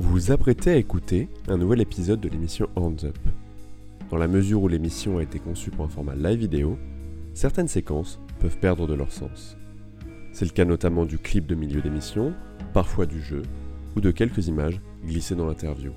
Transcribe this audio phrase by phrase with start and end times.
[0.00, 3.18] Vous vous apprêtez à écouter un nouvel épisode de l'émission Hands Up.
[4.08, 6.78] Dans la mesure où l'émission a été conçue pour un format live vidéo,
[7.34, 9.58] certaines séquences peuvent perdre de leur sens.
[10.32, 12.32] C'est le cas notamment du clip de milieu d'émission,
[12.72, 13.42] parfois du jeu,
[13.94, 15.92] ou de quelques images glissées dans l'interview.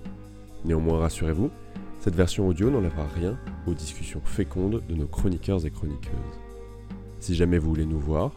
[0.66, 1.50] Néanmoins, rassurez-vous,
[2.02, 6.42] cette version audio n'enlèvera rien aux discussions fécondes de nos chroniqueurs et chroniqueuses.
[7.22, 8.34] Si jamais vous voulez nous voir,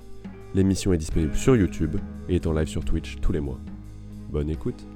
[0.55, 1.96] l'émission est disponible sur YouTube
[2.29, 3.58] et est en live sur Twitch tous les mois.
[4.30, 4.86] Bonne écoute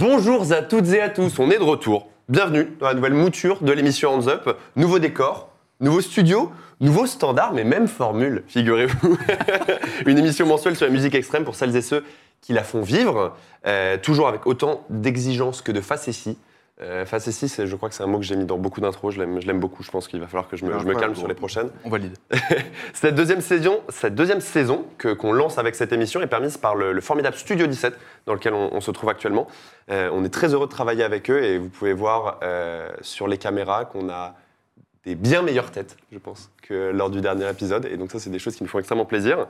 [0.00, 2.08] Bonjour à toutes et à tous, on est de retour.
[2.30, 4.56] Bienvenue dans la nouvelle mouture de l'émission Hands Up.
[4.74, 6.50] Nouveau décor, nouveau studio,
[6.80, 9.18] nouveau standard, mais même formule, figurez-vous.
[10.06, 12.02] Une émission mensuelle sur la musique extrême pour celles et ceux
[12.40, 13.36] qui la font vivre,
[13.66, 16.38] euh, toujours avec autant d'exigence que de facétie.
[16.82, 19.20] Euh, facétie, je crois que c'est un mot que j'ai mis dans beaucoup d'intros, je
[19.20, 21.28] l'aime je beaucoup, je pense qu'il va falloir que je me, je me calme sur
[21.28, 21.68] les prochaines.
[21.84, 22.16] On valide.
[22.94, 26.92] Cette deuxième saison, cette deuxième saison qu'on lance avec cette émission est permise par le,
[26.92, 27.94] le formidable Studio 17
[28.26, 29.46] dans lequel on, on se trouve actuellement.
[29.90, 33.28] Euh, on est très heureux de travailler avec eux et vous pouvez voir euh, sur
[33.28, 34.34] les caméras qu'on a
[35.04, 37.86] des bien meilleures têtes, je pense, que lors du dernier épisode.
[37.86, 39.46] Et donc ça, c'est des choses qui nous font extrêmement plaisir.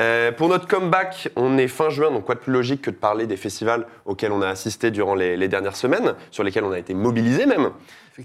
[0.00, 2.96] Euh, pour notre comeback, on est fin juin, donc quoi de plus logique que de
[2.96, 6.72] parler des festivals auxquels on a assisté durant les, les dernières semaines, sur lesquels on
[6.72, 7.70] a été mobilisés même.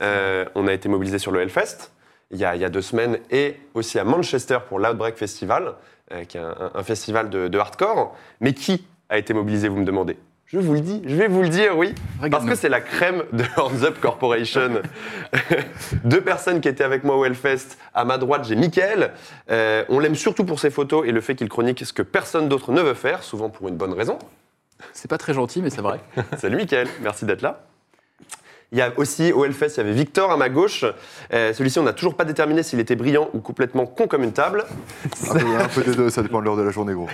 [0.01, 1.91] Euh, on a été mobilisé sur le Hellfest
[2.31, 5.73] il y, a, il y a deux semaines et aussi à Manchester pour l'Outbreak Festival,
[6.11, 8.15] euh, qui est un, un- un festival de, de hardcore.
[8.39, 10.15] Mais qui a été mobilisé, vous me demandez?
[10.51, 11.93] Je vous le dis, je vais vous le dire, oui.
[12.31, 14.81] Parce que c'est la crème de Hands Up Corporation.
[16.03, 17.77] Deux personnes qui étaient avec moi au Hellfest.
[17.93, 19.11] À ma droite, j'ai Mickaël.
[19.51, 22.49] Euh, on l'aime surtout pour ses photos et le fait qu'il chronique ce que personne
[22.49, 24.17] d'autre ne veut faire, souvent pour une bonne raison.
[24.91, 25.99] C'est pas très gentil, mais c'est vrai.
[26.39, 27.61] Salut Mickaël, merci d'être là.
[28.71, 30.83] Il y a aussi au Hellfest, il y avait Victor à ma gauche.
[31.31, 34.33] Euh, Celui-ci, on n'a toujours pas déterminé s'il était brillant ou complètement con comme une
[34.33, 34.65] table.
[35.29, 37.09] Un peu, un peu des deux, ça dépend de l'heure de la journée, gros.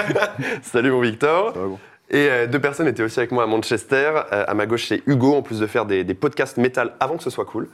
[0.62, 1.52] Salut mon Victor.
[1.52, 1.78] Ça va, bon.
[2.10, 4.22] Et euh, deux personnes étaient aussi avec moi à Manchester.
[4.32, 7.16] Euh, à ma gauche, c'est Hugo, en plus de faire des, des podcasts métal avant
[7.16, 7.68] que ce soit cool.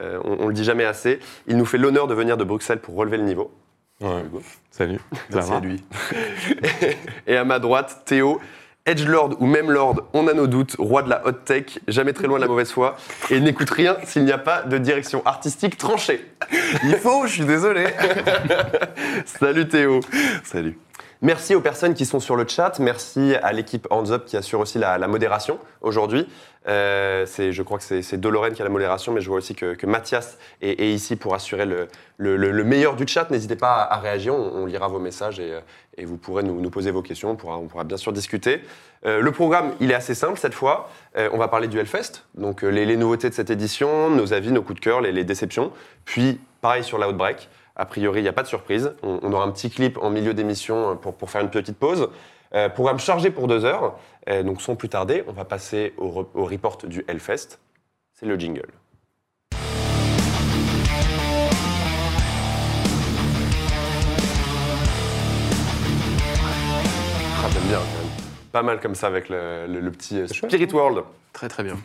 [0.00, 1.18] Euh, on, on le dit jamais assez.
[1.46, 3.50] Il nous fait l'honneur de venir de Bruxelles pour relever le niveau.
[4.00, 4.42] Hugo.
[4.70, 5.00] Salut,
[5.32, 5.82] Merci à lui.
[7.26, 8.40] Et à ma droite, Théo,
[8.86, 12.12] Edge Lord ou même Lord, on a nos doutes, roi de la hot tech, jamais
[12.12, 12.96] très loin de la mauvaise foi,
[13.28, 16.24] et n'écoute rien s'il n'y a pas de direction artistique tranchée.
[16.84, 17.86] Il faut, je suis désolé.
[19.26, 20.00] Salut Théo.
[20.44, 20.78] Salut.
[21.20, 22.78] Merci aux personnes qui sont sur le chat.
[22.78, 26.28] Merci à l'équipe Hands Up qui assure aussi la, modération aujourd'hui.
[26.68, 29.84] Euh, je crois que c'est Dolorène qui a la modération, mais je vois aussi que,
[29.84, 33.30] Mathias est, ici pour assurer le, le- le- le meilleur du chat.
[33.30, 37.02] N'hésitez pas à, réagir, on, lira vos messages et, euh, vous pourrez nous, poser vos
[37.02, 37.30] questions.
[37.30, 38.62] On pourra, bien sûr discuter.
[39.04, 40.88] Euh, le programme, il est assez simple cette fois.
[41.16, 44.62] On va parler du Hellfest, donc les, les nouveautés de cette édition, nos avis, nos
[44.62, 45.72] coups de cœur, les, les déceptions.
[46.04, 47.48] Puis, pareil sur l'Outbreak.
[47.80, 48.92] A priori, il n'y a pas de surprise.
[49.04, 51.78] On, on aura un petit clip en milieu d'émission euh, pour, pour faire une petite
[51.78, 52.08] pause.
[52.54, 53.96] Euh, programme chargé pour deux heures.
[54.28, 57.60] Euh, donc, sans plus tarder, on va passer au, re- au report du Hellfest.
[58.14, 58.66] C'est le jingle.
[67.40, 68.10] Ah, j'aime bien quand même.
[68.52, 71.04] Pas mal comme ça avec le, le- le petit Spirit World.
[71.32, 71.76] Très très bien.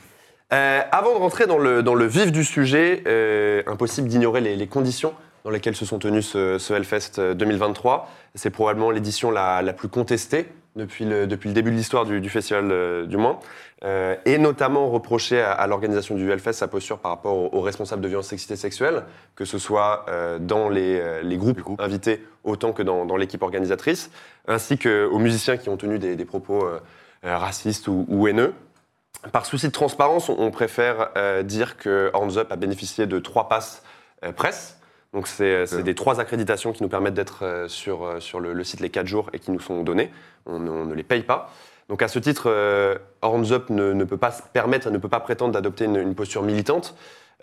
[0.54, 3.04] Euh, avant de rentrer dans le, dans le vif du sujet,
[3.68, 8.10] impossible d'ignorer les, les conditions dans lesquelles se sont tenus ce, ce Hellfest euh, 2023.
[8.36, 13.18] C'est probablement l'édition la, plus contestée depuis le, début de l'histoire du, festival, euh, du
[13.18, 13.40] moins.
[13.84, 18.08] Euh, et notamment reprocher à, l'organisation du Hellfest sa posture par rapport aux, responsables de
[18.08, 19.04] violences sexistes et sexuelles,
[19.36, 24.10] que ce soit euh, dans les, euh, groupes, invités autant que dans, l'équipe organisatrice,
[24.48, 26.80] ainsi qu'aux musiciens qui ont tenu des, propos euh,
[27.26, 28.54] euh, racistes ou- haineux.
[29.32, 33.48] Par souci de transparence, on- préfère euh, dire que Hands Up a bénéficié de trois
[33.48, 33.84] passes
[34.24, 34.78] euh, presse.
[35.14, 35.84] Donc, c'est c'est Ok.
[35.84, 38.90] des trois accréditations qui nous permettent d'être euh, sur, euh, sur le, le site les
[38.90, 40.12] quatre jours et qui nous sont données.
[40.46, 41.52] On, ne- on ne les paye pas.
[41.90, 45.10] Donc, à ce titre, euh, Hands Up ne, ne peut pas se permettre, ne peut
[45.10, 46.96] pas prétendre d'adopter une, une posture militante.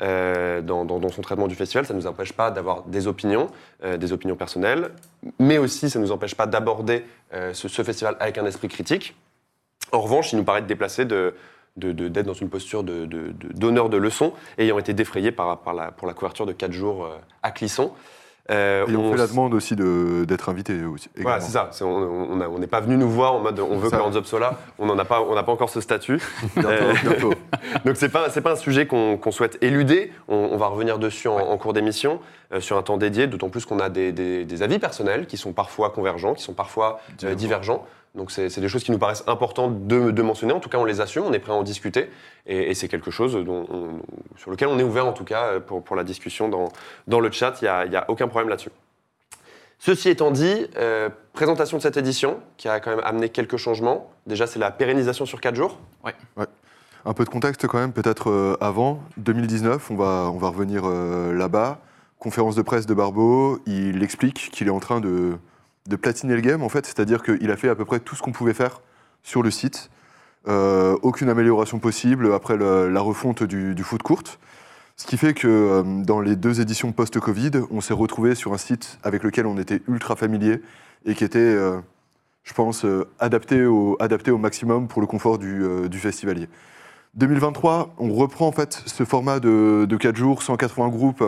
[0.02, 3.06] euh, dans, dans- dans son traitement du festival, ça ne nous empêche pas d'avoir des
[3.06, 3.49] opinions,
[3.84, 4.93] euh, des opinions personnelles,
[5.38, 8.69] mais aussi ça ne nous empêche pas d'aborder euh, ce, ce festival avec un esprit
[8.69, 9.14] critique.
[9.93, 11.34] En revanche, il nous paraît déplacé de,
[11.81, 15.32] de- de- d'être dans une posture de, de- de- d'honneur de leçon, ayant été défrayé
[15.32, 17.91] par, par la, pour la couverture de 4 jours euh, à Clisson.
[18.50, 21.09] Euh, Et on, fait la demande aussi de- d'être invité aussi.
[21.19, 21.71] Voilà, c'est ça.
[21.85, 24.59] On n'est pas venu nous voir en mode on veut que Up soit là.
[24.81, 26.21] On n'en a pas, on n'a pas encore ce statut.
[26.56, 27.32] Bientôt, Euh, bientôt.
[27.85, 30.11] Donc c'est pas c'est pas un sujet qu'on souhaite éluder.
[30.26, 32.19] On, on va revenir dessus en, en cours d'émission
[32.53, 33.29] euh, sur un temps dédié.
[33.29, 36.55] D'autant plus qu'on a des, des- des avis personnels qui sont parfois convergents, qui sont
[36.55, 37.87] parfois euh, Divergents.
[38.15, 40.53] Donc c'est des choses qui nous paraissent importantes de, de mentionner.
[40.53, 42.11] En tout cas, on les assume, on est prêt à en discuter.
[42.47, 44.01] Et, et c'est quelque chose dont on-
[44.37, 46.73] sur lequel on est ouvert, en tout cas, pour, pour la discussion dans,
[47.07, 47.55] dans le chat.
[47.61, 48.71] Il n'y a, il y a aucun problème là-dessus.
[49.79, 54.11] Ceci étant dit, euh, présentation de cette édition qui a quand même amené quelques changements.
[54.27, 55.79] Déjà, c'est la pérennisation sur 4 jours.
[57.07, 60.83] Un peu de contexte quand même, peut-être euh, avant 2019, on va, on va revenir
[60.85, 61.79] euh, là-bas.
[62.19, 65.39] Conférence de presse de Barbeau, il explique qu'il est en train de,
[65.88, 68.23] de platiner le game en fait, c'est-à-dire qu'il a fait à peu près tout ce
[68.23, 68.81] qu'on pouvait faire
[69.23, 69.91] sur le site.
[70.49, 74.23] Euh, aucune amélioration possible après la refonte du, foot court.
[74.97, 78.59] Ce qui fait que euh, dans les deux éditions post-Covid, on s'est retrouvé sur un
[78.59, 80.61] site avec lequel on était ultra familier
[81.06, 81.79] et qui était, euh,
[82.44, 82.87] je pense,
[83.19, 83.97] adapté, au,
[84.38, 86.49] maximum pour le confort du, du festivalier.
[87.15, 91.25] 2023, on reprend en fait ce format de, de 4 jours, 180 groupes,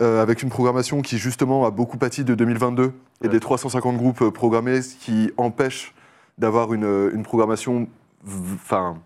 [0.00, 3.28] euh, avec une programmation qui justement a beaucoup pâti de 2022 et Ouais.
[3.28, 5.94] des 350 groupes programmés, ce qui empêche
[6.38, 7.86] d'avoir une, une programmation,
[8.26, 8.96] enfin,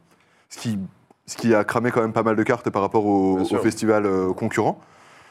[0.48, 0.78] ce qui,
[1.26, 3.58] ce qui a cramé quand même pas mal de cartes par rapport au, Bien sûr.
[3.58, 4.78] au festival euh, concurrent.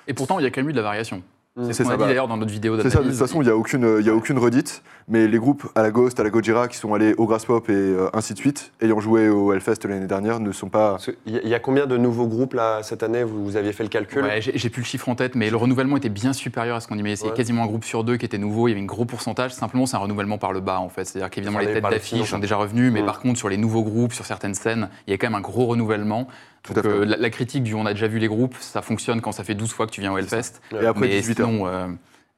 [0.07, 1.23] Et pourtant, il y a quand même eu de la variation.
[1.63, 3.15] C'est ce qu'on ça, a dit bah, d'ailleurs dans notre vidéo C'est ça, de toute
[3.17, 5.91] façon, il n'y a, aucune- il y a aucune redite, mais les groupes à la
[5.91, 8.73] Ghost, à la Gojira, qui sont allés au Grass Pop et euh, ainsi de suite,
[8.81, 10.97] ayant joué au Hellfest l'année dernière, ne sont pas...
[11.25, 13.23] Il y, a- il y a combien de nouveaux groupes là cette année?
[13.23, 14.21] Vous, vous aviez fait le calcul?
[14.23, 16.89] Ouais, j'ai plus le chiffre en tête, mais le renouvellement était bien supérieur à ce
[16.89, 17.15] qu'on imaginait.
[17.15, 17.33] C'est Ouais.
[17.33, 18.67] quasiment un groupe sur deux qui était nouveau.
[18.67, 19.53] Il y avait un gros pourcentage.
[19.53, 21.05] Simplement, c'est un renouvellement par le bas, en fait.
[21.05, 23.05] C'est-à-dire qu'évidemment, les têtes d'affiche sont déjà revenues, mais Mm.
[23.05, 25.41] par contre, sur les nouveaux groupes, sur certaines scènes, il y a quand même un
[25.41, 26.27] gros renouvellement.
[26.65, 26.95] Tout Donc, à fait.
[26.95, 29.43] euh, la, la critique du on a déjà vu les groupes, ça fonctionne quand ça
[29.43, 30.61] fait 12 fois que tu viens au Hellfest.
[30.73, 31.47] Et après mais 18 heures.
[31.47, 31.87] sinon, euh,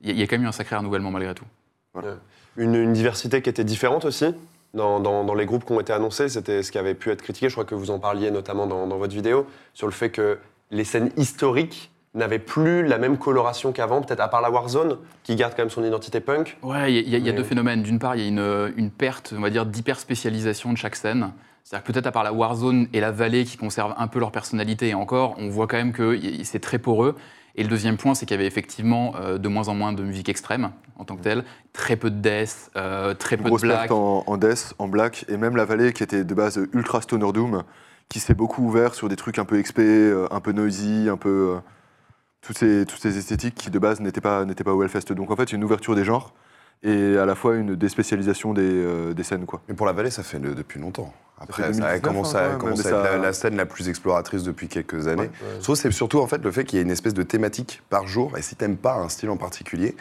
[0.02, 1.46] il y, a- il y a quand même eu un sacré renouvellement malgré tout.
[2.58, 4.26] Une, une diversité qui était différente aussi
[4.74, 6.30] dans, dans- dans les groupes qui ont été annoncés.
[6.30, 7.50] C'était ce qui avait pu être critiqué.
[7.50, 10.38] Je crois que vous en parliez notamment dans, dans votre vidéo sur le fait que
[10.72, 15.36] les scènes historiques n'avaient plus la même coloration qu'avant, peut-être à part la Warzone, qui
[15.36, 16.58] garde quand même son identité punk.
[16.64, 17.84] Ouais, il y a, y y deux phénomènes.
[17.84, 21.32] D'une part, il y a une, une perte, on va dire, d'hyper-spécialisation de chaque scène.
[21.68, 24.32] C'est-à-dire que peut-être à part la Warzone et la vallée qui conservent un peu leur
[24.32, 27.14] personnalité, et encore, on voit quand même que c'est très poreux.
[27.56, 30.02] Et le deuxième point, c'est qu'il y avait effectivement euh, de moins en moins de
[30.02, 31.44] musique extrême en tant que telle,
[31.74, 33.92] très peu de death, euh, très Une peu de black.
[33.92, 37.34] en, en death, en black, et même la vallée qui était de base ultra stoner
[37.34, 37.64] doom,
[38.08, 41.18] qui s'est beaucoup ouvert sur des trucs un peu XP, euh, un peu noisy, un
[41.18, 41.58] peu.
[42.40, 45.12] toutes, ces, toutes ces esthétiques qui de base n'étaient pas, n'étaient pas au Hellfest.
[45.14, 46.34] Donc en fait, une ouverture des genres
[46.84, 49.46] et à la fois une déspécialisation des, euh, des scènes.
[49.46, 49.62] Quoi.
[49.68, 51.14] Mais pour la vallée, ça fait le- depuis longtemps.
[51.40, 54.44] Après, ça, a 2019, commencé hein, à, à être la, la scène la plus exploratrice
[54.44, 55.24] depuis quelques années.
[55.24, 55.32] Ouais.
[55.60, 57.24] Je trouve que c'est surtout en fait le fait qu'il y ait une espèce de
[57.24, 58.38] thématique par jour.
[58.38, 59.96] Et si t'aimes pas un style en particulier,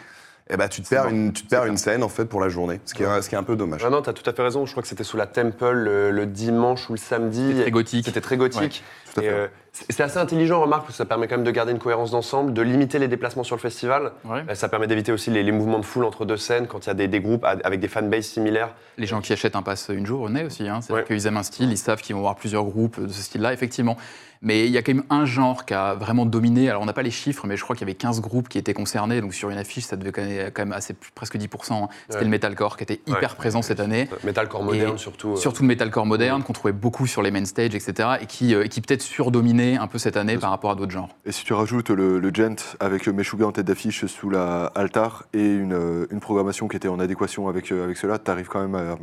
[0.49, 2.47] eh ben, tu te perds, une, tu te perds une scène en fait pour la
[2.49, 3.83] journée, ce qui est, ce qui est un peu dommage.
[3.85, 4.65] Ah non, tu as tout à fait raison.
[4.65, 7.49] Je crois que c'était sous la Temple le, le dimanche ou le samedi.
[7.49, 8.05] C'était très gothique.
[8.05, 8.83] C'était très gothique.
[9.17, 9.33] Tout à Et, fait.
[9.33, 9.47] euh,
[9.89, 12.53] c'est assez intelligent, remarque, parce que ça permet quand même de garder une cohérence d'ensemble,
[12.53, 14.11] de limiter les déplacements sur le festival.
[14.25, 14.43] Ouais.
[14.49, 16.87] Euh, Ça permet d'éviter aussi les, les mouvements de foule entre deux scènes quand il
[16.87, 18.73] y a des, des groupes a- avec des fanbases similaires.
[18.97, 20.81] Les gens qui achètent un pass une journée aussi, hein.
[20.81, 21.15] c'est-à-dire Ouais.
[21.15, 23.97] qu'ils aiment un style, ils savent qu'ils vont avoir plusieurs groupes de ce style-là, effectivement.
[24.43, 26.69] Mais il y a quand même un genre qui a vraiment dominé.
[26.69, 28.59] Alors on n'a pas les chiffres, mais je crois qu'il y avait 15 groupes qui
[28.59, 29.19] étaient concernés.
[29.19, 30.21] Donc sur une affiche, ça devait quand
[30.59, 31.85] même- assez, presque 10%.
[31.85, 31.87] hein.
[32.05, 32.23] C'était Ouais.
[32.25, 33.35] le metalcore qui était hyper Ouais.
[33.35, 34.07] présent cette année.
[34.23, 35.31] Metalcore moderne Et surtout.
[35.31, 35.35] euh.
[35.37, 38.09] Surtout le metalcore moderne qu'on trouvait beaucoup sur les main stage, etc.
[38.21, 40.91] Et qui, euh, et qui peut-être surdominait un peu cette année par rapport à d'autres
[40.91, 41.09] genres.
[41.25, 45.23] Et si tu rajoutes le, le Gent avec Meshuga en tête d'affiche sous la altar
[45.33, 48.47] et une, euh, une programmation qui était en adéquation avec, euh, avec cela, tu arrives
[48.47, 48.97] quand même à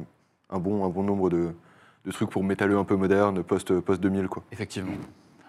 [0.55, 1.49] un bon, un bon nombre de,
[2.07, 4.27] de trucs pour métalleux un peu moderne, post- post-2000.
[4.29, 4.45] quoi.
[4.53, 4.93] Effectivement.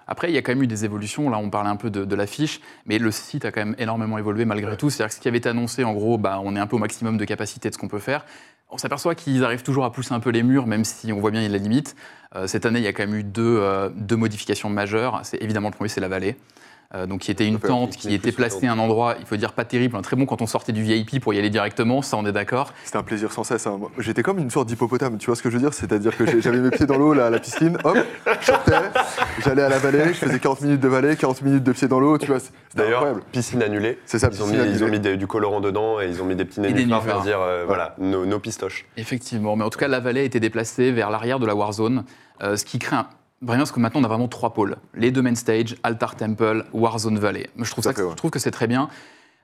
[0.08, 1.32] Après, il y a quand même eu des évolutions.
[1.32, 4.18] Là, on parlait un peu de, de l'affiche, mais le site a quand même énormément
[4.20, 4.92] évolué malgré tout.
[4.92, 6.80] C'est-à-dire que ce qui avait été annoncé, en gros, bah, on est un peu au
[6.80, 8.24] maximum de capacité de ce qu'on peut faire.
[8.70, 11.32] On s'aperçoit qu'ils arrivent toujours à pousser un peu les murs, même si on voit
[11.32, 11.96] bien il y a la limite.
[12.36, 15.22] Euh, cette année, il y a quand même eu deux, euh, deux modifications majeures.
[15.24, 16.36] C'est évidemment le premier, c'est la vallée.
[16.94, 19.54] Euh, donc, qui était une tente qui était placée à un endroit, il faut dire
[19.54, 22.16] pas terrible, hein, très bon quand on sortait du VIP pour y aller directement, ça
[22.16, 22.72] on est d'accord.
[22.84, 23.66] C'était un plaisir sans cesse.
[23.66, 23.80] hein.
[23.98, 25.74] J'étais comme une sorte d'hippopotame, tu vois ce que je veux dire?
[25.74, 27.98] C'est-à-dire que j'avais mes pieds dans l'eau là, à la piscine, hop,
[28.40, 28.74] je sortais,
[29.44, 32.00] j'allais à la vallée, je faisais 40 minutes de vallée, 40 minutes de pieds dans
[32.00, 33.24] l'eau, tu vois, c'était D'ailleurs, incroyable.
[33.32, 34.00] piscine annulée.
[34.06, 34.92] C'est ça, Ils ont mis, piscine ils ont annulée.
[35.00, 37.64] mis des- du colorant dedans et ils ont mis des petits nénuphars pour dire euh,
[37.66, 38.86] voilà, nos, nos pistoches.
[38.96, 42.04] Effectivement, mais en tout cas, la vallée a été déplacée vers l'arrière de la Warzone,
[42.44, 43.08] euh, ce qui crée un.
[43.42, 44.78] Vraiment, parce que maintenant, on a vraiment trois pôles.
[44.96, 47.50] Les deux main stage, Altar Temple, Warzone Valley.
[47.58, 48.12] Je trouve, ça, fait, que- ouais.
[48.12, 48.90] je trouve que c'est très bien.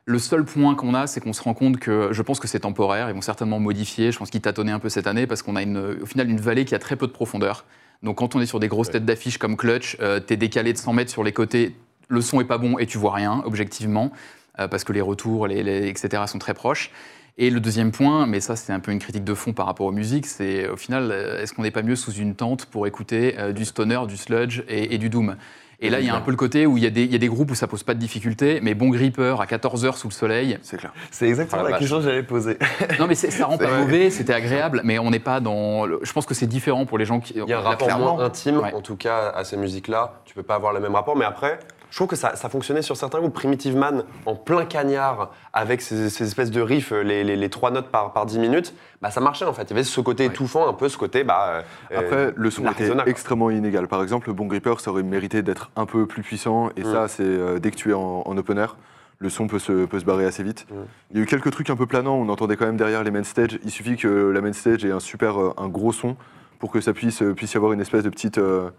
[0.06, 2.62] Le seul point qu'on a, c'est qu'on se rend compte que je pense que c'est
[2.62, 3.10] temporaire.
[3.10, 4.12] Ils vont certainement modifier.
[4.12, 6.40] Je pense qu'ils tâtonnaient un peu cette année parce qu'on a une, au final une
[6.40, 7.66] vallée qui a très peu de profondeur.
[8.02, 10.78] Donc quand on est sur des grosses têtes d'affiche comme Clutch, euh, t'es décalé de
[10.80, 11.76] 100 mètres sur les côtés,
[12.08, 14.12] le son est pas bon et tu vois rien, objectivement,
[14.60, 16.24] euh, parce que les retours, les, les- etc.
[16.26, 16.90] sont très proches.
[17.38, 19.86] Et le deuxième point, mais ça c'est un peu une critique de fond par rapport
[19.88, 22.86] aux musiques, c'est au final, euh, est-ce qu'on n'est pas mieux sous une tente pour
[22.88, 25.36] écouter euh, du stoner, du sludge et, et du doom?
[25.84, 27.12] Et là, il y a un peu le côté où il y, a des- il
[27.12, 29.96] y a des groupes où ça pose pas de difficulté, mais bon gripper à 14h
[29.98, 30.60] sous le soleil.
[30.62, 30.94] C'est clair.
[31.10, 32.60] C'est exactement Ah, la question que j'allais poser.
[33.00, 35.88] Non, mais c'est- ça rend pas mauvais, c'était agréable, mais on n'est pas dans.
[35.88, 37.34] le- Je pense que c'est différent pour les gens qui.
[37.36, 38.18] Il y a un rapport clairement.
[38.18, 38.76] moins intime, Ouais.
[38.76, 40.22] en tout cas, à ces musiques-là.
[40.26, 41.58] Tu peux pas avoir le même rapport, mais après,
[41.92, 43.34] je trouve que ça, ça fonctionnait sur certains groupes.
[43.36, 47.70] Primitive Man, en plein cagnard, avec ces, ces espèces de riffs, les, les- les trois
[47.70, 49.64] notes par, par 10 minutes, bah, ça marchait en fait.
[49.64, 50.30] Il y avait ce côté Ouais.
[50.34, 51.24] étouffant, un peu ce côté.
[51.24, 53.88] Bah, euh, Après, le son était extrêmement inégal.
[53.88, 56.70] Par exemple, le Bon Gripper, ça aurait mérité d'être un peu plus puissant.
[56.78, 56.92] Et Mm.
[56.94, 58.78] ça, c'est euh, dès que tu es en, en open air,
[59.20, 60.66] le son peut se, peut se barrer assez vite.
[60.72, 60.76] Mm.
[61.12, 62.16] Il y a eu quelques trucs un peu planants.
[62.16, 63.60] On entendait quand même derrière les main stage.
[63.64, 66.16] Il suffit que la main stage ait un super, euh, un gros son
[66.58, 68.38] pour que ça puisse, euh, puisse y avoir une espèce de petite.
[68.38, 68.70] euh,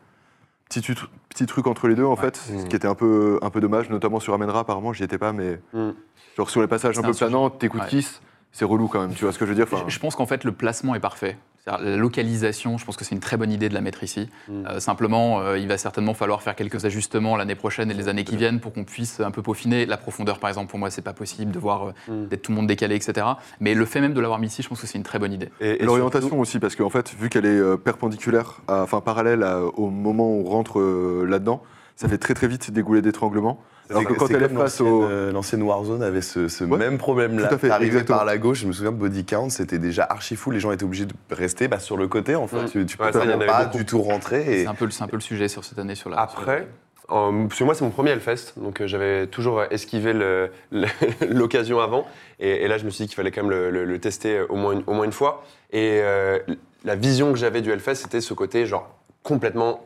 [0.81, 2.59] Petit, truc entre les deux en fait, Mm.
[2.61, 5.33] ce qui était un peu, un peu dommage, notamment sur Amenra apparemment, j'y étais pas,
[5.33, 5.91] mais Mm.
[6.37, 7.89] genre sur les passages un C'est peu planants, t'écoutes Ouais.
[7.89, 8.21] Kiss,
[8.53, 10.15] c'est relou quand même, tu vois ce que je veux dire Enfin, Je, je pense
[10.17, 11.37] qu'en fait, le placement est parfait.
[11.65, 14.29] La localisation, je pense que c'est une très bonne idée de la mettre ici.
[14.49, 14.67] Mm.
[14.67, 18.25] Euh, simplement, euh, il va certainement falloir faire quelques ajustements l'année prochaine et les années
[18.25, 19.87] qui viennent pour qu'on puisse un peu peaufiner.
[19.87, 22.27] La profondeur, par exemple, pour moi, c'est pas possible de voir euh, Mm.
[22.27, 23.25] d'être tout le monde décalé, etc.
[23.61, 25.33] Mais le fait même de l'avoir mis ici, je pense que c'est une très bonne
[25.33, 25.51] idée.
[25.61, 29.45] Et, et L'orientation surtout- aussi, parce qu'en fait, vu qu'elle est perpendiculaire, à- enfin parallèle
[29.45, 31.63] à- au moment où on rentre euh, là-dedans,
[31.95, 33.61] ça fait très très vite des goulets d'étranglement.
[33.91, 35.05] Alors que quand elle est face l'ancienne, au.
[35.05, 37.49] euh, L'ancienne Warzone avait ce, ce Ouais, même problème-là.
[37.49, 40.37] tout à fait, Arrivé par la gauche, je me souviens, Body Count, c'était déjà archi
[40.37, 40.51] fou.
[40.51, 42.63] Les gens étaient obligés de rester bah, sur le côté, en fait.
[42.63, 42.69] Mm.
[42.71, 44.41] Tu, tu Ouais, peux ça, pas du tout rentrer.
[44.61, 44.63] Et...
[44.63, 46.19] C'est un, peu le- c'est un peu le sujet sur cette année sur la.
[46.21, 46.69] Après,
[47.11, 50.15] euh, parce que moi c'est mon premier Hellfest, donc euh, j'avais toujours euh, esquivé
[51.29, 52.07] l'occasion avant,
[52.39, 54.41] et, et là je me suis dit qu'il fallait quand même le, le- le tester
[54.49, 55.45] au moins une, au moins une fois.
[55.73, 56.39] Et euh,
[56.85, 58.89] la vision que j'avais du Hellfest, c'était ce côté genre
[59.23, 59.85] complètement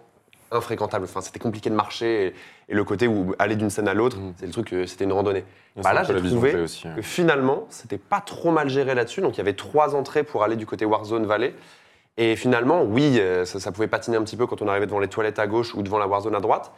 [0.52, 1.04] infréquentable.
[1.04, 2.34] Enfin, c'était compliqué de marcher,
[2.68, 4.34] et, le côté où aller d'une scène à l'autre, Mhm.
[4.38, 5.44] c'est le truc, euh, c'était une randonnée.
[5.76, 6.94] Bah là, j'ai trouvé aussi, hein.
[6.96, 9.20] que finalement, c'était pas trop mal géré là-dessus.
[9.20, 11.54] Donc il y avait trois entrées pour aller du côté Warzone Valley.
[12.16, 15.00] Et finalement, oui, euh, ça, ça pouvait patiner un petit peu quand on arrivait devant
[15.00, 16.72] les toilettes à gauche ou devant la Warzone à droite.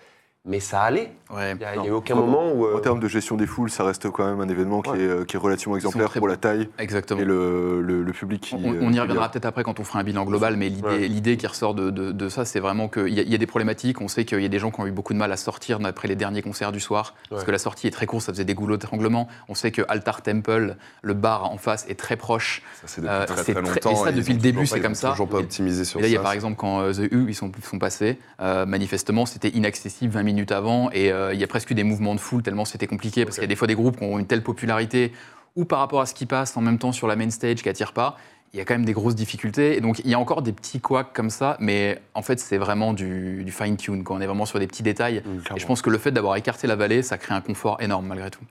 [0.45, 1.13] Mais ça allait.
[1.35, 1.53] Ouais.
[1.53, 2.65] Il n'y a, eu aucun En- moment où.
[2.65, 5.01] euh, En termes de gestion des foules, ça reste quand même un événement qui, Ouais.
[5.01, 7.21] est, euh, qui est relativement exemplaire pour la taille Exactement.
[7.21, 8.55] et le, le- le public qui.
[8.55, 11.31] On, euh, on y reviendra peut-être après quand on fera un bilan global, mais l'idée
[11.33, 11.37] Ouais.
[11.37, 13.47] qui ressort de, de- de ça, c'est vraiment qu'il y, a- il y a des
[13.47, 14.01] problématiques.
[14.01, 15.81] On sait qu'il y a des gens qui ont eu beaucoup de mal à sortir
[15.85, 18.45] après les derniers concerts du soir, parce que la sortie est très courte, ça faisait
[18.47, 19.29] des goulots d'étranglement.
[19.49, 22.63] On sait que Altar Temple, le bar en face, est très proche.
[22.81, 23.91] Ça, c'est depuis Euh, très très très- longtemps.
[23.91, 25.11] et ça, depuis le début, c'est comme ça.
[25.11, 26.23] toujours pas optimisé sur Et là, il y a ça.
[26.23, 28.19] par exemple quand The U ils sont, sont passés,
[28.67, 32.15] manifestement c'était inaccessible 20 minutes avant et euh, il y a presque eu des mouvements
[32.15, 34.19] de foule tellement c'était compliqué parce qu'il y a des fois des groupes qui ont
[34.19, 35.13] une telle popularité
[35.57, 37.69] ou par rapport à ce qui passe en même temps sur la main stage qui
[37.69, 38.17] attire pas.
[38.55, 39.77] Il y a quand même des grosses difficultés.
[39.77, 42.57] Et donc, il y a encore des petits couacs comme ça, mais en fait, c'est
[42.57, 44.05] vraiment du, du fine-tune.
[44.05, 44.17] quoi.
[44.17, 45.23] On est vraiment sur des petits détails.
[45.55, 48.07] Et je pense que le fait d'avoir écarté la vallée, ça crée un confort énorme
[48.07, 48.45] malgré tout.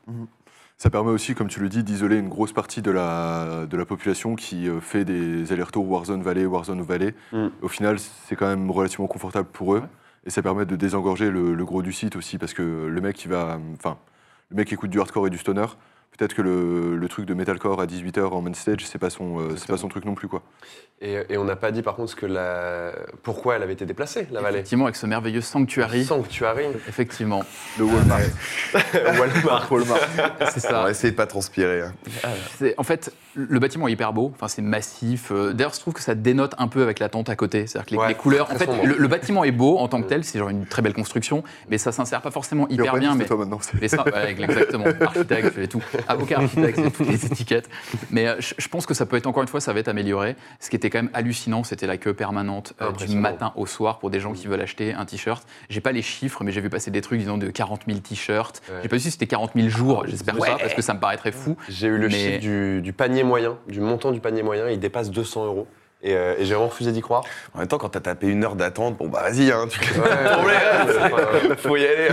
[0.77, 3.85] Ça permet aussi, comme tu le dis, d'isoler une grosse partie de la, de la
[3.85, 7.15] population qui euh, fait des allers-retours Warzone Valley, Warzone Valley.
[7.31, 7.47] Mm.
[7.63, 9.79] Au final, c'est quand même relativement confortable pour eux.
[9.79, 9.87] Ouais.
[10.25, 13.27] Et ça permet de désengorger le, gros du site aussi, parce que le mec qui
[13.27, 13.59] va.
[13.73, 13.97] Enfin,
[14.51, 15.65] mec qui écoute du hardcore et du stoner,
[16.17, 19.39] peut-être que le, le truc de metalcore à 18h en main stage, c'est pas, son,
[19.39, 20.41] euh, c'est pas son truc non plus, quoi.
[20.99, 22.91] Et, et on n'a pas dit par contre ce que la...
[23.21, 24.55] pourquoi elle avait été déplacée, la vallée.
[24.55, 26.03] Effectivement, avec ce merveilleux sanctuary.
[26.03, 26.65] Sanctuary.
[26.87, 27.43] Effectivement,
[27.77, 28.19] Le Walmart.
[29.19, 29.71] Walmart.
[29.71, 29.99] Walmart.
[30.51, 30.81] c'est On ça.
[30.83, 31.81] va essayer de pas transpirer.
[31.81, 31.93] hein.
[32.57, 35.31] C'est- En fait, le bâtiment est hyper beau, enfin, c'est massif.
[35.31, 37.67] Euh, D'ailleurs, je trouve que ça dénote un peu avec la tente à côté.
[37.67, 38.49] C'est-à-dire que les, Ouais, les couleurs.
[38.51, 40.81] En fait, le, le bâtiment est beau en tant que tel, c'est genre une très
[40.81, 43.13] belle construction, mais ça s'insère pas forcément hyper bien.
[43.13, 43.59] Mais, toi maintenant.
[43.61, 44.85] c'est- mais ça, ouais, exactement.
[45.01, 45.83] Architecte, fais tout.
[46.07, 47.69] Avocat, architecte, toutes les étiquettes.
[48.11, 49.87] Mais euh, je, je pense que ça peut être, encore une fois, ça va être
[49.87, 50.35] amélioré.
[50.59, 53.99] Ce qui était quand même hallucinant, c'était la queue permanente euh, du matin au soir
[53.99, 55.45] pour des gens qui veulent acheter un t-shirt.
[55.69, 58.61] J'ai pas les chiffres, mais j'ai vu passer des trucs disons de 40 000 t-shirts.
[58.69, 58.79] Ouais.
[58.83, 60.49] J'ai pas su si c'était 40 000 jours, j'espère Ouais.
[60.49, 61.55] pas, parce que ça me paraîtrait fou.
[61.69, 64.79] J'ai eu le Mais- chiffre du, du panier moyen, du montant du panier moyen, il
[64.79, 65.67] dépasse 200 euros.
[66.03, 67.23] Et, euh, et j'ai vraiment refusé d'y croire.
[67.55, 71.55] En même temps, quand t'as tapé une heure d'attente, bon bah vas-y, hein, tu Ouais,
[71.57, 72.07] faut y aller.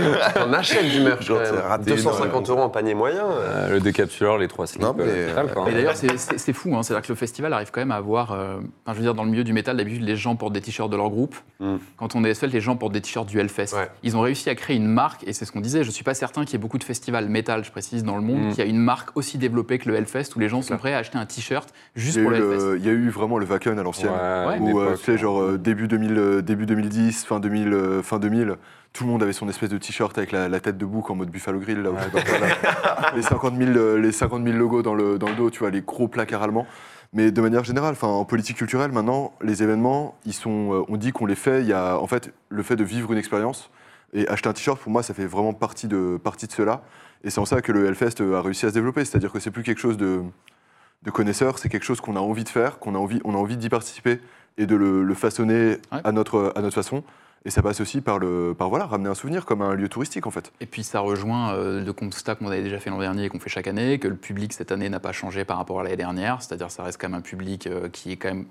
[0.47, 1.25] On achète du merch.
[1.25, 3.23] Genre, raté une 250 euros en panier moyen.
[3.25, 4.81] euh, le décapsuleur, les trois slips.
[4.81, 5.43] Non, mais, euh.
[5.67, 6.83] Et d'ailleurs, c'est- c'est c'est fou, hein.
[6.83, 8.31] c'est-à-dire que le festival arrive quand même à avoir.
[8.31, 10.61] euh, enfin, je veux dire, dans le milieu du métal, d'habitude, les gens portent des
[10.61, 11.35] t-shirts de leur groupe.
[11.59, 11.75] Mm.
[11.97, 13.75] Quand on est SFL, les gens portent des t-shirts du Hellfest.
[13.75, 13.89] Ouais.
[14.03, 15.83] Ils ont réussi à créer une marque, et c'est ce qu'on disait.
[15.83, 18.21] Je suis pas certain qu'il y ait beaucoup de festivals métal, je précise, dans le
[18.23, 18.53] monde, Mm.
[18.53, 20.97] qui a une marque aussi développée que le Hellfest, où les gens sont prêts à
[20.97, 22.77] acheter un t-shirt juste pour le Hellfest.
[22.79, 23.45] il y a eu vraiment le
[23.75, 24.11] Wacken à l'ancienne.
[24.11, 27.73] Ouais, Où, euh, époque, tu sais, genre euh, début, 2000, euh, début 2010, fin 2000,
[27.73, 28.55] euh, fin 2000,
[28.93, 31.15] tout le monde avait son espèce de t-shirt avec la, la tête de bouc en
[31.15, 33.11] mode Buffalo Grill, là, où là.
[33.15, 35.69] les, 50 000, euh, les 50 000 logos dans le, dans le dos, tu vois,
[35.69, 36.67] les gros placards allemands.
[37.13, 41.25] Mais de manière générale, en politique culturelle, maintenant, les événements, ils sont, on dit qu'on
[41.25, 43.69] les fait, il y a en fait le fait de vivre une expérience.
[44.13, 46.81] Et acheter un t-shirt, pour moi, ça fait vraiment partie de, partie de cela.
[47.23, 49.05] Et c'est en ça que le Hellfest a réussi à se développer.
[49.05, 50.23] C'est-à-dire que c'est plus quelque chose de,
[51.03, 53.37] de connaisseurs, c'est quelque chose qu'on a envie de faire, qu'on a envie, on a
[53.37, 54.19] envie d'y participer
[54.57, 55.99] et de le, le façonner Ouais.
[56.03, 57.03] à, notre, à notre façon.
[57.47, 60.25] Et ça passe aussi par, le, par voilà, ramener un souvenir comme un lieu touristique
[60.25, 60.51] en fait.
[60.61, 63.39] Et puis ça rejoint euh, le constat qu'on avait déjà fait l'an dernier et qu'on
[63.39, 65.95] fait chaque année, que le public cette année n'a pas changé par rapport à l'année
[65.95, 66.41] dernière.
[66.41, 68.45] C'est-à-dire ça reste quand même un public euh, qui est quand même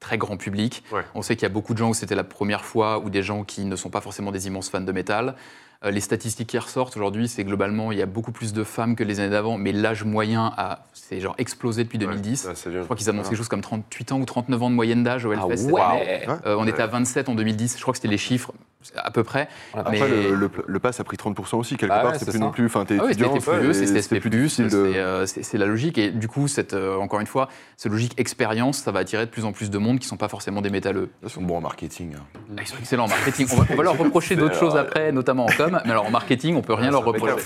[0.00, 0.82] très grand public.
[0.90, 1.02] Ouais.
[1.14, 3.22] On sait qu'il y a beaucoup de gens où c'était la première fois, ou des
[3.22, 5.36] gens qui ne sont pas forcément des immenses fans de métal.
[5.84, 8.94] Euh, les statistiques qui ressortent aujourd'hui, c'est globalement, il y a beaucoup plus de femmes
[8.94, 12.44] que les années d'avant, mais l'âge moyen a, c'est genre explosé depuis 2010.
[12.46, 12.80] Ouais, c'est bien.
[12.80, 15.24] Je crois qu'ils annoncent quelque chose comme 38 ans ou 39 ans de moyenne d'âge
[15.24, 15.70] au Hellfest.
[15.70, 16.26] Ouais.
[16.46, 18.52] Euh, on était à 27 en 2010, je crois que c'était les chiffres
[18.96, 19.48] à peu près.
[19.74, 22.24] Après, Mais- le, le, le pass a pris 30% aussi, quelque Ah part, c'est c'est
[22.32, 22.44] plus ça.
[22.44, 22.66] non plus.
[22.66, 23.40] Enfin, t'es Ah étudiant, plus,
[23.74, 23.84] c'est-
[24.28, 24.90] difficile de.
[24.92, 25.98] c'est euh, c'est- la logique.
[25.98, 29.30] Et du coup, cette, euh, encore une fois, cette logique expérience, ça va attirer de
[29.30, 31.10] plus en plus de monde qui ne sont pas forcément des métalleux.
[31.22, 32.14] Ils sont bons en marketing.
[32.16, 32.22] hein.
[32.56, 33.46] Ah, Ils sont excellents en marketing.
[33.52, 36.10] On va, on va leur reprocher d'autres choses après, notamment en com, mais alors en
[36.10, 37.32] marketing, on peut rien leur reprocher.
[37.34, 37.38] Non,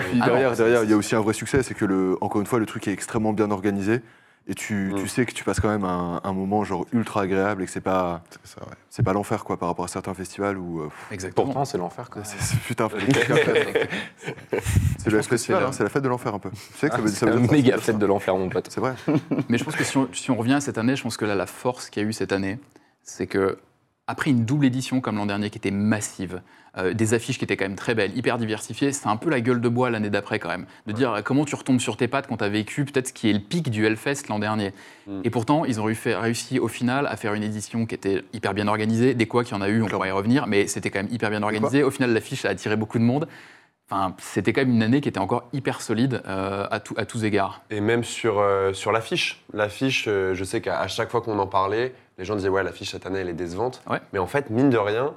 [0.00, 2.16] puis Ah derrière, non, derrière, il y a aussi un vrai succès, c'est que, le,
[2.20, 4.00] encore une fois, le truc est extrêmement bien organisé.
[4.46, 4.96] Et tu, Mm.
[4.96, 7.72] tu sais que tu passes quand même un, un moment genre ultra agréable et que
[7.72, 8.60] c'est pas, C'est
[9.00, 9.04] ouais.
[9.04, 11.46] pas l'enfer quoi par rapport à certains festivals où euh, pff, Exactement.
[11.46, 12.26] Pourtant, c'est l'enfer quand même.
[12.28, 12.90] c'est, c'est- putain,
[14.98, 16.50] c'est le festival, c'est hein, c'est la fête de l'enfer un peu.
[16.50, 18.68] Tu sais que ça veut, ça veut dire méga fête de l'enfer, mon pote.
[18.70, 18.94] C'est vrai.
[19.48, 21.24] Mais je pense que si on, si on revient à cette année, je pense que
[21.24, 22.58] là, la force qu'il y a eu cette année,
[23.02, 23.58] c'est que
[24.06, 26.42] après une double édition comme l'an dernier qui était massive,
[26.76, 29.40] euh, des affiches qui étaient quand même très belles, hyper diversifiées, c'est un peu la
[29.40, 30.66] gueule de bois l'année d'après quand même.
[30.86, 33.30] De dire comment tu retombes sur tes pattes quand tu as vécu peut-être ce qui
[33.30, 34.72] est le pic du Hellfest l'an dernier.
[35.06, 35.20] Mm.
[35.24, 38.52] Et pourtant, ils ont réussi, réussi au final à faire une édition qui était hyper
[38.52, 39.14] bien organisée.
[39.14, 41.12] Des quoi qu'il y en a eu, on pourra y revenir, mais c'était quand même
[41.12, 41.82] hyper bien organisé.
[41.82, 43.26] Au final, l'affiche a attiré beaucoup de monde.
[43.90, 47.04] Enfin, c'était quand même une année qui était encore hyper solide euh, à, tout- à
[47.04, 47.60] tous égards.
[47.70, 49.44] Et même sur, euh, sur l'affiche.
[49.52, 52.92] L'affiche, euh, je sais qu'à chaque fois qu'on en parlait, les gens disaient Ouais, l'affiche
[52.92, 53.82] cette année, elle est décevante.
[53.88, 54.00] Ouais.
[54.12, 55.12] Mais en fait, mine de rien,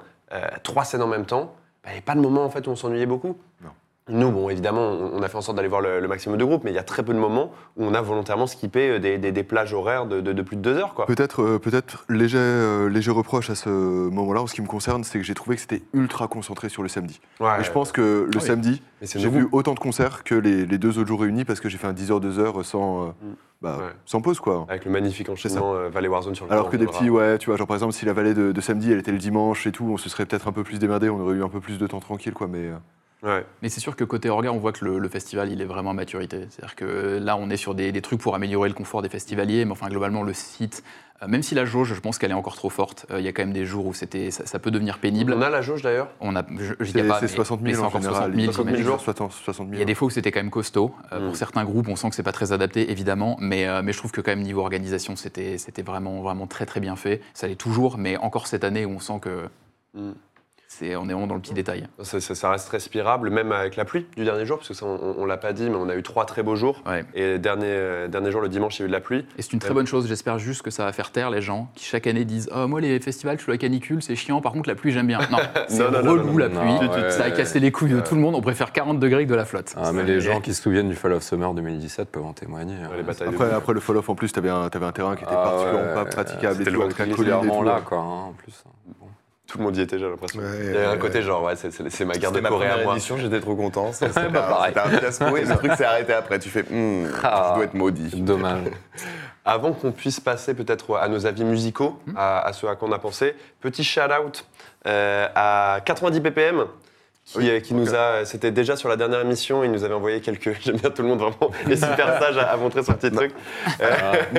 [0.62, 2.70] trois scènes en même temps, bah, il n'y a pas de moment en fait, où
[2.70, 3.38] on s'ennuyait beaucoup.
[4.08, 4.18] Non.
[4.28, 6.64] Nous, bon, évidemment, on a fait en sorte d'aller voir le, le maximum de groupes,
[6.64, 9.18] mais il y a très peu de moments où on a volontairement skippé euh, des,
[9.18, 10.94] des- des plages horaires de, de- de plus de deux heures.
[10.94, 11.06] Quoi.
[11.06, 15.04] Peut-être, euh, peut-être léger, euh, léger reproche à ce moment-là en ce qui me concerne,
[15.04, 17.20] c'est que j'ai trouvé que c'était ultra concentré sur le samedi.
[17.40, 18.46] Ouais, Et je pense que le Ah oui.
[18.46, 21.68] samedi, j'ai vu autant de concerts que les, les deux autres jours réunis parce que
[21.68, 23.34] j'ai fait un 10 heures, 2 heures sans, euh, Mm.
[23.62, 23.84] bah, Ouais.
[24.06, 24.64] sans pause quoi.
[24.68, 27.46] Avec le magnifique enchaînement euh, Valley Warzone sur le Alors que des petits, ouais, tu
[27.50, 29.72] vois, genre par exemple, si la vallée de, de samedi, elle était le dimanche et
[29.72, 31.78] tout, on se serait peut-être un peu plus démerdé, on aurait eu un peu plus
[31.78, 32.70] de temps tranquille, quoi, mais...
[33.22, 33.44] Ouais.
[33.62, 35.90] Mais c'est sûr que côté orga, on voit que le, le festival, il est vraiment
[35.90, 36.46] à maturité.
[36.50, 39.64] C'est-à-dire que là, on est sur des, des trucs pour améliorer le confort des festivaliers,
[39.64, 40.84] mais enfin, globalement, le site,
[41.22, 43.28] euh, même si la jauge, je pense qu'elle est encore trop forte, euh, il y
[43.28, 45.34] a quand même des jours où c'était, ça, ça peut devenir pénible.
[45.36, 46.10] On a la jauge d'ailleurs?
[46.20, 48.30] On a, je, je C'est pas, c'est mais- 60 mais 000 c'est en encore général.
[48.32, 48.86] 60 000, 60 000 j'imagine.
[48.92, 49.00] jours.
[49.00, 49.74] 60 60 000.
[49.74, 50.94] Il y a des fois où c'était quand même costaud.
[51.12, 51.26] Euh, Mm.
[51.26, 53.98] Pour certains groupes, on sent que c'est pas très adapté, évidemment, mais, euh, mais je
[53.98, 57.20] trouve que quand même niveau organisation, c'était c'était vraiment, vraiment très très bien fait.
[57.34, 59.48] Ça l'est toujours, mais encore cette année où on sent que
[59.94, 60.10] Mm.
[60.70, 61.88] C'est, on est vraiment dans le petit détail.
[62.02, 64.84] ça, ça- ça reste respirable, même avec la pluie du dernier jour, parce que ça,
[64.84, 66.82] on, on l'a pas dit, mais on a eu trois très beaux jours.
[66.86, 67.04] Ouais.
[67.14, 69.24] Et dernier, euh, dernier jour, le dimanche, il y a eu de la pluie.
[69.38, 70.06] Et c'est une très bonne chose.
[70.06, 72.82] J'espère juste que ça va faire taire les gens qui chaque année disent Oh, moi,
[72.82, 74.42] les festivals, je suis la canicule, c'est chiant.
[74.42, 75.20] Par contre, la pluie, j'aime bien.
[75.30, 76.88] Non, c'est Non, non, non, relou non, non, la non, pluie.
[77.02, 77.10] ouais.
[77.12, 78.34] ça a cassé les couilles de tout le monde.
[78.34, 79.72] On préfère 40 degrés que de la flotte.
[79.76, 82.74] Ah, mais les gens qui se souviennent du Fall of Summer 2017 peuvent en témoigner.
[82.74, 82.90] hein.
[82.90, 85.32] Ouais, les Après, après le fall-off, en plus, t'avais un, t'avais un terrain qui était
[85.34, 86.56] Ah particulièrement ouais, pas praticable.
[86.58, 88.62] c'était et le là, quoi, hein, en plus.
[89.48, 90.40] Tout le monde y était, j'ai l'impression.
[90.40, 92.82] Ouais, il y avait un côté genre, ouais, c'est- ma guerre de ma Corée à
[92.84, 92.96] moi.
[92.98, 93.92] j'étais trop content.
[93.92, 96.38] C'était bah, un, c'était un fiasco et le truc s'est arrêté après.
[96.38, 97.48] Tu fais, hmm, Ah.
[97.50, 98.20] je dois être maudit.
[98.20, 98.64] Dommage.
[99.46, 102.12] Avant qu'on puisse passer peut-être à nos avis musicaux, Hmm.
[102.16, 104.44] à, à ce à quoi on a pensé, petit shout-out
[104.86, 106.66] euh, à 90 ppm.
[107.30, 109.92] Qui, Oui, euh, qui nous a, c'était déjà sur la dernière émission, il nous avait
[109.92, 110.58] envoyé quelques.
[110.64, 113.14] J'aime bien tout le monde vraiment, il est super sage à, à montrer son petit
[113.14, 113.32] truc.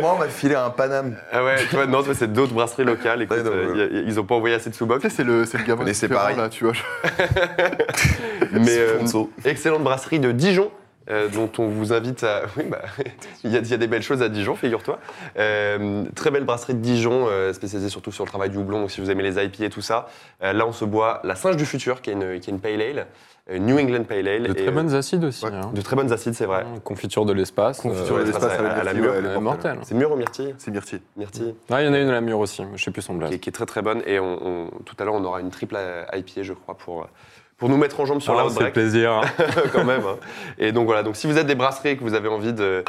[0.02, 1.16] Moi, on m'a filé un Paname.
[1.32, 3.22] Ah ouais, tu vois, non, c'est d'autres brasseries locales.
[3.22, 4.04] Écoute, Ouais, non, euh, ouais.
[4.08, 5.06] ils ont pas envoyé assez de sous-box.
[5.10, 6.36] C'est le, le gamin Mais c'est pareil.
[6.36, 6.74] là, tu vois.
[8.52, 8.98] Mais euh,
[9.46, 10.72] excellente brasserie de Dijon.
[11.10, 12.42] Euh, dont on vous invite à.
[12.58, 12.80] Oui, bah,
[13.44, 15.00] il y, a- il y a des belles choses à Dijon, figure-toi.
[15.38, 18.92] Euh, très belle brasserie de Dijon, euh, spécialisée surtout sur le travail du houblon, donc
[18.92, 20.08] si vous aimez les IPA et tout ça.
[20.44, 22.60] Euh, là, on se boit la Singe du Futur, qui est une, qui est une
[22.60, 23.08] Pale Ale,
[23.60, 24.44] New England Pale Ale.
[24.44, 25.44] De et, très euh, bonnes acides aussi.
[25.46, 25.72] ouais, hein.
[25.74, 26.66] de très bonnes acides, c'est vrai.
[26.84, 27.80] Confiture de l'espace.
[27.82, 29.74] Confiture euh, de l'espace à- avec à la mûre, ouais, elle est mortelle.
[29.74, 29.78] mortel.
[29.84, 30.54] C'est mûr ou myrtille?
[30.60, 31.02] C'est myrtille.
[31.18, 33.14] Myrtille, Ah, il y en a une à la mûre aussi, je sais plus son
[33.14, 33.32] qui, blaze.
[33.34, 34.04] est, qui est très très bonne.
[34.06, 35.78] Et on, on- tout à l'heure, on aura une triple
[36.14, 37.08] IPA, je crois, pour,
[37.60, 39.12] pour nous mettre en jambe sur la Ah, haute c'est plaisir.
[39.12, 39.22] hein.
[39.74, 40.02] quand même.
[40.06, 40.18] hein.
[40.58, 42.84] Et donc voilà, donc si vous êtes des brasseries et que vous avez envie de,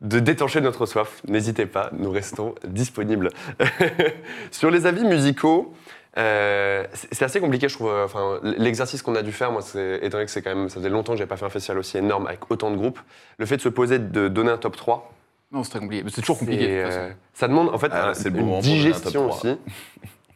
[0.00, 3.28] de détancher notre soif, n'hésitez pas, nous restons disponibles.
[4.50, 5.74] Sur les avis musicaux,
[6.16, 7.90] euh, c'est assez compliqué, je trouve.
[7.90, 10.68] euh, Enfin, l'exercice qu'on a dû faire, moi, c'est étant donné que c'est quand même,
[10.68, 13.00] ça faisait longtemps que j'avais pas fait un festival aussi énorme avec autant de groupes.
[13.38, 15.12] Le fait de se poser, de donner un top 3,
[15.52, 16.02] Non, c'est très compliqué.
[16.04, 16.64] Mais C'est toujours compliqué.
[16.66, 17.00] c'est, de toute façon.
[17.00, 19.36] euh, ça demande en fait Ah, un- bon une un top digestion 3.
[19.36, 19.56] aussi.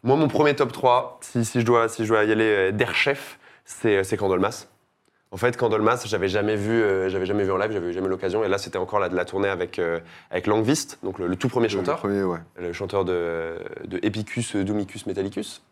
[0.03, 2.71] Moi, mon premier top 3, si, si je, dois, si je dois y aller euh,
[2.73, 4.67] d'air chef, c'est, c'est Candlemas.
[5.31, 8.09] En fait, Candlemas, j'avais jamais vu, euh, j'avais jamais vu en live, j'avais eu jamais
[8.09, 8.43] l'occasion.
[8.45, 10.01] Et là, c'était encore la, la tournée avec euh,
[10.31, 12.39] avec Langvist, donc le, le tout premier Le chanteur, premier, ouais.
[12.59, 15.63] le chanteur de, de Epicus, Doomicus, Metallicus.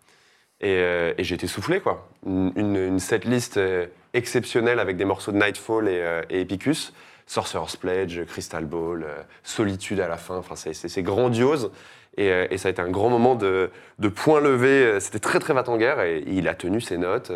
[0.61, 2.07] Et, euh, et j'ai été soufflé, quoi.
[2.27, 6.93] Une, une, une setlist euh, exceptionnelle avec des morceaux de Nightfall et, euh, et Epicus.
[7.27, 10.37] Sorcerer's Pledge, Crystal Ball, euh, Solitude à la fin.
[10.37, 11.71] Enfin, c'est- grandiose.
[12.19, 15.01] Et, euh, et ça a été un grand moment de, de point levé.
[15.01, 16.01] C'était très, très va-t-en-guerre.
[16.03, 17.33] Et il a tenu ses notes.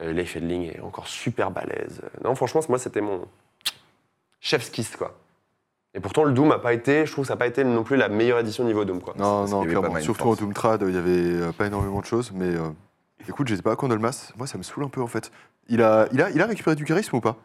[0.00, 2.02] Euh, euh, Leif Edling est encore super balèze.
[2.24, 3.26] Non, franchement, moi, c'était mon
[4.40, 5.18] chef's kiss, quoi.
[5.94, 7.82] Et pourtant, le Doom n'a pas été, je trouve que ça n'a pas été non
[7.82, 9.14] plus la meilleure édition niveau Doom, quoi.
[9.18, 9.98] Non, non, clairement.
[10.00, 12.68] Surtout en Doomtrad, il y avait euh, pas énormément de choses, mais euh,
[13.28, 14.32] écoute, j'étais pas à Candlemas.
[14.36, 15.30] Moi, ça me saoule un peu en fait.
[15.68, 17.36] Il a, il a, il a récupéré du charisme ou pas?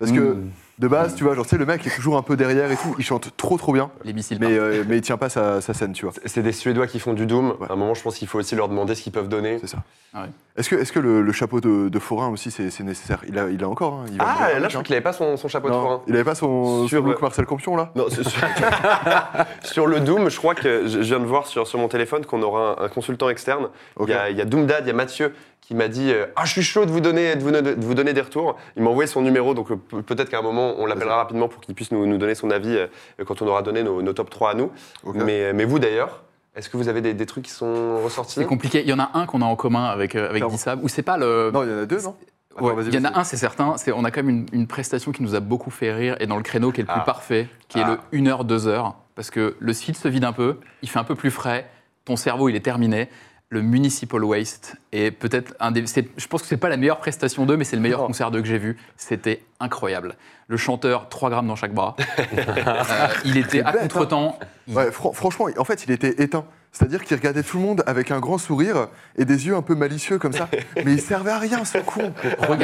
[0.00, 0.50] Parce que Mm.
[0.80, 2.76] de base, tu vois, genre, tu sais, le mec est toujours un peu derrière et
[2.76, 2.94] tout.
[2.98, 4.38] Il chante trop, trop bien, Les missiles.
[4.40, 6.14] mais, euh, mais il tient pas sa, sa scène, tu vois.
[6.24, 7.50] C'est des Suédois qui font du Doom.
[7.60, 7.66] Ouais.
[7.68, 9.58] À un moment, je pense qu'il faut aussi leur demander ce qu'ils peuvent donner.
[9.60, 9.78] C'est ça.
[10.14, 10.28] Ah ouais.
[10.56, 13.20] Est-ce que, est que le, le chapeau de, de forain aussi, c'est nécessaire?
[13.28, 13.92] Il a, il a encore.
[13.94, 14.82] hein, il va le Ah, là, je crois hein.
[14.82, 16.00] qu'il n'avait pas son, son chapeau de forain.
[16.08, 18.24] Il avait pas son, Sur son look le- Marcel Campion là Non, sur...
[19.62, 22.42] sur le Doom, je crois que je viens de voir sur, sur mon téléphone qu'on
[22.42, 23.68] aura un, un consultant externe.
[23.96, 24.08] Ok.
[24.08, 25.34] Il, y a, il y a Doomdad, il y a Mathieu
[25.70, 27.94] qui m'a dit euh, Ah, je suis chaud de vous donner, de vous, de vous
[27.94, 28.56] donner des retours.
[28.76, 31.46] Il m'a envoyé son numéro, donc euh, pe- peut-être qu'à un moment, on l'appellera rapidement
[31.46, 32.88] pour qu'il puisse nous, nous donner son avis euh,
[33.24, 34.72] quand on aura donné nos, nos top 3 à nous.
[35.14, 36.22] Mais, mais vous d'ailleurs,
[36.56, 38.34] est-ce que vous avez des, des trucs qui sont ressortis?
[38.40, 38.80] C'est compliqué.
[38.82, 40.44] Il y en a un qu'on a en commun avec, euh, avec.
[40.48, 41.52] Dissab, où c'est pas le.
[41.54, 42.16] Non, il y en a deux, non?
[42.56, 43.76] Attends, Ouais, vas-y, il y en a un, c'est certain.
[43.76, 46.26] C'est, on a quand même une, une prestation qui nous a beaucoup fait rire et
[46.26, 47.04] dans le créneau qui est le plus Ah.
[47.04, 48.00] parfait, qui est Ah.
[48.10, 48.92] le 1h, 2h.
[49.14, 51.70] Parce que le site se vide un peu, il fait un peu plus frais,
[52.04, 53.08] ton cerveau il est terminé.
[53.52, 55.84] Le Municipal Waste est peut-être un des.
[55.88, 58.30] c'est- je pense que c'est pas la meilleure prestation d'eux, mais c'est le meilleur concert
[58.30, 58.76] d'eux que j'ai vu.
[58.96, 60.14] C'était incroyable.
[60.46, 61.96] Le chanteur, 3 grammes dans chaque bras.
[62.38, 63.88] Euh, il était à bête, hein.
[63.88, 64.38] contre-temps.
[64.68, 66.44] Il- Ouais, fran- franchement, en fait, il était éteint.
[66.70, 68.86] C'est-à-dire qu'il regardait tout le monde avec un grand sourire
[69.16, 70.48] et des yeux un peu malicieux comme ça.
[70.84, 72.12] Mais il servait à rien, ce con.
[72.22, 72.60] Il.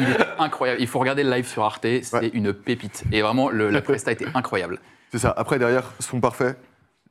[0.00, 0.80] Il est incroyable.
[0.80, 2.30] Il faut regarder le live sur Arte, c'est Ouais.
[2.34, 3.04] une pépite.
[3.12, 4.80] Et vraiment, le- la presta était incroyable.
[5.12, 5.32] C'est ça.
[5.36, 6.56] Après, derrière, son parfait.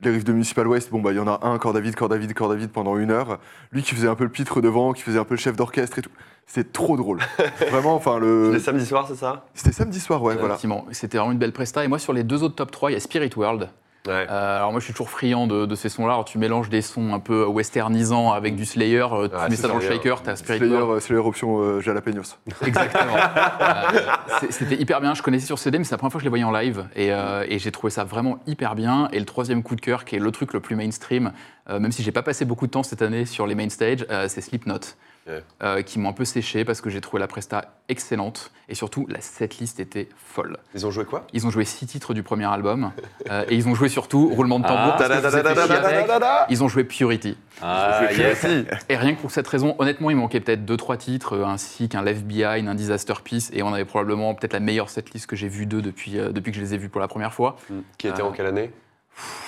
[0.00, 2.08] Les riffs de Municipal Waste, bon, bah, il y en a un, Corps David, Corps
[2.08, 3.38] David, Corps David pendant une heure.
[3.70, 5.98] Lui qui faisait un peu le pitre devant, qui faisait un peu le chef d'orchestre
[5.98, 6.10] et tout.
[6.46, 7.20] C'était trop drôle.
[7.70, 8.52] Vraiment, enfin, le.
[8.52, 9.46] Les samedis soirs, c'est ça?
[9.54, 10.54] C'était samedi soir, ouais, voilà.
[10.54, 11.84] Effectivement, c'était vraiment une belle presta.
[11.84, 13.70] Et moi, sur les deux autres top 3, il y a Spirit World.
[14.06, 14.26] Ouais.
[14.30, 16.12] Euh, alors moi, je suis toujours friand de, de ces sons-là.
[16.12, 19.56] Alors, tu mélanges des sons un peu westernisants avec du Slayer, euh, tu Ouais, mets
[19.56, 19.96] ça dans le Slayer.
[19.96, 22.38] shaker, t'as Spirit Slayer, euh, Slayer option euh, jalapenos.
[22.66, 23.16] Exactement.
[23.16, 25.14] Euh, C'était hyper bien.
[25.14, 26.84] Je connaissais sur CD, mais c'est la première fois que je les voyais en live.
[26.96, 29.08] Et, euh, et j'ai trouvé ça vraiment hyper bien.
[29.12, 31.32] Et le troisième coup de cœur, qui est le truc le plus mainstream,
[31.70, 34.04] euh, même si j'ai pas passé beaucoup de temps cette année sur les main stage,
[34.10, 34.80] euh, c'est Slipknot.
[35.26, 35.42] Ouais.
[35.62, 39.06] euh, qui m'ont un peu séché parce que j'ai trouvé la presta excellente et surtout
[39.08, 40.58] la setlist était folle.
[40.74, 41.26] Ils ont joué quoi?
[41.32, 42.92] Ils ont joué six titres du premier album
[43.30, 44.94] euh, et ils ont joué surtout roulement de tambour.
[44.98, 46.46] Ah.
[46.50, 47.38] Ils ont joué Purity.
[47.62, 48.44] Ah, yes.
[48.44, 48.64] aussi.
[48.88, 51.94] Et rien que pour cette raison, honnêtement, il manquait peut-être deux trois titres, un Sick,
[51.94, 55.36] un Left Behind, un Disaster Piece, et on avait probablement peut-être la meilleure setlist que
[55.36, 57.56] j'ai vue d'eux depuis, euh, depuis que je les ai vus pour la première fois.
[57.96, 58.70] Qui était Euh, en quelle année?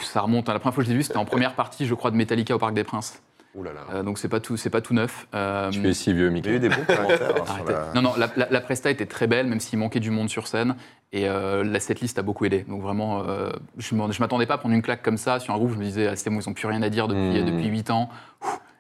[0.03, 0.53] Ça remonte, hein.
[0.55, 2.17] la première fois que je les ai vus, c'était en première partie, je crois, de
[2.17, 3.21] Metallica au Parc des Princes.
[3.57, 3.81] Ouh là là.
[3.95, 5.27] Euh, donc c'est pas tout, c'est pas tout neuf.
[5.35, 6.59] Euh, Tu es si vieux, Il y a eu Mickey.
[6.59, 9.61] des bons commentaires hein, la- Non, non, la, la- la presta était très belle, même
[9.61, 10.77] s'il manquait du monde sur scène.
[11.13, 12.65] Et euh, la setlist a beaucoup aidé.
[12.69, 15.73] Donc vraiment, euh, je m'attendais pas à prendre une claque comme ça sur un groupe.
[15.73, 17.47] Je me disais, ah, c'est bon, ils ont plus rien à dire depuis, Mmh.
[17.47, 18.11] depuis 8 ans.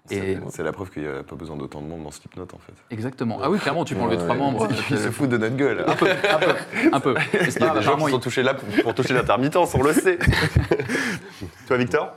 [0.08, 2.58] Et C'est la preuve qu'il n'y a pas besoin d'autant de monde dans Slipknot en
[2.58, 2.72] fait.
[2.92, 3.40] exactement.
[3.42, 4.68] Ah oui, clairement, tu peux enlever trois membres.
[4.90, 5.84] Ils se foutent de notre gueule.
[5.84, 6.54] Un peu, un peu,
[6.92, 7.14] un peu.
[7.32, 9.92] Il y a des gens qui sont touchés là pour, pour toucher l'intermittence, on le
[9.92, 10.18] sait.
[11.66, 12.12] Toi, Victor?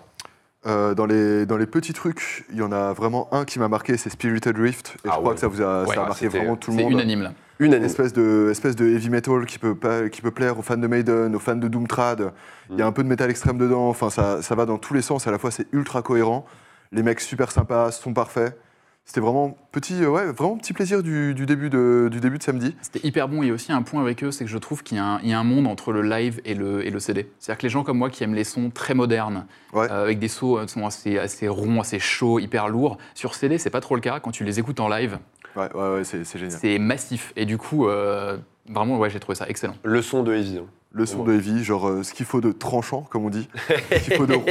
[0.66, 3.70] Euh, dans, les, dans les petits trucs, il y en a vraiment un qui m'a
[3.70, 4.98] marqué, c'est Spirited Rift.
[5.06, 5.34] Et Ah je crois ouais.
[5.36, 6.92] que ça vous a, Ouais, ça a ah, marqué vraiment tout le C'est monde.
[6.94, 7.34] unanime là.
[7.60, 7.74] Une.
[7.74, 10.88] Espèce de, espèce de heavy metal qui peut, pas, qui peut plaire aux fans de
[10.88, 12.32] Maiden, aux fans de Doomtrad.
[12.72, 13.90] Il y a un peu de métal extrême dedans.
[13.90, 15.28] Enfin, ça, ça va dans tous les sens.
[15.28, 16.46] À la fois, c'est ultra cohérent.
[16.92, 18.58] Les mecs super sympas, sont parfaits.
[19.06, 22.44] C'était vraiment petit, euh, ouais, vraiment petit plaisir du, du début de, du début de
[22.44, 22.76] samedi.
[22.84, 23.42] C'était hyper bon.
[23.42, 25.06] Il y a aussi un point avec eux, c'est que je trouve qu'il y, a
[25.06, 27.28] un- il y a un monde entre le live et le, et le CD.
[27.40, 29.88] C'est-à-dire que les gens comme moi qui aiment les sons très modernes, Ouais.
[29.90, 33.58] euh, avec des sauts euh, sons assez, assez ronds, assez chauds, hyper lourds, sur CD,
[33.58, 34.20] c'est pas trop le cas.
[34.20, 35.18] Quand tu les écoutes en live,
[35.56, 36.60] Ouais, ouais, ouais, c'est c'est génial.
[36.60, 37.34] c'est massif.
[37.36, 38.38] Et du coup, euh,
[38.70, 39.74] vraiment, ouais, j'ai trouvé ça excellent.
[39.84, 40.60] Le son de Heavy.
[40.60, 40.66] hein.
[40.92, 43.48] Le son de heavy, genre euh, ce qu'il faut de tranchant, comme on dit.
[43.92, 44.44] ce qu'il faut de rond.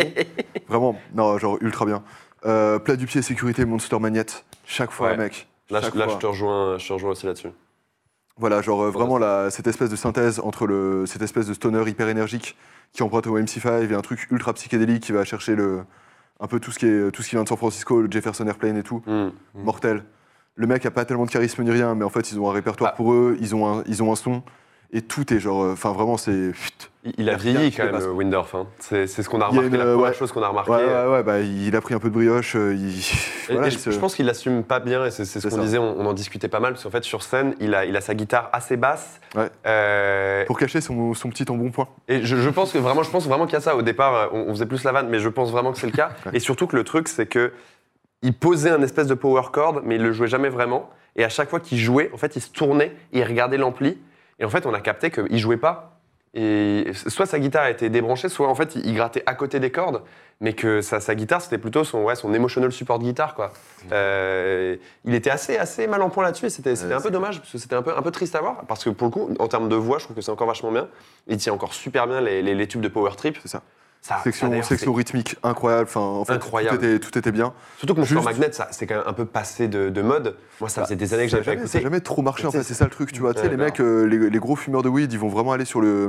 [0.68, 2.04] Vraiment, non, genre ultra bien.
[2.46, 4.44] Euh, plat du pied, sécurité, Monster Magnette.
[4.64, 5.16] Chaque fois, Ouais.
[5.16, 5.48] mec.
[5.70, 6.14] Là, Chaque je, là, fois.
[6.14, 7.48] je te rejoins, je te rejoins aussi là-dessus.
[8.36, 11.82] Voilà, genre euh, vraiment la, cette espèce de synthèse entre le, cette espèce de stoner
[11.88, 12.56] hyper énergique
[12.92, 15.82] qui emprunte au MC5 et un truc ultra psychédélique qui va chercher le,
[16.40, 18.46] un peu tout ce, qui est, tout ce qui vient de San Francisco, le Jefferson
[18.46, 19.02] Airplane et tout.
[19.06, 19.30] Hmm.
[19.54, 20.04] Mortel.
[20.54, 22.52] Le mec a pas tellement de charisme ni rien, mais en fait, ils ont un
[22.52, 22.96] répertoire Ah.
[22.96, 24.42] pour eux, ils ont un, ils ont un son.
[24.92, 25.62] Et tout est genre.
[25.64, 26.52] euh, Enfin, vraiment, c'est.
[27.16, 28.54] Il, a vieilli quand même, euh, Windorf.
[28.54, 28.66] hein.
[28.78, 30.14] C'est ce qu'on a remarqué, une, la première ouais.
[30.14, 30.70] chose qu'on a remarqué.
[30.72, 32.56] Ouais, ouais, ouais, bah, il a pris un peu de brioche.
[32.56, 32.98] euh, il...
[32.98, 35.48] Et- voilà, et il je, se- je pense qu'il l'assume pas bien, et c'est ce
[35.48, 37.84] qu'on disait, on, on en discutait pas mal, parce qu'en fait, sur scène, il a,
[37.86, 39.20] il a sa guitare assez basse.
[39.34, 39.48] Ouais.
[39.66, 41.88] Euh, Pour cacher son, son petit embonpoint.
[42.08, 43.76] et je, je pense que vraiment, je pense vraiment qu'il y a ça.
[43.76, 45.86] Au départ, euh, on, on faisait plus la vanne, mais je pense vraiment que c'est
[45.86, 46.10] le cas.
[46.32, 47.52] Et surtout que le truc, c'est que
[48.22, 50.90] il posait un espèce de power chord, mais il le jouait jamais vraiment.
[51.16, 53.96] Et à chaque fois qu'il jouait, en fait, il se tournait, il regardait l'ampli,
[54.40, 55.87] et en fait, on a capté qu'il jouait pas.
[56.34, 60.02] Et soit sa guitare était débranchée, soit en fait, il, grattait à côté des cordes,
[60.40, 63.52] mais que sa, sa guitare, c'était plutôt son, ouais, son emotional support guitare, quoi.
[63.92, 67.10] Euh, il était assez, assez mal en point là-dessus, et c'était c'était Ouais, un peu
[67.10, 69.10] dommage, parce que c'était un peu, un peu triste à voir, parce que pour le
[69.12, 70.88] coup, en termes de voix, je trouve que c'est encore vachement bien.
[71.28, 73.38] Il tient encore super bien les, les- les tubes de power trip.
[73.42, 73.62] C'est ça.
[74.00, 75.84] Ça, ça, Section, section rythmique incroyable.
[75.88, 76.78] Enfin, en fait, Incroyable.
[76.78, 77.52] Tout, était, tout était bien.
[77.78, 80.36] Surtout que Monster Juste- Magnet, ça, c'est quand même un peu passé de, de mode.
[80.60, 81.78] Moi, ça Bah, faisait des années que ça j'avais pas Ça écouté.
[81.78, 82.62] n'a jamais trop marché, en fait.
[82.62, 83.34] C'est ça le truc, tu vois.
[83.34, 85.52] Tu sais, Ouais, les mecs, euh, les, les gros fumeurs de weed, ils vont vraiment
[85.52, 86.08] aller sur le.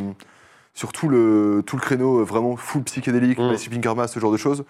[0.76, 3.48] Sur tout le, tout le créneau euh, vraiment full psychédélique, Mm.
[3.52, 4.64] Massive Karma, ce genre de choses.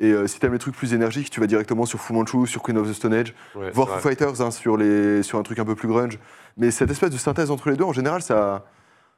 [0.00, 2.62] Et euh, si t'aimes les trucs plus énergiques, tu vas directement sur Fu Manchu, sur
[2.62, 4.16] Queen of the Stone Age, Ouais, voir c'est Foo vrai.
[4.16, 6.18] Fighters hein, sur, les, sur un truc un peu plus grunge.
[6.56, 8.64] Mais cette espèce de synthèse entre les deux, en général, ça,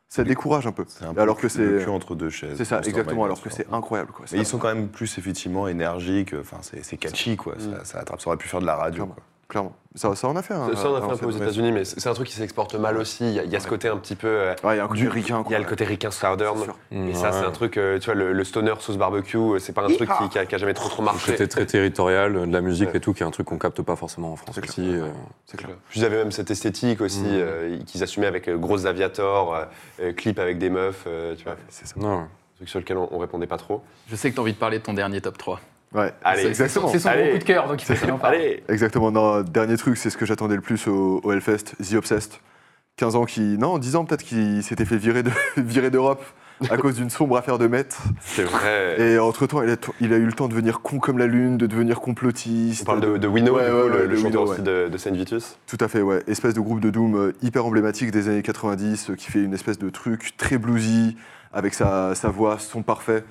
[0.08, 0.84] ça décourage un peu.
[0.86, 1.84] C'est un peu Alors que le c'est.
[1.84, 2.56] cul entre deux chaises.
[2.56, 4.12] C'est ça, exactement, alors que c'est incroyable.
[4.12, 4.26] Quoi.
[4.32, 7.60] Mais ils sont quand même plus effectivement énergiques, enfin c'est catchy quoi, Mm.
[7.78, 9.06] ça, ça attrape, ça aurait pu faire de la radio.
[9.06, 9.16] Quoi.
[9.48, 9.74] Clairement.
[9.96, 10.54] Ça, ça en a fait.
[10.54, 12.26] hein, Ça, ça, on a fait avant un peu aux États-Unis, mais c'est un truc
[12.26, 13.24] qui s'exporte mal aussi.
[13.28, 14.26] Il y a, il y a ce côté un petit peu.
[14.26, 15.44] euh, Ouais, il y a un côté du- ricain.
[15.46, 16.61] Il y a le côté ricain southern.
[16.61, 16.76] Sûr.
[16.90, 19.72] Et ça, c'est un truc, euh, tu vois, le, le stoner sauce barbecue, euh, c'est
[19.72, 21.33] pas un truc qui, qui a, qui a jamais trop trop marché.
[21.33, 22.96] C'était très territorial, de la musique Ouais.
[22.96, 24.80] et tout, qui est un truc qu'on capte pas forcément en France aussi.
[24.83, 25.07] euh.
[25.46, 25.76] C'est clair.
[25.88, 27.26] Puis ils avaient même cette esthétique aussi, Mm.
[27.30, 29.57] euh, qu'ils assumaient avec euh, grosses aviators,
[30.16, 31.94] clips avec des meufs, euh, tu vois, C'est ça.
[31.98, 32.24] Non, ouais.
[32.57, 33.83] truc sur lequel on, on répondait pas trop.
[34.09, 35.61] Je sais que tu as envie de parler de ton dernier top 3.
[35.94, 36.88] Ouais, Allez, c'est exactement.
[36.88, 37.22] C'est son Allez.
[37.24, 38.35] gros coup de cœur, donc il faut qu'il en parle.
[38.35, 39.11] Allez Exactement.
[39.12, 42.33] Non, dernier truc, c'est ce que j'attendais le plus au, au Hellfest, The Obsessed.
[42.96, 43.40] 15 ans qui.
[43.59, 46.22] Non, 10 ans peut-être qui s'était fait virer de- virer d'Europe
[46.70, 48.02] à cause d'une sombre affaire de maître.
[48.20, 49.00] C'est vrai.
[49.00, 51.57] Et entre-temps, il a, il a eu le temps de devenir con comme la lune,
[51.59, 52.83] de devenir complotiste.
[52.83, 54.88] On parle de, de Winnow, Ouais, du coup, ouais, le, le de chanteur aussi de,
[54.88, 55.59] de Saint Vitus.
[55.66, 56.22] Tout à fait, ouais.
[56.28, 59.52] Espèce de groupe de Doom euh, hyper emblématique des années 90 euh, qui fait une
[59.54, 61.16] espèce de truc très bluesy
[61.52, 63.24] avec sa, sa voix, son parfait.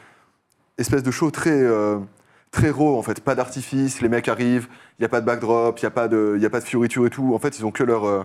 [0.78, 1.99] Espèce de show très, euh,
[2.54, 5.78] très raw en fait, pas d'artifice, les mecs arrivent, il n'y a pas de backdrop,
[5.80, 7.34] il n'y a, pas de- y a pas de fioriture et tout.
[7.36, 8.24] En fait, ils ont que leur, euh,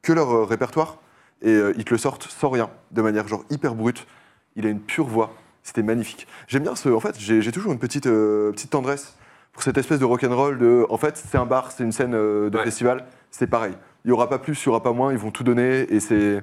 [0.00, 0.98] que leur euh, répertoire
[1.42, 4.06] et euh, ils te le sortent sans rien, de manière genre hyper brute.
[4.56, 5.34] Il a une pure voix,
[5.64, 6.26] c'était magnifique.
[6.46, 6.88] J'aime bien ce.
[6.88, 9.16] En fait, j'ai toujours une petite, petite tendresse
[9.52, 10.86] pour cette espèce de rock'n'roll de.
[10.88, 12.62] En fait, c'est un bar, c'est une scène de Ouais.
[12.64, 13.74] festival, c'est pareil.
[14.04, 15.98] Il n'y aura pas plus, il n'y aura pas moins, ils vont tout donner et
[15.98, 16.42] c'est.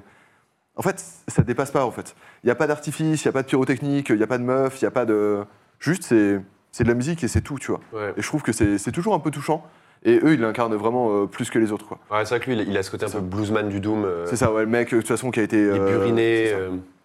[0.76, 2.14] En fait, ça dépasse pas en fait.
[2.44, 4.38] Il n'y a pas d'artifice, il n'y a pas de pyrotechnique, il n'y a pas
[4.38, 5.44] de meuf, il n'y a pas de.
[5.78, 6.40] Juste, c'est
[6.72, 7.80] c'est de la musique et c'est tout, tu vois.
[7.92, 8.12] Ouais.
[8.16, 9.64] Et je trouve que c'est toujours un peu touchant.
[10.04, 11.98] Et eux, ils l'incarnent vraiment euh, plus que les autres, quoi.
[12.10, 14.04] Ouais, c'est vrai que lui, il a- ce côté un peu bluesman du Doom.
[14.04, 15.58] euh, C'est ça, ouais, le mec, euh, de toute façon, qui a été.
[15.62, 16.52] Est euh, buriné.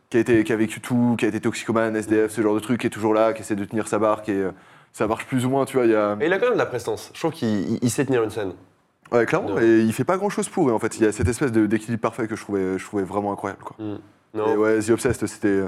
[0.10, 2.60] qui a, été, qui a vécu tout, qui a été toxicomane, SDF, ce genre de
[2.60, 4.52] truc, qui est toujours là, qui essaie de tenir sa barque et euh,
[4.94, 5.86] ça marche plus ou moins, tu vois.
[5.86, 6.18] Y a...
[6.22, 7.12] Et il a quand même de la prestance.
[7.14, 8.54] Je trouve qu'il il- il sait tenir une scène.
[9.12, 9.66] Ouais, clairement, Ouais.
[9.68, 11.52] et il fait pas grand chose pour, et en fait, il y a cette espèce
[11.52, 13.76] d'équilibre parfait que je trouvais, je trouvais vraiment incroyable, quoi.
[13.80, 13.96] Mm.
[14.34, 14.56] Et Non.
[14.56, 15.62] ouais, The Obsessed, c'était.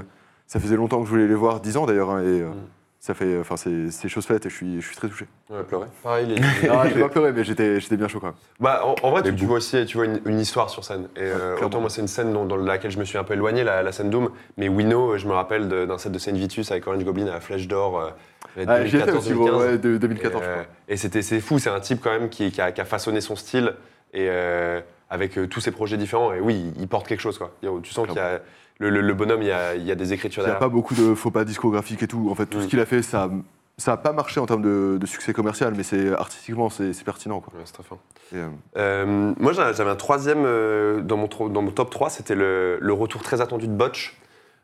[0.46, 2.54] Ça faisait longtemps que je voulais les voir, 10 ans d'ailleurs, hein, et Mm.
[3.02, 3.38] Ça fait.
[3.40, 5.26] Enfin, c'est c'est chose faite et je suis, je suis très touché.
[5.48, 5.86] Ouais, pleurer.
[6.02, 6.34] Pareil, les-
[6.68, 8.36] Non, j'ai pas pleuré, mais j'étais j'étais bien chaud quand même.
[8.60, 11.08] Bah, en, en vrai, tu, vois aussi tu vois une, une histoire sur scène.
[11.16, 13.32] Et euh, autant moi, c'est une scène dont- dans laquelle je me suis un peu
[13.32, 14.28] éloigné, la, la scène Doom.
[14.58, 17.32] Mais Winnow, euh, je me rappelle d'un set de Saint Vitus avec Orange Goblin à
[17.32, 17.98] la Flèche d'Or.
[18.00, 19.34] euh, Ah, J'y étais aussi, 2014-2015.
[19.34, 20.42] gros, ouais, de 2014,
[20.88, 22.84] Et, euh, c'était c'est fou, c'est un type quand même qui, qui a, qui a
[22.84, 23.74] façonné son style
[24.12, 26.32] et euh, avec tous ses projets différents.
[26.34, 27.52] Et oui, il, porte quelque chose quoi.
[27.82, 28.40] Tu sens qu'il y a
[28.80, 30.56] le, le- le bonhomme, il y a, il y a des écritures Il n'y a
[30.56, 32.28] pas beaucoup de faux pas discographiques et tout.
[32.30, 32.62] En fait, tout Mm.
[32.62, 33.30] ce qu'il a fait, ça
[33.78, 37.04] ça a pas marché en termes de, de succès commercial, mais c'est artistiquement, c'est c'est
[37.04, 37.52] pertinent, quoi.
[37.54, 37.98] Ouais, c'est très fort.
[38.34, 42.34] Et, euh, Euh, moi, j'avais un troisième euh, dans, mon, dans mon top 3, c'était
[42.34, 44.18] le, le retour très attendu de Botch.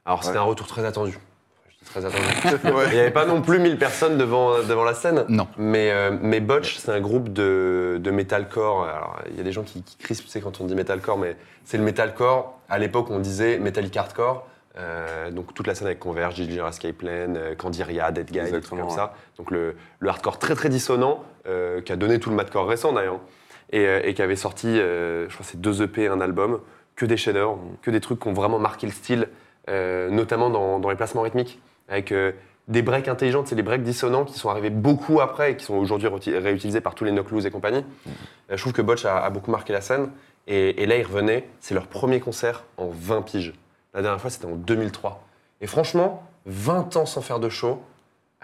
[0.05, 0.43] Alors, c'était Ouais.
[0.45, 1.19] un retour très attendu.
[1.87, 2.23] Très attendu.
[2.89, 5.25] Il n'y avait pas non plus 1000 personnes devant, devant la scène.
[5.29, 5.47] Non.
[5.57, 8.85] Mais, euh, mais Botch, c'est un groupe de, de metalcore.
[8.85, 11.17] Alors, il y a des gens qui, qui crispent, tu sais, quand on dit metalcore,
[11.17, 12.56] mais c'est le metalcore.
[12.69, 14.47] À l'époque, on disait metallic hardcore.
[14.79, 18.51] Euh, donc toute la scène avec Converge, Ginger Escape Plan, euh, Candiria, Dead Guy, des
[18.51, 18.91] trucs comme ouais.
[18.91, 19.15] ça.
[19.39, 22.93] Donc le, le hardcore très très dissonant, euh, qui a donné tout le madcore récent
[22.93, 23.21] d'ailleurs,
[23.71, 26.61] et, et qui avait sorti, je crois, c'est deux EP et un album,
[26.95, 29.29] que des chefs-d'œuvre, que des trucs qui ont vraiment marqué le style,
[29.67, 32.15] notamment dans, dans les placements rythmiques, avec
[32.69, 35.75] des breaks intelligents, c'est les breaks dissonants qui sont arrivés beaucoup après et qui sont
[35.75, 37.85] aujourd'hui réutilisés par tous les knock loose et compagnie.
[38.51, 40.11] Je trouve que Botch a, a beaucoup marqué la scène,
[40.47, 43.53] et, et là ils revenaient, c'est leur premier concert en 20 piges.
[43.95, 45.23] La dernière fois c'était en 2003.
[45.61, 47.83] Et franchement, 20 ans sans faire de show,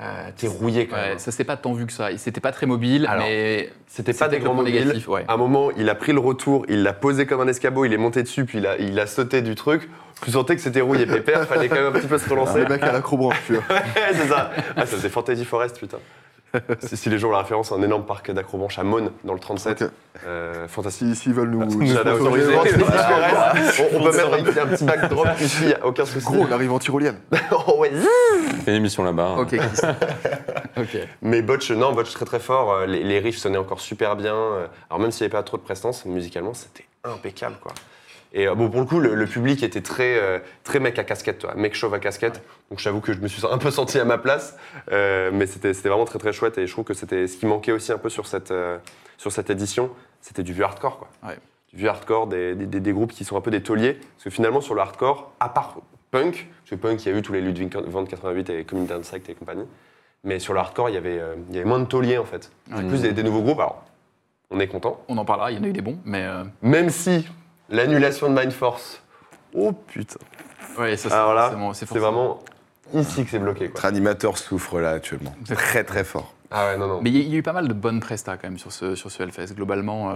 [0.01, 0.05] euh,
[0.37, 1.19] t'es rouillé quand Ouais, même.
[1.19, 2.09] ça s'est pas tant vu que ça.
[2.17, 4.81] C'était pas très mobile, Alors, mais C'était pas des grands le point mobiles.
[4.87, 5.25] négatif, ouais.
[5.29, 7.93] À un moment, il a pris le retour, il l'a posé comme un escabeau, il
[7.93, 9.89] est monté dessus, puis il a, il a sauté du truc.
[10.25, 12.61] Tu sentais que c'était rouillé pépère, fallait quand même un petit peu se relancer.
[12.61, 13.63] Le mec à l'acrobranche, tu vois.
[13.71, 13.83] Ouais,
[14.15, 14.51] c'est ça.
[14.77, 15.99] Ah, ça faisait Fantasy Forest, putain.
[16.81, 19.41] si, si les gens ont la référence, un énorme parc d'acrobranche à Mône, dans le
[19.41, 19.83] 37.
[19.83, 19.89] Ok.
[20.27, 21.17] Euh, fantastique.
[21.17, 22.53] S'ils veulent nous, nous autoriser.
[22.53, 23.83] Forest.
[23.93, 26.27] On, on peut mettre un, petit- un petit backdrop ici, aucun souci.
[26.27, 27.17] Gros, on arrive en tyrolienne.
[27.67, 27.91] Oh, ouais.
[27.95, 29.35] On fait une émission là-bas.
[29.37, 29.39] hein.
[29.39, 29.49] ok.
[29.57, 29.81] Chris.
[30.77, 30.99] ok.
[31.23, 32.73] Mais Botch, non, Botch très très fort.
[32.73, 34.35] Euh, Les, les riffs sonnaient encore super bien.
[34.35, 37.73] Euh, Alors même s'il n'y avait pas trop de prestance, musicalement, c'était impeccable, quoi.
[38.35, 41.05] Et euh, bon, pour le coup, le, le public était très, euh, très mec à
[41.05, 42.43] casquette, toi, mec chauve à casquette.
[42.71, 44.57] Donc j'avoue que je me suis un peu senti à ma place,
[44.91, 46.57] Euh, mais c'était vraiment très très chouette.
[46.59, 48.79] Et je trouve que c'était ce qui manquait aussi un peu sur cette, euh,
[49.19, 49.91] sur cette édition,
[50.21, 51.09] c'était du vieux hardcore, quoi.
[51.29, 51.37] Ouais.
[51.73, 53.95] Du vieux hardcore, des, des- des groupes qui sont un peu des tauliers.
[53.95, 55.77] Parce que finalement, sur le hardcore, à part
[56.11, 58.93] punk, parce que punk, il y a eu tous les Ludwig van 88 et Community
[58.95, 59.65] Insect et compagnie.
[60.25, 62.51] Mais sur le hardcore, il y avait, il y avait moins de tauliers en fait.
[62.71, 62.83] Ouais.
[62.85, 63.59] plus des, des nouveaux groupes.
[63.61, 63.83] Alors,
[64.51, 65.01] on est content.
[65.09, 66.27] On en parlera, il y en a eu des bons, mais
[66.61, 67.27] Même si
[67.69, 69.03] l'annulation de Mind Force.
[69.55, 70.19] Oh putain.
[70.79, 72.43] ouais, ça c'est Alors là, forcément- c'est forcément- vraiment
[73.03, 73.67] ici que c'est bloqué.
[73.67, 73.75] Quoi.
[73.75, 75.35] Notre animateur souffre là actuellement.
[75.47, 76.33] Très très fort.
[76.53, 77.01] Ah ouais, non, non.
[77.03, 78.59] Mais il y, a- il y a eu pas mal de bonnes prestas quand même
[78.59, 79.55] sur ce, sur ce Hellfest.
[79.55, 80.15] Globalement, euh,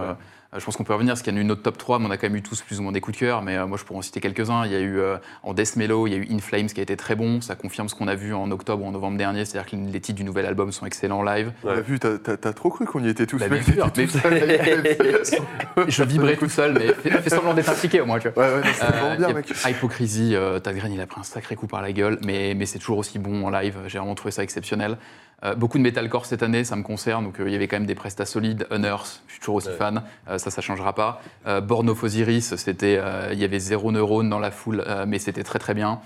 [0.53, 1.99] euh, je pense qu'on peut revenir, parce qu'il y en a eu notre top 3,
[1.99, 3.41] mais on a quand même eu tous plus ou moins des coups de cœur.
[3.41, 4.65] Mais euh, moi, je pourrais en citer quelques-uns.
[4.65, 6.79] Il y a eu euh, en Death Mellow, il y a eu In Flames qui
[6.79, 7.41] a été très bon.
[7.41, 9.45] Ça confirme ce qu'on a vu en octobre ou en novembre dernier.
[9.45, 11.51] C'est-à-dire que les titres du nouvel album sont excellents en live.
[11.63, 13.37] On a vu, t'as- t'as t'as trop cru qu'on y était tous.
[13.39, 15.41] Bah, bien sûr, mais- tout seul, mec.
[15.87, 18.43] je vibrais tout seul, mais fais, fais semblant d'être impliqué au moins, tu vois.
[18.47, 19.53] Ouais, ouais, non, c'était vraiment Euh, bien, mec.
[19.67, 22.65] Hypocrisie, euh, Tad Green, il a pris un sacré coup par la gueule, mais, mais
[22.65, 23.75] c'est toujours aussi bon en live.
[23.87, 24.97] J'ai vraiment trouvé ça exceptionnel.
[25.43, 27.75] Euh, beaucoup de metalcore cette année, ça me concerne, donc euh, il y avait quand
[27.77, 28.65] même des prestats solides.
[28.71, 29.75] Unearth, je suis toujours aussi Ouais.
[29.75, 31.21] fan, euh, ça, ça changera pas.
[31.61, 32.99] Born of Osiris, c'était,
[33.31, 35.99] il y avait zéro neurone dans la foule, mais c'était très très bien.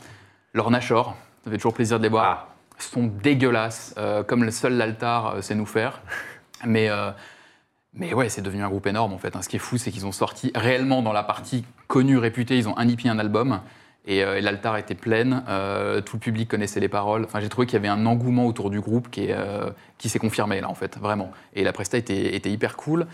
[0.53, 1.15] Lorna Shore,
[1.45, 2.47] ça fait toujours plaisir de les voir.
[2.49, 3.95] Ah, sont dégueulasses,
[4.27, 6.01] comme le seul l'altar sait nous faire.
[6.65, 6.89] Mais,
[7.93, 9.35] mais ouais, c'est devenu un groupe énorme en fait.
[9.35, 9.41] hein.
[9.41, 12.67] Ce qui est fou, c'est qu'ils ont sorti réellement dans la partie connue, réputée, ils
[12.67, 13.61] ont un EP, un album.
[14.07, 17.23] Et, euh, et l'altar était pleine, euh, tout le public connaissait les paroles.
[17.23, 20.09] Enfin, j'ai trouvé qu'il y avait un engouement autour du groupe qui, est, euh, qui
[20.09, 21.31] s'est confirmé là en fait, vraiment.
[21.53, 23.05] Et la presta était, était hyper cool.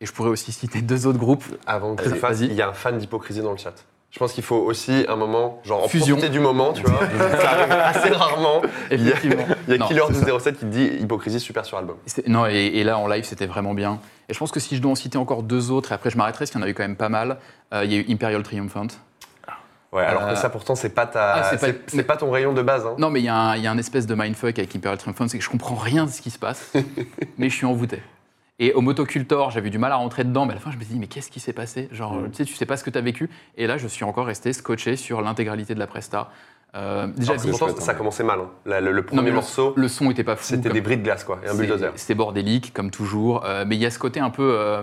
[0.00, 1.44] Et je pourrais aussi citer deux autres groupes.
[1.66, 3.74] avant que ça fasse, il y a un fan d'hypocrisie dans le chat.
[4.10, 6.16] Je pense qu'il faut aussi un moment, genre en Fusion.
[6.16, 7.00] profiter du moment, tu vois.
[7.40, 8.62] ça arrive assez rarement.
[8.90, 9.44] Il y a, Effectivement.
[9.66, 10.20] il y a Non, Killer c'est ça.
[10.20, 11.96] 1207 qui te dit hypocrisie super sur album.
[12.26, 14.00] Non, et, et là, en live, c'était vraiment bien.
[14.30, 16.16] Et je pense que si je dois en citer encore deux autres, et après je
[16.16, 17.38] m'arrêterai, parce qu'il y en a eu quand même pas mal,
[17.74, 18.86] euh, il y a eu Imperial Triumphant.
[19.92, 22.60] Ouais, alors Euh, que ça pourtant c'est pas ta, ah, c'est pas- ton rayon de
[22.62, 22.84] base.
[22.84, 22.94] Hein.
[22.98, 24.98] Non, mais il y, a un- il y a un espèce de mindfuck avec Imperial
[24.98, 26.72] Triumphant, c'est que je comprends rien de ce qui se passe,
[27.38, 28.02] mais je suis envoûté.
[28.58, 30.82] Et au Motocultor, j'avais du mal à rentrer dedans, mais à la fin, je me
[30.82, 31.88] suis dit, mais qu'est-ce qui s'est passé?
[31.92, 32.30] Genre, Mm.
[32.30, 33.30] tu sais, tu sais pas ce que tu as vécu.
[33.56, 36.28] Et là, je suis encore resté scotché sur l'intégralité de la presta.
[36.74, 38.40] Euh, déjà, Alors pourtant, ça commençait mal.
[38.40, 38.80] hein.
[38.80, 40.44] Le, le premier non, mais le- morceau, le, son était pas fou.
[40.44, 41.92] c'était comme- des bris de glace quoi, et un bulldozer.
[41.94, 43.42] C'était bordélique, comme toujours.
[43.46, 44.54] euh, mais il y a ce côté un peu.
[44.58, 44.82] euh,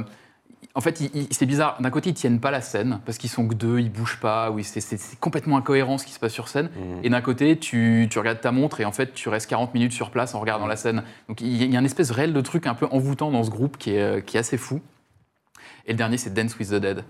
[0.75, 1.77] en fait, c'est bizarre.
[1.81, 4.51] D'un côté, ils tiennent pas la scène parce qu'ils sont que deux, ils bougent pas.
[4.51, 6.69] Oui, c'est- complètement incohérent ce qui se passe sur scène.
[6.75, 6.99] Mhm.
[7.03, 9.93] Et d'un côté, tu, tu regardes ta montre et en fait, tu restes 40 minutes
[9.93, 11.03] sur place en regardant la scène.
[11.29, 13.77] Donc il y, a- une espèce réel de truc un peu envoûtant dans ce groupe
[13.77, 14.81] qui est, euh, qui est assez fou.
[15.87, 17.03] Et le dernier, c'est Dance with the Dead.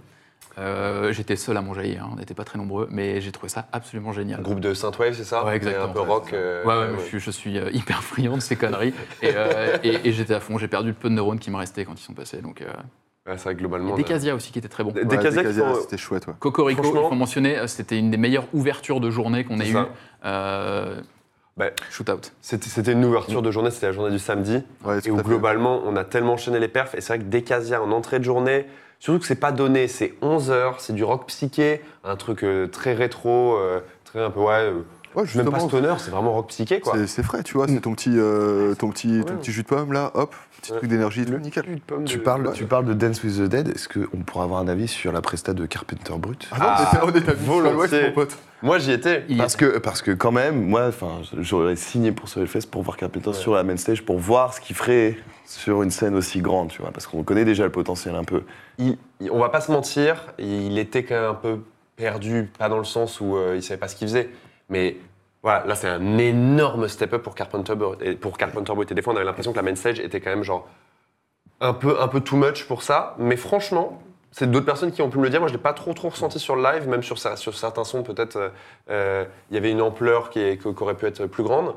[0.57, 3.49] Euh, J'étais seul à mon jaillir, hein, on n'était pas très nombreux, mais j'ai trouvé
[3.49, 4.41] ça absolument génial.
[4.41, 5.85] Groupe de Synthwave, c'est ça Ouais, Et exactement.
[5.85, 6.31] Un peu rock.
[6.31, 8.93] euh, Ouais, ouais, Je, suis, je suis, euh, hyper friand de ces conneries.
[9.21, 10.57] Et, euh, et- et j'étais à fond.
[10.57, 12.37] J'ai perdu le peu de neurones qui me restaient quand ils sont passés.
[12.41, 12.61] Donc.
[13.25, 13.95] Ouais, c'est vrai que globalement.
[13.95, 14.91] et Decasia aussi qui était très bon.
[14.91, 16.33] Des- Ouais, Decasia qui Decasia, sont- C'était chouette, ouais.
[16.39, 19.69] Cocorico, il Franchement- faut mentionner, euh, c'était une des meilleures ouvertures de journée qu'on ait
[19.71, 19.75] eues.
[20.25, 21.01] Euh,
[21.57, 22.31] Bah, shootout.
[22.41, 24.61] C'était une ouverture de journée, c'était la journée du samedi.
[24.83, 26.93] Ouais, Et où globalement, on a tellement enchaîné les perfs.
[26.95, 28.67] Et c'est vrai que Decasia en entrée de journée,
[28.99, 32.93] surtout que c'est pas donné, c'est 11h, c'est du rock psyché, un truc euh, très
[32.93, 34.69] rétro, euh, très un peu, ouais,
[35.15, 36.93] Ouais, même pas stoner, c'est vraiment rock psyché quoi.
[37.07, 37.67] c'est- frais, tu vois.
[37.67, 40.77] C'est ton petit, euh, ton, petit, ton petit jus de pomme, là, hop, petit Ouais.
[40.79, 41.63] truc d'énergie, tout, nickel.
[41.75, 42.53] de pomme Tu de- parles, ouais.
[42.53, 43.69] tu parles de Dance with the Dead.
[43.69, 47.01] Est-ce qu'on pourrait avoir un avis sur la presta de Carpenter Brut Ah non, Ah,
[47.05, 48.37] on était à mon pote.
[48.61, 49.25] Moi j'y étais.
[49.37, 52.97] Parce que, parce que quand même, moi, enfin, j'aurais signé pour ce Hellfest pour voir
[52.97, 56.69] Carpenter sur la main stage, pour voir ce qu'il ferait sur une scène aussi grande,
[56.69, 58.41] tu vois, parce qu'on connaît déjà le potentiel un peu.
[58.79, 61.59] Il- il- on va pas se mentir, il était quand même un peu
[61.95, 64.29] perdu, pas dans le sens où euh, il savait pas ce qu'il faisait,
[64.69, 64.97] mais
[65.43, 67.73] voilà, là c'est un énorme step-up pour Carpenter
[68.19, 68.91] pour Carpenter Brut.
[68.91, 70.67] Et des fois on avait l'impression que la main stage était quand même genre
[71.61, 74.01] un peu, un peu too much pour ça, mais franchement,
[74.31, 75.39] c'est d'autres personnes qui ont pu me le dire.
[75.39, 77.85] Moi, je l'ai pas trop, trop ressenti sur le live, même sur, cer- sur certains
[77.85, 78.49] sons, peut-être, euh,
[78.89, 81.73] euh, il y avait une ampleur qui aurait pu être plus grande.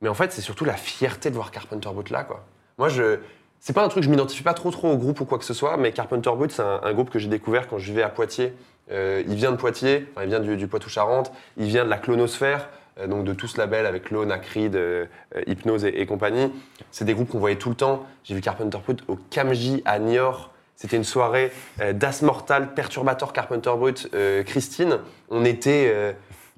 [0.00, 2.44] Mais en fait, c'est surtout la fierté de voir Carpenter Brut là, quoi.
[2.78, 3.20] Moi, je.
[3.60, 5.54] C'est pas un truc, je m'identifie pas trop trop au groupe ou quoi que ce
[5.54, 8.08] soit, mais Carpenter Brut, c'est un, un groupe que j'ai découvert quand je vivais à
[8.08, 8.52] Poitiers.
[8.90, 12.68] Euh, il vient de Poitiers, il vient du, Poitou-Charentes, il vient de la clonosphère.
[13.00, 15.06] euh, donc de tout ce label avec Lone, Acrid, euh,
[15.46, 16.52] Hypnose et, compagnie.
[16.92, 18.06] C'est des groupes qu'on voyait tout le temps.
[18.24, 20.52] J'ai vu Carpenter Brut au Kamji à Niort.
[20.76, 21.50] C'était une soirée
[21.94, 24.08] Das Mortal, Perturbator, Carpenter Brut,
[24.44, 24.98] Christine.
[25.30, 26.12] On était euh,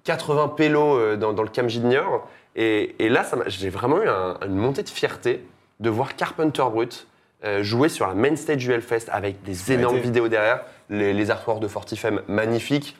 [0.04, 2.28] 80 pélos dans, dans le Kamji de Niort.
[2.54, 5.44] Et, là, j'ai vraiment eu un- une montée de fierté
[5.80, 7.06] de voir Carpenter Brut
[7.44, 10.60] euh, jouer sur la main stage du Hellfest avec des énormes vidéos derrière,
[10.90, 12.96] les, les artworks de Fortifem magnifiques.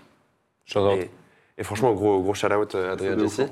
[0.74, 1.10] Et,
[1.58, 3.40] et franchement, gros, gros shout-out euh, Adrien Jesse.
[3.40, 3.48] hein.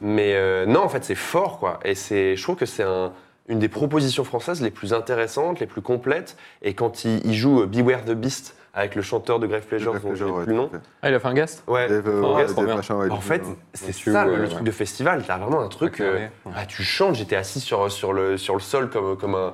[0.00, 1.78] Mais euh, non, en fait, c'est fort, quoi.
[1.84, 3.12] Et c'est, je trouve que c'est un-
[3.46, 6.36] une des propositions françaises les plus intéressantes, les plus complètes.
[6.62, 10.14] Et quand il, il joue Beware the Beast avec le chanteur de Grave Pleasure, dont
[10.14, 10.70] je plus le nom.
[11.02, 11.86] Ah, il a fait un guest Ouais.
[11.86, 12.74] Dave, euh, ouais, trop Dave bien.
[12.76, 14.48] machin, ouais, En fait, euh, c'est ça, ouais, le ouais.
[14.48, 15.22] truc de festival.
[15.24, 16.00] T'as vraiment un truc.
[16.00, 16.26] Euh,
[16.56, 19.52] ah, tu chantes, j'étais assis sur, sur, le, sur le sol comme, comme un,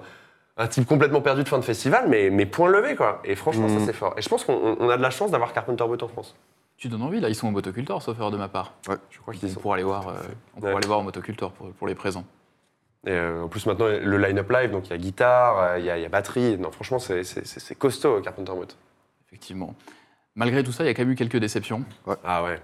[0.61, 3.21] un type complètement perdu de fin de festival, mais, mais point levé, quoi.
[3.25, 4.15] Et franchement, ça, c'est fort.
[4.17, 6.37] Et je pense qu'on on- on a de la chance d'avoir Carpenter Brut en France.
[6.77, 8.75] Tu donnes envie, là, ils sont au motocultor, sauf erreur de ma part.
[9.11, 9.61] Je crois qu'ils On sont.
[9.61, 10.13] pourra aller voir, euh,
[10.57, 10.79] on pourra Ouais.
[10.79, 12.25] aller voir au motocultor pour, pour les présents.
[13.07, 15.85] Et euh, en plus, maintenant, le line-up live, donc il y a guitare, euh, il
[15.87, 16.59] y, a- il y a batterie.
[16.59, 18.77] Non, franchement, c'est- costaud, Carpenter Brut.
[19.29, 19.75] Effectivement.
[20.35, 21.85] Malgré tout ça, il y a quand même eu quelques déceptions.
[22.25, 22.61] Ah ouais.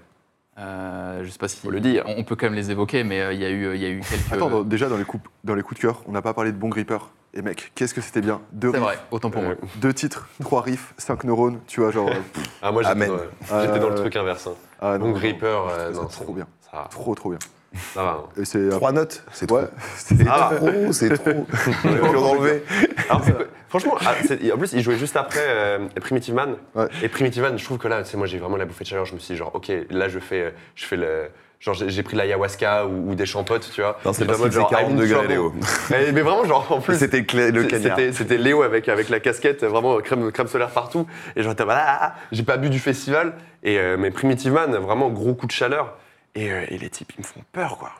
[0.58, 1.58] Euh, je sais pas si.
[1.60, 2.04] Faut le dire.
[2.06, 3.88] On, peut quand même les évoquer, mais euh, il y, a eu- il y a
[3.90, 4.32] eu quelques.
[4.32, 6.52] Attends, dans- déjà dans les, coups, dans les coups de cœur, on n'a pas parlé
[6.52, 6.98] de Bon Gripper.
[7.36, 9.52] Et mec, qu'est-ce que c'était bien Deux C'est riffs, vrai, autant pour moi.
[9.52, 12.08] Euh, deux titres, trois riffs, cinq neurones, tu vois, genre.
[12.08, 12.14] euh,
[12.62, 13.10] ah, moi, j'étais Amen.
[13.50, 14.46] dans, j'étais dans le truc inverse.
[14.46, 14.54] hein.
[14.80, 16.46] ah, non, Gripper, euh, c'est trop bien.
[16.70, 17.38] Ça, Trop, trop bien.
[17.92, 18.10] ça va.
[18.10, 18.40] hein.
[18.40, 18.70] Et c'est.
[18.70, 19.70] Trois notes, c'est Ouais, trop.
[19.96, 20.50] c'est- C'est Ah.
[20.56, 21.46] trop, c'est trop.
[21.84, 22.64] On aurait pu en enlever.
[23.10, 26.56] Alors, c'est quoi- franchement, ah, c'est- en plus, il jouait juste après euh, Primitive Man.
[26.74, 26.88] Ouais.
[27.02, 28.88] Et Primitive Man, je trouve que là, tu sais, moi, j'ai vraiment la bouffée de
[28.88, 29.04] chaleur.
[29.04, 31.28] Je me suis dit, genre, ok, là, je fais, euh, je fais le.
[31.58, 33.98] Genre, j'ai pris l'ayahuasca ou, ou des champottes, tu vois.
[34.04, 35.26] Non, c'est parce faisait genre, 40 I'm in degrés.
[35.28, 35.54] Léo.
[35.90, 36.98] Mais, mais vraiment, genre, en plus.
[36.98, 37.98] C'était le C'est- cagnard.
[38.12, 41.06] C'était, Léo avec, avec la casquette, vraiment crème, crème solaire partout.
[41.34, 43.34] Et genre, voilà, ah, ah, j'ai pas bu du festival.
[43.62, 45.96] Et, euh, mais Primitive Man, vraiment gros coup de chaleur.
[46.34, 47.90] Et, euh, et les types, ils me font peur, quoi.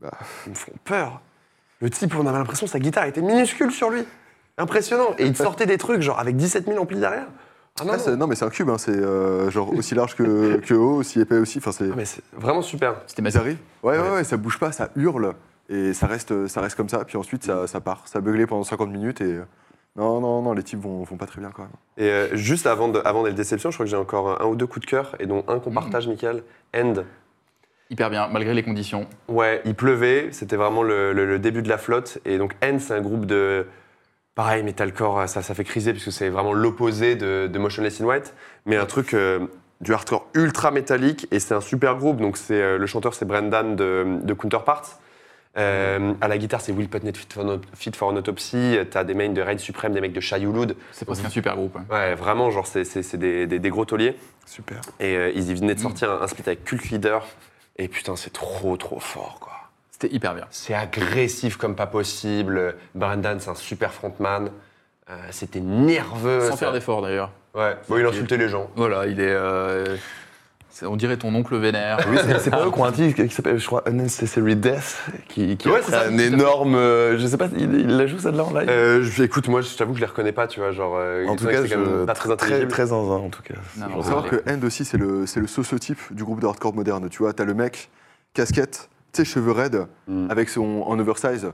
[0.00, 0.10] Bah.
[0.46, 1.20] Ils me font peur.
[1.80, 4.04] Le type, on avait l'impression que sa guitare était minuscule sur lui.
[4.56, 5.14] Impressionnant.
[5.18, 7.26] Et il sortait des trucs, genre avec 17 000 amplis derrière.
[7.80, 7.96] Ah non, Ah,
[8.26, 11.38] mais c'est un cube, hein, c'est euh, genre aussi large que, que haut, aussi épais
[11.38, 11.58] aussi.
[11.58, 11.88] Enfin, c'est.
[11.90, 12.96] Ah, mais c'est vraiment super.
[13.06, 13.58] C'était arrivent.
[13.82, 14.10] Ouais, ouais, Ouais.
[14.16, 15.34] ouais, ça bouge pas, ça hurle.
[15.68, 17.04] Et ça reste, ça reste comme ça.
[17.04, 18.02] Puis ensuite, ça, ça part.
[18.06, 19.20] Ça beuglait pendant 50 minutes.
[19.22, 19.38] Et
[19.96, 21.72] non, non, non, les types vont, vont pas très bien quand même.
[21.96, 24.54] Et euh, juste avant, de, avant les déceptions, je crois que j'ai encore un ou
[24.54, 26.42] deux coups de cœur, et dont un qu'on partage, Michael.
[26.76, 26.94] End.
[27.88, 29.06] Hyper bien, malgré les conditions.
[29.28, 32.18] Ouais, il pleuvait, c'était vraiment le, le- le début de la flotte.
[32.26, 33.66] Et donc, End, c'est un groupe de.
[34.34, 38.34] Pareil, metalcore, ça, ça fait criser, puisque c'est vraiment l'opposé de, de Motionless in White.
[38.66, 39.46] Mais un truc euh,
[39.82, 42.18] du hardcore ultra métallique, et c'est un super groupe.
[42.20, 44.98] Donc, c'est euh, le chanteur, c'est Brendan de, de Counterparts.
[45.58, 48.78] Euh, à la guitare, c'est Will Putney de Fit for, Fit for an Autopsy.
[48.90, 50.76] T'as des mains de Raid Supreme, des mecs de Shayulud.
[50.92, 51.76] C'est presque un super groupe.
[51.76, 51.84] hein.
[51.90, 54.16] Ouais, vraiment, genre, c'est c'est- c'est des, des- des gros tauliers.
[54.46, 54.80] Super.
[54.98, 57.26] Et euh, ils venaient de sortir un, un split avec Cult Leader.
[57.76, 59.51] Et putain, c'est trop, trop fort, quoi.
[60.02, 60.46] C'était hyper bien.
[60.50, 62.74] C'est agressif comme pas possible.
[62.96, 64.50] Brendan, c'est un super frontman.
[65.08, 66.40] Euh, C'était nerveux.
[66.40, 67.30] Sans ça- faire d'effort d'ailleurs.
[67.54, 68.68] Ouais, bon, il insultait les gens.
[68.74, 69.28] Voilà, il est.
[69.30, 69.96] euh,
[70.70, 71.98] c'est- on dirait ton oncle vénère.
[72.10, 75.56] Oui, c'est- pas eux qui ont un titre qui s'appelle, je crois, Unnecessary Death, qui,
[75.66, 76.74] Ouais, ça, un énorme.
[76.74, 78.68] euh, je sais pas, il, il la joue ça de là en live?
[78.68, 80.72] Euh, je- écoute, moi, je t'avoue que je les reconnais pas, tu vois.
[80.72, 80.96] Genre,
[81.28, 83.42] En tout cas, que c'est quand même je- pas très très, très zinzin, en tout
[83.42, 83.54] cas.
[83.76, 86.74] Il faut savoir que End aussi, c'est le, c'est le socio-type du groupe de hardcore
[86.74, 87.08] moderne.
[87.08, 87.88] Tu vois, t'as le mec,
[88.34, 88.88] casquette,
[89.18, 90.30] sais, cheveux raides, Mm.
[90.30, 91.50] avec son en oversize.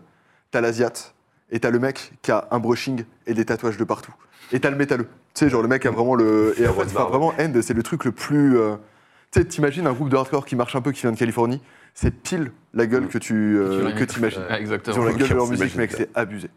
[0.50, 1.14] T'as l'asiate,
[1.50, 4.14] et t'as le mec qui a un brushing et des tatouages de partout.
[4.52, 5.08] Et t'as le métalleux.
[5.34, 6.54] Tu sais, genre le mec a vraiment le.
[6.58, 8.56] Et en fait, enfin, vraiment, End, c'est le truc le plus.
[8.58, 8.76] euh,
[9.30, 11.60] Tu sais, t'imagines un groupe de hardcore qui marche un peu, qui vient de Californie,
[11.92, 14.40] c'est pile la gueule que tu euh, que t'imagines.
[14.40, 15.04] Ouais, Ils ont exactement.
[15.04, 16.06] la gueule de leur musique, mec, imagine.
[16.12, 16.48] c'est abusé.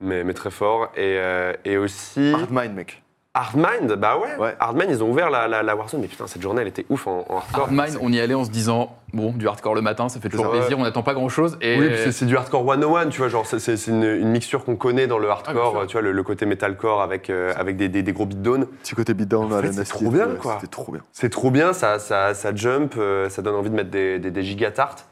[0.00, 0.90] Mais, mais très fort.
[0.96, 2.32] Et, euh, et aussi.
[2.34, 3.02] Hard Mind, mec.
[3.36, 4.36] Hardmind, bah ouais.
[4.38, 4.54] Ouais.
[4.60, 6.00] Hardmind, ils ont ouvert la, la, la Warzone.
[6.00, 7.62] Mais putain, cette journée, elle était ouf en, en hardcore.
[7.64, 10.50] Hardmine, on y allait en se disant, bon, du hardcore le matin, ça fait toujours
[10.52, 11.58] plaisir, on n'attend pas grand chose.
[11.60, 14.64] Et Oui, puis c'est- c'est du hardcore 101, tu vois, genre c'est- une, une mixture
[14.64, 17.76] qu'on connaît dans le Ah, hardcore, tu vois, le, le côté metalcore avec, euh, avec
[17.76, 18.66] des, des, des gros beatdowns.
[18.84, 20.54] Petit côté beatdown En à fait, la c'est trop bien, quoi.
[20.60, 21.00] C'était trop bien.
[21.12, 24.30] C'est trop bien, ça, ça, ça jump, euh, ça donne envie de mettre des, des,
[24.30, 25.06] des gigatartes.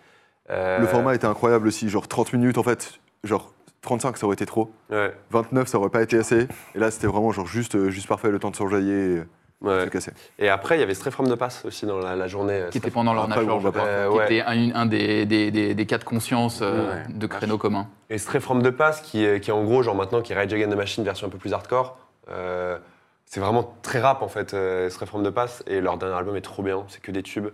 [0.51, 3.53] Euh, Le format était incroyable aussi, genre 30 minutes en fait, genre
[3.83, 7.07] 35 ça aurait été trop, Ouais, 29 ça aurait pas été assez, et là c'était
[7.09, 9.23] vraiment genre juste, euh, juste parfait, le temps de s'enjailler et
[9.67, 9.85] ouais.
[9.85, 10.13] se casser.
[10.39, 12.55] Et après, il y avait Stray From de Pass aussi dans la, la journée.
[12.63, 14.25] euh, qui était Stray- pendant leur Après, nature, on je va crois, pas- qui ouais.
[14.25, 17.03] était un, un des, des, des, des cas de conscience euh, Ouais.
[17.13, 17.89] de créneaux communs.
[18.09, 20.37] Et Stray From the Pass, qui, est- qui est en gros, genre maintenant, qui est
[20.37, 21.99] Rage Against the Machine version un peu plus hardcore.
[22.31, 22.79] Euh,
[23.27, 25.65] c'est vraiment très rap en fait, euh, Stray From the Pass.
[25.67, 27.49] Et leur dernier album est trop bien, c'est que des tubes.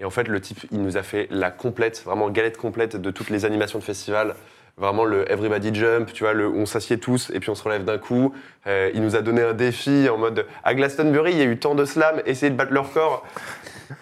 [0.00, 3.10] Et en fait, le type, il nous a fait la complète, vraiment galette complète de
[3.10, 4.34] toutes les animations de festival.
[4.76, 7.84] Vraiment le Everybody Jump, tu vois, le, on s'assied tous et puis on se relève
[7.84, 8.34] d'un coup.
[8.66, 11.58] Euh, il nous a donné un défi en mode à Glastonbury, il y a eu
[11.58, 13.24] tant de slams, essayez de battre leur corps.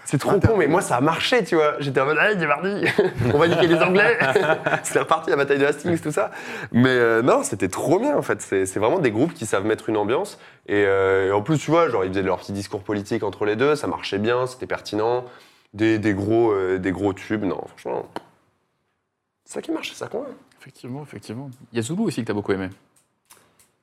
[0.06, 1.74] C'est trop con, mais moi ça a marché, tu vois.
[1.80, 2.86] J'étais en mode, allez, mardi,
[3.34, 4.16] on va niquer les Anglais.
[4.82, 6.30] C'était reparti la bataille de Hastings, tout ça.
[6.72, 8.40] Mais euh, non, c'était trop bien en fait.
[8.40, 10.38] C'est c'est vraiment des groupes qui savent mettre une ambiance.
[10.68, 13.44] Et, euh, et en plus, tu vois, genre ils faisaient leur petit discours politique entre
[13.44, 15.24] les deux, ça marchait bien, c'était pertinent.
[15.74, 18.06] Des, gros, des gros tubes, non, franchement.
[19.44, 20.24] C'est ça qui marche, c'est ça qu'on
[20.62, 21.50] Effectivement, effectivement.
[21.72, 22.70] Il y a Zulu aussi que t'as beaucoup aimé.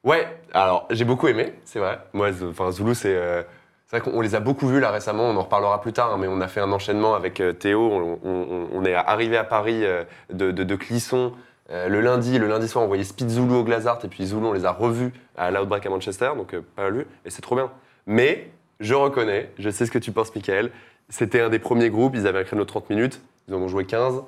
[0.06, 2.00] Ouais, alors j'ai beaucoup aimé, c'est vrai.
[2.14, 3.44] Moi, enfin Zulu, c'est euh,
[3.90, 5.24] c'est vrai qu'on on les a beaucoup vus là récemment.
[5.24, 8.20] On en reparlera plus tard, hein, mais on a fait un enchaînement avec euh, Théo.
[8.24, 11.34] On, est arrivé à Paris euh, de, Clisson
[11.72, 12.38] euh, le lundi.
[12.38, 14.72] Le lundi soir, on voyait Speed Zulu au Glazart et puis Zulu, on les a
[14.72, 17.72] revus à l'Outbreak à Manchester, donc pas lu et c'est trop bien.
[18.06, 20.72] Mais je reconnais, je sais ce que tu penses, Michael.
[21.10, 22.14] C'était un des premiers groupes.
[22.16, 23.22] Ils avaient un créneau de 30 minutes.
[23.48, 24.22] Ils en ont joué 15.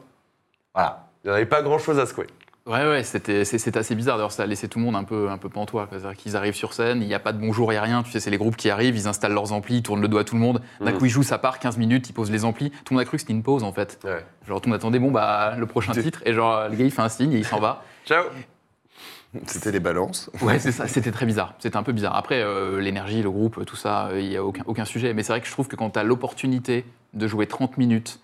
[0.74, 2.28] Voilà, il n'y avait pas grand chose à secouer.
[2.67, 3.41] Ouais, ouais, c'était
[3.78, 4.17] assez bizarre.
[4.17, 5.88] D'ailleurs, ça a laissé tout le monde un peu, un peu pantois.
[5.89, 8.03] C'est-à-dire qu'ils arrivent sur scène, il n'y a pas de bonjour, il n'y a rien.
[8.03, 10.22] Tu sais, c'est les groupes qui arrivent, ils installent leurs amplis, ils tournent le doigt
[10.22, 10.61] à tout le monde.
[10.80, 10.97] D'un Mhm.
[10.99, 12.69] coup, ils jouent, ça part, 15 minutes, ils posent les amplis.
[12.69, 13.99] Tout le monde a cru que c'était une pause, en fait.
[14.03, 14.24] Ouais.
[14.47, 16.22] Genre, tout le monde attendait, bon, bah, le prochain titre.
[16.26, 17.84] Et genre, le gars, il fait un signe et il s'en va.
[18.05, 18.26] Ciao.
[19.47, 20.30] C'était les balances.
[20.41, 21.55] Ouais, c'est ça, c'était très bizarre.
[21.57, 22.15] C'était un peu bizarre.
[22.15, 25.13] Après, euh, l'énergie, le groupe, tout ça, euh, il n'y a aucun, aucun sujet.
[25.13, 28.19] Mais c'est vrai que je trouve que quand tu as l'opportunité de jouer 30 minutes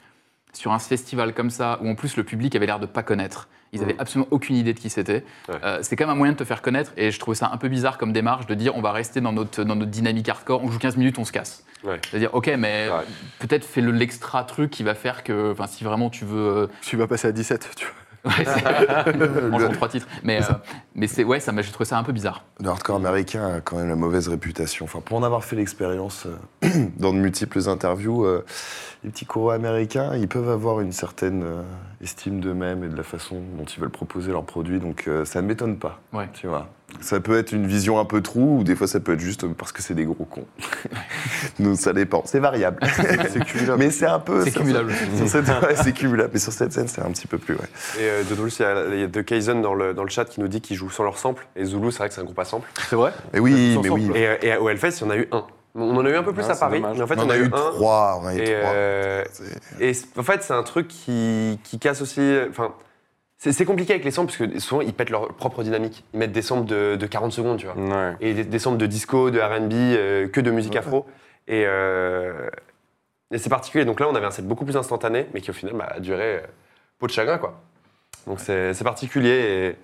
[0.54, 3.48] sur un festival comme ça, où en plus le public avait l'air de pas connaître,
[3.74, 4.00] ils avaient Mhm.
[4.00, 5.56] absolument aucune idée de qui c'était, Ouais.
[5.64, 6.92] euh, c'est quand même un moyen de te faire connaître.
[6.98, 9.34] Et je trouvais ça un peu bizarre comme démarche de dire on va rester dans
[9.34, 11.64] notre, dans notre dynamique hardcore, on joue 15 minutes, on se casse.
[11.84, 12.00] Ouais.
[12.10, 13.04] C'est-à-dire, ok, mais Ouais.
[13.40, 16.40] peut-être fais le l'extra truc qui va faire que, si vraiment tu veux.
[16.64, 17.94] euh, Tu vas passer à 17, tu vois.
[18.28, 20.08] Ouais, c'est- en jouant trois titres.
[20.24, 20.54] Mais, euh,
[20.96, 22.44] mais c'est, ouais, ça j'ai trouvé ça un peu bizarre.
[22.62, 24.86] Le hardcore américain a quand même la mauvaise réputation.
[24.86, 26.28] Enfin, pour en avoir fait l'expérience
[26.64, 28.46] euh, dans de multiples interviews, euh,
[29.04, 31.62] les petits coraux américains, ils peuvent avoir une certaine euh,
[32.02, 34.80] estime d'eux-mêmes et de la façon dont ils veulent proposer leurs produits.
[34.80, 36.00] Donc, ça ne m'étonne pas.
[36.14, 36.30] Ouais.
[36.34, 36.68] Tu vois.
[37.02, 39.46] Ça peut être une vision un peu trou, ou des fois ça peut être juste
[39.54, 40.46] parce que c'est des gros cons.
[41.60, 42.24] Donc ça dépend.
[42.26, 42.80] C'est variable.
[43.30, 43.80] C'est cumulable.
[43.80, 44.44] Mais c'est un peu.
[44.44, 44.92] C'est sur- cumulable.
[44.92, 46.30] ouais, c'est cumulable.
[46.34, 47.56] Mais sur cette scène, c'est un petit peu plus.
[47.56, 47.62] Ouais.
[48.00, 50.10] Et euh, de il y a, il y a De Kaizen dans le, dans le
[50.10, 51.48] chat qui nous dit qu'ils jouent sans leur sample.
[51.56, 52.68] Et Zulu, c'est vrai que c'est un groupe à sample.
[52.90, 54.10] C'est vrai Mais oui, mais oui.
[54.16, 55.44] Et, euh, et au Hellfest, il y en a eu un.
[55.76, 56.98] On en a eu un peu plus Ah, à Paris, dommage.
[56.98, 57.50] mais en fait, on on, a eu un.
[57.50, 58.20] trois.
[58.20, 58.72] On en a eu Et, trois.
[58.74, 59.24] euh,
[59.80, 62.22] et en fait, c'est un truc qui, qui casse aussi.
[62.50, 62.74] Enfin,
[63.38, 66.04] c'est compliqué avec les samples parce que souvent ils pètent leur propre dynamique.
[66.14, 67.76] Ils mettent des samples de, de 40 secondes, tu vois.
[67.76, 68.16] Ouais.
[68.20, 71.06] Et des, des samples de disco, de RB, euh, que de musique afro.
[71.48, 72.50] Et, euh,
[73.32, 73.86] et c'est particulier.
[73.86, 76.00] Donc là, on avait un set beaucoup plus instantané, mais qui au final bah, a
[76.00, 76.42] duré euh,
[76.98, 77.62] peau de chagrin, quoi.
[78.26, 79.76] Donc c'est c'est particulier et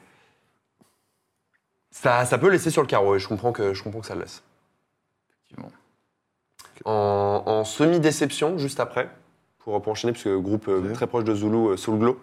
[1.91, 3.15] ça, ça peut laisser sur le carreau.
[3.15, 4.43] Et je comprends que, je comprends que ça le laisse.
[5.29, 5.71] Effectivement.
[6.85, 9.09] En, en semi-déception, juste après,
[9.59, 12.19] pour, pour enchaîner, parce que groupe euh, très proche de Zulu, Soul Glow.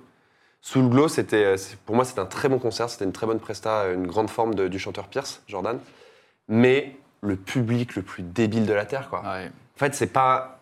[0.63, 1.57] Soul Glow, c'était, euh,
[1.87, 4.55] pour moi, c'était un très bon concert, c'était une très bonne presta, une grande forme
[4.55, 5.79] de- du chanteur Pierce, Jordan.
[6.49, 9.23] Mais le public le plus débile de la Terre, quoi.
[9.23, 9.47] Ouais.
[9.47, 10.59] En fait, c'est pas.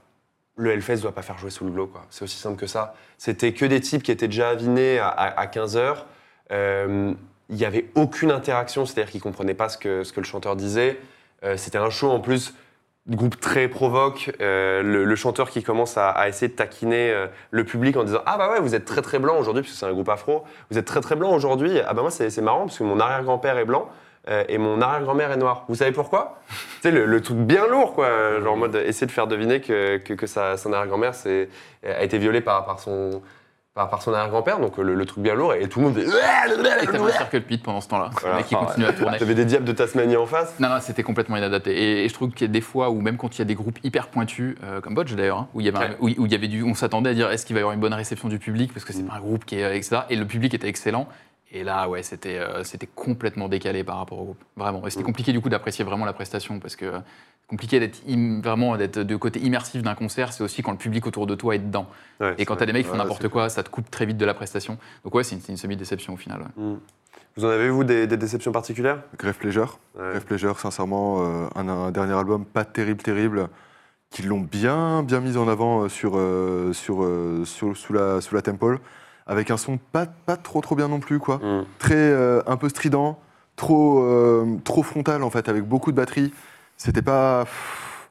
[0.57, 2.05] Le Hellfest doit pas faire jouer Soul Glow, quoi.
[2.11, 2.95] C'est aussi simple que ça.
[3.17, 6.07] C'était que des types qui étaient déjà avinés à, 15 heures.
[6.53, 7.15] Euh,
[7.51, 10.55] Il n'y avait aucune interaction, c'est-à-dire qu'ils comprenaient pas ce que, ce que le chanteur
[10.55, 11.01] disait.
[11.45, 12.53] Euh, C'était un show en plus,
[13.09, 14.33] groupe très provoque.
[14.41, 18.05] Euh, le, le chanteur qui commence à, à essayer de taquiner euh, le public en
[18.05, 20.09] disant Ah bah ouais, vous êtes très très blanc aujourd'hui, parce que c'est un groupe
[20.09, 20.45] afro.
[20.71, 21.81] Vous êtes très très blanc aujourd'hui.
[21.87, 23.89] Ah bah moi, c'est marrant, parce que mon arrière-grand-père est blanc.
[24.29, 25.65] euh, et mon arrière-grand-mère est noire.
[25.69, 26.39] Vous savez pourquoi?
[26.83, 28.41] Tu le, le truc bien lourd, quoi.
[28.41, 31.13] Genre en mode essayer de faire deviner que, que, que sa, son arrière-grand-mère
[31.85, 33.23] a été violée par, par son,
[33.79, 34.59] par, par son arrière-grand-père.
[34.59, 35.55] Donc le, le truc bien lourd.
[35.55, 36.05] Et tout le monde fait.
[36.05, 38.11] Et circle pit pendant ce temps-là.
[38.21, 38.37] Voilà.
[38.39, 39.19] Mec qui continue à tourner.
[39.19, 40.59] T'avais des diables de Tasmanie en face?
[40.59, 41.71] Non, non, c'était complètement inadapté.
[41.77, 43.45] Et, et je trouve qu'il y a des fois où, même quand il y a
[43.45, 45.97] des groupes hyper pointus, euh, comme Bodge d'ailleurs, hein, où il y avait, un- Ouais.
[46.01, 47.75] où, où il y avait du, on s'attendait à dire est-ce qu'il va y avoir
[47.75, 50.03] une bonne réception du public parce que c'est pas un groupe qui est euh, etc.
[50.11, 51.07] Et le public était excellent.
[51.51, 52.63] Et là, ouais, c'était euh,
[52.95, 54.87] complètement décalé par rapport au groupe, vraiment.
[54.87, 56.99] Et c'était compliqué du coup d'apprécier vraiment la prestation parce que euh,
[57.49, 61.07] compliqué d'être im- vraiment d'être de côté immersif d'un concert, c'est aussi quand le public
[61.07, 61.87] autour de toi est dedans.
[62.21, 64.07] Ouais, Et quand t'as des mecs qui font Ouais, n'importe quoi, ça te coupe très
[64.07, 64.79] vite de la prestation.
[65.05, 66.43] Donc ouais, c'est une, semi-déception au final.
[66.57, 66.63] ouais.
[66.65, 66.79] Mm.
[67.37, 69.01] Vous en avez, vous, des, des déceptions particulières?
[69.17, 69.79] Grave Pleasure.
[69.99, 70.11] Ouais.
[70.11, 73.49] Grave Pleasure, sincèrement, euh, un, un dernier album pas terrible, terrible,
[74.11, 78.21] qui l'ont bien, bien mis en avant euh, sur, euh, sur, euh, sur- sous, la,
[78.21, 78.81] sous la Temple,
[79.27, 81.37] avec un son pas, pas trop, trop bien non plus, quoi.
[81.39, 81.65] Mm.
[81.79, 83.19] Très, euh, un peu strident,
[83.57, 86.33] trop, euh, trop frontal, en fait, avec beaucoup de batterie.
[86.79, 87.45] C'était pas...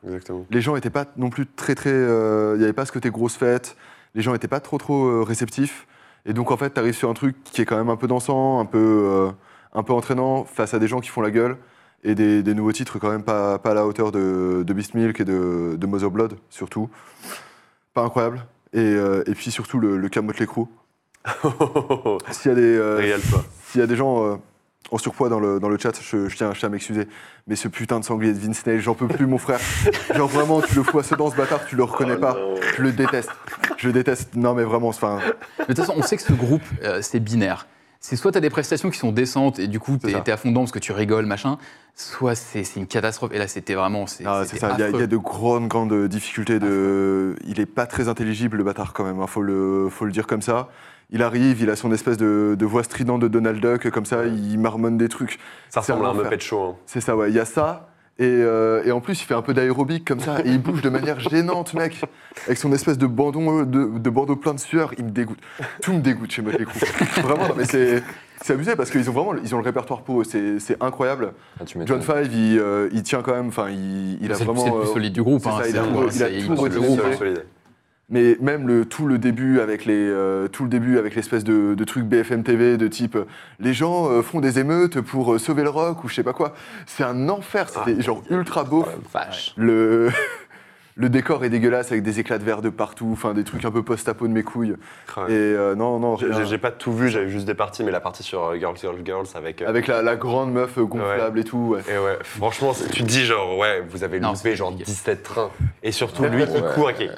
[0.05, 0.45] Exactement.
[0.51, 1.89] les gens n'étaient pas non plus très très.
[1.89, 3.75] euh, Il n'y avait pas ce côté grosse fête.
[4.13, 5.87] Les gens n'étaient pas trop trop euh, réceptifs.
[6.25, 8.07] Et donc en fait, tu arrives sur un truc qui est quand même un peu
[8.07, 9.31] dansant, un peu, euh,
[9.73, 11.57] un peu entraînant face à des gens qui font la gueule.
[12.03, 14.93] Et des, des nouveaux titres quand même pas, pas à la hauteur de, de Beast
[14.93, 16.89] Milk et de, de Mother Blood, surtout.
[17.95, 18.45] Pas incroyable.
[18.71, 18.93] Et,
[19.25, 20.67] et puis surtout le, le Camote Crew.
[22.31, 23.17] S'il y a des,
[23.65, 24.39] s'il y a des gens
[24.91, 27.07] en surpoids dans le, dans le chat, je, je tiens, je tiens à m'excuser.
[27.47, 29.59] Mais ce putain de sanglier de Vince Neil, j'en peux plus, mon frère.
[30.15, 32.33] Genre vraiment, tu le vois ce dans ce bâtard, tu le reconnais Oh pas.
[32.33, 32.55] non.
[32.77, 33.31] Je le déteste.
[33.77, 34.35] Je le déteste.
[34.35, 35.19] Non, mais vraiment, enfin,
[35.59, 37.67] Mais de toute façon, on sait que ce groupe, euh, c'est binaire.
[37.99, 40.21] C'est soit tu as des prestations qui sont décentes et du coup, tu ça.
[40.25, 41.57] es, à fond dedans parce que tu rigoles, machin,
[41.95, 43.31] soit c'est c'est une catastrophe.
[43.33, 44.05] Et là, c'était vraiment.
[44.05, 44.73] C'est ah, ça.
[44.77, 45.03] Il y, a- il y affreux.
[45.03, 46.59] a de grandes, grandes difficultés.
[46.59, 47.35] De...
[47.45, 49.19] Il est pas très intelligible, le bâtard, quand même.
[49.19, 50.69] hein, faut, le, faut le dire comme ça.
[51.09, 54.25] Il arrive, il a son espèce de, de voix stridente de Donald Duck, comme ça,
[54.25, 55.39] il marmonne des trucs.
[55.69, 56.13] Ça ressemble à un.
[56.13, 56.61] Muppet Show.
[56.61, 56.75] hein.
[56.85, 57.29] C'est ça, ouais.
[57.29, 57.89] Il y a ça.
[58.19, 60.81] Et, euh, et en plus, il fait un peu d'aérobic comme ça, et il bouge
[60.81, 62.01] de manière gênante, mec.
[62.47, 65.37] Avec son espèce de bandeau, de, de bandeau plein de sueur, il me dégoûte.
[65.83, 67.21] Tout me dégoûte chez Motley Crue.
[67.21, 68.01] Vraiment, non, mais c'est,
[68.41, 70.23] c'est abusé parce qu'ils ont vraiment ils ont le répertoire pour eux.
[70.23, 71.33] C'est, c'est incroyable.
[71.59, 71.63] Ah.
[71.85, 73.49] John Five, il, euh, il tient quand même.
[73.49, 74.55] Enfin, il, il a vraiment.
[74.65, 75.45] c'est le plus euh, solide du groupe.
[75.45, 76.33] hein, ça, il a c'est- tout- il a tout
[76.65, 77.01] il- le groupe.
[78.09, 81.73] Mais même le, tout le début avec les euh, tout le début avec l'espèce de,
[81.75, 83.25] de truc BFM TV de type euh,
[83.59, 86.31] les gens euh, font des émeutes pour euh, sauver le rock ou je sais pas
[86.31, 86.53] quoi.
[86.85, 87.67] C'est un enfer.
[87.67, 88.85] C'était genre ultra beau.
[89.13, 89.53] Vache.
[89.57, 90.09] Le,
[90.95, 93.71] le décor est dégueulasse avec des éclats de verre de partout, enfin des trucs un
[93.71, 94.75] peu post-apo de mes couilles.
[95.17, 95.23] Ouais.
[95.27, 98.23] Et euh, non, non, J'ai- pas tout vu, j'avais juste des parties, mais la partie
[98.23, 99.61] sur Girls, Girls, Girls avec.
[99.61, 101.75] euh, avec la, la grande meuf gonflable et tout.
[101.75, 101.81] ouais.
[101.93, 104.89] Et ouais, franchement, tu te dis genre, ouais, vous avez Non, loupé genre compliqué.
[104.91, 105.49] 17 trains.
[105.83, 106.61] Et surtout lui qui Ouais.
[106.73, 107.09] court et qui.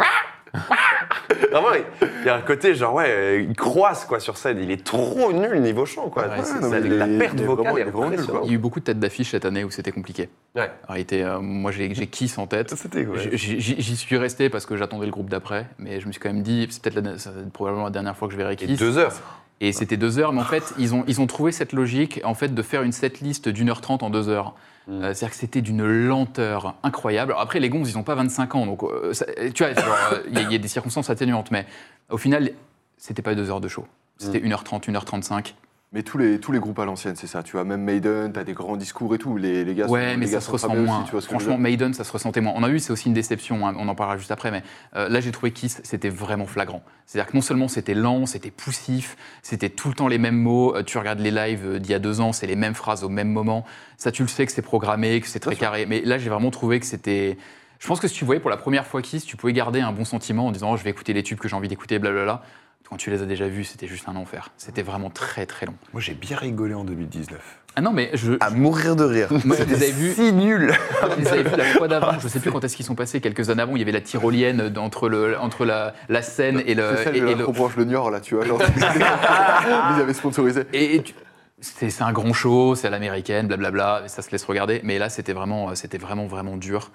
[1.51, 1.83] Vraiment, il
[2.21, 4.59] il y a un côté genre, ouais, il croise quoi sur scène.
[4.61, 6.23] Il est trop nul niveau chant quoi.
[6.27, 8.19] Ouais, C'est- non, c'est- mais la perte il est vocale vraiment- est vraiment nul.
[8.43, 10.29] Il y a eu beaucoup de têtes d'affiche cette année où c'était compliqué.
[10.55, 10.69] Ouais.
[10.87, 12.75] En réalité, euh, moi, j'ai j'ai Kiss en tête.
[12.75, 13.29] C'était ouais.
[13.37, 16.29] J- J'y suis resté parce que j'attendais le groupe d'après, mais je me suis quand
[16.33, 17.13] même dit, c'est peut-être la-
[17.53, 18.77] probablement la dernière fois que je verrai Et Kiss.
[18.79, 19.13] deux heures.
[19.61, 22.33] Et c'était deux heures, mais en fait, ils ont, ils ont trouvé cette logique en
[22.33, 24.55] fait, de faire une setlist d'une heure trente en deux heures.
[24.89, 25.03] Mm.
[25.03, 27.31] Euh, C'est-à-dire que c'était d'une lenteur incroyable.
[27.31, 29.73] Alors après, les Gonzes, ils n'ont pas 25 ans, donc euh, ça- tu vois,
[30.13, 31.65] euh, il y, a- il y a des circonstances atténuantes, mais
[32.09, 32.51] au final,
[32.97, 33.85] c'était pas deux heures de show.
[34.17, 35.53] C'était 1h30, 1h35.
[35.91, 37.41] Mais tous les, tous les groupes à l'ancienne, c'est ça.
[37.41, 39.37] Tu vois, même Maiden, t'as des grands discours et tout.
[39.37, 41.03] Les, les gars sont- Ouais, mais les ça gars se ressent moins.
[41.11, 41.57] aussi, Franchement.
[41.57, 42.53] Maiden, ça se ressentait moins.
[42.55, 44.61] On a vu, c'est aussi une déception, hein, on en parlera juste après, mais
[44.95, 46.83] euh, là, j'ai trouvé Kiss, c'était vraiment flagrant.
[47.07, 50.75] C'est-à-dire que non seulement c'était lent, c'était poussif, c'était tout le temps les mêmes mots.
[50.75, 53.03] Euh, tu regardes les lives euh, d'il y a deux ans, c'est les mêmes phrases
[53.03, 53.65] au même moment.
[53.97, 55.87] Ça, tu le sais que c'est programmé, que c'est très carré.
[55.87, 57.35] Mais là, j'ai vraiment trouvé que c'était.
[57.79, 59.91] Je pense que si tu voyais pour la première fois Kiss, tu pouvais garder un
[59.91, 62.43] bon sentiment en disant oh, je vais écouter les tubes que j'ai envie d'écouter, blablabla.
[62.87, 64.49] Quand tu les as déjà vus, c'était juste un enfer.
[64.57, 65.75] C'était vraiment très très long.
[65.93, 67.39] Moi, j'ai bien rigolé en 2019.
[67.75, 69.27] Ah non, mais je, À mourir de rire.
[69.45, 70.13] Moi, je les avais vus.
[70.13, 70.73] si nul.
[71.17, 73.21] Je les avais vus la fois d'avant, je sais plus quand est-ce qu'ils sont passés,
[73.21, 76.73] quelques années avant, il y avait la tyrolienne entre, le, entre la, la scène et
[76.73, 76.95] le.
[76.97, 78.45] C'est celle et- et le- branche le Niort, là, tu vois.
[78.45, 80.63] Genre, ils avaient sponsorisé.
[80.73, 81.13] et- et tu-
[81.61, 84.81] c'est c'est un grand show, c'est à l'américaine, blablabla, ça se laisse regarder.
[84.83, 86.89] Mais là, c'était vraiment, c'était vraiment, vraiment dur.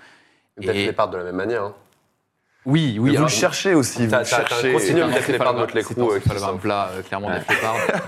[0.57, 1.63] Peut-être Et- les parts de la même manière.
[1.63, 1.75] hein.
[2.67, 3.11] Oui, oui.
[3.11, 4.07] vous alors- le cherchez aussi.
[4.07, 4.79] Vous un cherchez.
[4.79, 7.29] C'est Def pas- Leppard, c'est pas- Motley c'est euh, sont- plat, euh, clairement.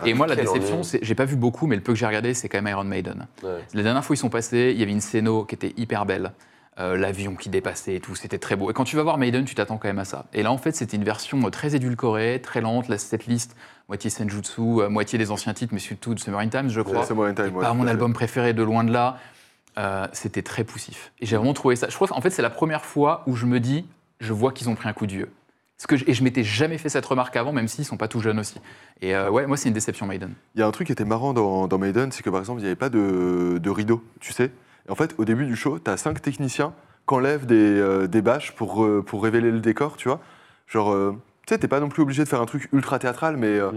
[0.04, 2.32] Et moi, la déception, c'est j'ai pas vu beaucoup, mais le peu que j'ai regardé,
[2.34, 3.26] c'est quand même Iron Maiden.
[3.42, 3.50] Ouais.
[3.74, 6.06] La dernière fois où ils sont passés, il y avait une scéno qui était hyper
[6.06, 6.32] belle.
[6.78, 8.70] Euh, L'avion qui dépassait et tout, c'était très beau.
[8.70, 10.26] Et quand tu vas voir Maiden, tu t'attends quand même à ça.
[10.34, 12.88] Et là, en fait, c'était une version très édulcorée, très lente.
[12.88, 13.56] La setlist,
[13.88, 17.00] moitié Senjutsu, euh, moitié des anciens titres, mais surtout de Summer in Times, je crois.
[17.00, 19.16] In Time, ouais, pas mon à album préféré de loin de là.
[19.78, 21.12] Euh, c'était très poussif.
[21.20, 21.88] Et j'ai vraiment trouvé ça.
[21.88, 23.86] Je crois qu'en fait, c'est la première fois où je me dis,
[24.20, 25.30] je vois qu'ils ont pris un coup de vieux.
[25.86, 28.20] Que je, et je m'étais jamais fait cette remarque avant, même s'ils sont pas tout
[28.20, 28.58] jeunes aussi.
[29.02, 30.32] Et euh, ouais, moi, c'est une déception Maiden.
[30.54, 32.60] Il y a un truc qui était marrant dans, dans Maiden, c'est que par exemple,
[32.60, 34.50] il n'y avait pas de, de rideau, tu sais.
[34.88, 36.72] Et en fait, au début du show, tu as cinq techniciens
[37.06, 40.20] qui enlèvent des, euh, des bâches pour, euh, pour révéler le décor, tu vois.
[40.66, 41.12] Genre, euh,
[41.46, 43.70] tu sais, t'es pas non plus obligé de faire un truc ultra théâtral, mais euh,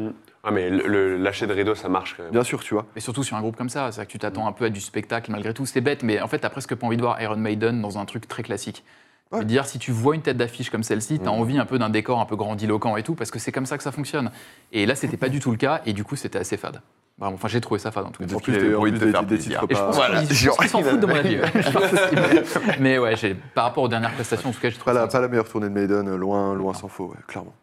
[0.45, 2.31] Ah, mais le, le lâcher de rideau, ça marche quand même.
[2.31, 2.85] bien sûr, tu vois.
[2.95, 4.79] Et surtout sur un groupe comme ça, c'est-à-dire que tu t'attends un peu à du
[4.79, 5.65] spectacle malgré tout.
[5.65, 8.05] C'est bête, mais en fait, t'as presque pas envie de voir Iron Maiden dans un
[8.05, 8.85] truc très classique.
[9.31, 9.45] Je veux Ouais.
[9.45, 12.19] dire, si tu vois une tête d'affiche comme celle-ci, t'as envie un peu d'un décor
[12.19, 14.31] un peu grandiloquent et tout, parce que c'est comme ça que ça fonctionne.
[14.71, 16.81] Et là, c'était pas du tout le cas, et du coup, c'était assez fade.
[17.21, 18.33] Enfin, j'ai trouvé ça fade en tout cas.
[18.33, 19.59] En qu'il plus, en envie de des, faire des plaisir.
[19.59, 21.37] titres Et je pense qu'ils- s'en foutent de mon avis.
[22.79, 23.13] Mais, ouais,
[23.53, 25.17] par rapport aux dernières prestations, en tout cas, j'ai trouvé pas, la, ça.
[25.17, 27.53] pas la meilleure tournée de Maiden, euh, loin, loin sans faux, ouais, clairement.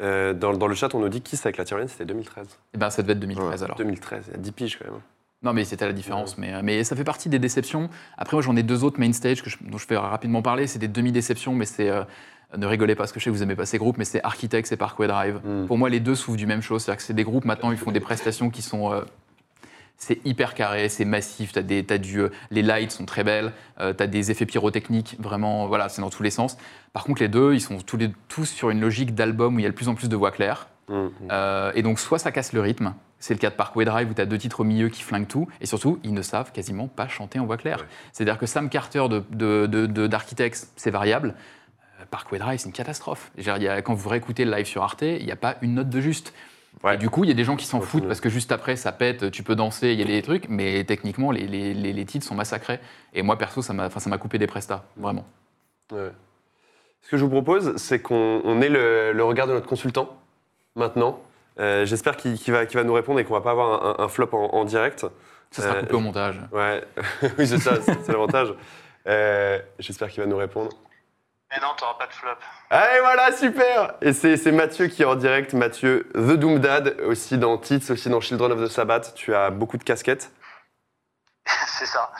[0.00, 2.46] Euh, dans, dans le chat, on nous dit Kiss avec la tyrolienne, c'était 2013.
[2.74, 3.76] Eh ben, ça devait être 2013 alors.
[3.76, 5.00] 2013, il y a 10 piges quand même.
[5.42, 6.38] Non, mais c'était la différence.
[6.38, 7.88] Mais, euh, mais ça fait partie des déceptions.
[8.16, 10.66] Après, moi, j'en ai deux autres main stage que je- dont je vais rapidement parler.
[10.66, 11.88] C'est des demi-déceptions, mais c'est.
[11.90, 12.04] euh,
[12.56, 14.22] ne rigolez pas parce que je sais que vous aimez pas ces groupes, mais c'est
[14.22, 15.40] Architects et Parkway Drive.
[15.42, 15.66] Mm.
[15.66, 16.82] Pour moi, les deux souffrent du même chose.
[16.82, 18.92] C'est-à-dire que c'est des groupes, maintenant, ils font des prestations qui sont.
[18.92, 19.00] euh,
[19.96, 23.92] c'est hyper carré, c'est massif, t'as des, t'as du, les lights sont très belles, euh,
[23.92, 26.56] t'as des effets pyrotechniques, vraiment, voilà, c'est dans tous les sens.
[26.92, 29.62] Par contre, les deux, ils sont tous, les, tous sur une logique d'album où il
[29.62, 30.66] y a de plus en plus de voix claires.
[30.88, 31.06] Mm.
[31.30, 34.14] Euh, et donc, soit ça casse le rythme, c'est le cas de Parkway Drive où
[34.14, 36.88] tu as deux titres au milieu qui flinguent tout, et surtout, ils ne savent quasiment
[36.88, 37.78] pas chanter en voix claire.
[37.78, 37.86] Ouais.
[38.12, 41.34] C'est-à-dire que Sam Carter de, de, de- de- d'Architects, c'est variable.
[42.00, 43.30] Euh, Parkway Drive, c'est une catastrophe.
[43.84, 46.34] Quand vous réécoutez le live sur Arte, il n'y a pas une note de juste.
[46.82, 46.96] Ouais.
[46.96, 48.74] Et du coup, il y a des gens qui s'en foutent parce que juste après,
[48.76, 51.92] ça pète, tu peux danser, il y a des trucs, mais techniquement, les, les, les-
[51.92, 52.80] les titres sont massacrés.
[53.14, 55.24] Et moi, perso, ça m'a enfin, ça m'a coupé des prestats, vraiment.
[55.92, 56.10] Ouais.
[57.02, 60.16] Ce que je vous propose, c'est qu'on on ait le, le regard de notre consultant
[60.74, 61.20] maintenant.
[61.60, 64.54] Euh, J'espère qu'il va, nous répondre et qu'on va pas avoir un, un flop en,
[64.54, 65.06] en direct.
[65.50, 66.40] Ça sera Euh, coupé au montage.
[66.50, 66.82] Ouais,
[67.38, 68.54] oui, c'est ça, c'est l'avantage.
[69.06, 70.70] Euh, J'espère qu'il va nous répondre.
[71.50, 72.30] Mais non, t'auras pas de flop.
[72.70, 77.36] Allez, voilà, super Et c'est Mathieu qui est en direct, Mathieu The Doom Dad, aussi
[77.36, 79.12] dans Tits, aussi dans Children of the Sabbath.
[79.14, 80.30] Tu as beaucoup de casquettes.
[81.66, 82.10] C'est ça.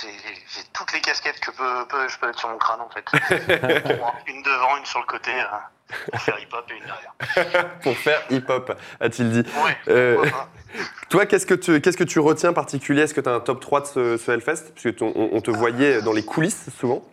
[0.00, 2.88] J'ai j'ai toutes les casquettes que peut, peut- je peux mettre sur mon crâne en
[2.88, 3.04] fait.
[4.26, 5.44] une devant, une sur le côté, euh,
[6.10, 7.78] pour faire hip-hop et une derrière.
[7.82, 9.50] pour faire hip-hop, a-t-il dit.
[9.64, 9.76] Ouais.
[9.88, 10.24] Euh,
[11.10, 13.02] toi, qu'est-ce que tu, qu'est-ce que tu retiens particulier?
[13.02, 14.72] Est-ce que tu as un top 3 de ce, ce Hellfest?
[14.74, 17.02] Puisque ton- on, on te voyait dans les coulisses souvent.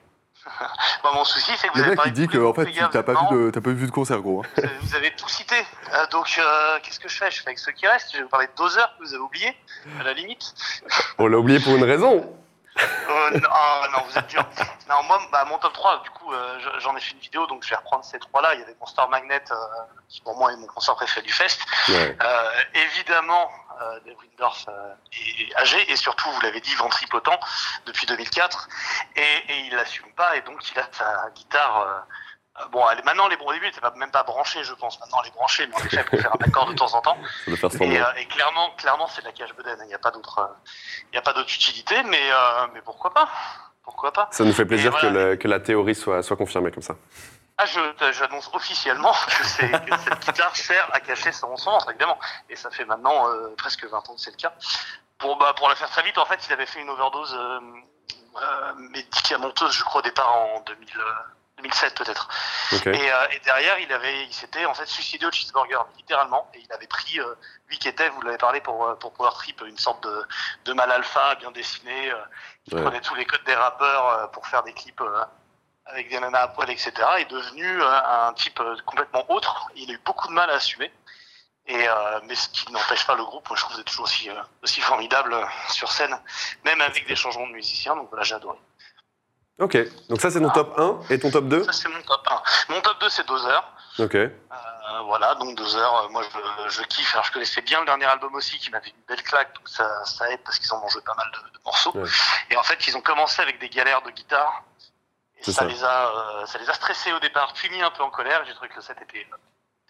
[1.03, 2.89] Bah, mon souci, c'est que vous Le avez mec, il dit que en fait, gars,
[2.91, 4.41] t'as pas, pas vu de concert, gros.
[4.43, 4.61] hein.
[4.63, 5.55] Euh, Vous avez tout cité.
[5.93, 7.31] Euh, donc, euh, qu'est-ce que je fais?
[7.31, 8.11] Je fais avec ceux qui restent.
[8.11, 9.55] Je vais vous parler de Dozer que vous avez oublié,
[9.99, 10.53] à la limite.
[11.17, 12.29] On l'a oublié pour une raison.
[13.09, 14.43] Euh, non, ah, non, vous êtes dur.
[14.87, 17.45] Non, moi, bah, mon top 3, du coup, euh, je- j'en ai fait une vidéo,
[17.47, 18.53] donc je vais reprendre ces trois-là.
[18.55, 19.55] Il y avait Monster Magnet, euh,
[20.07, 21.59] qui pour moi est mon concert préféré du fest.
[21.89, 22.17] Ouais.
[22.21, 23.49] Euh, évidemment,
[23.81, 27.39] euh, Windorf euh, est âgé, et surtout, vous l'avez dit, ventripotent
[27.85, 28.67] depuis 2004,
[29.15, 32.05] et, et il l'assume pas, et donc il a sa guitare.
[32.71, 34.99] Bon, est- maintenant, les, au début, pas- même pas branchée, je pense.
[34.99, 37.17] Maintenant, elle est branchée, mais en effet, pour faire un accord de temps en temps.
[37.45, 39.77] Faire Et, euh, et clairement, clairement, c'est de la cache bedaine.
[39.83, 40.47] Il n'y a pas d'autre, euh,
[41.13, 43.29] il a pas d'autre utilité, mais, euh, mais pourquoi pas?
[43.83, 44.27] Pourquoi pas?
[44.31, 46.95] Ça nous fait plaisir que, le- que la théorie soit, soit confirmée comme ça.
[47.57, 52.17] Ah, j'annonce officiellement que, cette guitare sert à cacher son son, évidemment.
[52.49, 54.53] Et ça fait maintenant euh, presque 20 ans que c'est le cas.
[55.17, 57.37] Pour, bah, pour la faire très vite, en fait, il avait fait une overdose
[58.77, 61.01] médicamenteuse, je crois, au départ en 2000, euh,
[61.61, 62.27] 2007 peut-être.
[62.71, 66.49] Et, euh, et derrière, il avait, il s'était en fait suicidé au cheeseburger, littéralement.
[66.53, 67.35] Et il avait pris, euh,
[67.67, 70.25] lui qui était, vous l'avez parlé pour, euh, pour Power Trip, une sorte de,
[70.65, 72.15] de mal alpha bien dessiné, euh,
[72.67, 72.81] qui Ouais.
[72.83, 75.01] prenait tous les codes des rappeurs pour faire des clips
[75.85, 76.91] avec des nanas à poil, etc.
[77.17, 79.69] est devenu un type complètement autre.
[79.75, 80.91] Il a eu beaucoup de mal à assumer.
[81.65, 84.05] Et, euh, mais ce qui n'empêche pas le groupe, moi je trouve que c'est toujours
[84.05, 86.19] aussi, euh, aussi formidable euh, sur scène,
[86.65, 87.95] même avec des changements de musiciens.
[87.95, 88.57] Donc voilà, j'ai adoré.
[89.59, 89.77] Ok.
[90.09, 92.73] Donc ça, c'est ton top 1 et ton top 2 Ça, c'est mon top 1.
[92.73, 93.63] Mon top 2, c'est Dozer.
[93.99, 94.15] Ok.
[94.15, 94.29] Euh,
[95.03, 97.13] voilà, donc heures, euh, moi je, je kiffe.
[97.13, 100.03] Alors je connaissais bien le dernier album aussi qui m'avait une belle claque, donc ça,
[100.05, 101.91] ça aide parce qu'ils en ont joué pas mal de, de morceaux.
[101.95, 102.09] Ouais.
[102.49, 104.63] Et en fait, ils ont commencé avec des galères de guitare.
[105.37, 105.65] Et ça, ça.
[105.65, 108.43] les a, euh, ça les a stressés au départ, puis mis un peu en colère.
[108.47, 109.27] J'ai trouvé que le set était,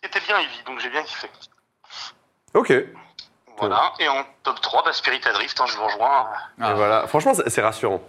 [0.04, 1.30] était bien heavy, donc j'ai bien kiffé.
[2.54, 2.74] Ok.
[3.58, 3.94] Voilà.
[4.00, 6.30] Et en top 3, bah, Spirit Adrift, hein, je vous rejoins.
[6.62, 6.74] Ah.
[6.74, 7.08] voilà.
[7.08, 8.02] Franchement, c'est rassurant.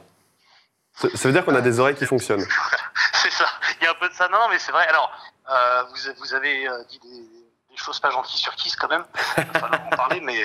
[1.08, 2.44] Ça veut dire qu'on a des oreilles qui fonctionnent.
[3.14, 3.46] C'est ça.
[3.80, 4.28] Il y a un peu de ça.
[4.28, 4.86] Non, mais c'est vrai.
[4.86, 5.10] Alors,
[5.50, 7.08] euh, vous, vous avez euh, dit des,
[7.70, 9.04] des choses pas gentilles sur Kiss quand même.
[9.38, 10.42] Il va falloir en parler, mais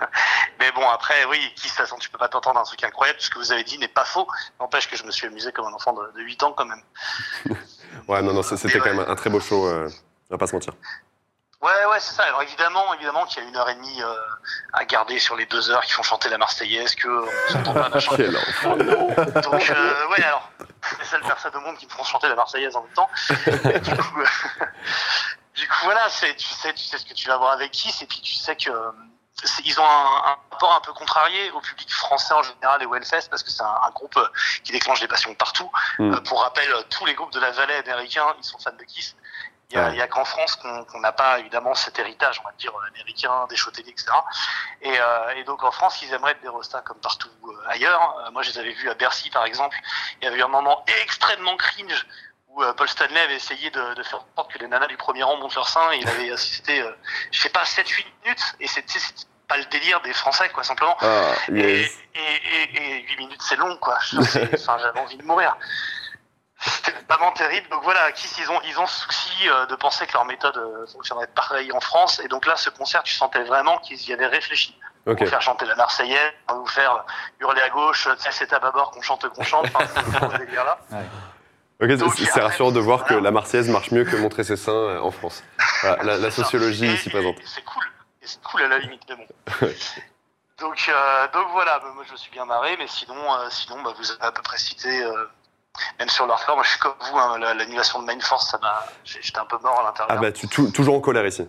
[0.60, 3.20] mais bon après, oui, Kiss, de toute façon, tu peux pas t'entendre un truc incroyable.
[3.20, 4.26] Ce que vous avez dit n'est pas faux.
[4.60, 6.82] N'empêche que je me suis amusé comme un enfant de, de 8 ans quand même.
[8.08, 9.66] Ouais, non, non, c'était quand même un, un très beau show.
[9.66, 9.88] euh,
[10.30, 10.72] on va pas se mentir.
[11.64, 12.24] Ouais, ouais, c'est ça.
[12.24, 14.14] Alors évidemment, évidemment qu'il y a une heure et demie euh,
[14.74, 17.88] à garder sur les deux heures qui font chanter la Marseillaise, que on s'entend pas
[17.88, 18.16] machin.
[18.18, 20.50] Donc, euh, ouais, alors,
[20.98, 23.08] les seules personnes au monde qui me font chanter la Marseillaise en même temps.
[23.46, 24.26] Et du coup, euh,
[25.54, 28.02] du coup, voilà, c'est, tu sais, tu sais ce que tu vas voir avec Kiss,
[28.02, 28.90] et puis tu sais que euh,
[29.64, 32.94] ils ont un, un rapport un peu contrarié au public français en général et au
[32.94, 34.26] Hellfest parce que c'est un, un groupe euh,
[34.62, 35.70] qui déclenche des passions partout.
[35.98, 36.14] Mm.
[36.14, 38.84] Euh, pour rappel, euh, tous les groupes de la vallée américains, ils sont fans de
[38.84, 39.16] Kiss.
[39.70, 40.00] Il y a, Ouais.
[40.00, 43.56] a qu'en France qu'on n'a pas évidemment cet héritage, on va dire, euh, américain, des
[43.72, 44.10] télé, etc.
[44.82, 48.16] Et, euh, et donc en France, ils aimeraient être des rostas comme partout euh, ailleurs.
[48.26, 49.76] Euh, moi, je les avais vus à Bercy, par exemple.
[50.20, 52.06] Il y avait eu un moment extrêmement cringe
[52.48, 54.96] où euh, Paul Stanley avait essayé de, de faire en sorte que les nanas du
[54.98, 55.90] premier rang montent leur sein.
[55.92, 56.92] Et il avait assisté, euh,
[57.32, 58.54] je sais pas, 7-8 minutes.
[58.60, 59.00] Et c'était
[59.48, 60.96] pas le délire des Français, quoi, simplement.
[61.00, 61.90] Ah, Et, yes.
[62.14, 63.98] et, et, et 8 minutes, c'est long, quoi.
[64.02, 65.56] J'avais envie de mourir.
[66.84, 67.68] C'était vraiment terrible.
[67.70, 70.56] Donc voilà, Kiss, ils ont, ils ont ce souci euh, de penser que leur méthode
[70.56, 72.20] euh, fonctionnerait pareil en France.
[72.24, 74.76] Et donc là, ce concert, tu sentais vraiment qu'ils y avaient réfléchi.
[75.06, 75.18] Ok.
[75.18, 77.04] Pour faire chanter la Marseillaise, pour vous faire
[77.38, 79.66] hurler à gauche, tu sais, c'est à bâbord qu'on chante, qu'on chante.
[79.74, 80.16] Enfin, c'est
[82.40, 85.42] rassurant de voir que la Marseillaise marche mieux que montrer ses seins euh, en France.
[85.82, 87.38] Voilà, la, la sociologie ici présente.
[87.38, 87.84] et C'est cool.
[88.22, 89.26] Et c'est cool à la limite, mais bon.
[90.58, 93.82] donc, euh, donc voilà, bah, moi je me suis bien marré, mais sinon, euh, sinon
[93.82, 95.26] bah, vous avez à peu près cité, euh,
[95.98, 98.58] même sur leur moi je suis comme vous, hein, la- l'annulation de Main Force, ça
[98.62, 100.16] m'a, j'ai- j'étais un peu mort à l'intérieur.
[100.16, 101.46] Ah bah, tu, tou- toujours en colère ici.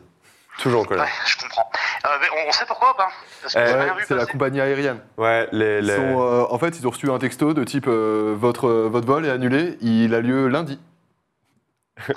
[0.60, 1.04] Toujours en colère.
[1.04, 1.70] Ouais, je comprends.
[2.06, 3.10] Euh, mais on, on sait pourquoi ou pas?
[3.42, 5.02] Parce que Euh, c'est la compagnie aérienne.
[5.18, 5.80] Ouais, les.
[5.80, 8.70] Ils les- sont, euh, en fait, ils ont reçu un texto de type euh, votre,
[8.70, 10.80] votre vol est annulé, il a lieu lundi.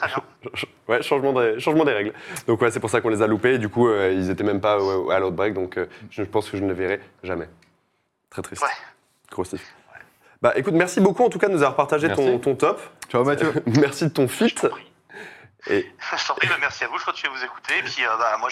[0.89, 2.13] Ouais, changement des, changement des règles.
[2.47, 3.55] Donc ouais, c'est pour ça qu'on les a loupés.
[3.55, 4.79] Et du coup, euh, ils étaient même pas
[5.13, 7.49] à l'outbreak, donc euh, je pense que je ne les verrai jamais.
[8.31, 8.63] Très triste.
[8.63, 8.69] Ouais.
[9.31, 9.75] Gros stiff.
[10.41, 12.80] Bah écoute, merci beaucoup en tout cas de nous avoir partagé ton, top.
[13.11, 13.53] Ciao Mathieu.
[13.66, 14.55] merci de ton fit.
[15.66, 15.86] Et
[16.16, 17.74] Je t'en prie, bah, merci à vous, je continue à vous écouter.
[17.78, 18.49] Et puis, euh, bah, moi,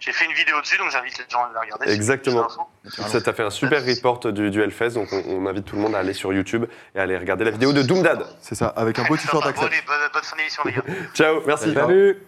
[0.00, 1.92] j'ai fait une vidéo dessus, donc j'invite les gens à la regarder.
[1.92, 2.46] Exactement.
[2.84, 5.82] Ça t'a fait un super report du, du Hellfest, donc on, on invite tout le
[5.82, 6.64] monde à aller sur YouTube
[6.94, 8.24] et à aller regarder la vidéo de Doomdad.
[8.40, 10.82] C'est ça, avec un beau t-shirt bonne, bonne fin d'émission, les gars.
[11.14, 11.74] Ciao, merci.
[11.74, 12.22] Salut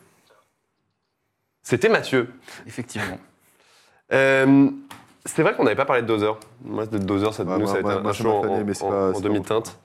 [1.62, 2.34] C'était Mathieu.
[2.66, 3.18] Effectivement.
[4.12, 4.70] Euh,
[5.26, 6.36] c'est vrai qu'on n'avait pas parlé de Dozer.
[6.64, 9.78] Moi, de Dozer, ça, Ouais, nous, ça a été un moi, show en, demi-teinte.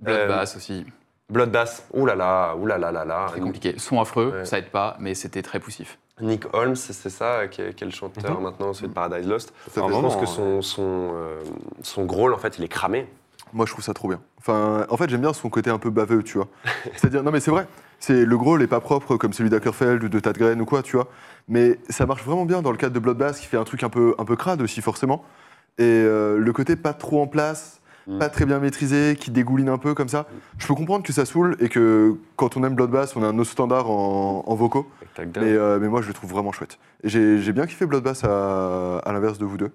[0.00, 0.84] Bloodbath aussi,
[1.30, 3.26] Bloodbath, ouh là là, ouh là là là là.
[3.28, 3.74] très compliqué.
[3.78, 4.44] Son affreux, Ouais.
[4.44, 5.98] ça aide pas, mais c'était très poussif.
[6.20, 8.42] Nick Holmes, c'est ça, qui est, qui est le chanteur Mhm.
[8.42, 9.52] maintenant, c'est de Paradise Lost.
[9.74, 11.40] Je pense que son, son, euh,
[11.82, 13.06] son rôle, en fait, il est cramé.
[13.52, 14.20] Moi, je trouve ça trop bien.
[14.38, 16.48] Enfin, en fait, j'aime bien son côté un peu baveux, tu vois.
[16.96, 17.66] C'est-à-dire, non, mais c'est vrai.
[17.98, 20.96] C'est le gros n'est pas propre comme celui d'Ackerfeld ou de Tadgren ou quoi, tu
[20.96, 21.06] vois.
[21.48, 23.88] Mais ça marche vraiment bien dans le cadre de Bloodbath, qui fait un truc un
[23.90, 25.24] peu, un peu crade aussi, forcément.
[25.78, 28.18] Et euh, le côté pas trop en place, Mm.
[28.18, 30.26] pas très bien maîtrisé, qui dégouline un peu comme ça.
[30.58, 33.38] Je peux comprendre que ça saoule et que quand on aime Bloodbath, on a un
[33.38, 34.90] autre standard en, en vocaux.
[35.18, 36.78] Mais, euh, mais moi, je le trouve vraiment chouette.
[37.04, 39.70] Et j'ai j'ai bien kiffé Bloodbath à, à l'inverse de vous deux.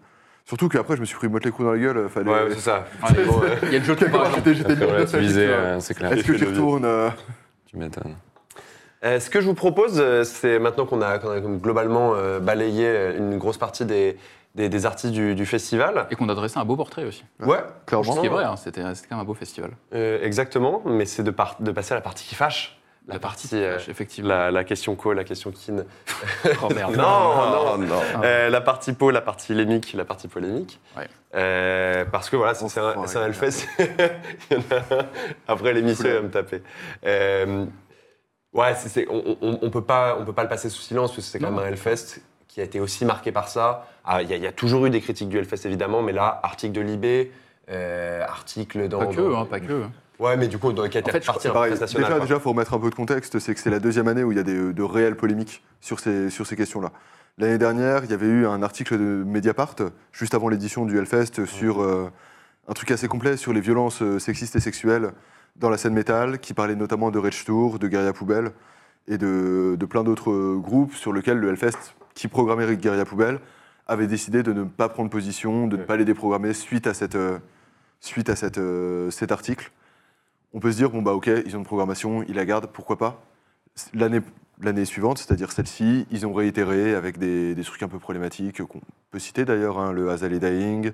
[0.45, 2.07] Surtout qu'après, je me suis pris Motley Crue dans la gueule.
[2.09, 2.29] Fallait...
[2.31, 2.85] Ouais, c'est ça.
[3.63, 4.05] Il y a le jeu de
[4.35, 6.13] j'étais j'étais Ça fait bien euh, c'est clair.
[6.13, 7.09] Est-ce que tu retournes euh,
[7.65, 8.15] Tu m'étonnes.
[9.03, 12.13] Euh, ce que je vous propose, euh, c'est maintenant qu'on a, qu'on a comme globalement
[12.15, 14.17] euh, balayé une grosse partie des,
[14.55, 16.07] des, des artistes du, du festival.
[16.09, 17.23] Et qu'on a dressé un beau portrait aussi.
[17.39, 18.13] Ouais, Clairement.
[18.15, 19.71] Ce qui est vrai, hein, c'était c'était quand même un beau festival.
[19.93, 22.73] euh, exactement, mais c'est de, par- de passer à la partie qui fâche.
[23.09, 23.55] La, partie,
[23.87, 24.27] effectivement.
[24.27, 25.85] la, la question co, la question kin.
[26.61, 26.93] Oh merde.
[26.97, 28.01] Non, non, non.
[28.21, 30.81] Euh, la partie po, la partie lémique, la partie polémique.
[30.97, 31.07] Ouais.
[31.33, 33.65] Euh, parce que voilà, c'est c'est un, c'est un Hellfest.
[35.47, 36.61] Après l'émission, il va me taper.
[37.05, 37.65] Euh,
[38.57, 38.73] ouais,
[39.09, 41.39] on, on, on peut pas, on peut pas le passer sous silence parce que c'est
[41.39, 43.87] quand même un Hellfest qui a été aussi marqué par ça.
[44.03, 46.11] Ah, Il y, a- il y a toujours eu des critiques du Hellfest évidemment, mais
[46.11, 47.31] là, article de Libé,
[47.69, 48.99] euh, article dans.
[48.99, 49.83] Pas que, dans- hein, pas que.
[50.19, 51.69] Ouais, mais du coup, dans, qui a été En fait, nationale.
[51.77, 54.31] Déjà, déjà, faut remettre un peu de contexte, c'est que c'est la deuxième année où
[54.31, 56.91] il y a des, de réelles polémiques sur ces, sur ces questions-là.
[57.37, 59.75] L'année dernière, il y avait eu un article de Mediapart,
[60.11, 62.09] juste avant l'édition du Hellfest, sur euh,
[62.67, 65.11] un truc assez complet sur les violences euh, sexistes et sexuelles
[65.59, 68.51] dans la scène métal, qui parlait notamment de Rage Tour, de Guerilla Poubelle
[69.07, 73.39] et de, de plein d'autres groupes sur lesquels le Hellfest, qui programmait Guerilla Poubelle,
[73.87, 77.15] avait décidé de ne pas prendre position, de ne pas les déprogrammer suite à, cette,
[77.15, 77.39] euh,
[78.01, 79.71] suite à cette, euh, cet article.
[80.53, 82.97] On peut se dire, bon bah ok, ils ont une programmation, ils la gardent, pourquoi
[82.97, 83.23] pas.
[83.93, 84.21] L'année
[84.61, 88.81] l'année suivante, c'est-à-dire celle-ci, ils ont réitéré avec des, des trucs un peu problématiques qu'on
[89.11, 90.91] peut citer d'ailleurs, hein, le Azalea Dying,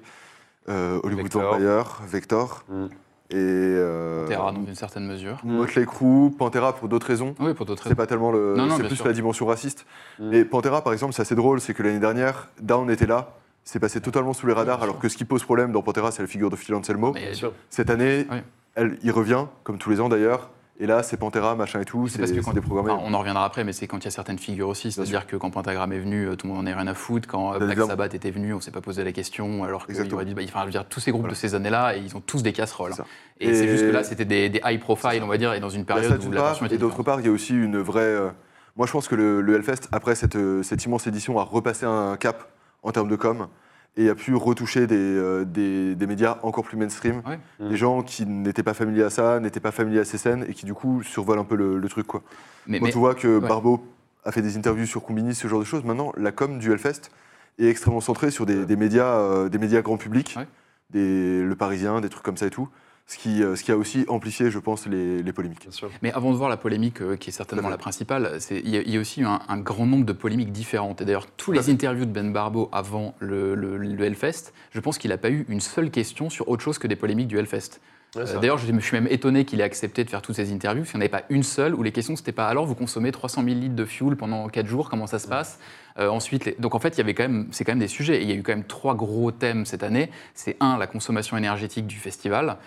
[0.70, 1.54] euh, Hollywood Vector.
[1.54, 2.88] Vampire, Vector, Mm.
[3.30, 5.40] Et euh, Terra, dans une certaine mesure.
[5.44, 7.34] Motley Crue, Pantera pour d'autres raisons.
[7.40, 7.96] Oui, pour d'autres C'est raisons.
[7.98, 8.56] pas tellement le.
[8.56, 9.06] Non, non, c'est plus sûr.
[9.08, 9.86] la dimension raciste.
[10.20, 10.30] Mm.
[10.30, 13.32] Mais Pantera, par exemple, c'est assez drôle, c'est que l'année dernière, Down était là,
[13.64, 16.22] c'est passé totalement sous les radars, alors que ce qui pose problème dans Pantera, c'est
[16.22, 17.14] la figure de Phil Anselmo.
[17.14, 17.54] Mais Bien sûr.
[17.70, 18.38] Cette année, Oui.
[18.76, 20.50] elle, il revient, comme tous les ans d'ailleurs.
[20.84, 22.92] Et là, c'est Pantera, machin et tout, C'est parce que c'est quand, déprogrammé.
[22.92, 24.92] enfin, on en reviendra après, mais c'est quand il y a certaines figures aussi.
[24.92, 27.26] C'est-à-dire que quand Pentagram est venu, euh, tout le monde en a rien à foutre.
[27.26, 27.80] Quand euh, Black.
[27.88, 29.64] Sabbath était venu, on s'est pas posé la question.
[29.64, 30.18] Alors qu'il Exactement.
[30.18, 31.36] aurait dit, bah, enfin, je veux dire, tous ces groupes Voilà.
[31.36, 32.92] de ces années-là, et ils ont tous des casseroles.
[33.40, 35.62] Et, Et- c'est juste que là, c'était des, des high profile, on va dire, et
[35.62, 38.02] dans une période où la était et d'autre part, il y a aussi une vraie.
[38.02, 38.30] euh,
[38.76, 42.18] moi, je pense que le, le Hellfest, après cette, cette immense édition, a repassé un
[42.18, 42.50] cap
[42.82, 43.48] en termes de com
[43.96, 47.22] et a pu retoucher des, euh, des, des médias encore plus mainstream.
[47.28, 47.40] Ouais.
[47.70, 50.54] Des gens qui n'étaient pas familiers à ça, n'étaient pas familiers à ces scènes et
[50.54, 52.08] qui, du coup, survolent un peu le, le truc.
[52.08, 52.24] Quoi.
[52.66, 53.48] Mais, Quand mais- on voit que ouais.
[53.48, 53.86] Barbeau
[54.26, 57.12] a fait des interviews sur Combini, ce genre de choses, maintenant, la com du Hellfest
[57.60, 60.48] est extrêmement centrée sur des, des médias, euh, des médias grand public, Ouais.
[60.90, 62.70] des, le Parisien, des trucs comme ça et tout.
[63.06, 65.62] Ce qui, euh, ce qui a aussi amplifié, je pense, les, les polémiques.
[65.64, 65.90] Bien sûr.
[66.02, 68.82] Mais avant de voir la polémique, euh, qui est certainement la principale, il y, a-
[68.82, 71.02] il y a aussi eu un, un grand nombre de polémiques différentes.
[71.02, 74.98] Et d'ailleurs, tous les interviews de Ben Barbeau avant le, le- le Hellfest, je pense
[74.98, 77.82] qu'il n'a pas eu une seule question sur autre chose que des polémiques du Hellfest.
[78.16, 78.40] Ouais, Euh.
[78.40, 80.92] D'ailleurs, je me suis même étonné qu'il ait accepté de faire toutes ces interviews, parce
[80.92, 83.12] qu'il n'y en avait pas une seule où les questions, c'était pas alors vous consommez
[83.12, 85.60] 300 000 litres de fuel pendant 4 jours, comment ça se passe?
[86.00, 87.88] Euh, Ensuite, les- donc en fait, il y avait quand même, c'est quand même des
[87.88, 88.20] sujets.
[88.20, 90.10] Et il y a eu quand même trois gros thèmes cette année.
[90.36, 92.58] C'est un, la consommation énergétique du festival.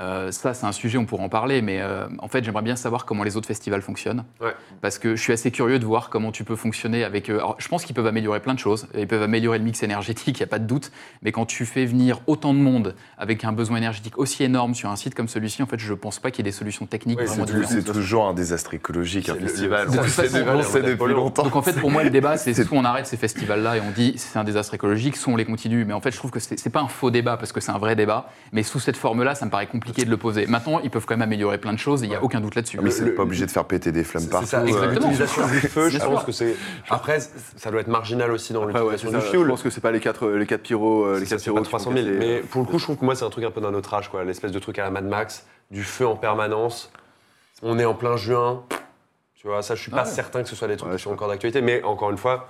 [0.00, 2.74] Euh, ça, c'est un sujet, on pourra en parler, mais euh, en fait, j'aimerais bien
[2.74, 4.24] savoir comment les autres festivals fonctionnent.
[4.40, 4.54] Ouais.
[4.80, 7.30] Parce que je suis assez curieux de voir comment tu peux fonctionner avec.
[7.30, 8.88] euh, alors, je pense qu'ils peuvent améliorer plein de choses.
[8.98, 10.90] Ils peuvent améliorer le mix énergétique, il n'y a pas de doute.
[11.22, 14.90] Mais quand tu fais venir autant de monde avec un besoin énergétique aussi énorme sur
[14.90, 16.86] un site comme celui-ci, en fait, je ne pense pas qu'il y ait des solutions
[16.86, 17.84] techniques Ouais, vraiment c'est tou- différentes.
[17.86, 19.86] c'est toujours un désastre écologique, un festival.
[19.86, 21.44] de On toute le sait façon, depuis- on sait depuis longtemps.
[21.44, 23.92] Donc en fait, pour moi, le débat, c'est soit on arrête ces festivals-là et on
[23.92, 25.84] dit c'est un désastre écologique, soit on les continue.
[25.84, 27.70] Mais en fait, je trouve que c'est c'est pas un faux débat parce que c'est
[27.70, 28.28] un vrai débat.
[28.52, 30.46] Mais sous cette forme-là, ça me paraît compliqué compliqué de le poser.
[30.46, 32.54] Maintenant, ils peuvent quand même améliorer plein de choses, et il n'y a aucun doute
[32.54, 32.78] là-dessus.
[32.82, 34.46] Mais c'est pas obligé de faire péter des flammes C'est partout.
[34.46, 35.08] ça, euh, exactement.
[35.08, 36.56] L'utilisation du feu, je pense que c'est.
[36.88, 37.18] Après,
[37.56, 39.92] ça doit être marginal aussi dans l'utilisation c'est du ça, Je pense que c'est pas
[39.92, 41.92] les quatre, les quatre pyros, euh, les C'est quatre c'est pyros pas qui font 300
[41.92, 42.04] 000.
[42.06, 43.60] casser, Mais euh, pour le coup, je trouve que moi, c'est un truc un peu
[43.60, 44.24] d'un autre âge, quoi.
[44.24, 46.90] L'espèce de truc à la Mad Max, du feu en permanence.
[47.62, 48.62] On est en plein juin.
[49.34, 50.08] Tu vois, ça, je suis pas Ouais.
[50.10, 51.60] certain que ce soit des trucs qui sont encore d'actualité.
[51.60, 52.48] Mais encore une fois,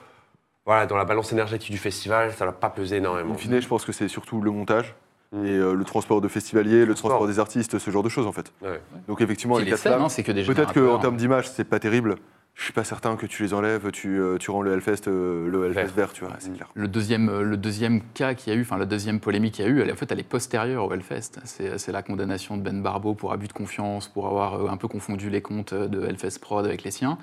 [0.65, 3.35] voilà, dans la balance énergétique du festival, ça va pas peser énormément.
[3.35, 4.95] In fine, je pense que c'est surtout le montage
[5.43, 7.11] Et euh, le transport de festivaliers, le Transport.
[7.11, 8.53] transport des artistes, ce genre de choses en fait.
[8.63, 8.81] Ouais.
[9.09, 11.01] Donc effectivement, les les quatre hein, c'est que peut-être qu'en générateurs.
[11.01, 12.17] termes d'image, c'est pas terrible.
[12.57, 15.49] Je suis pas certain que tu les enlèves, tu, euh, tu rends le Hellfest, euh,
[15.51, 15.95] le Hellfest Vert.
[15.97, 16.69] vert, tu vois, c'est clair.
[16.75, 19.69] Le deuxième, le deuxième cas qu'il y a eu, enfin la deuxième polémique qu'il y
[19.69, 21.41] a eu, elle, en fait, elle est postérieure au Hellfest.
[21.45, 25.31] C'est la condamnation de Ben Barbeau pour abus de confiance, pour avoir un peu confondu
[25.31, 27.19] les comptes de Hellfest Prod avec les siens.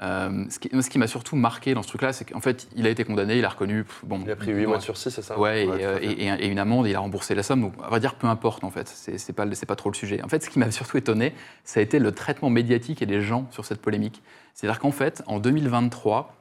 [0.00, 3.04] Euh, ce qui, m'a surtout marqué dans ce truc-là, c'est qu'en fait, il a été
[3.04, 3.82] condamné, il a reconnu.
[3.82, 5.36] pff, Bon, Il a pris 8 mois de sursis, c'est ça?
[5.38, 7.62] Ouais, à euh, et- une amende, et il a remboursé la somme.
[7.62, 8.86] Donc, on va dire, peu importe, en fait.
[8.88, 10.22] C'est pas, pas trop le sujet.
[10.22, 11.34] En fait, ce qui m'a surtout étonné,
[11.64, 14.22] ça a été le traitement médiatique et des gens sur cette polémique.
[14.54, 16.34] C'est-à-dire qu'en fait, en 2023,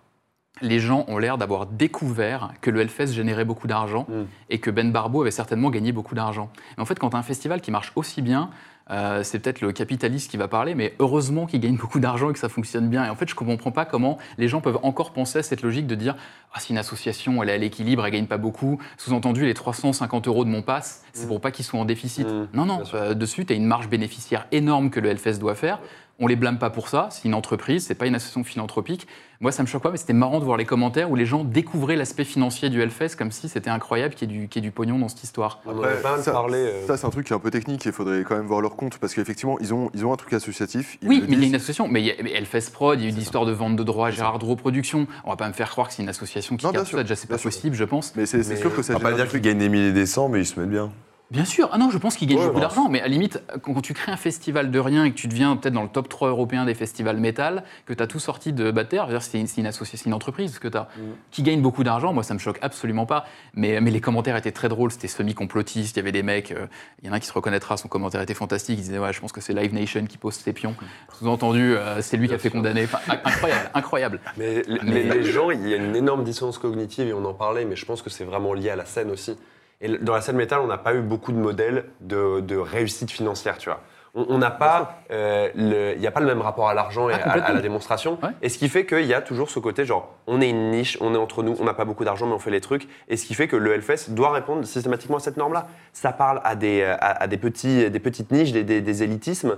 [0.62, 4.24] les gens ont l'air d'avoir découvert que le Hellfest générait beaucoup d'argent Mm.
[4.50, 6.50] et que Ben Barbeau avait certainement gagné beaucoup d'argent.
[6.78, 8.50] Mais en fait, quand as un festival qui marche aussi bien,
[8.90, 12.34] euh, c'est peut-être le capitaliste qui va parler, mais heureusement qu'il gagne beaucoup d'argent et
[12.34, 13.06] que ça fonctionne bien.
[13.06, 15.62] Et en fait, je ne comprends pas comment les gens peuvent encore penser à cette
[15.62, 16.16] logique de dire
[16.54, 20.28] ah, si une association elle est à l'équilibre, elle gagne pas beaucoup, sous-entendu les 350
[20.28, 21.28] euros de mon pass, c'est Mm.
[21.28, 22.28] pour pas qu'ils soient en déficit.
[22.28, 25.56] Mm, non, non, euh, dessus, tu as une marge bénéficiaire énorme que le Hellfest doit
[25.56, 25.80] faire.
[26.20, 29.08] On les blâme pas pour ça, c'est une entreprise, c'est pas une association philanthropique.
[29.40, 31.44] Moi, ça me choque pas, mais c'était marrant de voir les commentaires où les gens
[31.44, 34.66] découvraient l'aspect financier du Hellfest comme si c'était incroyable qu'il y, ait du- qu'il y
[34.66, 35.60] ait du pognon dans cette histoire.
[35.68, 36.58] On pas ça, parlé.
[36.58, 38.48] euh, ça, c'est un truc qui est un peu technique et il faudrait quand même
[38.48, 40.98] voir leur compte parce qu'effectivement, ils ont, ils ont un truc associatif.
[41.04, 41.88] ils Oui, mais il y a une association.
[41.88, 43.84] Mais il y a mais Hellfest Prod, il y a eu l'histoire de vente de
[43.84, 45.06] droits à Gérard Dro Productions.
[45.24, 46.98] On va pas me faire croire que c'est une association qui Non, bien capte sûr,
[46.98, 47.04] ça.
[47.04, 47.52] Déjà, c'est pas sûr.
[47.52, 48.14] possible, je pense.
[48.16, 50.30] Mais c'est sûr que ça On va pas dire qu'ils gagnent des milliers des cents,
[50.30, 50.92] mais ils se mettent bien.
[51.30, 51.68] Bien sûr.
[51.74, 52.88] Ah non, je pense qu'ils gagnent Ouais, beaucoup je d'argent.
[52.90, 55.58] Mais à la limite, quand tu crées un festival de rien et que tu deviens
[55.58, 58.72] peut-être dans le top 3 européen des festivals métal, que tu as tout sorti de
[58.72, 61.02] dire, c'est une, association, une entreprise que tu as, Mm.
[61.32, 62.14] qui gagne beaucoup d'argent.
[62.14, 63.26] Moi, ça me choque absolument pas.
[63.54, 64.92] Mais, mais les commentaires étaient très drôles.
[64.92, 65.98] C'était semi-complotiste.
[65.98, 66.52] Il y avait des mecs.
[66.54, 66.68] euh,
[67.02, 67.76] Il y en a un qui se reconnaîtra.
[67.76, 68.78] Son commentaire était fantastique.
[68.80, 70.76] Il disait Ouais, je pense que c'est Live Nation qui pose ses pions.
[71.20, 72.86] Sous-entendu, euh, c'est lui qui a fait condamner.
[72.86, 74.20] Enfin, incroyable, incroyable.
[74.38, 77.34] Mais, les- Mais- les gens, il y a une énorme dissonance cognitive et on en
[77.34, 79.36] parlait, mais je pense que c'est vraiment lié à la scène aussi.
[79.82, 83.12] Et dans la scène métal, on n'a pas eu beaucoup de modèles de, de réussite
[83.12, 83.82] financière, tu vois.
[84.16, 85.50] On n'a pas, euh,
[85.94, 88.18] il n'y a pas le même rapport à l'argent et Ah, à, la démonstration.
[88.24, 88.30] Ouais.
[88.42, 90.98] Et ce qui fait qu'il y a toujours ce côté genre, on est une niche,
[91.02, 92.88] on est entre nous, on n'a pas beaucoup d'argent, mais on fait les trucs.
[93.10, 95.68] Et ce qui fait que le Hellfest doit répondre systématiquement à cette norme-là.
[95.94, 99.58] Ça parle à des, à, à des, petits, des petites niches, des, des- des élitismes.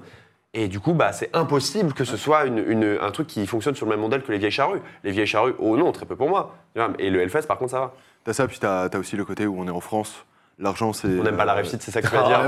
[0.54, 3.76] Et du coup, bah, c'est impossible que ce soit une- une- un truc qui fonctionne
[3.76, 4.82] sur le même modèle que les vieilles charrues.
[5.06, 6.58] Les vieilles charrues, oh non, très peu pour moi.
[6.98, 7.94] Et le Hellfest, par contre, ça va.
[8.24, 10.26] T'as ça, puis t'as as aussi le côté où on est en France.
[10.62, 11.08] L'argent, c'est.
[11.08, 12.40] On n'aime pas la euh, réussite, c'est ça que tu vas Ah, dire.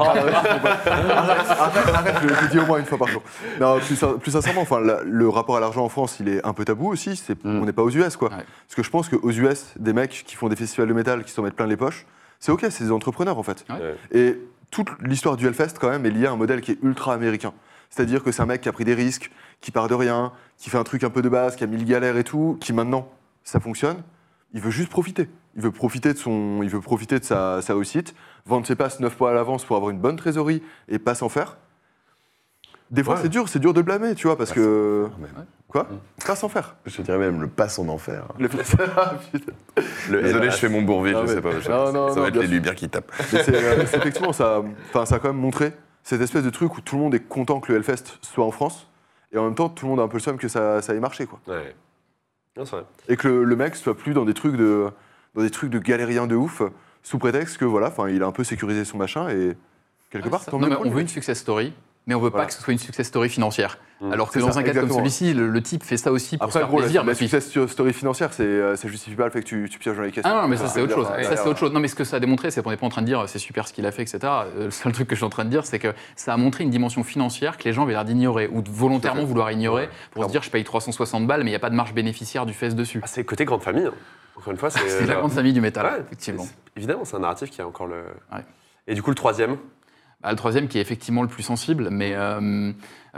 [0.91, 3.23] arrête, arrête, je le dis au moins une fois par jour.
[3.59, 6.45] Non, plus, sin- plus sincèrement, enfin, la- le rapport à l'argent en France, il est
[6.45, 7.21] un peu tabou aussi.
[7.43, 7.61] Mm.
[7.61, 8.29] On n'est pas aux US, quoi.
[8.29, 8.35] Ouais.
[8.67, 11.31] Parce que je pense qu'aux US, des mecs qui font des festivals de métal, qui
[11.31, 12.05] s'en mettent plein les poches,
[12.39, 13.65] c'est ok, c'est des entrepreneurs en fait.
[13.69, 13.95] Ouais.
[14.11, 14.39] Et
[14.71, 17.53] toute l'histoire du Hellfest, quand même, est liée à un modèle qui est ultra américain.
[17.89, 20.69] C'est-à-dire que c'est un mec qui a pris des risques, qui part de rien, qui
[20.69, 23.07] fait un truc un peu de base, qui a mille galères et tout, qui maintenant,
[23.43, 23.97] ça fonctionne.
[24.53, 25.29] Il veut juste profiter.
[25.55, 28.99] Il veut profiter de, son, il veut profiter de sa, sa haussite, vendre ses passes
[28.99, 31.57] 9 mois à l'avance pour avoir une bonne trésorerie et pas s'en faire.
[32.89, 33.21] Des fois, Ouais.
[33.23, 35.07] c'est dur, c'est dur de blâmer, tu vois, parce Pas que.
[35.33, 35.45] faire.
[35.67, 35.87] Quoi
[36.25, 36.75] Pas s'en faire.
[36.85, 38.25] Je dirais même le passe en enfer.
[38.37, 38.49] Le-
[38.97, 39.53] Ah, putain.
[40.09, 41.51] Le Désolé, je fais mon bourville, Ah je sais pas.
[41.51, 41.91] je sais Non, pas.
[41.93, 43.11] non, ça non, va être bien les lumières qui tapent.
[43.31, 45.71] Mais c'est, euh, c'est effectivement, ça, enfin, ça a quand même montré
[46.03, 48.51] cette espèce de truc où tout le monde est content que le Hellfest soit en
[48.51, 48.89] France,
[49.31, 50.93] et en même temps, tout le monde a un peu le seum que ça, ça
[50.93, 51.39] ait marché, quoi.
[51.47, 51.73] Ouais.
[52.57, 52.85] Non, c'est vrai.
[53.07, 54.89] Et que le, le mec soit plus dans des trucs de,
[55.35, 56.61] dans des trucs de galérien de ouf,
[57.03, 59.55] sous prétexte que voilà, enfin, il a un peu sécurisé son machin, et
[60.11, 60.89] quelque part, tant Non, mais on lui.
[60.91, 61.73] veut une success story,
[62.05, 62.43] mais on veut Voilà.
[62.43, 63.77] pas que ce soit une success story financière.
[64.01, 64.11] Mm.
[64.11, 66.45] Alors que dans ça, un cas comme celui-ci, le, le type fait ça aussi pour
[66.45, 67.01] Après, se faire gros, la, plaisir.
[67.03, 69.67] la mais puis- success story financière, c'est, euh, ça justifie pas le fait que tu,
[69.71, 70.23] tu pièges dans les caisses.
[70.27, 71.07] Ah non, mais ça c'est autre chose.
[71.07, 71.47] Ouais, Ça ouais, c'est ouais.
[71.49, 71.71] autre chose.
[71.71, 73.23] Non, mais ce que ça a démontré, c'est qu'on n'est pas en train de dire
[73.27, 74.19] c'est super ce qu'il a fait, etc.
[74.23, 76.37] Euh, Le seul truc que je suis en train de dire, c'est que ça a
[76.37, 79.87] montré une dimension financière que les gens avaient l'air d'ignorer ou de volontairement vouloir ignorer
[80.11, 82.45] pour se dire je paye 360 balles, mais il n'y a pas de marge bénéficiaire
[82.45, 82.99] du fest dessus.
[83.03, 83.85] Ah, c'est côté grande famille.
[83.85, 83.93] hein.
[84.41, 84.79] Encore une fois, c'est.
[84.89, 86.47] C'est la euh, grande famille du métal, ouais, effectivement.
[86.75, 88.05] Évidemment, c'est un narratif qui a encore le.
[88.33, 88.43] Ouais.
[88.87, 89.57] Et du coup, le troisième.
[90.23, 92.71] Bah, le troisième qui est effectivement le plus sensible, mais euh,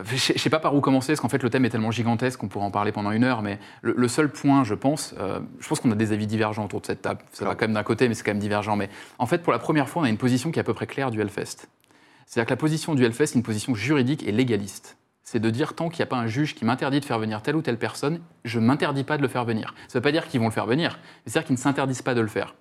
[0.04, 2.40] je je sais pas par où commencer, parce qu'en fait le thème est tellement gigantesque
[2.40, 5.40] qu'on pourrait en parler pendant une heure, mais le, le seul point, je pense, euh,
[5.60, 7.22] je pense qu'on a des avis divergents autour de cette table.
[7.32, 8.76] Ça va quand même d'un côté, mais c'est quand même divergent.
[8.76, 10.74] Mais en fait, pour la première fois, on a une position qui est à peu
[10.74, 11.68] près claire du Hellfest.
[12.26, 14.98] C'est-à-dire que la position du Hellfest, c'est une position juridique et légaliste.
[15.24, 17.42] C'est de dire tant qu'il n'y a pas un juge qui m'interdit de faire venir
[17.42, 19.74] telle ou telle personne, je ne m'interdis pas de le faire venir.
[19.88, 22.02] Ça ne veut pas dire qu'ils vont le faire venir, mais c'est-à-dire qu'ils ne s'interdisent
[22.02, 22.54] pas de le faire.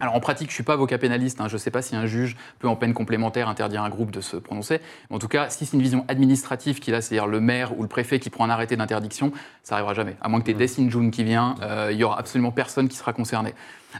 [0.00, 2.06] Alors en pratique, je suis pas avocat pénaliste, hein, je ne sais pas si un
[2.06, 4.80] juge peut en peine complémentaire interdire un groupe de se prononcer.
[5.10, 7.82] Mais en tout cas, si c'est une vision administrative qu'il a, c'est-à-dire le maire ou
[7.82, 9.32] le préfet qui prend un arrêté d'interdiction,
[9.64, 10.16] ça n'arrivera jamais.
[10.20, 12.88] À moins que tu aies Dessine June qui vient, euh, il y aura absolument personne
[12.88, 13.54] qui sera concerné.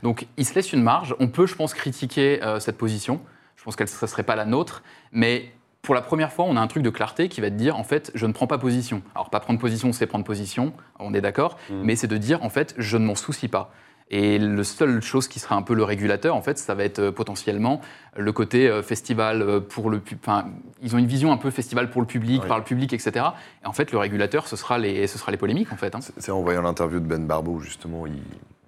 [0.05, 1.17] Donc il se laisse une marge.
[1.19, 3.21] On peut, je pense, critiquer euh, cette position.
[3.57, 5.53] Je pense que ce ne serait pas la nôtre, mais
[5.89, 7.83] pour la première fois, on a un truc de clarté qui va te dire, en
[7.83, 9.01] fait, je ne prends pas position.
[9.15, 12.51] Alors, pas prendre position, c'est prendre position, on est d'accord, mais c'est de dire, en
[12.51, 13.73] fait, je ne m'en soucie pas.
[14.11, 16.99] Et le seule chose qui sera un peu le régulateur, en fait, ça va être
[16.99, 17.81] euh, potentiellement
[18.19, 20.21] le côté euh, festival euh, pour le public.
[20.27, 20.51] Enfin,
[20.83, 22.49] ils ont une vision un peu festival pour le public, Oui.
[22.49, 23.25] par le public, etc.
[23.65, 25.95] Et en fait, le régulateur, ce sera les, ce sera les polémiques, en fait.
[25.95, 26.01] hein.
[26.19, 28.21] C'est en voyant l'interview de Ben Barbeau, justement, il,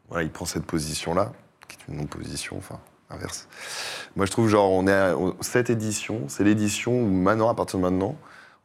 [0.08, 1.32] voilà, il prend cette position-là,
[1.68, 2.78] qui est une non-position, enfin,
[3.10, 3.48] inverse.
[4.16, 7.78] Moi, je trouve, genre, on est à, cette édition, c'est l'édition où maintenant, à partir
[7.78, 8.16] de maintenant,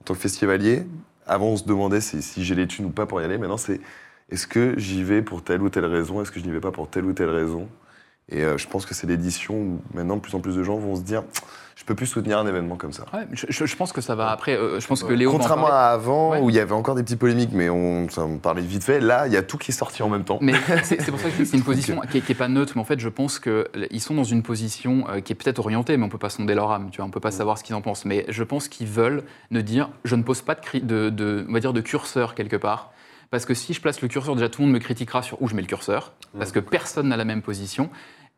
[0.02, 0.86] en tant que festivalier,
[1.28, 3.38] avant, on se demandait si, si j'ai les thunes ou pas pour y aller.
[3.38, 3.82] Maintenant, c'est
[4.30, 6.22] est-ce que j'y vais pour telle ou telle raison?
[6.22, 7.68] Est-ce que je n'y vais pas pour telle ou telle raison?
[8.30, 10.78] Et euh, je pense que c'est l'édition où maintenant, de plus en plus de gens
[10.78, 11.24] vont se dire
[11.76, 13.04] je peux plus soutenir un événement comme ça.
[13.14, 14.56] Ouais, je, pense que ça va après.
[14.56, 15.30] euh, je pense que Léo.
[15.30, 16.40] Contrairement à avant, Ouais.
[16.40, 19.02] où il y avait encore des petites polémiques, mais on, ça, on parlait vite fait,
[19.02, 20.40] là, il y a tout qui est sorti en même temps.
[20.42, 20.54] Mais
[20.84, 23.10] c'est pour ça que c'est une position qui n'est pas neutre, mais en fait, je
[23.10, 26.18] pense qu'ils sont dans une position euh, qui est peut-être orientée, mais on ne peut
[26.18, 28.06] pas sonder leur âme, tu vois, on ne peut pas savoir ce qu'ils en pensent.
[28.06, 31.46] Mais je pense qu'ils veulent ne dire, je ne pose pas de, cri- de, de-
[31.50, 32.92] on va dire de curseur quelque part.
[33.32, 35.50] Parce que si je place le curseur, déjà tout le monde me critiquera sur où
[35.50, 37.90] je mets le curseur, parce que personne n'a la même position.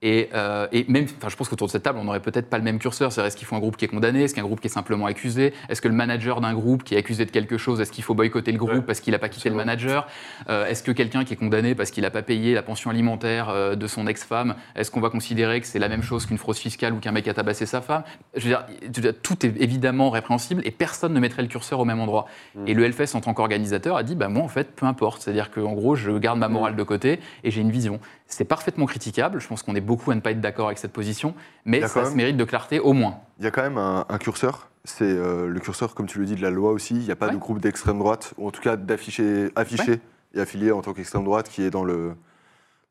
[0.03, 2.59] Et, euh, et même, enfin, je pense qu'autour de cette table, on n'aurait peut-être pas
[2.59, 3.11] le même curseur.
[3.11, 4.23] C'est-à-dire, est-ce qu'il faut un groupe qui est condamné?
[4.23, 5.53] Est-ce qu'un groupe qui est simplement accusé?
[5.69, 8.13] Est-ce que le manager d'un groupe qui est accusé de quelque chose, est-ce qu'il faut
[8.13, 8.81] boycotter le groupe Ouais.
[8.81, 10.07] parce qu'il n'a pas quitté le manager?
[10.49, 13.49] Euh, Est-ce que quelqu'un qui est condamné parce qu'il n'a pas payé la pension alimentaire
[13.49, 16.57] euh, de son ex-femme, est-ce qu'on va considérer que c'est la même chose qu'une fraude
[16.57, 18.03] fiscale ou qu'un mec a tabassé sa femme?
[18.35, 21.47] Je veux, dire, je veux dire, tout est évidemment répréhensible et personne ne mettrait le
[21.47, 22.27] curseur au même endroit.
[22.67, 25.23] Et le Hellfest, en tant qu'organisateur, a dit bah, moi, en fait, peu importe.
[25.23, 27.99] C'est-à-dire qu'en gros, je garde ma morale de côté et j'ai une vision.
[28.28, 29.39] C'est parfaitement critiquable.
[29.39, 31.34] Je pense qu'on est beaucoup à ne pas être d'accord avec cette position,
[31.65, 33.19] mais ça se mérite de clarté au moins.
[33.39, 34.69] Il y a quand même un, un curseur.
[34.84, 36.95] C'est euh, le curseur, comme tu le dis, de la loi aussi.
[36.95, 37.34] Il n'y a pas Ouais.
[37.34, 39.99] de groupe d'extrême droite, ou en tout cas d'affiché affiché
[40.34, 42.13] et affilié en tant qu'extrême droite, qui est dans le,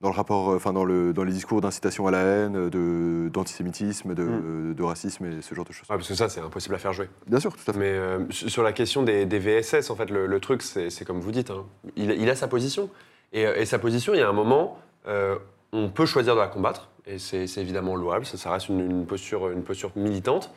[0.03, 3.31] dans le rapport, euh, enfin dans, le, dans les discours d'incitation à la haine, de-
[3.33, 5.89] d'antisémitisme, de, de racisme et ce genre de choses.
[5.89, 7.09] Ouais, parce que ça, c'est impossible à faire jouer.
[7.27, 7.79] Bien sûr, tout à fait.
[7.79, 11.21] Mais euh, sur la question des, des VSS, en fait, le, le truc, c'est comme
[11.21, 11.65] vous dites, hein.
[11.97, 12.89] il, il a sa position.
[13.33, 15.37] Et, et sa position, il y a un moment, euh,
[15.73, 19.07] on peut choisir de la combattre, et c'est évidemment louable, ça, ça reste une, une
[19.07, 20.53] posture, une posture militante.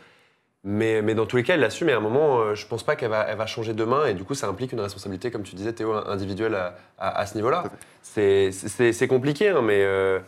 [0.65, 2.83] Mais, mais dans tous les cas, elle l'assume, et à un moment, euh, je pense
[2.83, 5.43] pas qu'elle va, elle va changer demain, et du coup, ça implique une responsabilité, comme
[5.43, 7.63] tu disais, Théo, individuelle à, à- à ce niveau-là.
[8.01, 8.51] C'est-
[9.07, 10.19] compliqué, hein, mais euh,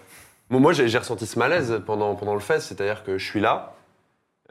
[0.49, 3.73] moi, j'ai ressenti ce malaise pendant, pendant le fest, c'est-à-dire que je suis là,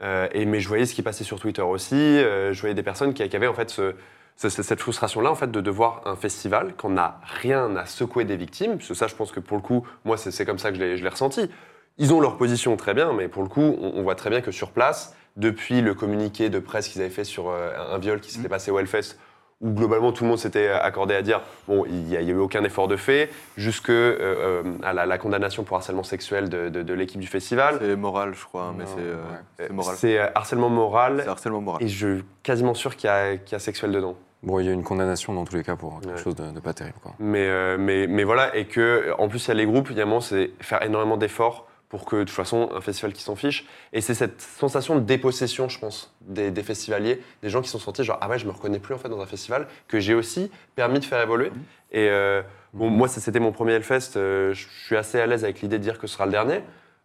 [0.03, 1.95] euh, et, mais je voyais ce qui passait sur Twitter aussi.
[1.95, 3.95] euh, je voyais des personnes qui, qui avaient en fait ce-
[4.35, 8.37] cette frustration-là en fait de, de voir un festival qu'on n'a rien à secouer des
[8.37, 8.77] victimes.
[8.77, 11.03] Parce que ça, je pense que pour le coup, moi, c'est comme ça que je
[11.03, 11.49] l'ai ressenti.
[11.97, 14.41] Ils ont leur position très bien, mais pour le coup, on, on voit très bien
[14.41, 18.19] que sur place, depuis le communiqué de presse qu'ils avaient fait sur euh, un viol
[18.19, 19.17] qui s'était passé au Hellfest,
[19.61, 22.31] où globalement tout le monde s'était accordé à dire bon, il n'y a, il y
[22.31, 26.03] a eu aucun effort de fait, jusque euh, euh, à la, la condamnation pour harcèlement
[26.03, 27.77] sexuel de, de- de l'équipe du festival.
[27.79, 29.37] C'est moral, je crois, mais c'est euh, ouais.
[29.59, 29.95] c'est moral.
[29.97, 31.83] C'est harcèlement moral C'est harcèlement moral.
[31.83, 34.15] et je suis quasiment sûr qu'il y, a- qu'il y a sexuel dedans.
[34.43, 36.17] Bon, il y a une condamnation dans tous les cas pour quelque Ouais.
[36.23, 36.97] chose de, de pas terrible.
[37.03, 37.13] Quoi.
[37.19, 39.97] Mais, euh, mais, mais voilà, et que en plus il y a les groupes, il
[39.97, 43.11] y a un moment, c'est faire énormément d'efforts pour que de toute façon un festival
[43.11, 43.67] qui s'en fiche.
[43.91, 47.79] Et c'est cette sensation de dépossession, je pense, des, des festivaliers, des gens qui sont
[47.79, 50.13] sentis genre ah ouais je me reconnais plus en fait dans un festival que j'ai
[50.13, 51.51] aussi permis de faire évoluer.
[51.91, 52.41] Et euh,
[52.73, 55.83] bon, moi c'était mon premier Hellfest, euh, je suis assez à l'aise avec l'idée de
[55.83, 56.61] dire que ce sera le dernier.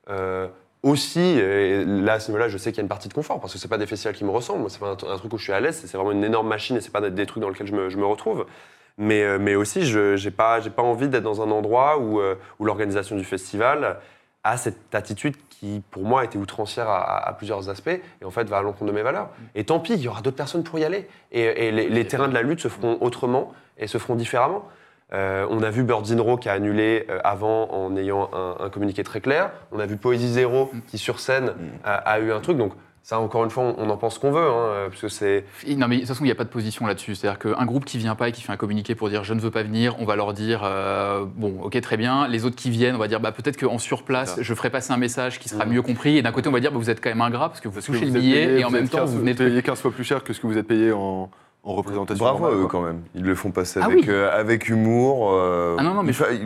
[0.08, 0.46] Euh,
[0.84, 3.40] aussi, et là à ce niveau-là, je sais qu'il y a une partie de confort
[3.40, 4.70] parce que c'est pas des festivals qui me ressemblent.
[4.70, 5.82] C'est pas un, un truc où je suis à l'aise.
[5.84, 7.96] C'est vraiment une énorme machine et c'est pas des, trucs dans lesquels je me, je
[7.96, 8.46] me retrouve.
[8.98, 12.36] Mais, euh, mais aussi, je j'ai pas, pas envie d'être dans un endroit où, euh,
[12.58, 13.98] où l'organisation du festival
[14.52, 17.88] a cette attitude qui, pour moi, était outrancière à, à- à plusieurs aspects
[18.20, 19.30] et en fait va à l'encontre de mes valeurs.
[19.54, 21.08] Et tant pis, il y aura d'autres personnes pour y aller.
[21.32, 24.64] Et, et les, les terrains de la lutte se feront autrement et se feront différemment.
[25.12, 28.56] Euh, on a vu Birds in Row qui a annulé euh, avant en ayant un,
[28.58, 29.50] un communiqué très clair.
[29.72, 31.52] On a vu Poésie Zéro qui, sur scène,
[31.84, 32.56] a, a eu un truc.
[32.58, 32.72] Donc,
[33.06, 35.44] ça, encore une fois, on, en pense qu'on veut, hein, euh, parce que c'est.
[35.68, 37.14] Non, mais de toute façon, il n'y a pas de position là-dessus.
[37.14, 39.38] C'est-à-dire qu'un groupe qui vient pas et qui fait un communiqué pour dire je ne
[39.38, 42.26] veux pas venir, on va leur dire euh, bon, ok, très bien.
[42.26, 44.96] Les autres qui viennent, on va dire bah, peut-être qu'en surplace, je ferai passer un
[44.96, 46.16] message qui sera mieux compris.
[46.16, 47.74] Et d'un côté, on va dire bah, vous êtes quand même ingrat parce que vous
[47.74, 49.44] Parce touchez le vous billet et en vous même temps, 15 vous venez de.
[49.44, 51.30] payez 15 fois plus cher que ce que vous êtes payé en,
[51.66, 52.24] en représentation.
[52.24, 52.68] Bravo à eux quoi.
[52.70, 53.02] quand même.
[53.14, 54.04] Ils le font passer Ah avec, oui.
[54.08, 55.30] euh, avec humour.
[55.32, 56.44] euh, Ah non, non, mais il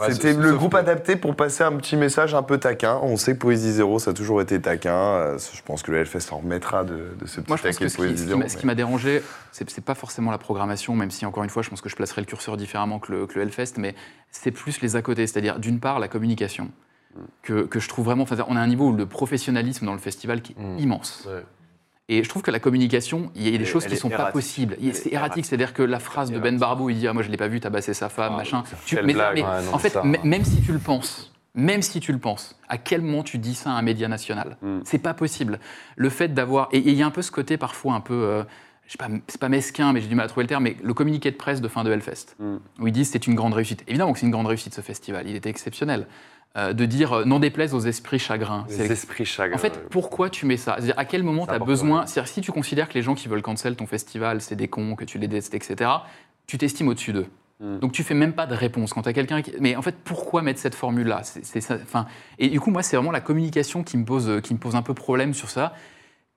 [0.00, 2.56] Ouais, C'était c'est- le sauf groupe que- adapté pour passer un petit message un peu
[2.58, 2.98] taquin.
[3.02, 4.94] On sait que Poésie Zéro, ça a toujours été taquin.
[4.96, 7.72] Euh, Je pense que le Hellfest en remettra de, de ce petit Moi, je pense
[7.74, 8.40] taquet que ce qui, Poésie ce qui Zéro.
[8.40, 9.22] m'a- ce qui m'a dérangé,
[9.52, 11.94] c'est c'est pas forcément la programmation, même si, encore une fois, je pense que je
[11.96, 13.94] placerai le curseur différemment que le, que le Hellfest, mais
[14.30, 15.26] c'est plus les à côté.
[15.26, 16.70] C'est-à-dire, d'une part, la communication.
[17.42, 18.22] que, que je trouve vraiment.
[18.22, 20.78] enfin, on a un niveau de professionnalisme dans le festival qui est Mm.
[20.78, 21.28] immense.
[21.28, 21.42] Ouais.
[22.14, 24.10] Et je trouve que la communication, il y a des Elle choses qui est sont
[24.10, 24.76] pas possibles.
[24.92, 26.58] C'est erratique, c'est-à-dire que la phrase de Ben.
[26.58, 28.62] Barbeau, il dit ah, moi je l'ai pas vu tabasser sa femme, Ah, machin.
[29.02, 29.36] mais, blague.
[29.36, 30.12] mais Ouais, non, en fait, ça, hein.
[30.22, 33.54] même si tu le penses, même si tu le penses, à quel moment tu dis
[33.54, 34.56] ça à un média national?
[34.62, 34.80] Mm.
[34.84, 35.58] C'est pas possible.
[35.96, 38.14] Le fait d'avoir et et il y a un peu ce côté parfois un peu,
[38.14, 38.42] euh,
[38.86, 40.76] je sais pas, c'est pas mesquin, mais j'ai du mal à trouver le terme, mais
[40.82, 42.56] le communiqué de presse de fin de Hellfest, Mm.
[42.80, 43.84] où ils disent c'est une grande réussite.
[43.88, 46.06] Évidemment que c'est une grande réussite ce festival, il était exceptionnel.
[46.58, 48.66] Euh, de dire euh, n'en déplaise aux esprits chagrins.
[48.68, 49.56] Les esprits chagrins.
[49.56, 50.74] en fait, pourquoi tu mets ça?
[50.76, 53.40] C'est-à-dire, à quel moment tu as besoin si tu considères que les gens qui veulent
[53.40, 55.90] cancel ton festival, c'est des cons, que tu les détestes, etc.,
[56.46, 57.26] tu t'estimes au-dessus d'eux.
[57.60, 57.78] Mm.
[57.78, 59.54] Donc, tu fais même pas de réponse quand tu as quelqu'un qui.
[59.60, 61.22] Mais en fait, pourquoi mettre cette formule-là?
[61.22, 62.06] C'est- enfin,
[62.38, 64.76] Et du coup, moi, c'est vraiment la communication qui me, pose, euh, qui me pose
[64.76, 65.74] un peu problème sur ça.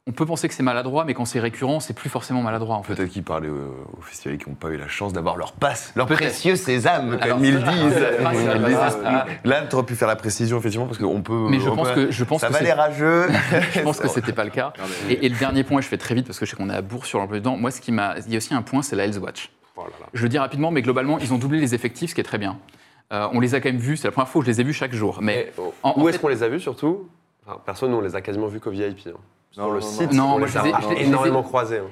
[0.08, 2.84] On peut penser que c'est maladroit, mais quand c'est récurrent, c'est plus forcément maladroit, en
[2.84, 2.94] fait.
[2.94, 5.94] Peut-être qu'ils parlaient aux, aux festivaliers qui n'ont pas eu la chance d'avoir leur passe,
[5.96, 8.06] leur précieux sésame, comme ils disent.
[9.44, 11.48] Là, tu aurais pu faire la précision, effectivement, parce qu'on peut.
[11.50, 13.28] Mais je on pense peut- que, je pense Ça que va les rageux.
[13.74, 14.74] je pense que c'était pas le cas.
[15.10, 16.76] Et, et le dernier point, je fais très vite parce que je sais qu'on est
[16.76, 17.58] à bourre sur l'emploi du temps.
[17.58, 19.50] Moi, ce qui m'a, il y a aussi un point, c'est la Health Watch.
[19.76, 20.06] Oh là là.
[20.14, 22.38] Je le dis rapidement, mais globalement, ils ont doublé les effectifs, ce qui est très
[22.38, 22.60] bien.
[23.12, 24.64] Euh, on les a quand même vus, c'est la première fois où je les ai
[24.64, 25.18] vus chaque jour.
[25.24, 27.10] Mais Et, oh, en- en où fait- est-ce qu'on les a vus surtout?
[27.48, 29.08] Enfin, Perso, nous, on les a quasiment vus qu'au VIP.
[29.08, 29.12] hein.
[29.56, 30.24] Sur Non, le non, site, non.
[30.24, 31.78] on Non, moi, les je a les ai- je les- je les ai- énormément croisés.
[31.78, 31.86] hein.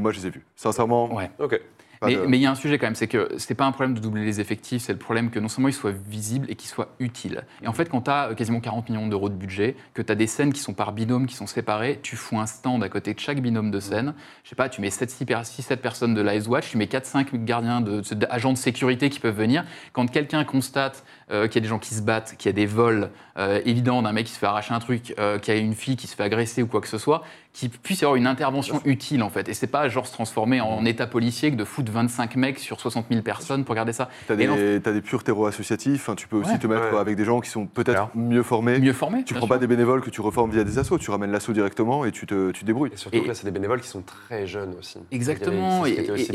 [0.00, 0.44] moi, je les ai vus.
[0.56, 1.30] Sincèrement, Ouais.
[1.38, 1.60] Ok.
[2.08, 3.94] Mais de- il y a un sujet quand même, c'est que c'est pas un problème
[3.94, 6.70] de doubler les effectifs, c'est le problème que non seulement ils soient visibles et qu'ils
[6.70, 7.44] soient utiles.
[7.62, 10.14] Et en fait, quand tu as quasiment 40 millions d'euros de budget, que tu as
[10.14, 13.12] des scènes qui sont par binôme, qui sont séparées, tu fous un stand à côté
[13.12, 14.14] de chaque binôme de scène.
[14.44, 18.00] Je sais pas, tu mets 6-7 personnes de l'Ice Watch, tu mets 4-5 gardiens, de,
[18.14, 19.64] de- agents de sécurité qui peuvent venir.
[19.92, 22.52] Quand quelqu'un constate euh, qu'il y a des gens qui se battent, qu'il y a
[22.54, 25.56] des vols euh, évidents d'un mec qui se fait arracher un truc, euh, qu'il y
[25.56, 27.22] a une fille qui se fait agresser ou quoi que ce soit,
[27.52, 29.48] qu'il puisse y avoir une intervention utile en fait.
[29.48, 32.80] Et c'est pas genre se transformer en état policier que de foutre 25 mecs sur
[32.80, 34.08] 60 000 personnes pour regarder ça.
[34.28, 36.58] T'as des, t'as des purs terreaux associatifs, tu peux aussi Ouais.
[36.58, 36.98] te mettre Ouais.
[37.00, 38.78] avec des gens qui sont peut-être mieux formés.
[38.78, 39.24] Mieux formé.
[39.24, 39.48] tu prends sûr.
[39.48, 42.24] pas des bénévoles que tu reformes via des assos, tu ramènes l'assaut directement et tu
[42.26, 42.90] te, tu te débrouilles.
[42.92, 44.98] Et surtout Et- que là, c'est des bénévoles qui sont très jeunes aussi.
[45.10, 46.30] Exactement, Il avait- qui et- aussi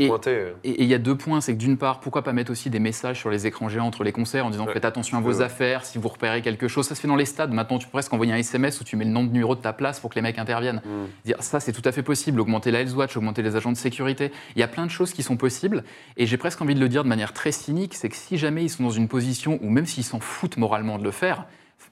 [0.64, 3.18] il y a deux points, c'est que d'une part, pourquoi pas mettre aussi des messages
[3.18, 4.72] sur les écrans géants entre les concerts en disant Ouais.
[4.74, 5.42] faites attention à vos Ouais.
[5.42, 6.86] affaires, si vous repérez quelque chose.
[6.86, 7.52] Ça se fait dans les stades.
[7.52, 9.60] Maintenant, tu peux presque envoyer un SMS où tu mets le nom de numéro de
[9.60, 10.82] ta place pour que les mecs interviennent.
[10.84, 11.05] Mm.
[11.24, 12.40] Dire ça, c'est tout à fait possible.
[12.40, 14.32] Augmenter la Health Watch, augmenter les agents de sécurité.
[14.54, 15.84] Il y a plein de choses qui sont possibles.
[16.16, 18.64] Et j'ai presque envie de le dire de manière très cynique, c'est que si jamais
[18.64, 21.44] ils sont dans une position où même s'ils s'en foutent moralement de le faire,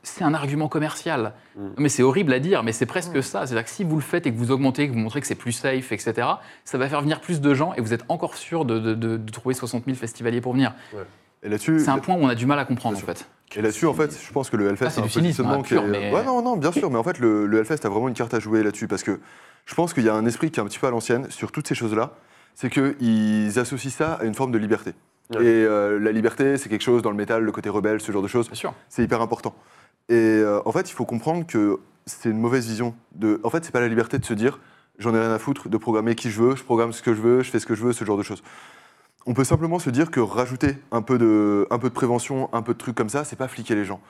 [0.02, 1.32] c'est un argument commercial.
[1.56, 1.60] Mm.
[1.78, 3.46] Mais c'est horrible à dire, mais c'est presque ça.
[3.46, 5.34] C'est-à-dire que si vous le faites et que vous augmentez, que vous montrez que c'est
[5.34, 6.28] plus safe, etc.,
[6.64, 9.16] ça va faire venir plus de gens et vous êtes encore sûr de, de- de-
[9.16, 10.74] de trouver 60 000 festivaliers pour venir.
[11.44, 13.26] Et là-dessus, C'est un point où on a du mal à comprendre, en fait.
[13.56, 15.62] Et là-dessus, en fait, je pense que le Hellfest Ah, c'est du cynisme, hein, est...
[15.62, 18.08] pur, mais- Ouais, non, non, bien sûr, mais en fait, le, le Hellfest a vraiment
[18.08, 19.20] une carte à jouer là-dessus, parce que
[19.66, 21.52] je pense qu'il y a un esprit qui est un petit peu à l'ancienne sur
[21.52, 22.14] toutes ces choses-là,
[22.54, 24.92] c'est qu'ils associent ça à une forme de liberté.
[25.34, 25.44] Ouais.
[25.44, 28.22] Et euh, la liberté, c'est quelque chose dans le métal, le côté rebelle, ce genre
[28.22, 28.74] de choses, Bien sûr.
[28.88, 29.54] c'est hyper important.
[30.08, 32.94] Et euh, en fait, il faut comprendre que c'est une mauvaise vision.
[33.14, 33.40] De...
[33.44, 34.58] En fait, c'est pas la liberté de se dire
[34.98, 37.20] j'en ai rien à foutre de programmer qui je veux, je programme ce que je
[37.20, 38.42] veux, je fais ce que je veux, ce genre de choses.
[39.26, 42.62] On peut simplement se dire que rajouter un peu de, un peu de prévention, un
[42.62, 44.00] peu de trucs comme ça, c'est pas fliquer les gens.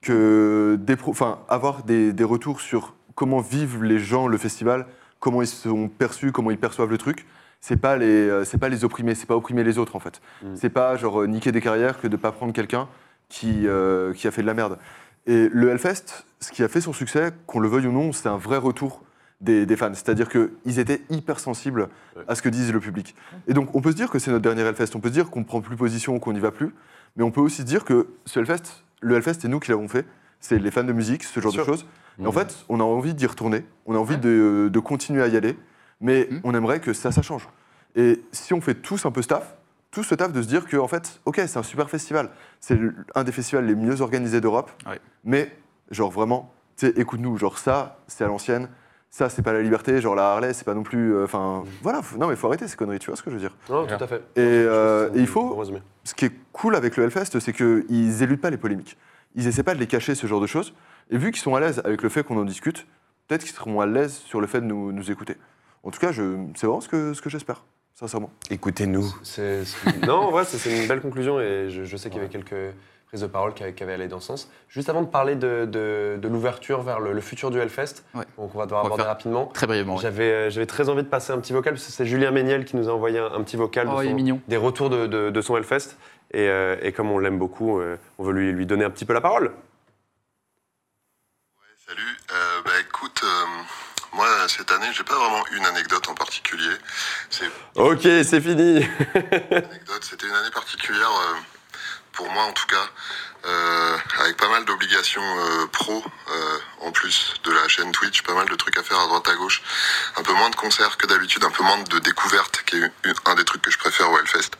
[0.00, 4.86] Que des pro- enfin, avoir des, des retours sur comment vivent les gens le festival,
[5.18, 7.26] comment ils sont perçus, comment ils perçoivent le truc,
[7.60, 10.22] c'est pas les, euh, c'est pas les opprimer, c'est pas opprimer les autres en fait.
[10.42, 10.54] Mm.
[10.54, 12.88] C'est pas genre euh, niquer des carrières que de pas prendre quelqu'un
[13.28, 14.78] qui, euh, qui a fait de la merde.
[15.26, 18.28] Et le Hellfest, ce qui a fait son succès, qu'on le veuille ou non, c'est
[18.28, 19.02] un vrai retour
[19.40, 19.92] des, des fans.
[19.94, 22.22] C'est-à-dire qu'ils étaient hyper sensibles Ouais.
[22.28, 23.14] à ce que disent le public.
[23.46, 24.94] Et donc, on peut se dire que c'est notre dernier Hellfest.
[24.94, 26.74] On peut se dire qu'on prend plus position, qu'on n'y va plus.
[27.16, 29.88] Mais on peut aussi se dire que ce Hellfest, le Hellfest, c'est nous qui l'avons
[29.88, 30.06] fait.
[30.40, 31.86] C'est les fans de musique, ce genre de choses.
[32.18, 32.26] Et Mmh.
[32.26, 33.64] en fait, on a envie d'y retourner.
[33.86, 35.56] On a envie de, de continuer à y aller.
[36.00, 36.40] Mais Mhm.
[36.44, 37.48] on aimerait que ça, ça change.
[37.94, 39.54] Et si on fait tous un peu staff,
[39.90, 42.30] tout ce taf de se dire que, en fait, ok, c'est un super festival.
[42.60, 42.78] C'est
[43.14, 44.70] un des festivals les mieux organisés d'Europe.
[44.86, 45.00] Ouais.
[45.24, 45.54] Mais,
[45.90, 46.52] genre, vraiment,
[46.82, 48.68] écoute-nous, genre, ça, c'est à l'ancienne.
[49.12, 50.00] Ça, c'est pas la liberté.
[50.00, 51.14] Genre, la Harley, c'est pas non plus.
[51.14, 52.00] euh, Enfin, voilà.
[52.00, 53.56] faut- non, mais faut arrêter ces conneries, tu vois ce que je veux dire.
[53.68, 54.22] Non, tout à fait.
[54.36, 55.60] Et, euh, et il faut-.
[56.04, 58.96] Ce qui est cool avec le Hellfest, c'est qu'ils éludent pas les polémiques.
[59.34, 60.74] Ils essaient pas de les cacher, ce genre de choses.
[61.10, 62.86] Et vu qu'ils sont à l'aise avec le fait qu'on en discute,
[63.26, 65.36] peut-être qu'ils seront à l'aise sur le fait de nous, nous écouter.
[65.82, 67.64] En tout cas, je- c'est vraiment ce que, ce que j'espère,
[67.94, 68.30] sincèrement.
[68.50, 69.12] Écoutez-nous.
[69.24, 72.18] C'est- c'est- non, en vrai, c'est c'est une belle conclusion et je, je sais qu'il
[72.18, 72.74] y avait quelques
[73.10, 74.48] prises de parole qui, avaient allé dans ce sens.
[74.68, 78.24] Juste avant de parler de, de- de l'ouverture vers le, le futur du Hellfest, Ouais.
[78.38, 79.46] donc on va devoir On va aborder rapidement.
[79.46, 79.96] Très brièvement.
[79.96, 80.02] ouais.
[80.02, 82.64] J'avais euh, j'avais très envie de passer un petit vocal parce que c'est Julien Méniel
[82.64, 85.40] qui nous a envoyé un, un petit vocal Oh, son- des retours de, de- de
[85.40, 85.96] son Hellfest.
[86.32, 89.04] Et, euh, et comme on l'aime beaucoup, euh, on veut lui, lui donner un petit
[89.04, 89.50] peu la parole.
[91.84, 93.44] Salut, Euh, bah écoute, euh,
[94.14, 96.76] moi cette année j'ai pas vraiment une anecdote en particulier.
[97.30, 98.76] C'est Ok, c'est fini.
[99.50, 101.49] anecdote, c'était une année particulière euh,
[102.20, 102.86] pour moi en tout cas,
[103.46, 108.34] euh, avec pas mal d'obligations euh, pro euh, en plus de la chaîne Twitch, pas
[108.34, 109.62] mal de trucs à faire à droite à gauche,
[110.18, 112.92] un peu moins de concerts que d'habitude, un peu moins de découvertes, qui est
[113.24, 114.50] un des trucs que je préfère au Hellfest.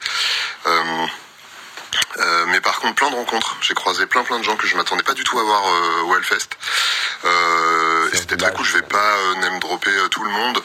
[2.47, 3.57] Mais par contre, plein de rencontres.
[3.61, 5.63] J'ai croisé plein plein de gens que je m'attendais pas du tout à voir
[6.07, 6.49] au Hellfest.
[8.41, 8.57] Très dommage.
[8.57, 8.67] cool.
[8.67, 10.59] Je vais pas euh, name dropper euh, tout le monde,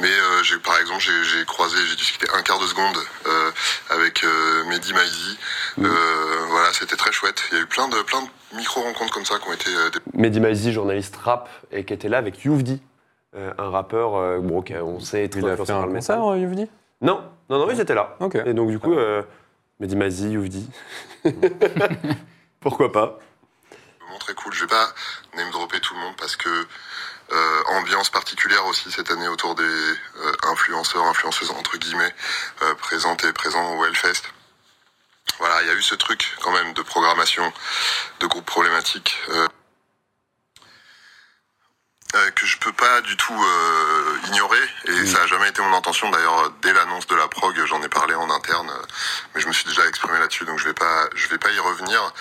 [0.00, 2.96] mais euh, j'ai par exemple j'ai j'ai croisé, j'ai discuté un quart de seconde
[3.26, 3.50] euh,
[3.90, 5.38] avec euh, Mehdi Maizi.
[5.76, 5.84] Mm.
[5.84, 5.90] Euh,
[6.48, 7.42] voilà, c'était très chouette.
[7.52, 9.70] Il y a eu plein de plein de micro rencontres comme ça qui ont été
[9.70, 12.82] euh, des Mehdi Maizi, journaliste rap, et qui était là avec Youvdi,
[13.36, 15.92] euh, un rappeur, euh, bon, qu'on sait être Il a influencé fait par un le
[15.94, 16.68] concert, Yuvdi
[17.00, 18.16] Non, non, non, ils étaient là.
[18.20, 18.36] Ok.
[18.44, 19.22] Et donc, du coup, euh,
[19.78, 20.68] Mehdi Maizi, Youvdi.
[22.60, 23.18] Pourquoi pas?
[24.18, 24.52] Très cool.
[24.52, 24.86] Je vais pas
[25.34, 26.50] name dropper tout le monde parce que
[27.32, 32.14] euh, ambiance particulière aussi cette année autour des euh, influenceurs, influenceuses entre guillemets,
[32.62, 34.22] euh, présentes et présents au Hellfest.
[35.38, 37.52] Voilà, il y a eu ce truc quand même de programmation
[38.18, 39.16] de groupes problématiques
[42.14, 44.58] euh, euh, que je peux pas du tout euh, ignorer.
[44.86, 46.10] Et ça a jamais été mon intention.
[46.10, 48.86] D'ailleurs dès l'annonce de la prog j'en ai parlé en interne euh,
[49.34, 51.58] mais je me suis déjà exprimé là-dessus donc je vais pas je vais pas y
[51.58, 52.12] revenir.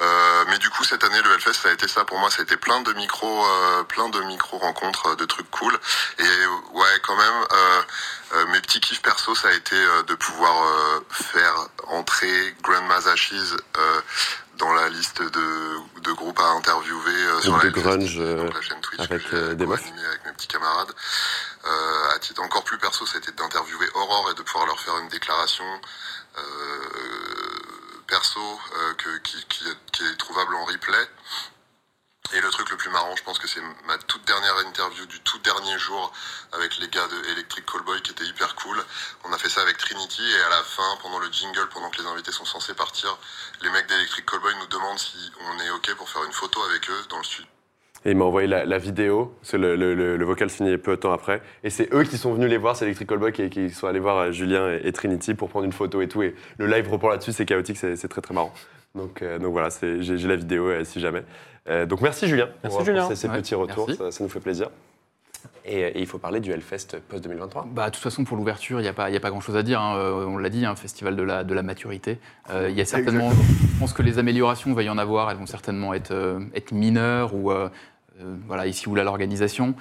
[0.00, 2.30] Euh, mais du coup cette année le Hellfest ça a été ça pour moi.
[2.30, 5.74] Ça a été plein de micro euh, plein de micro rencontres euh, de trucs cool.
[6.18, 7.34] Et euh, ouais quand même
[8.32, 13.06] euh, mes petits kiffs perso ça a été euh, de pouvoir euh, faire entrer Grandma's
[13.06, 13.56] Ashes
[14.58, 18.62] dans la liste de, de groupes à interviewer sur la de Hellfest, grunge, donc la
[18.62, 20.94] chaîne Twitch avec, que j'ai des avec mes petits camarades.
[22.14, 25.64] À titre encore plus perso, c'était d'interviewer Aurore et de pouvoir leur faire une déclaration
[28.06, 28.60] perso
[28.96, 31.08] que, qui, qui, est, qui est trouvable en replay.
[32.32, 35.20] Et le truc le plus marrant, je pense que c'est ma toute dernière interview du
[35.20, 36.10] tout dernier jour
[36.52, 38.82] avec les gars de Electric Callboy qui était hyper cool.
[39.28, 42.00] On a fait ça avec Trinity et à la fin, pendant le jingle, pendant que
[42.00, 43.16] les invités sont censés partir,
[43.62, 46.88] les mecs d'Electric Callboy nous demandent si on est OK pour faire une photo avec
[46.88, 47.46] eux dans le studio.
[48.06, 51.40] Et il m'a envoyé la, vidéo, c'est le, vocal signé peu de temps après.
[51.62, 54.18] Et c'est eux qui sont venus les voir, c'est Electric Callboy qui, sont allés voir
[54.18, 56.22] euh, Julien et, et Trinity pour prendre une photo et tout.
[56.22, 58.52] Et le live reprend là-dessus, c'est chaotique, c'est très très marrant.
[58.94, 61.22] Donc, euh, donc voilà, c'est- j'ai la vidéo euh, si jamais.
[61.68, 63.00] Euh, donc merci Julien Merci, pour, Julien.
[63.00, 64.70] pour ces, ces Ouais, petits retours, ça, ça nous fait plaisir.
[65.66, 67.66] Et, et il faut parler du Hellfest post-2023.
[67.72, 69.56] Bah, de toute façon, pour l'ouverture, il n'y a pas, il y a pas grand-chose
[69.56, 69.80] à dire.
[69.80, 69.98] hein.
[70.26, 72.18] On l'a dit, un festival de la, de la maturité.
[72.50, 75.30] Euh, Il y a certainement, je pense que les améliorations, il va y en avoir.
[75.30, 77.50] Elles vont certainement être, euh, être mineures ou
[78.46, 79.74] voilà, ici ou là l'organisation.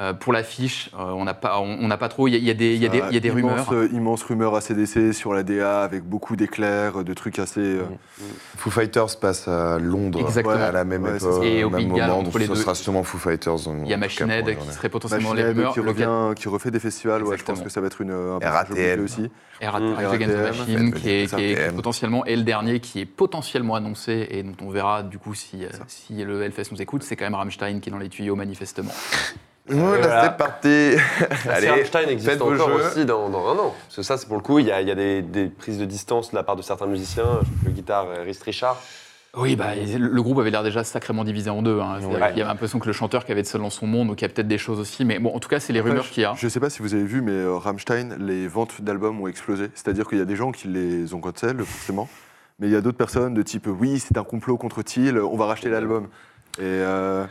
[0.00, 2.26] Euh, pour l'affiche, euh, on n'a pas, on, on n'a pas trop.
[2.26, 3.28] Il y a, il y a des, il y a des, il y a des
[3.28, 3.72] immense, rumeurs.
[3.84, 7.60] euh, immense rumeur ACDC sur la DA avec beaucoup d'éclairs, de trucs assez.
[7.60, 7.82] euh,
[8.56, 10.56] Foo Fighters passe à Londres Exactement.
[10.56, 11.44] à la même Ouais, époque.
[11.44, 12.24] Et au même moment.
[12.24, 12.56] Donc les ce deux.
[12.56, 13.54] sera sûrement Foo Fighters.
[13.84, 15.74] Il y a Machine Head qui serait potentiellement les Machine Head rumeurs.
[15.74, 18.10] qui, Le- revient, qui refait des festivals, ouais, je pense que ça va être une,
[18.10, 19.30] un plus aussi.
[19.62, 20.92] RATM, Mm.
[20.94, 25.18] Qui est, potentiellement, et le dernier qui est potentiellement annoncé et dont on verra du
[25.18, 28.08] coup si, si le Hellfest nous écoute, c'est quand même Rammstein qui est dans les
[28.08, 28.90] tuyaux manifestement.
[29.66, 30.22] Voilà, Voilà.
[30.24, 31.48] c'est parti.
[31.48, 32.86] Allez, Rammstein existe encore jeux.
[32.86, 33.74] aussi dans, dans un an.
[33.86, 35.46] Parce que ça, c'est pour le coup, il y a, il y a des, des
[35.46, 37.40] prises de distance de la part de certains musiciens.
[37.64, 38.78] Le guitare, euh, Rhys Richard.
[39.36, 41.80] Oui, bah, le groupe avait l'air déjà sacrément divisé en deux.
[41.80, 41.98] hein.
[42.02, 42.10] Ouais.
[42.28, 44.20] qu'il y avait l'impression que le chanteur qui avait de seul dans son monde, donc
[44.20, 45.04] il y a peut-être des choses aussi.
[45.04, 46.34] Mais bon, en tout cas, c'est les Après, rumeurs qu'il y a.
[46.36, 49.70] Je sais pas si vous avez vu, mais euh, Rammstein, les ventes d'albums ont explosé.
[49.74, 52.08] C'est-à-dire qu'il y a des gens qui les ont cancel, forcément.
[52.60, 55.36] Mais il y a d'autres personnes de type oui, c'est un complot contre Thiel, on
[55.36, 56.04] va racheter l'album.
[56.58, 57.24] Et euh,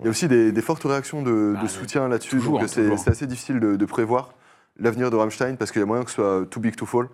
[0.00, 2.36] il y a aussi des, des fortes réactions de, de soutien là-dessus.
[2.36, 2.98] Donc c'est toujours.
[2.98, 4.30] c'est assez difficile de, de prévoir
[4.78, 7.08] l'avenir de Rammstein parce qu'il y a moyen que ce soit too big to fall.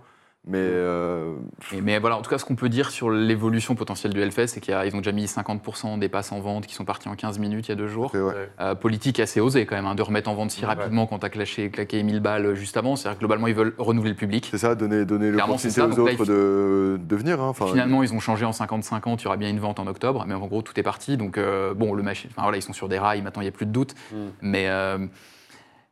[0.48, 1.34] Mais euh,
[1.72, 4.46] Et- mais voilà, en tout cas, ce qu'on peut dire sur l'évolution potentielle du Hellfest,
[4.46, 7.40] c'est qu'ils ont déjà mis 50% des passes en vente qui sont partis en 15
[7.40, 8.14] minutes il y a deux jours.
[8.14, 8.20] ouais.
[8.60, 10.66] Euh, politique assez osée quand même, hein, de remettre en vente si Ouais.
[10.66, 12.94] rapidement quand t'as claqué, claqué 1000 balles juste avant.
[12.94, 14.46] C'est-à-dire que globalement, ils veulent renouveler le public.
[14.50, 17.40] c'est ça, donner, donner l'opportunité aux Donc là, autres de, de venir.
[17.42, 17.52] hein.
[17.52, 20.34] Finalement, ils ont changé en 50-50, il y aura bien une vente en octobre, mais
[20.34, 21.16] en gros, tout est parti.
[21.16, 23.48] Donc, euh, bon, le machine, enfin, voilà, ils sont sur des rails, maintenant, il n'y
[23.48, 23.94] a plus de doute.
[24.12, 24.16] Mm.
[24.42, 24.98] Mais, euh,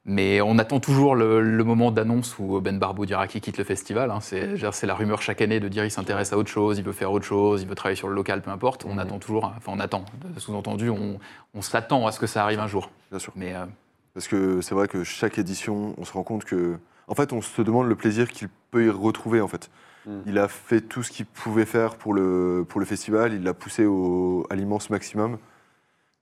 [0.06, 3.64] mais on attend toujours le, le moment d'annonce où Ben Barbeau dira qu'il quitte le
[3.64, 4.10] festival.
[4.10, 4.18] hein.
[4.20, 7.10] C'est la rumeur chaque année de dire il s'intéresse à autre chose, il veut faire
[7.10, 8.84] autre chose, il veut travailler sur le local, peu importe.
[8.86, 10.04] On attend toujours, enfin, on attend,
[10.36, 11.18] sous-entendu, on,
[11.54, 12.90] on s'attend à ce que ça arrive un jour.
[13.10, 13.32] bien sûr.
[13.36, 13.64] Mais euh,
[14.12, 16.76] Parce que c'est vrai que chaque édition, on se rend compte que.
[17.06, 19.70] En fait, on se demande le plaisir qu'il peut y retrouver, en fait.
[20.06, 20.10] Mm.
[20.26, 23.52] Il a fait tout ce qu'il pouvait faire pour le, pour le festival, il l'a
[23.54, 25.38] poussé au, à l'immense maximum.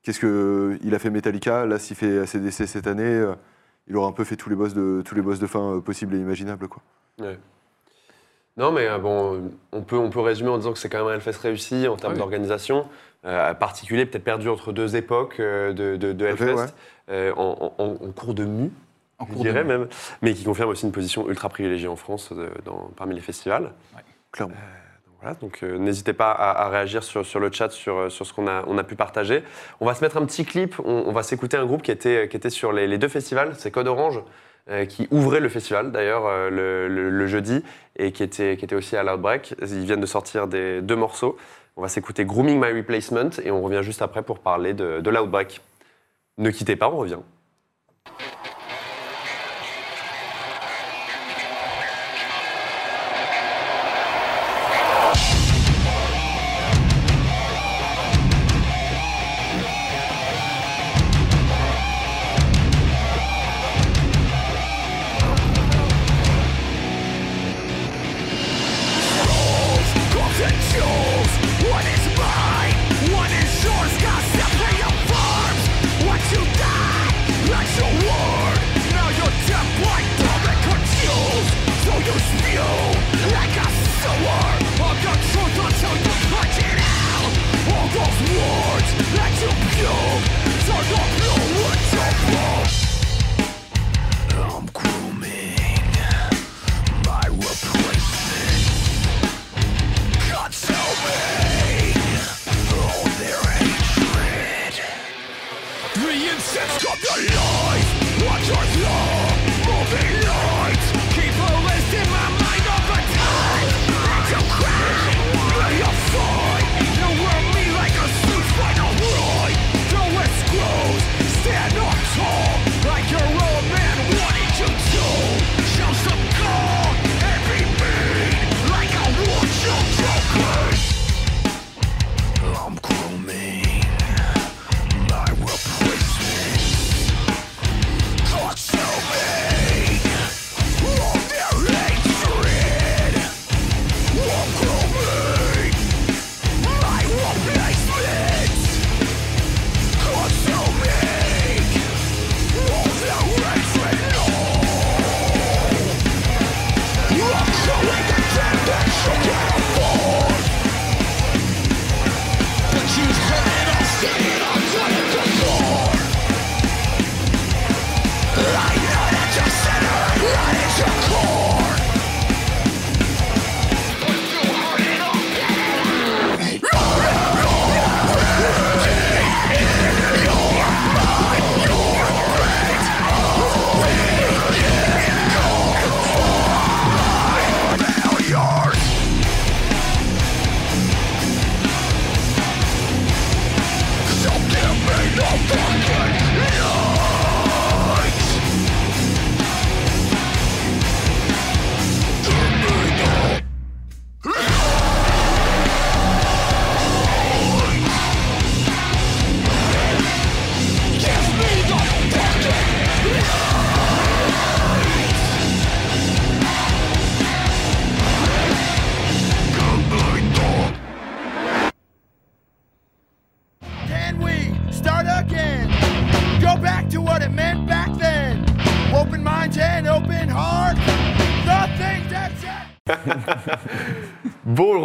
[0.02, 0.78] Qu'est-ce que.
[0.82, 3.34] Il a fait Metallica, là, s'il fait ACDC cette année, euh,
[3.88, 5.80] il aura un peu fait tous les boss de, tous les boss de fin euh,
[5.80, 6.82] possibles et imaginables, quoi.
[7.20, 7.38] Ouais.
[8.56, 11.08] Non, mais euh, bon, on peut, on peut résumer en disant que c'est quand même
[11.08, 12.18] un Hellfest réussi en termes Oui.
[12.18, 12.86] d'organisation,
[13.24, 16.66] euh, particulier, peut-être perdu entre deux époques euh, de, de, fait, Hellfest, ouais.
[17.10, 18.70] euh, en, en- en cours de mue,
[19.18, 19.88] en je cours de dirais même,
[20.20, 23.72] mais qui confirme aussi une position ultra privilégiée en France euh, dans- parmi les festivals.
[24.32, 24.54] Clairement.
[25.40, 28.96] Donc euh, n'hésitez pas à, réagir sur, le chat, sur, euh, ce qu'on a, pu
[28.96, 29.42] partager.
[29.80, 32.72] On va se mettre un petit clip, on, va s'écouter un groupe qui était, sur
[32.72, 34.20] les, deux festivals, c'est Code Orange,
[34.70, 37.62] euh, qui ouvrait le festival d'ailleurs le, jeudi,
[37.96, 39.54] et qui était, qui était aussi à l'Outbreak.
[39.60, 41.36] Ils viennent de sortir des, deux morceaux.
[41.76, 45.10] On va s'écouter Grooming My Replacement, et on revient juste après pour parler de, de
[45.10, 45.60] l'Outbreak.
[46.38, 47.18] Ne quittez pas, on revient.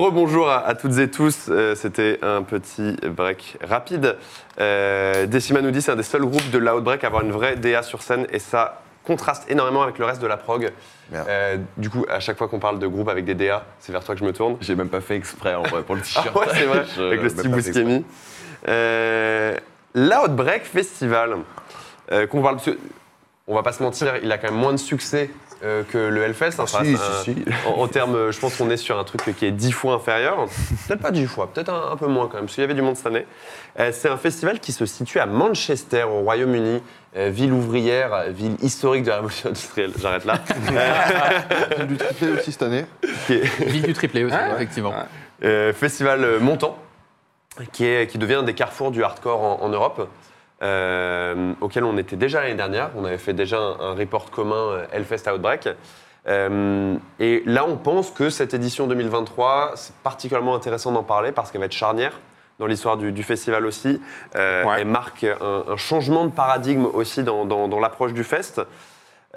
[0.07, 1.45] Rebonjour à, à toutes et tous.
[1.49, 4.15] Euh, C'était un petit break rapide.
[4.59, 7.55] Euh, Decima nous dit c'est un des seuls groupes de l'Outbreak à avoir une vraie
[7.55, 10.69] DA sur scène et ça contraste énormément avec le reste de la prog.
[11.13, 14.03] Euh, du coup, à chaque fois qu'on parle de groupe avec des DA, c'est vers
[14.03, 14.57] toi que je me tourne.
[14.59, 16.35] J'ai même pas fait exprès en vrai pour le Ah t-shirt.
[16.35, 17.47] ouais, c'est vrai, Je- avec le exprès.
[17.49, 18.05] Buscemi.
[19.95, 21.37] L'Outbreak Festival,
[22.29, 22.57] qu'on parle,
[23.47, 25.29] on va pas se mentir, il a quand même moins de succès
[25.63, 26.59] euh, que le Hellfest.
[26.59, 27.45] hein, ça Si, reste un- si, si.
[27.67, 30.45] En, en termes, je pense qu'on est sur un truc qui est dix fois inférieur.
[30.87, 32.73] Peut-être pas dix fois, peut-être un, un peu moins quand même, parce qu'il y avait
[32.73, 33.25] du monde cette année.
[33.79, 36.81] Euh, c'est un festival qui se situe à Manchester, au Royaume-Uni,
[37.15, 39.91] euh, ville ouvrière, euh, ville historique de la révolution industrielle.
[39.99, 40.39] J'arrête là.
[41.77, 42.85] J'ai du triplé aussi cette année.
[43.29, 44.93] Ville du triplé aussi, effectivement.
[45.43, 46.77] Euh, festival euh, montant,
[47.71, 50.07] qui, est, qui devient un des carrefours du hardcore en, en Europe,
[50.63, 52.89] euh, auquel on était déjà l'année dernière.
[52.97, 55.69] On avait fait déjà un, un report commun euh, Hellfest Outbreak.
[56.27, 61.51] Euh, et là, on pense que cette édition 2023, c'est particulièrement intéressant d'en parler parce
[61.51, 62.19] qu'elle va être charnière
[62.59, 64.01] dans l'histoire du, du festival aussi.
[64.35, 64.81] Euh, Ouais.
[64.81, 68.61] Elle marque un, un changement de paradigme aussi dans, dans- dans l'approche du fest.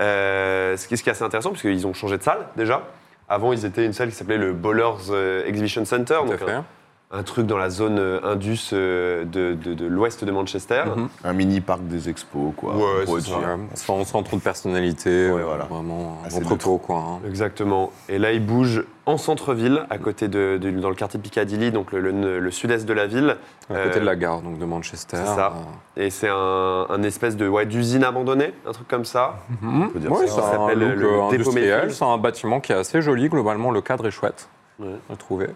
[0.01, 2.83] Euh, ce, qui, ce qui est assez intéressant, parce qu'ils ont changé de salle déjà.
[3.29, 6.15] Avant, ils étaient une salle qui s'appelait le Bowlers Exhibition Center.
[6.23, 6.65] Donc un-
[7.13, 10.85] un truc dans la zone euh, Indus euh, de, de- de l'ouest de Manchester.
[10.97, 11.09] Mhm.
[11.25, 12.77] Un mini parc des expos, quoi.
[12.77, 13.39] Ouais, être ça.
[13.39, 15.65] Ouais, sans, sans trop de personnalité, Ouais, euh, voilà.
[15.65, 16.99] vraiment un Assez entrepôt quoi.
[16.99, 17.19] hein.
[17.27, 17.91] Exactement.
[18.09, 21.73] Et là, il bouge en centre-ville, à côté de, de- dans le quartier de Piccadilly,
[21.73, 23.37] donc le, le- le sud-est de la ville.
[23.69, 25.17] À côté Euh, de la gare donc de Manchester.
[25.17, 25.53] c'est ça.
[25.97, 29.41] Et c'est un, un espèce de ouais, d'usine abandonnée, un truc comme ça.
[29.61, 29.91] Mhm.
[29.91, 30.35] peut dire Oui, ça.
[30.37, 31.21] c'est Ça un s'appelle le.
[31.33, 31.91] Mayfield.
[31.91, 33.29] C'est un bâtiment qui est assez joli.
[33.29, 34.49] Globalement, le cadre est chouette.
[34.79, 34.87] Ouais.
[35.11, 35.47] J'ai trouvé.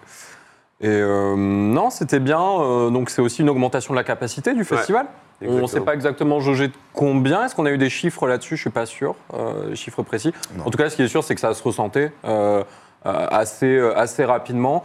[0.81, 2.41] Et euh, non, c'était bien.
[2.41, 5.07] euh, donc, c'est aussi une augmentation de la capacité du festival.
[5.47, 7.45] On ne sait pas exactement jauger de combien.
[7.45, 8.57] Est-ce qu'on a eu des chiffres là-dessus?
[8.57, 10.33] Je suis pas sûr, euh, des chiffres précis.
[10.57, 10.67] Non.
[10.67, 12.63] En tout cas, ce qui est sûr, c'est que ça se ressentait euh,
[13.07, 14.85] euh, assez, euh, assez rapidement.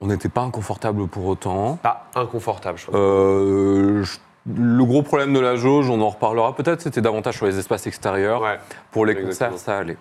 [0.00, 1.76] On n'était pas inconfortable pour autant.
[1.82, 2.86] Pas inconfortable, je.
[2.94, 7.46] Euh, je- le gros problème de la jauge, on en reparlera peut-être, c'était davantage sur
[7.46, 8.42] les espaces extérieurs.
[8.42, 8.58] Ouais.
[8.90, 9.50] Pour les Exactement.
[9.52, 9.96] concerts, ça allait.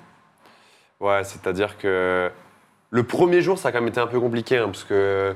[0.99, 2.29] Ouais, c'est-à-dire que
[2.93, 5.33] le premier jour, ça a quand même été un peu compliqué, hein, parce que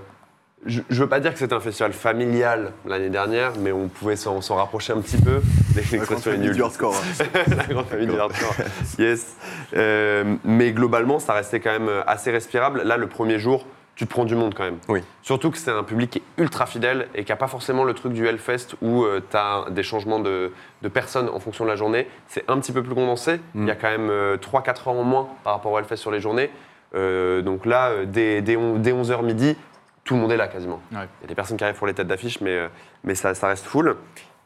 [0.67, 4.15] je, je veux pas dire que c'était un festival familial l'année dernière, mais on pouvait
[4.15, 5.41] s'en s'en rapprocher un petit peu.
[5.75, 6.55] La grande L'expression est famille nulle.
[6.55, 6.95] du hardcore.
[6.95, 7.41] hein.
[7.57, 8.53] la grande famille du hardcore.
[8.99, 9.35] Yes.
[9.75, 12.84] Euh, mais globalement, ça restait quand même assez respirable.
[12.84, 13.65] Là, le premier jour,
[13.95, 14.77] tu te prends du monde quand même.
[14.89, 15.01] Oui.
[15.23, 17.93] Surtout que c'est un public qui est ultra fidèle et qui n'a pas forcément le
[17.95, 20.51] truc du Hellfest où tu as des changements de,
[20.84, 22.07] de personnes en fonction de la journée.
[22.27, 23.39] C'est un petit peu plus condensé.
[23.55, 26.19] Il y a quand même 3-4 heures en moins par rapport au Hellfest sur les
[26.19, 26.51] journées.
[26.95, 29.55] Euh, donc là, euh, dès, dès, on- dès 11h midi,
[30.03, 30.80] tout le monde est là quasiment.
[30.91, 31.07] Ouais.
[31.19, 32.68] Il y a des personnes qui arrivent pour les têtes d'affiche, mais, euh,
[33.03, 33.95] mais ça, ça reste full.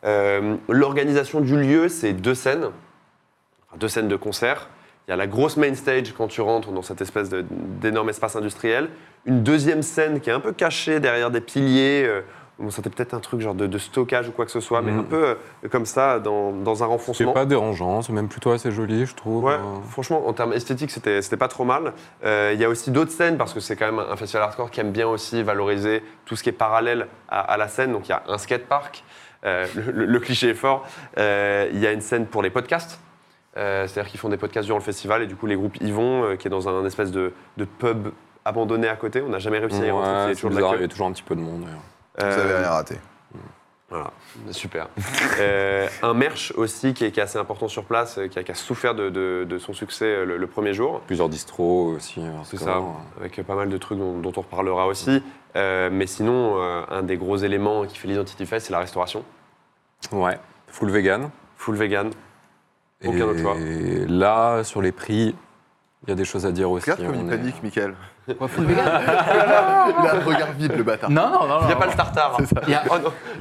[0.03, 2.69] Euh, L'organisation du lieu, c'est deux scènes,
[3.77, 4.69] deux scènes de concert.
[5.07, 8.35] Il y a la grosse main stage quand tu rentres dans cette espèce d'énorme espace
[8.35, 8.89] industriel.
[9.25, 12.03] Une deuxième scène qui est un peu cachée derrière des piliers.
[12.07, 12.21] euh,
[12.61, 14.91] Bon, c'était peut-être un truc genre de, de stockage ou quoi que ce soit, mais
[14.91, 15.35] un peu euh,
[15.69, 17.33] comme ça, dans, dans un C'est renfoncement.
[17.33, 19.43] pas dérangeant, c'est même plutôt assez joli, je trouve.
[19.45, 21.93] Ouais, Euh, franchement, en termes esthétiques, c'était c'était pas trop mal.
[22.23, 24.69] Euh, Il y a aussi d'autres scènes, parce que c'est quand même un festival hardcore
[24.69, 27.91] qui aime bien aussi valoriser tout ce qui est parallèle à, à la scène.
[27.93, 29.03] Donc il y a un skatepark,
[29.43, 30.85] euh, le, cliché est fort.
[31.17, 32.99] Euh, Il y a une scène pour les podcasts.
[33.55, 36.37] C'est-à-dire qu'ils font des podcasts durant le festival et du coup les groupes y vont,
[36.37, 38.09] qui est dans un espèce de, de pub
[38.45, 39.21] abandonné à côté.
[39.21, 40.61] On n'a jamais réussi à y rentrer, ouais, il y a c'est toujours de la
[40.61, 40.77] bizarre, queue.
[40.79, 41.61] il y a toujours un petit peu de monde.
[41.65, 41.81] d'ailleurs.
[42.17, 42.95] Vous Euh, avez rien raté.
[43.89, 44.11] voilà,
[44.51, 44.87] super.
[45.39, 48.43] Euh, un merch aussi qui est, qui est assez important sur place, euh, qui a,
[48.43, 51.01] qui a souffert de, de- de son succès euh, le, le premier jour.
[51.01, 52.21] Plusieurs distros aussi.
[52.45, 53.01] C'est hardcore.
[53.15, 55.21] ça, avec pas mal de trucs dont, dont on reparlera aussi.
[55.55, 59.23] Euh, mais sinon, euh, un des gros éléments qui fait l'Identity Fest, c'est la restauration.
[60.11, 61.29] Ouais, full vegan.
[61.57, 62.11] Full vegan.
[63.03, 63.55] Aucun autre choix.
[63.57, 65.35] Et là, sur les prix,
[66.03, 66.89] il y a des choses à dire aussi.
[66.91, 67.95] Regarde comme il panique, Michael.
[68.27, 68.85] Ouais, full vegan.
[68.87, 71.09] Il a un regard vide, le bâtard.
[71.09, 71.59] Non, non, non.
[71.61, 72.37] Il n'y a pas le tartare.
[72.39, 72.95] Il n'y a, Oh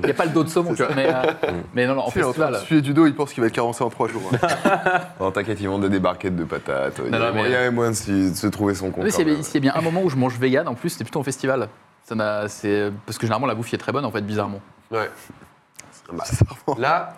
[0.08, 0.94] a pas le dos de saumon, tu vois.
[0.96, 1.32] Mais, euh,
[1.74, 3.42] mais non, non, en il est en train de suer du dos, il pense qu'il
[3.42, 4.22] va être carencé en trois jours.
[4.32, 5.00] hein.
[5.20, 6.98] Non, t'inquiète, ils vendent des barquettes de patates.
[6.98, 7.96] Il y non, avait mais- moyen- il y avait moyen de,
[8.34, 9.04] se trouver son compte.
[9.04, 11.20] Oui, s'il y, a bien un moment où je mange vegan, en plus, c'était plutôt
[11.20, 11.68] en festival.
[12.04, 14.60] Ça m'a- c'est- Parce que généralement, la bouffe y est très bonne, en fait, bizarrement.
[14.90, 15.10] Ouais.
[16.12, 16.80] Bah, Bizarrement.
[16.80, 17.12] là,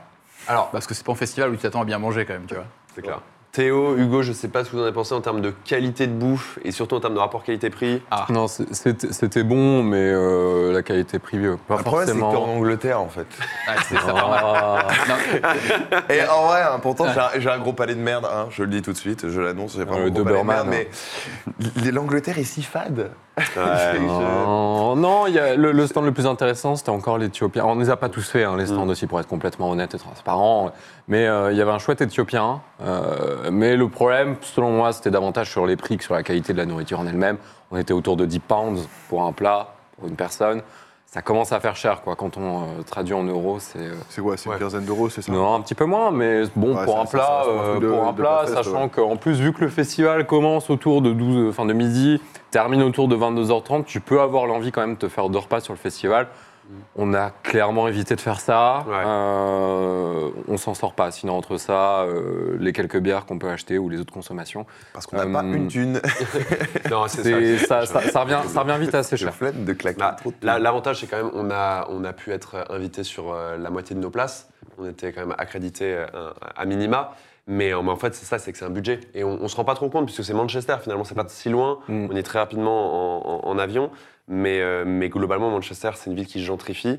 [0.49, 2.47] alors, Parce que c'est pas en festival où tu t'attends à bien manger, quand même,
[2.47, 2.65] tu vois.
[2.95, 3.21] c'est clair.
[3.57, 6.07] Théo, Hugo, je sais pas ce que vous en avez pensé en termes de qualité
[6.07, 8.01] de bouffe et surtout en termes de rapport qualité-prix.
[8.31, 8.65] Non, c'est-
[9.13, 12.45] c'était bon, mais euh, la qualité privée, pas Le problème, c'est que t'es en.
[12.45, 13.27] Angleterre, en fait.
[13.69, 14.15] Ah, c'est ça.
[14.17, 15.49] Ah, Non,
[16.15, 17.05] Et en vrai, hein, pourtant,
[17.39, 19.77] j'ai un- gros palais de merde, hein, je le dis tout de suite, je l'annonce,
[19.77, 20.89] j'ai pas Euh, un gros palais de Doberman, merde, mais
[21.85, 23.11] l- l'Angleterre est si fade.
[23.39, 23.99] Ouais.
[24.97, 27.65] non, y a- le, le stand le plus intéressant, c'était encore l'Éthiopien.
[27.65, 28.91] On ne les a pas tous fait, hein, les stands Mm.
[28.91, 30.73] aussi, pour être complètement honnête et transparent.
[31.09, 32.61] Mais euh, il y avait un chouette Éthiopien.
[32.83, 36.53] euh, mais le problème, selon moi, c'était davantage sur les prix que sur la qualité
[36.53, 37.39] de la nourriture en elle-même.
[37.71, 39.69] On était autour de 10 pounds pour un plat,
[39.99, 40.63] pour une personne.
[41.13, 42.17] Ça commence à faire cher, quoi.
[42.17, 43.79] Quand on euh, traduit en euros, c'est...
[43.81, 44.55] euh, C'est quoi C'est Ouais.
[44.55, 45.31] une quinzaine d'euros, c'est ça?
[45.31, 48.15] Non, un petit peu moins, mais bon, Ouais, pour, un plat, euh, de- pour un
[48.15, 48.89] plat, sachant ouais.
[48.89, 52.19] qu'en plus, vu que le festival commence autour de, 12, enfin de midi,
[52.51, 55.61] termine autour de 22h30, tu peux avoir l'envie quand même de te faire deux repas
[55.61, 56.29] sur le festival.
[56.97, 58.85] On a clairement évité de faire ça.
[58.87, 58.95] Ouais.
[59.05, 61.11] Euh, on s'en sort pas.
[61.11, 65.07] Sinon, entre ça, euh, les quelques bières qu'on peut acheter ou les autres consommations, Parce
[65.07, 66.01] qu'on n'a Euh, pas une thune.
[66.91, 67.85] Non, c'est ça.
[67.87, 69.27] ça, ça, ça revient, ça revient vite assez cher.
[69.27, 70.03] la flemme de claquer.
[70.43, 73.95] L'avantage, c'est quand même on a, on a pu être invité sur euh, la moitié
[73.97, 74.49] de nos places.
[74.79, 77.15] On était quand même accrédité euh, à minima.
[77.49, 79.01] Mais, euh, mais en fait, c'est ça, c'est que c'est un budget.
[79.15, 81.49] Et on, on se rend pas trop compte, puisque c'est Manchester, finalement, c'est pas si
[81.49, 81.81] loin.
[81.89, 82.09] Mm.
[82.13, 83.91] On est très rapidement en, en- en avion.
[84.35, 86.99] Mais, euh, mais globalement, Manchester, c'est une ville qui se gentrifie.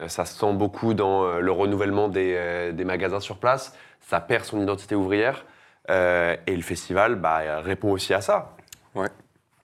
[0.00, 3.76] Euh, ça se sent beaucoup dans euh, le renouvellement des, des magasins sur place.
[4.00, 5.44] Ça perd son identité ouvrière.
[5.90, 8.56] Euh, et le festival bah, répond aussi à ça.
[8.94, 9.08] Ouais.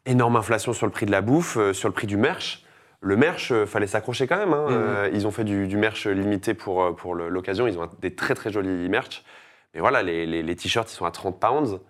[0.05, 2.65] Énorme inflation sur le prix de la bouffe, euh, sur le prix du merch.
[3.01, 4.53] Le merch, euh, fallait s'accrocher quand même.
[4.53, 4.67] hein.
[5.09, 5.15] Mhm.
[5.15, 7.67] Ils ont fait du, du merch limité pour, l'occasion.
[7.67, 9.25] Ils ont des très très jolis merch.
[9.73, 11.81] Mais voilà, les, les- les t-shirts, ils sont à 30 pounds.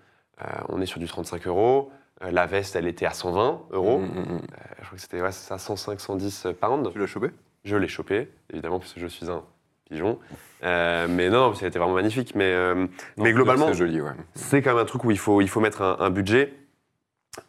[0.69, 1.91] On est sur du 35 euros.
[2.20, 4.01] La veste, elle était à 120 euros.
[4.03, 4.39] Euh,
[4.69, 6.91] je crois que c'était ouais, ça, 105, 110 pounds.
[6.93, 7.31] Tu l'as chopé?
[7.65, 9.43] Je l'ai chopé, évidemment, puisque je suis un
[9.89, 10.19] pigeon.
[10.65, 12.35] Euh, mais non, ça a été vraiment magnifique.
[12.35, 12.89] Mais, euh, Non,
[13.19, 14.12] mais globalement, C'est joli, ouais.
[14.35, 16.55] c'est quand même un truc où il faut, il faut mettre un, un budget.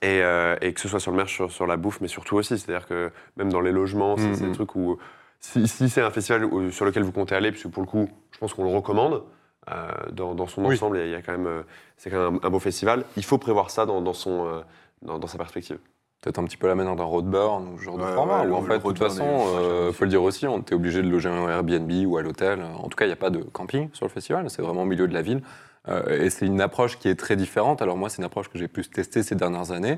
[0.03, 2.35] Et, euh, et que ce soit sur le merch, sur, sur la bouffe, mais surtout
[2.37, 2.57] aussi.
[2.59, 4.35] C'est-à-dire que même dans les logements, c'est Mhm.
[4.35, 4.97] c'est des trucs où.
[5.39, 8.07] Si, si c'est un festival où- sur lequel vous comptez aller, puisque pour le coup,
[8.31, 9.23] je pense qu'on le recommande,
[9.71, 10.75] euh, dans, dans son Oui.
[10.75, 11.47] ensemble, il y a- quand même.
[11.47, 11.63] euh,
[11.97, 13.05] C'est quand même un, un beau festival.
[13.17, 14.61] Il faut prévoir ça dans, dans son, euh,
[15.01, 15.77] dans, dans sa perspective.
[16.21, 18.41] Peut-être un petit peu la manière d'un roadburn ou ce genre de format.
[18.43, 19.97] ouais, où en fait, de toute façon, euh, aussi.
[19.97, 22.61] faut le dire aussi, on était obligé de loger un Airbnb ou à l'hôtel.
[22.77, 24.85] En tout cas, il n'y a pas de camping sur le festival, c'est vraiment au
[24.85, 25.41] milieu de la ville.
[25.87, 27.81] Euh, et c'est une approche qui est très différente.
[27.81, 29.97] Alors moi, c'est une approche que j'ai pu tester ces dernières années.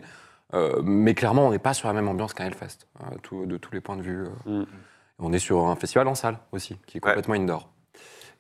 [0.54, 3.58] Euh, mais clairement, on n'est pas sur la même ambiance qu'un Hellfest, euh, tout- de
[3.58, 4.24] tous les points de vue.
[4.48, 4.62] euh.
[4.62, 4.66] Mm.
[5.20, 7.12] On est sur un festival en salle aussi, qui est Ouais.
[7.12, 7.70] complètement indoor.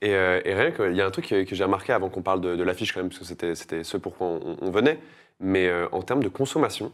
[0.01, 2.09] Et, euh, et rien que, il y a un truc que, que j'ai remarqué avant
[2.09, 4.71] qu'on parle de, de l'affiche quand même, parce que c'était, c'était ce pourquoi on, on
[4.71, 4.99] venait,
[5.41, 6.91] mais euh, en termes de consommation,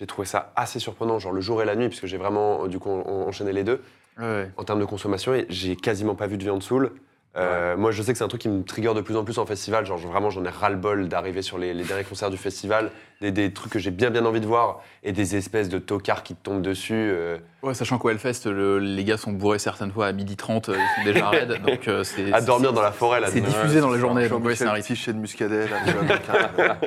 [0.00, 2.68] j'ai trouvé ça assez surprenant, genre le jour et la nuit, puisque j'ai vraiment euh,
[2.68, 3.82] du coup en- enchaîné les deux.
[4.18, 4.50] Ouais, ouais.
[4.56, 6.92] En termes de consommation, et j'ai quasiment pas vu de viande saoule.
[7.36, 9.38] Euh, Moi, je sais que c'est un truc qui me trigger de plus en plus
[9.38, 9.86] en festival.
[9.86, 12.90] Genre, vraiment, j'en ai ras-le-bol d'arriver sur les, les derniers concerts du festival,
[13.20, 16.24] des, des trucs que j'ai bien bien envie de voir, et des espèces de tocards
[16.24, 16.94] qui te tombent dessus.
[16.94, 20.76] euh, Ouais, sachant qu'au Hellfest, le- les gars sont bourrés certaines fois à 12h30, euh,
[20.76, 21.62] ils sont déjà raides.
[21.62, 23.28] donc euh, c'est, à dormir dans la forêt là.
[23.30, 25.76] C'est diffusé dans la journée, donc ouais, c'est un chien de muscadet, là.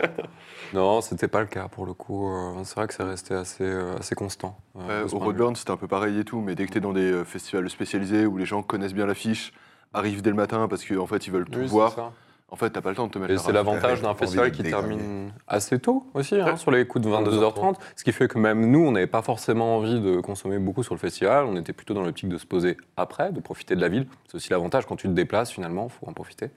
[0.74, 2.28] Non, c'était pas le cas pour le coup.
[2.64, 4.57] C'est vrai que c'est resté assez, assez constant.
[4.74, 5.20] Ouais, au.
[5.20, 7.70] Roadburn, c'était un peu pareil et tout, mais dès que tu es dans des festivals
[7.70, 9.53] spécialisés où les gens connaissent bien l'affiche,
[9.94, 12.11] arrivent dès le matin parce qu'en fait, ils veulent tout Oui, voir, ça.
[12.49, 14.64] en fait, t'as pas le temps de te mettre Et c'est l'avantage d'un festival qui
[14.64, 16.57] termine assez tôt aussi, hein, Ouais.
[16.57, 17.76] sur les coups de 22h30.
[17.95, 20.94] Ce qui fait que même nous, on n'avait pas forcément envie de consommer beaucoup sur
[20.94, 21.45] le festival.
[21.45, 24.07] On était plutôt dans l'optique de se poser après, de profiter de la ville.
[24.28, 26.49] C'est aussi l'avantage quand tu te déplaces, finalement, il faut en profiter.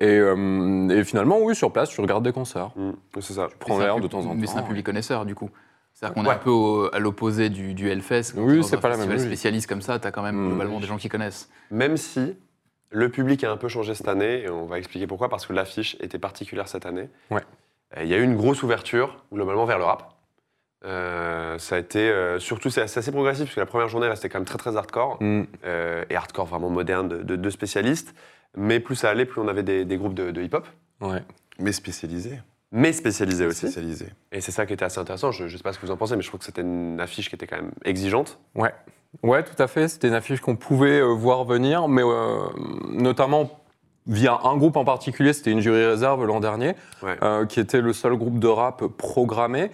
[0.00, 2.70] Et, euh, et finalement, oui, sur place, tu regardes des concerts.
[2.74, 2.90] Mm,
[3.20, 3.46] c'est ça.
[3.50, 4.34] Tu prends l'air de temps en temps.
[4.34, 5.50] Mais c'est un public connaisseur, du coup.
[5.92, 8.32] C'est-à-dire qu'on est un peu au- à l'opposé du, du Hellfest.
[8.36, 9.28] Oui, tu c'est pas la même festival logique.
[9.28, 10.48] spécialiste comme ça, t'as quand même Mm.
[10.48, 11.48] globalement des gens qui connaissent.
[11.70, 12.34] Même si
[12.90, 15.52] le public a un peu changé cette année, et on va expliquer pourquoi, parce que
[15.52, 17.08] l'affiche était particulière cette année.
[17.30, 17.42] Ouais.
[17.96, 20.10] Euh, Il y a eu une grosse ouverture, globalement, vers le rap.
[20.84, 24.06] Euh, ça a été, euh, surtout, c'est assez, assez progressif, parce que la première journée
[24.08, 25.44] restait quand même très très hardcore, Mm.
[25.64, 28.14] euh, et hardcore vraiment moderne de, de- de spécialistes.
[28.56, 30.66] Mais plus ça allait, plus on avait des, des groupes de, de hip-hop,
[31.00, 31.22] Ouais.
[31.58, 32.40] Mais spécialisé.
[32.74, 33.60] Mais spécialisés aussi.
[33.68, 34.06] Spécialisé.
[34.32, 35.30] Et c'est ça qui était assez intéressant.
[35.30, 36.98] Je ne sais pas ce que vous en pensez, mais je trouve que c'était une
[37.00, 38.38] affiche qui était quand même exigeante.
[38.56, 38.74] Ouais.
[39.22, 39.86] ouais, tout à fait.
[39.88, 42.48] C'était une affiche qu'on pouvait euh, voir venir, mais euh,
[42.90, 43.48] notamment
[44.08, 47.16] via un groupe en particulier, c'était une jury réserve l'an dernier, Ouais.
[47.22, 49.70] euh, qui était le seul groupe de rap programmé.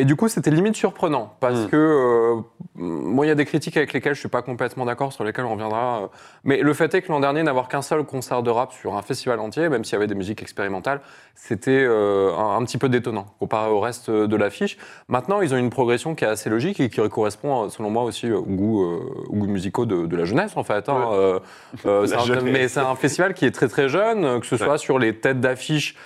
[0.00, 1.68] Et du coup, c'était limite surprenant, parce Mm.
[1.70, 2.40] que euh,
[2.76, 5.44] moi, il y a des critiques avec lesquelles je suis pas complètement d'accord, sur lesquelles
[5.44, 6.02] on reviendra.
[6.04, 6.06] euh,
[6.44, 9.02] mais le fait est que l'an dernier, n'avoir qu'un seul concert de rap sur un
[9.02, 11.00] festival entier, même s'il y avait des musiques expérimentales,
[11.34, 14.78] c'était euh, un, un petit peu détonnant comparé au reste de l'affiche.
[15.08, 18.04] Maintenant, ils ont une progression qui est assez logique et qui correspond, euh, selon moi,
[18.04, 19.00] aussi aux goûts, euh,
[19.30, 20.88] aux goûts musicaux de, de la jeunesse, en fait.
[20.88, 20.94] hein.
[21.10, 21.16] Ouais.
[21.16, 21.38] Euh,
[21.86, 22.44] euh, La c'est un- jeunesse.
[22.44, 24.78] mais c'est un festival qui est très très jeune, euh, que ce soit Ouais.
[24.78, 25.98] sur les têtes d'affiche euh,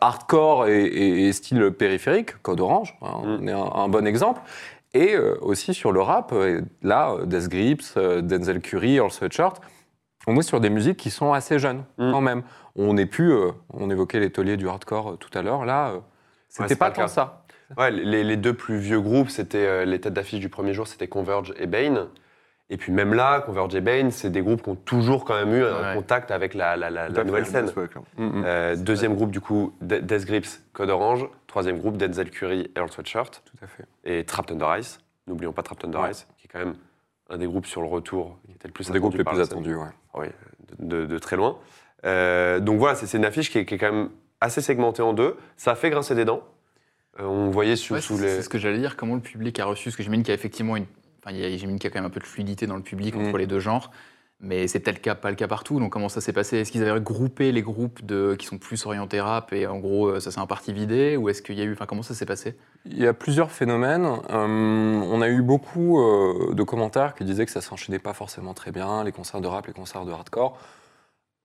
[0.00, 3.38] hardcore et, et- et style périphérique, Code Orange, hein, Mm.
[3.40, 4.40] on est un, un bon exemple.
[4.92, 9.10] Et euh, aussi sur le rap, et là, euh, Death Grips, euh, Denzel Curry, Earl
[9.10, 9.60] Sweatshirt,
[10.26, 12.12] on est sur des musiques qui sont assez jeunes Mm.
[12.12, 12.42] quand même.
[12.76, 15.90] On n'est plus, euh, on évoquait les tauliers du hardcore euh, tout à l'heure, là,
[15.90, 15.98] euh,
[16.48, 17.44] c'était pas, tant ça.
[17.78, 20.86] Ouais, les, les deux plus vieux groupes, c'était euh, les têtes d'affiche du premier jour,
[20.86, 22.06] c'était Converge et Bane.
[22.70, 25.54] Et puis même là, Converge et Bane, c'est des groupes qui ont toujours quand même
[25.54, 25.94] eu un Ouais.
[25.96, 26.76] contact avec la,
[27.24, 27.66] nouvelle scène.
[28.16, 28.42] Mm, mm.
[28.46, 31.26] Euh, deuxième groupe, du coup, De- Death Grips, Code Orange.
[31.46, 33.42] Troisième groupe, Denzel Curry, Earl Sweatshirt.
[33.44, 33.84] Tout à fait.
[34.04, 34.98] Et Trap Thunder Ice.
[35.26, 36.10] N'oublions pas Trap Thunder Ouais.
[36.10, 36.74] Ice, qui est quand même
[37.30, 39.40] un des groupes sur le retour qui était le plus C'est des groupes les plus
[39.40, 39.86] attendus, ouais.
[40.14, 40.26] Oui,
[40.78, 41.58] de, de- de très loin.
[42.04, 44.08] Euh, donc voilà, c'est une affiche qui est, qui est quand même
[44.40, 45.36] assez segmentée en deux.
[45.56, 46.42] Ça a fait grincer des dents.
[47.20, 48.28] Euh, on voyait sous, Ouais, sous c'est les.
[48.36, 50.32] c'est ce que j'allais dire, comment le public a reçu, parce que j'imagine qu'il y
[50.32, 50.86] a effectivement une.
[51.24, 52.76] Enfin, il y a- j'imagine qu'il y a quand même un peu de fluidité dans
[52.76, 53.38] le public entre Mm.
[53.38, 53.90] les deux genres,
[54.40, 55.78] mais c'est peut-être le cas, pas le cas partout.
[55.80, 56.58] Donc comment ça s'est passé?
[56.58, 60.08] Est-ce qu'ils avaient regroupé les groupes de, qui sont plus orientés rap et en gros
[60.08, 61.16] euh, ça s'est en partie vidé?
[61.16, 61.72] Ou est-ce qu'il y a eu.
[61.72, 62.56] Enfin, comment ça s'est passé?
[62.84, 64.04] Il y a plusieurs phénomènes.
[64.04, 68.52] Euh, on a eu beaucoup euh, de commentaires qui disaient que ça s'enchaînait pas forcément
[68.52, 70.58] très bien, les concerts de rap, les concerts de hardcore.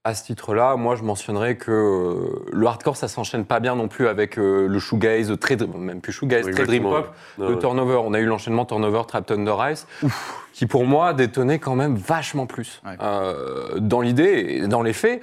[0.06, 3.90] À ce titre-là, moi, je mentionnerais que euh, le hardcore, ça s'enchaîne pas bien non
[3.90, 7.60] plus avec euh, le shoegaze, très, même plus shoegaze, très dream pop, ouais.
[7.60, 8.00] Turnover.
[8.06, 9.88] On a eu l'enchaînement Turnover, Trap Thunder Ice,
[10.54, 12.96] qui pour moi détonnait quand même vachement plus Ouais.
[13.02, 15.22] euh, dans l'idée et dans les faits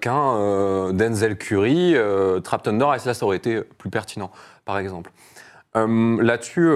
[0.00, 1.94] qu'un Denzel Curry,
[2.42, 3.04] Trap Thunder Ice.
[3.04, 4.32] Là, ça aurait été plus pertinent,
[4.64, 5.12] par exemple.
[5.76, 6.68] Là-dessus,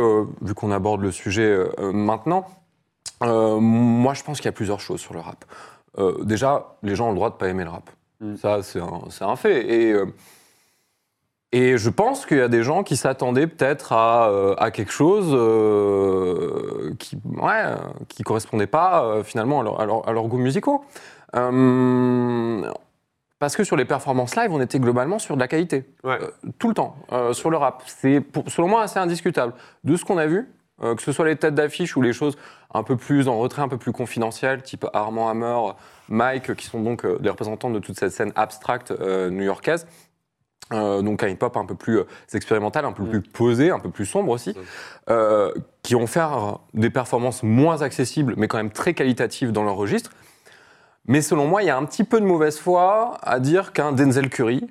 [0.42, 1.58] vu qu'on aborde le sujet
[1.92, 2.46] maintenant,
[3.20, 5.44] moi je pense qu'il y a plusieurs choses sur le rap.
[5.98, 7.90] Euh, déjà, les gens ont le droit de pas aimer le rap.
[8.20, 8.36] Mm.
[8.36, 9.66] Ça, c'est un, fait.
[9.68, 10.06] Et euh,
[11.52, 14.92] Et je pense qu'il y a des gens qui s'attendaient peut-être à, euh, à quelque
[14.92, 15.26] chose
[16.98, 17.74] qui ouais, euh,
[18.08, 20.84] qui correspondait pas finalement à, leur- à leur- à leurs goûts musicaux.
[23.38, 25.86] Parce que sur les performances live, on était globalement sur de la qualité.
[26.04, 26.18] Ouais.
[26.58, 26.94] Tout le temps,
[27.32, 27.82] sur le rap.
[27.86, 29.54] C'est pour- selon moi assez indiscutable.
[29.82, 30.46] De ce qu'on a vu,
[30.82, 32.36] euh, que ce soit les têtes d'affiche ou les choses
[32.72, 35.74] un peu plus en retrait, un peu plus confidentielles, type Armand Hammer,
[36.08, 39.86] Mike, qui sont donc euh, des représentants de toute cette scène abstracte euh, new-yorkaise.
[40.72, 43.90] Euh, donc un hip-hop un peu plus euh, expérimental, un peu plus posé, un peu
[43.90, 44.54] plus sombre aussi,
[45.08, 45.52] euh,
[45.82, 46.22] qui ont fait
[46.74, 50.10] des performances moins accessibles, mais quand même très qualitatives dans leur registre.
[51.06, 53.90] Mais selon moi, il y a un petit peu de mauvaise foi à dire qu'un
[53.90, 54.70] Denzel Curry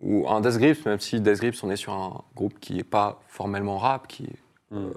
[0.00, 2.84] ou un Death Grips, même si Death Grips, on est sur un groupe qui n'est
[2.84, 4.92] pas formellement rap, qui est euh,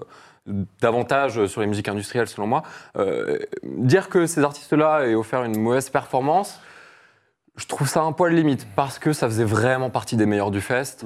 [0.80, 2.62] davantage sur les musiques industrielles selon moi,
[2.96, 6.60] euh, dire que ces artistes-là aient offert une mauvaise performance,
[7.56, 10.60] je trouve ça un poil limite, parce que ça faisait vraiment partie des meilleurs du
[10.60, 11.04] fest.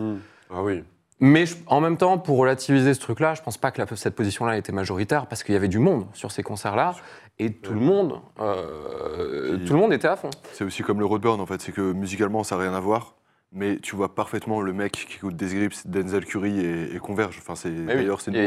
[0.52, 0.82] Ah oui.
[1.22, 4.14] Mais je- en même temps, pour relativiser ce truc-là, je pense pas que la- cette
[4.16, 6.94] position-là était majoritaire parce qu'il y avait du monde sur ces concerts-là
[7.38, 10.30] et tout le monde, euh, tout le monde était à fond.
[10.52, 13.14] C'est aussi comme le Roadburn en fait, c'est que musicalement ça n'a rien à voir,
[13.52, 17.36] mais tu vois parfaitement le mec qui écoute Death Grips, Denzel Curry et, et Converge.
[17.38, 18.42] Enfin, c'est oui, d'ailleurs c'est il y,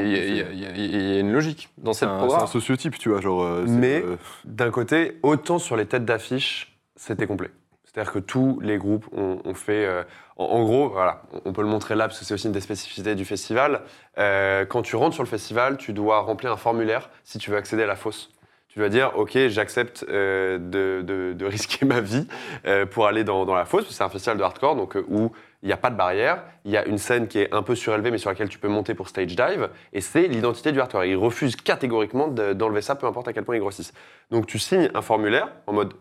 [1.15, 3.43] a- une logique dans cette un, c'est un sociotype, tu vois, genre.
[3.43, 7.49] euh, Mais- euh, D'un côté, autant sur les têtes d'affiche, c'était complet.
[7.85, 9.85] C'est-à-dire que tous les groupes ont, ont fait.
[9.85, 10.03] euh,
[10.35, 12.53] en, en gros, voilà, on- on peut le montrer là parce que c'est aussi une
[12.53, 13.81] des spécificités du festival.
[14.17, 17.57] Euh, quand tu rentres sur le festival, tu dois remplir un formulaire si tu veux
[17.57, 18.31] accéder à la fosse.
[18.73, 21.03] Tu dois dire, OK, j'accepte euh, de,
[21.35, 22.27] de- risquer ma vie
[22.65, 23.87] euh, pour aller dans, dans la fosse.
[23.91, 25.31] C'est un festival de hardcore donc, euh, où
[25.61, 26.43] il n'y a pas de barrière.
[26.65, 28.67] Il y a une scène qui est un peu surélevée, mais sur laquelle tu peux
[28.67, 29.69] monter pour stage dive.
[29.93, 31.05] Et c'est l'identité du hardcore.
[31.05, 33.93] Ils refusent catégoriquement de- d'enlever ça, peu importe à quel point ils grossissent.
[34.31, 35.93] Donc tu signes un formulaire en mode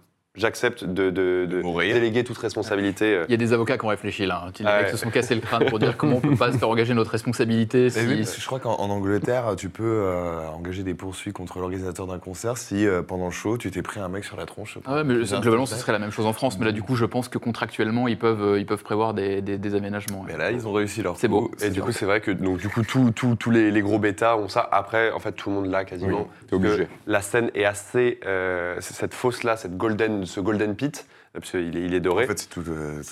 [0.42, 1.94] j'accepte de, de- de mourir.
[1.94, 3.14] déléguer toute responsabilité.
[3.16, 3.24] euh.
[3.28, 4.44] Il y a des avocats qui ont réfléchi là.
[4.46, 4.52] hein.
[4.59, 4.90] Les Ah ouais.
[4.90, 7.10] se sont cassés le crâne pour dire comment on peut pas se faire engager notre
[7.10, 7.84] responsabilité.
[7.84, 10.94] Mais si- oui, parce que je crois qu'en en Angleterre, tu peux euh, engager des
[10.94, 14.24] poursuites contre l'organisateur d'un concert si euh, pendant le show, tu t'es pris un mec
[14.24, 14.78] sur la tronche.
[14.86, 16.59] Ah ouais, mais globalement, ce serait la même chose en France.
[16.59, 19.59] Mais là, du coup, je pense que contractuellement, ils peuvent, ils peuvent prévoir des, des-
[19.59, 20.24] des aménagements.
[20.26, 21.50] Mais là, ils ont réussi leur C'est beau.
[21.62, 24.48] Et du coup, c'est vrai que donc, du coup, tous les, les gros bêtas ont
[24.48, 24.66] ça.
[24.72, 26.20] Après, en fait, tout le monde l'a quasiment.
[26.20, 26.88] Oui, que obligé.
[27.06, 28.18] La scène est assez.
[28.26, 32.24] euh, cette fosse-là, cette golden, ce golden pit, parce qu'il est, il est doré.
[32.24, 33.02] En fait, c'est tout, euh,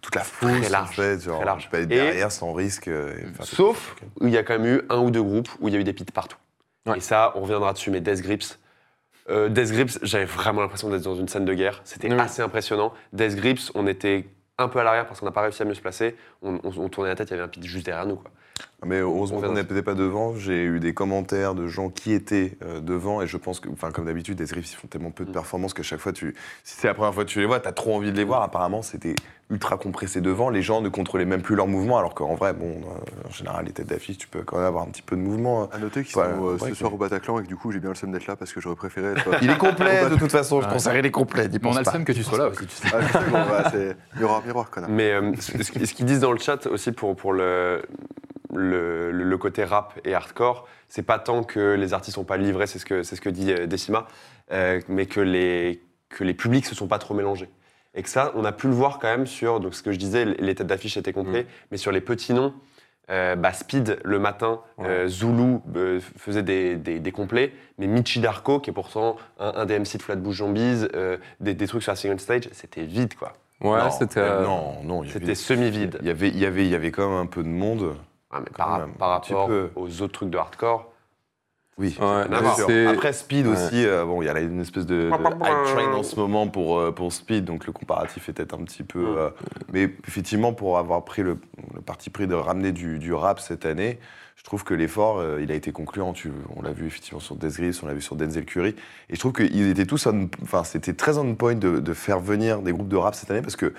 [0.00, 1.20] toute la très fosse, large, en fait.
[1.20, 1.62] Genre, très large.
[1.64, 2.88] Tu peux être Et- derrière sans risque.
[2.88, 5.68] euh, et Sauf où il y a quand même eu un ou deux groupes où
[5.68, 6.38] il y a eu des pits partout.
[6.86, 6.98] Ouais.
[6.98, 8.58] Et ça, on reviendra dessus, mais Death Grips.
[9.28, 11.80] euh, Death Grips, j'avais vraiment l'impression d'être dans une scène de guerre.
[11.84, 12.18] C'était Oui.
[12.20, 12.92] assez impressionnant.
[13.12, 14.24] Death Grips, on était
[14.58, 16.16] un peu à l'arrière parce qu'on n'a pas réussi à mieux se placer.
[16.42, 18.16] On, on- on tournait la tête, il y avait un pit juste derrière nous.
[18.16, 18.30] Quoi.
[18.84, 20.36] Mais heureusement On qu'on n'était pas devant.
[20.36, 23.90] J'ai eu des commentaires de gens qui étaient euh, devant et je pense que, enfin,
[23.90, 25.28] comme d'habitude, les Riffs ils font tellement peu Mm.
[25.28, 27.58] de performances que chaque fois, tu, si c'est la première fois que tu les vois,
[27.58, 28.42] t'as trop envie de les voir.
[28.42, 29.14] Apparemment, c'était
[29.50, 30.50] ultra compressé devant.
[30.50, 33.64] Les gens ne contrôlaient même plus leur mouvement, alors qu'en vrai, bon, euh, en général,
[33.64, 35.64] les têtes d'affiche, tu peux quand même avoir un petit peu de mouvement.
[35.64, 35.68] hein.
[35.72, 37.88] À noter qu'ils sont euh, ce soir au Bataclan et que du coup j'ai bien
[37.90, 39.28] le seum d'être là parce que j'aurais préféré être.
[39.42, 40.60] Il est complet de toute façon.
[40.60, 41.48] Je considère il est complet.
[41.48, 42.66] Mais on a le seum que tu sois là aussi.
[42.66, 42.88] Tu sais.
[42.92, 42.98] Ah,
[43.30, 43.70] bon, bah,
[44.18, 44.90] miroir, miroir, connard.
[44.90, 47.82] Mais euh, ce qu'ils disent dans le chat aussi pour, pour le,
[48.56, 52.36] le, le- le côté rap et hardcore, c'est pas tant que les artistes sont pas
[52.36, 54.06] livrés, c'est ce que, c'est ce que dit euh, Decima,
[54.52, 57.48] euh, mais que les, que les publics se sont pas trop mélangés.
[57.94, 59.98] Et que ça, on a pu le voir quand même sur, donc ce que je
[59.98, 62.52] disais, les têtes d'affiche étaient complets, mais sur les petits noms,
[63.08, 68.20] euh, bah, Speed le matin, euh, Zulu euh, faisait des, des- des complets, mais Michi
[68.20, 71.82] Darko, qui est pourtant un, un des MC de Flatbush Zombies, euh, des, des trucs
[71.84, 73.32] sur la single stage, c'était vide quoi.
[73.62, 74.20] Ouais, Non, c'était.
[74.42, 75.98] non, non, C'était semi-vide.
[76.02, 77.94] Il y avait, il y avait, il y avait quand même un peu de monde.
[78.30, 79.70] Ah, mais par, même, rapport peu.
[79.76, 80.92] aux autres trucs de hardcore,
[81.78, 81.96] Oui.
[82.00, 82.06] Ouais,
[82.88, 83.52] Après Speed Ouais.
[83.52, 86.16] aussi, euh, bon, il y a là une espèce de, de hype train en ce
[86.16, 88.98] moment pour, euh, pour Speed, donc le comparatif est peut-être un petit peu.
[89.00, 89.16] Mm.
[89.18, 89.30] euh,
[89.72, 91.38] mais effectivement, pour avoir pris le,
[91.74, 93.98] le parti pris de ramener du, du rap cette année,
[94.36, 96.12] je trouve que l'effort, euh, il a été concluant.
[96.12, 98.74] Tu, on l'a vu effectivement sur Death Grips, on l'a vu sur Denzel Curry,
[99.10, 102.20] et je trouve qu'ils étaient tous, on- enfin, c'était très on point de, de faire
[102.20, 103.72] venir des groupes de rap cette année parce que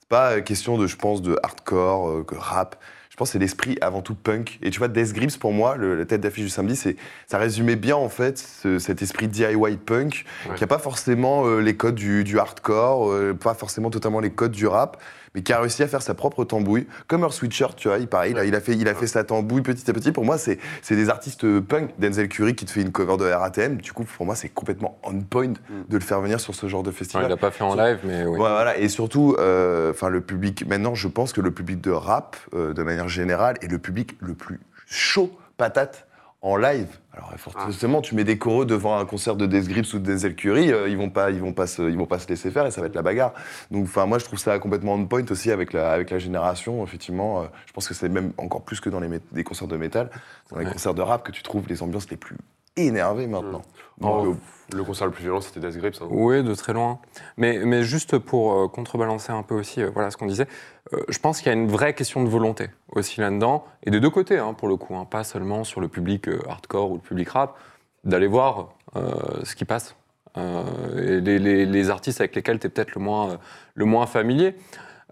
[0.00, 2.76] c'est pas question de, je pense, de hardcore, euh, que rap.
[3.20, 4.58] Pense que c'est l'esprit avant tout punk.
[4.62, 7.36] Et tu vois, Death Grips, pour moi, le- la tête d'affiche du samedi, c'est, ça
[7.36, 10.54] résumait bien, en fait, ce- cet esprit DIY punk, Ouais.
[10.54, 14.30] qui n'a pas forcément euh, les codes du, du hardcore, euh, pas forcément totalement les
[14.30, 14.96] codes du rap,
[15.34, 16.86] mais qui a réussi à faire sa propre tambouille.
[17.06, 19.62] Comme Earth Sweatshirt, tu vois, il, pareil, il a- fait, il a fait sa tambouille
[19.62, 20.12] petit à petit.
[20.12, 20.58] Pour moi, c'est,
[20.90, 21.90] des artistes punk.
[21.98, 23.76] Denzel Curry qui te fait une cover de RATM.
[23.76, 26.82] Du coup, pour moi, c'est complètement on point de le faire venir sur ce genre
[26.82, 27.24] de ouais, festival.
[27.26, 28.30] il l'a pas fait en live, mais oui.
[28.32, 28.76] Ouais, voilà.
[28.78, 30.66] Et surtout, euh, le public.
[30.66, 34.16] Maintenant, je pense que le public de rap, euh, de manière générale, est le public
[34.20, 36.06] le plus chaud patate
[36.42, 39.98] En live, alors forcément, tu mets des choreux devant un concert de Death Grips ou
[39.98, 42.28] de Denzel Curry, euh, ils vont pas, ils vont pas se, ils vont pas se
[42.28, 43.34] laisser faire et ça va être la bagarre.
[43.70, 46.82] Donc, enfin, moi, je trouve ça complètement on point aussi avec la, avec la génération.
[46.82, 50.08] Effectivement, euh, je pense que c'est même encore plus que dans les, concerts de métal,
[50.50, 50.72] dans les Ouais.
[50.72, 52.38] concerts de rap que tu trouves les ambiances les plus
[52.76, 53.62] énervées maintenant.
[54.02, 54.36] Oh, Donc,
[54.72, 56.00] Le concert le plus violent, c'était Death Grips.
[56.00, 56.06] hein.
[56.10, 57.00] Oui, de très loin.
[57.36, 60.46] Mais, mais juste pour euh, contrebalancer un peu aussi euh, voilà, ce qu'on disait,
[60.94, 64.00] euh, je pense qu'il y a une vraie question de volonté aussi là-dedans, et des
[64.00, 66.94] deux côtés, hein, pour le coup, hein, pas seulement sur le public euh, hardcore ou
[66.94, 67.58] le public rap,
[68.04, 69.10] d'aller voir euh,
[69.44, 69.96] ce qui passe.
[70.38, 73.36] Euh, et les, les- les artistes avec lesquels tu es peut-être le moins, euh,
[73.74, 74.54] le moins familier.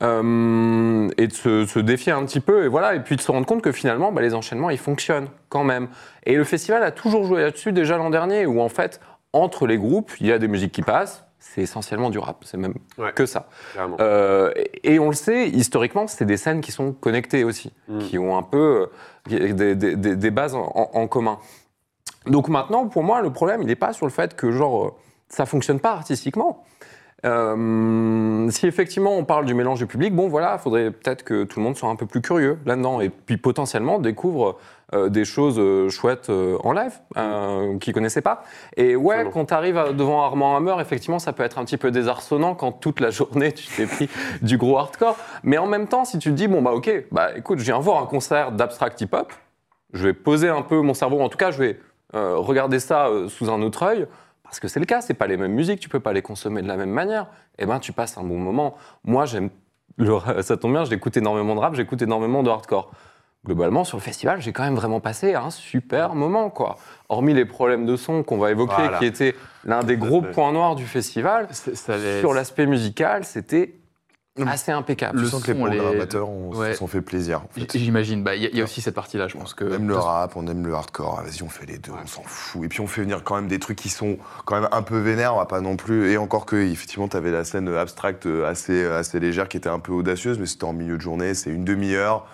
[0.03, 3.31] Euh, et de se, se défier un petit peu, et voilà, et puis de se
[3.33, 5.89] rendre compte que finalement, bah, les enchaînements, ils fonctionnent quand même.
[6.25, 9.01] Et le festival a toujours joué là-dessus déjà l'an dernier, où en fait,
[9.33, 12.57] entre les groupes, il y a des musiques qui passent, c'est essentiellement du rap, c'est
[12.59, 13.13] même Ouais.
[13.13, 13.49] que ça.
[14.01, 14.53] Euh,
[14.85, 17.99] et on le sait, historiquement, c'est des scènes qui sont connectées aussi, Mm.
[17.99, 18.89] qui ont un peu
[19.31, 21.39] euh, des, des- des- des bases en, en- commun.
[22.27, 24.97] Donc maintenant, pour moi, le problème, il n'est pas sur le fait que genre
[25.29, 26.65] ça fonctionne pas artistiquement.
[27.25, 31.45] Euh, si effectivement on parle du mélange du public, bon voilà, il faudrait peut-être que
[31.45, 34.57] tout le monde soit un peu plus curieux là-dedans et puis potentiellement découvre
[34.95, 38.43] euh, des choses euh, chouettes en live euh, qu'ils connaissaient pas.
[38.75, 41.91] Et ouais, quand tu arrives devant Armand Hammer, effectivement, ça peut être un petit peu
[41.91, 44.09] désarçonnant quand toute la journée tu t'es pris
[44.41, 45.19] du gros hardcore.
[45.43, 47.79] Mais en même temps, si tu te dis bon bah ok, bah écoute, je viens
[47.79, 49.31] voir un concert d'abstract hip-hop,
[49.93, 51.81] je vais poser un peu mon cerveau, en tout cas, je vais
[52.15, 54.07] regarder ça sous un autre œil.
[54.49, 56.63] Parce que c'est le cas, c'est pas les mêmes musiques, tu peux pas les consommer
[56.63, 57.27] de la même manière.
[57.59, 58.77] Eh ben, tu passes un bon moment.
[59.05, 59.51] Moi, j'aime.
[59.99, 62.91] le Ça tombe bien, j'écoute énormément de rap, j'écoute énormément de hardcore.
[63.47, 66.77] Globalement, sur le festival, j'ai quand même vraiment passé un super moment, quoi.
[67.09, 68.99] Hormis les problèmes de son qu'on va évoquer, Voilà.
[68.99, 69.35] qui étaient
[69.65, 71.47] l'un des gros points noirs du festival,
[72.21, 73.75] sur l'aspect musical, c'était
[74.47, 75.19] assez impeccable.
[75.19, 76.75] tu le sens que les les- programmateurs se Ouais.
[76.75, 77.41] sont fait plaisir.
[77.41, 77.73] en fait.
[77.73, 78.23] J- J'imagine.
[78.23, 79.65] Bah, Il y, a- y a aussi cette partie-là, je pense que.
[79.65, 81.17] On aime le rap, on aime le hardcore.
[81.21, 82.63] Ah, Vas-y, on fait les deux, on s'en fout.
[82.65, 84.99] Et puis on fait venir quand même des trucs qui sont quand même un peu
[84.99, 86.11] vénères, on va pas non plus.
[86.13, 89.69] Et encore que, effectivement, tu avais la scène abstracte euh, assez, assez légère qui était
[89.69, 92.27] un peu audacieuse, mais c'était en milieu de journée, c'est une demi-heure.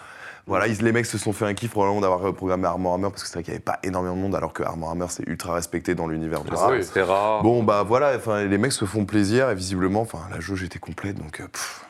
[0.47, 3.23] Voilà, ils- les mecs se sont fait un kiff probablement d'avoir programmé Armor Hammer parce
[3.23, 5.27] que c'est vrai qu'il n'y avait pas énormément de monde, alors que Armor Hammer c'est
[5.27, 6.73] ultra respecté dans l'univers du Ah, rap.
[6.73, 6.83] oui.
[6.85, 7.43] C'est rare.
[7.43, 10.79] Bon, bah voilà, enfin, les mecs se font plaisir et visiblement, enfin, la jauge était
[10.79, 11.41] complète donc.
[11.41, 11.84] euh, pff,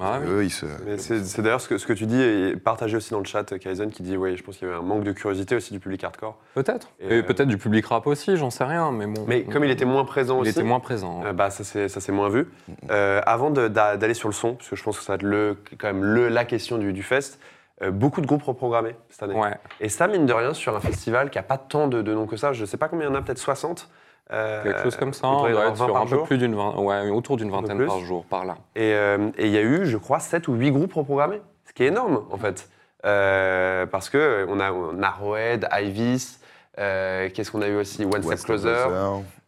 [0.00, 0.28] Ah oui.
[0.30, 0.66] eux, ils se.
[0.86, 3.24] Mais c'est c'est d'ailleurs ce que, ce que tu dis, et partagé aussi dans le
[3.24, 5.72] chat, Kaizen, qui dit Oui, je pense qu'il y avait un manque de curiosité aussi
[5.72, 6.38] du public hardcore.
[6.54, 6.88] Peut-être.
[7.00, 8.92] Et, Et, euh, peut-être du public rap aussi, j'en sais rien.
[8.92, 9.24] Mais bon.
[9.26, 10.50] Mais comme il était moins présent Il aussi.
[10.50, 11.22] était moins présent.
[11.24, 12.46] Euh, bah, ça c'est ça s'est moins vu.
[12.90, 15.16] Euh, avant de- d'a- d'aller sur le son, parce que je pense que ça va
[15.16, 17.40] être le, quand même le, la question du, du fest,
[17.82, 19.34] euh, beaucoup de groupes reprogrammés cette année.
[19.34, 19.56] Ouais.
[19.80, 22.26] Et ça, mine de rien, sur un festival qui a pas tant de, de noms
[22.26, 23.88] que ça, je sais pas combien il y en a, peut-être 60.
[24.32, 25.92] Euh, Quelque chose comme ça, il doit on y en doit avoir être 20 sur
[25.94, 26.24] par un peu jour.
[26.26, 28.56] plus d'une vingt- ouais, autour d'une vingtaine par jour, par là.
[28.76, 31.72] Et euh, et il y a eu, je crois, 7 ou 8 groupes reprogrammés, ce
[31.72, 32.68] qui est énorme en fait.
[33.06, 36.38] Euh, parce que on a Narrowhead, Ivis,
[36.78, 38.04] euh, qu'est-ce qu'on a eu aussi?
[38.04, 38.74] One Step Closer.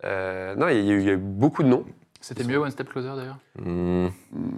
[0.04, 1.84] Euh, non, il y, a eu- il y a eu beaucoup de noms.
[2.22, 3.38] C'était mieux One Step Closer d'ailleurs?
[3.58, 4.08] Hmm.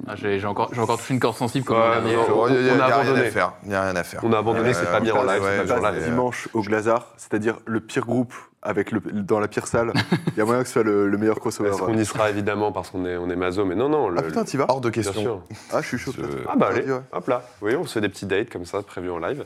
[0.08, 2.14] Ah, J'ai encore, encore touché une corde sensible comme Ouais, dernier.
[2.16, 3.26] a, a On a rien abandonné.
[3.26, 3.52] à faire.
[3.64, 4.20] Il y a rien à faire.
[4.24, 8.34] On a abandonné, c'est pas bien en live, dimanche au Glazard, c'est-à-dire le pire groupe
[8.62, 9.92] avec le, dans la pire salle.
[10.28, 11.70] Il y a moyen que ce soit le, le meilleur crossover.
[11.70, 14.08] Est-ce qu'on y sera évidemment parce qu'on est, on est maso, mais non, non.
[14.08, 15.20] le- Ah putain, t'y vas Hors de bien question.
[15.20, 15.42] sûr.
[15.72, 16.12] Ah, je suis chaud.
[16.48, 17.42] Ah bah allez, hop là.
[17.60, 19.44] Oui, on se fait des petits dates comme ça, prévus en live.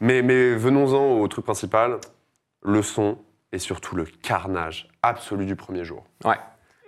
[0.00, 1.98] Mais, mais venons-en au truc principal,
[2.62, 3.18] le son
[3.52, 6.04] et surtout le carnage absolu du premier jour.
[6.24, 6.36] Ouais.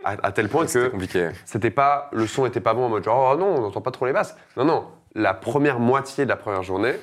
[0.05, 1.31] À, à tel point C'était que compliqué.
[1.45, 3.91] c'était pas, le son était pas bon en mode genre, oh non, on n'entend pas
[3.91, 4.37] trop les basses.
[4.57, 4.87] Non, non.
[5.15, 6.95] La première moitié de la première journée,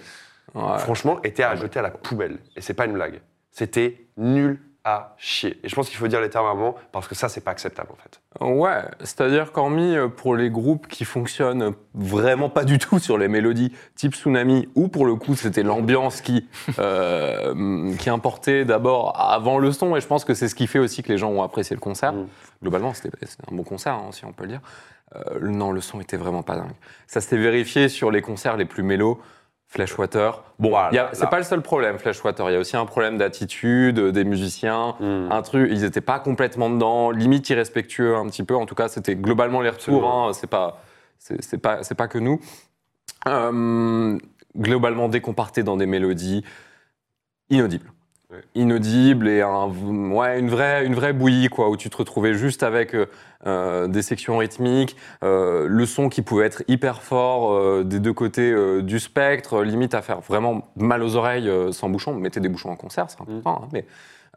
[0.55, 0.77] Ouais.
[0.79, 2.37] franchement, était à jeter à la poubelle.
[2.55, 3.19] Et c'est pas une blague.
[3.51, 5.59] C'était nul à chier.
[5.63, 7.41] Et je pense qu'il faut dire les termes à un moment parce que ça, c'est
[7.41, 8.21] pas acceptable en fait.
[8.39, 13.27] Ouais, c'est-à-dire qu'hormis euh, pour les groupes qui fonctionnent vraiment pas du tout sur les
[13.27, 16.47] mélodies type Tsunami, ou pour le coup c'était l'ambiance qui,
[16.79, 20.79] euh, qui importait d'abord avant le son, et je pense que c'est ce qui fait
[20.79, 22.13] aussi que les gens ont apprécié le concert.
[22.13, 22.27] Mm.
[22.61, 24.61] Globalement, c'était c'était un bon concert, hein, si on peut le dire.
[25.15, 26.75] Euh, non, le son était vraiment pas dingue.
[27.07, 29.19] Ça s'est vérifié sur les concerts les plus mélos.
[29.67, 30.43] Flashwater.
[30.59, 32.49] Bon, Voilà, c'est pas le seul problème, Flashwater.
[32.49, 35.31] Il y a aussi un problème d'attitude euh, des musiciens Mm.
[35.31, 38.55] un truc, ils étaient pas complètement dedans, limite irrespectueux un petit peu.
[38.55, 40.07] En tout cas, c'était globalement les retours.
[40.09, 40.81] Hein, c'est pas,
[41.19, 42.39] c'est pas, c'est pas que nous.
[43.27, 44.17] Euh,
[44.57, 46.43] globalement, dès qu'on partait dans des mélodies
[47.49, 47.91] inaudibles.
[48.29, 48.41] Ouais.
[48.55, 52.61] Inaudibles et un, ouais, une, vraie, une vraie bouillie, quoi, où tu te retrouvais juste
[52.61, 53.05] avec euh,
[53.45, 58.11] euh, des sections rythmiques, euh, le son qui pouvait être hyper fort euh, des deux
[58.11, 62.15] côtés euh, du spectre, limite à faire vraiment mal aux oreilles euh, sans bouchon.
[62.15, 63.85] Mettez des bouchons en concert, c'est important, hein, mais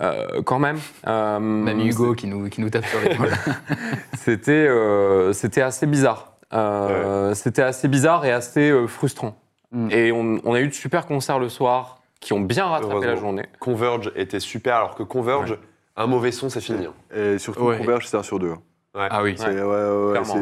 [0.02, 0.78] euh, quand même.
[1.08, 3.30] euh, Même Hugo qui nous, qui nous tape sur l'épaule.
[4.16, 6.34] c'était euh, c'était assez bizarre.
[6.52, 9.36] Euh, C'était assez bizarre et assez euh, frustrant.
[9.72, 9.88] Mm.
[9.90, 13.16] Et on, on a eu de super concerts le soir, qui ont bien rattrapé la
[13.16, 13.46] journée.
[13.58, 15.58] Converge était super, alors que Converge,
[15.96, 16.86] un mauvais son, c'est fini.
[16.86, 16.94] hein.
[17.14, 17.78] Et surtout, Ouais.
[17.78, 18.52] Converge, c'est un sur deux.
[18.52, 18.62] hein.
[18.94, 19.36] Ah oui.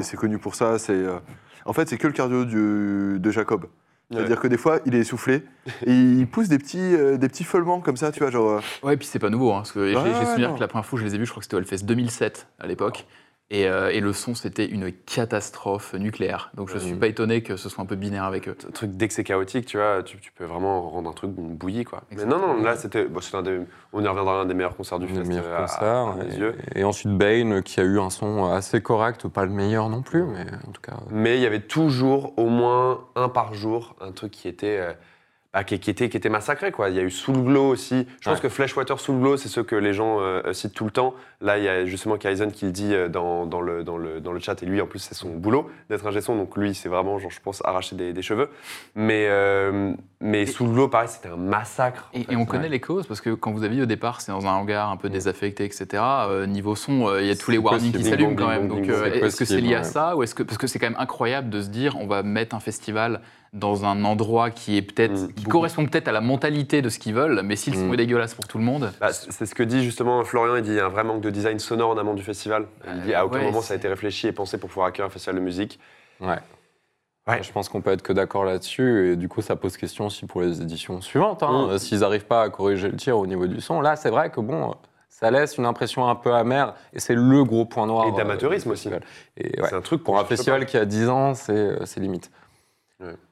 [0.02, 0.78] C'est connu pour ça.
[0.78, 1.18] c'est, euh,
[1.64, 3.66] En fait, c'est que le cardio du- de Jacob.
[4.10, 5.42] C'est-à-dire que des fois, il est essoufflé
[5.86, 8.52] et il pousse des petits, euh, des petits feulements comme ça, tu vois, genre.
[8.52, 9.52] euh, Ouais, et puis c'est pas nouveau.
[9.52, 10.54] Hein, parce que j'ai Ouais, j'ai ouais, souvenir non.
[10.54, 11.84] que la première fois que je les ai vus, je crois que c'était au Hellfest
[11.84, 13.06] 2007 à l'époque.
[13.50, 16.50] Et, euh, et le son, c'était une catastrophe nucléaire.
[16.54, 16.80] Donc je Ouais.
[16.80, 18.54] suis pas étonné que ce soit un peu binaire avec eux.
[18.66, 21.30] Un truc, dès que c'est chaotique, tu vois, tu, tu peux vraiment rendre un truc
[21.38, 22.02] une bouillie, quoi.
[22.14, 23.60] Mais non, non, là, c'était, bon, c'est un des,
[23.94, 25.42] on y reviendra, un des meilleurs concerts du Le festival.
[25.44, 25.82] meilleur à- concert.
[25.86, 26.54] à mes et, yeux.
[26.74, 30.24] et ensuite Bane qui a eu un son assez correct, pas le meilleur non plus,
[30.24, 30.98] mais en tout cas.
[31.10, 34.92] Mais il y avait toujours au moins un par jour, un truc qui était, euh,
[35.54, 36.72] bah, qui, qui était, qui était massacré.
[36.72, 36.90] Quoi.
[36.90, 38.06] Il y a eu Soul Glow aussi.
[38.20, 40.90] Je pense que Fleshwater Soul Glow, c'est ceux que les gens euh, citent tout le
[40.90, 41.14] temps.
[41.40, 44.20] Là, il y a justement Kaizen qui le dit euh, dans, dans le, dans, le,
[44.20, 44.62] dans le chat.
[44.62, 46.36] Et lui, en plus, c'est son boulot d'être un son.
[46.36, 48.50] Donc lui, c'est vraiment, genre, je pense, arracher des, des cheveux.
[48.94, 52.10] Mais, euh, mais Soul Glow, pareil, c'était un massacre.
[52.12, 54.32] Et, et on connaît les causes parce que quand vous avez dit au départ, c'est
[54.32, 55.86] dans un hangar un peu désaffecté, etc.
[55.94, 58.68] euh, niveau son, il y a tous les warnings qui s'allument quand même.
[58.68, 60.90] bing, Donc est-ce que c'est lié à ça ou est-ce que parce que c'est quand
[60.90, 63.20] même incroyable de se dire on va mettre un festival
[63.52, 66.98] dans un endroit qui est peut-être Mm, qui correspond peut-être à la mentalité de ce
[66.98, 67.94] qu'ils veulent, mais si le son Mm.
[67.94, 68.92] est dégueulasse pour tout le monde.
[69.00, 71.20] Bah, c'est ce que dit justement Florian, il dit il y a un vrai manque
[71.22, 72.66] de design sonore en amont du festival.
[72.94, 75.06] Il dit à aucun ouais, moment ça a été réfléchi et pensé pour pouvoir accueillir
[75.06, 75.78] un festival de musique.
[76.20, 76.36] Ouais.
[77.26, 77.42] Ouais.
[77.42, 80.24] Je pense qu'on peut être que d'accord là-dessus, et du coup, ça pose question aussi
[80.24, 81.42] pour les éditions suivantes.
[81.42, 81.66] hein.
[81.66, 81.70] Mm.
[81.72, 84.30] Euh, S'ils n'arrivent pas à corriger le tir au niveau du son, là, c'est vrai
[84.30, 84.74] que bon, euh,
[85.10, 88.06] ça laisse une impression un peu amère, et c'est le gros point noir.
[88.06, 88.88] Et euh, d'amateurisme du aussi.
[88.88, 89.02] festival.
[89.36, 90.66] Et ouais, C'est un truc pour un festival pas.
[90.66, 91.84] qui a 10 ans, c'est euh,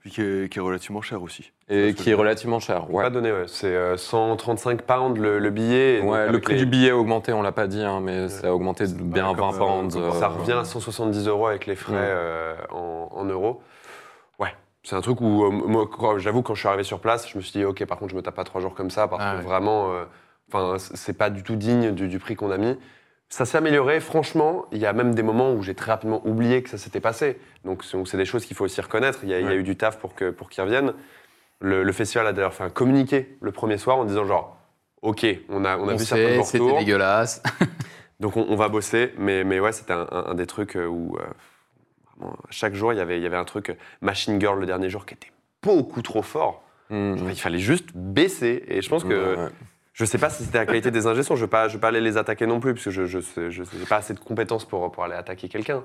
[0.01, 1.51] Puis qui est, qui est relativement cher aussi.
[1.69, 2.89] Et qui est relativement cher.
[2.89, 3.03] Ouais.
[3.03, 3.47] Pas donné, ouais.
[3.49, 6.01] C'est euh, 135 pounds le, le billet.
[6.03, 8.49] Ouais, le prix les- du billet a augmenté, on l'a pas dit, hein, mais ça
[8.49, 9.97] a augmenté de bien comme, 20 euh, pounds.
[9.97, 11.99] euh, Ça revient à 170 euros avec les frais Ouais.
[12.01, 13.61] euh, en, en euros.
[14.39, 15.89] Ouais, c'est un truc où, euh, moi,
[16.19, 18.17] j'avoue, quand je suis arrivé sur place, je me suis dit, ok, par contre, je
[18.17, 19.43] me tape pas trois jours comme ça, parce Ah que ouais.
[19.45, 20.05] vraiment, euh,
[20.53, 22.79] enfin, c'est pas du tout digne du, du prix qu'on a mis.
[23.29, 24.67] Ça s'est amélioré, franchement.
[24.73, 27.39] Il y a même des moments où j'ai très rapidement oublié que ça s'était passé.
[27.65, 29.21] Donc, c'est des choses qu'il faut aussi reconnaître.
[29.25, 29.57] Il y a, il y a Ouais.
[29.57, 30.93] eu du taf pour qu'ils pour reviennent.
[31.61, 34.57] Le, le festival a d'ailleurs fait un communiqué le premier soir en disant genre,
[35.03, 37.43] ok, on a, on a On vu certains c'était dégueulasse.
[38.21, 40.87] Donc on, on va bosser, mais, mais ouais, c'était un, un- un des trucs euh,
[40.87, 44.59] où euh, chaque jour, il y avait- il y avait un truc, euh, Machine Girl
[44.61, 45.33] le dernier jour, qui était
[45.63, 46.63] beaucoup trop fort.
[46.91, 48.65] mm, Genre, il fallait juste baisser.
[48.69, 49.49] Et je pense que, ouais.
[49.99, 51.81] Je sais pas si c'était la qualité des ingénieurs, je ne vais, pas- je vais
[51.81, 53.21] pas aller les attaquer non plus, parce que je n'ai je,
[53.51, 55.83] je, j'ai pas assez de compétences pour, pour aller attaquer quelqu'un.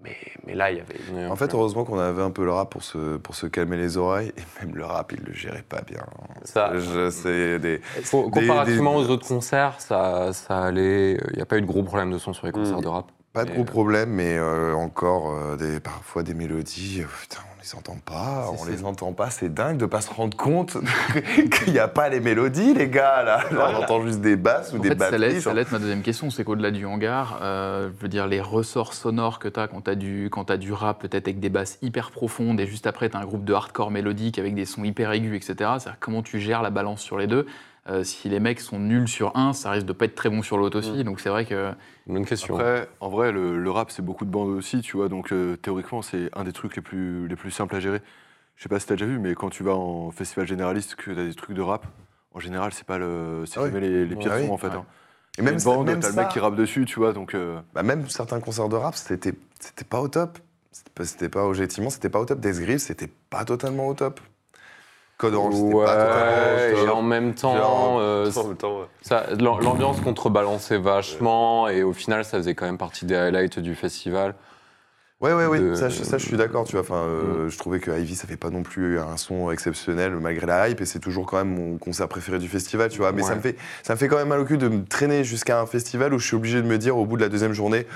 [0.00, 0.16] Mais,
[0.46, 0.98] mais là, il y avait...
[1.12, 3.76] Mais, En fait, heureusement qu'on avait un peu le rap pour se, pour se calmer
[3.76, 4.32] les oreilles.
[4.36, 6.00] Et même le rap, il le gérait pas bien.
[6.44, 7.80] ça, Je- C'est des.
[8.10, 11.18] Co- Des- Comparativement des- aux autres concerts, ça, ça allait.
[11.30, 12.82] Il n'y a pas eu de gros problèmes de son sur les concerts Mm.
[12.82, 13.12] de rap.
[13.32, 17.02] Pas de gros euh, problèmes, mais euh, encore euh, des, parfois des mélodies.
[17.22, 19.30] putain, on les entend pas, C'est- on c'est- les entend pas.
[19.30, 20.76] C'est dingue de pas se rendre compte
[21.64, 23.22] qu'il n'y a pas les mélodies, les gars.
[23.22, 25.40] Là, Genre, on entend juste des basses ou En des fait, ça batteries.
[25.40, 28.92] ça laisse ma deuxième question, c'est qu'au-delà du hangar, euh, je veux dire, les ressorts
[28.92, 31.48] sonores que tu as quand tu as, du- quand t'as du rap, peut-être avec des
[31.48, 34.66] basses hyper profondes, et juste après, tu as un groupe de hardcore mélodique avec des
[34.66, 35.54] sons hyper aigus, etc.
[35.78, 37.46] C'est-à-dire comment tu gères la balance sur les deux.
[37.88, 40.40] Euh, si les mecs sont nuls sur un, ça risque de pas être très bon
[40.42, 41.02] sur l'autre aussi.
[41.02, 41.72] Donc c'est vrai que.
[42.06, 42.54] Bonne question.
[42.54, 45.08] Après, en vrai, le, le rap, c'est beaucoup de bandes aussi, tu vois.
[45.08, 48.00] Donc, euh, théoriquement, c'est un des trucs les plus, les plus simples à gérer.
[48.54, 51.10] Je sais pas si t'as déjà vu, mais quand tu vas en festival généraliste, que
[51.10, 51.86] t'as des trucs de rap,
[52.34, 53.68] en général, c'est pas le, c'est Ah oui.
[53.72, 54.46] jamais les, les pires Ah oui.
[54.46, 54.68] sons, en fait.
[54.68, 54.74] Ouais.
[54.76, 54.86] hein.
[55.38, 57.12] Et même, bande, même t'as le mec qui rappe dessus, tu vois.
[57.12, 60.38] Donc, euh, Bah, même certains concerts de rap, c'était c'était pas au top.
[60.70, 62.38] C'était pas, pas objectivement, c'était pas au top.
[62.38, 64.20] Death Grips, c'était pas totalement au top.
[65.22, 66.96] Code Orange, c'était Ouais, pas totalement et au top.
[66.96, 68.86] en même temps, Genre, euh, En même temps, ouais.
[69.02, 73.58] ça- l'am- l'ambiance contrebalançait vachement, et au final, ça faisait quand même partie des highlights
[73.60, 74.34] du festival.
[75.20, 76.80] Ouais, ouais, ouais, de- ça, je- ça, je suis d'accord, tu vois.
[76.80, 80.46] Enfin, euh, je trouvais que Ivy, ça fait pas non plus un son exceptionnel malgré
[80.46, 83.12] la hype, et c'est toujours quand même mon concert préféré du festival, tu vois.
[83.12, 85.22] Mais ça, me fait, ça me fait quand même mal au cul de me traîner
[85.22, 87.52] jusqu'à un festival où je suis obligé de me dire au bout de la deuxième
[87.52, 87.86] journée,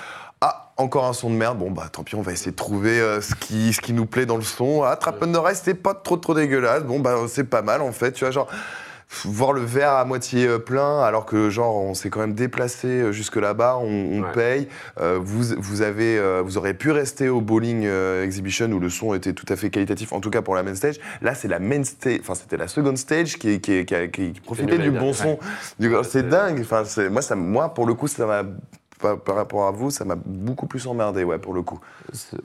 [0.76, 3.20] encore un son de merde, bon, bah tant pis, on va essayer de trouver euh,
[3.20, 4.82] ce, qui, ce qui nous plaît dans le son.
[4.82, 7.92] Ah, Trap Under Ice, c'est pas trop trop dégueulasse, bon, bah c'est pas mal en
[7.92, 8.48] fait, tu vois, genre
[9.24, 12.88] voir le verre à moitié euh, plein alors que genre on s'est quand même déplacé
[12.88, 14.32] euh, jusque là-bas, on, on Ouais.
[14.34, 14.68] paye.
[15.00, 18.90] Euh, vous, vous avez, euh, vous aurez pu rester au bowling euh, exhibition où le
[18.90, 20.96] son était tout à fait qualitatif, en tout cas pour la main stage.
[21.22, 24.78] Là, c'est la main stage, enfin c'était la seconde stage qui, qui, qui, qui- profitait
[24.78, 25.38] du bon son.
[25.78, 26.58] Du- Ouais, c'est c'est- dingue.
[26.62, 28.42] Enfin, c'est- moi, ça, moi, pour le coup, ça m'a
[29.00, 31.78] par, par rapport à vous, ça m'a beaucoup plus emmerdé, ouais, pour le coup.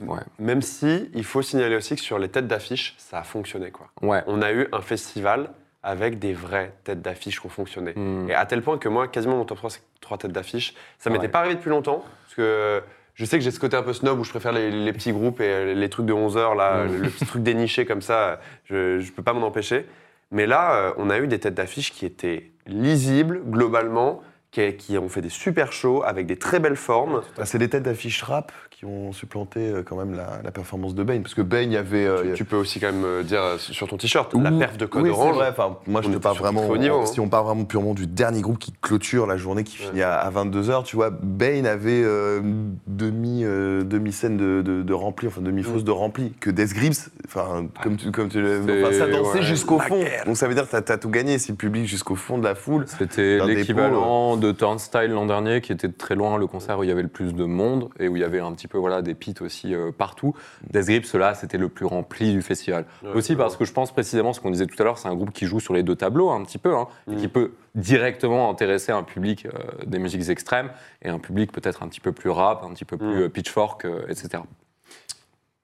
[0.00, 0.20] Ouais.
[0.38, 3.70] Même si, il faut signaler aussi que sur les têtes d'affiche, ça a fonctionné.
[3.70, 3.88] Quoi.
[4.02, 4.22] ouais.
[4.26, 5.50] On a eu un festival
[5.82, 7.92] avec des vraies têtes d'affiche qui ont fonctionné.
[7.96, 8.30] Mm.
[8.30, 10.74] Et à tel point que moi, quasiment mon top 3, c'est trois têtes d'affiche.
[10.98, 11.28] Ça m'était Ouais.
[11.28, 12.82] pas arrivé depuis longtemps, parce que
[13.14, 15.12] je sais que j'ai ce côté un peu snob où je préfère les, les petits
[15.12, 17.02] groupes et les trucs de 11 heures, là, Mm.
[17.02, 19.86] le petit truc déniché comme ça, je, je peux pas m'en empêcher.
[20.30, 24.22] Mais là, euh, on a eu des têtes d'affiche qui étaient lisibles, globalement,
[24.52, 27.22] qui, qui ont fait des super shows avec des très belles formes.
[27.38, 28.52] Ah, c'est des têtes d'affiche rap
[28.82, 31.22] qui ont supplanté euh, quand même la, la performance de Bane.
[31.22, 32.04] Parce que Bane, il y avait.
[32.04, 34.50] euh, il y a- Tu peux aussi quand même euh, dire sur ton t-shirt, la
[34.50, 35.36] perf de Code oui, Orange.
[35.36, 35.48] vrai.
[35.50, 36.62] Enfin, moi, je te parle vraiment.
[36.76, 37.06] niveau, hein.
[37.06, 40.28] Si on parle vraiment purement du dernier groupe qui clôture la journée qui finit à,
[40.34, 42.40] 22h, tu vois, Bane avait euh,
[42.88, 46.32] demi, euh, demi-scène de, de, de rempli, enfin demi-fausse de rempli.
[46.40, 49.44] Que Death Grips, enfin, comme tu, comme tu enfin, ça dansait ouais.
[49.44, 50.00] jusqu'au fond.
[50.00, 50.24] guerre.
[50.26, 52.44] Donc ça veut dire que t'as as tout gagné, c'est le public jusqu'au fond de
[52.44, 52.86] la foule.
[52.98, 56.92] C'était l'équivalent de Turnstile l'an dernier, qui était très loin le concert où il y
[56.92, 59.14] avait le plus de monde et où il y avait un petit peu voilà, des
[59.14, 60.34] pits aussi euh, partout.
[60.70, 62.84] Death Grips, là, c'était le plus rempli du festival.
[63.02, 65.14] Ouais, aussi parce que je pense précisément ce qu'on disait tout à l'heure, c'est un
[65.14, 67.16] groupe qui joue sur les deux tableaux un petit peu, hein, et Mm.
[67.16, 69.50] qui peut directement intéresser un public euh,
[69.86, 70.70] des musiques extrêmes
[71.02, 73.22] et un public peut-être un petit peu plus rap, un petit peu plus Mm.
[73.22, 74.42] euh, pitchfork, etc.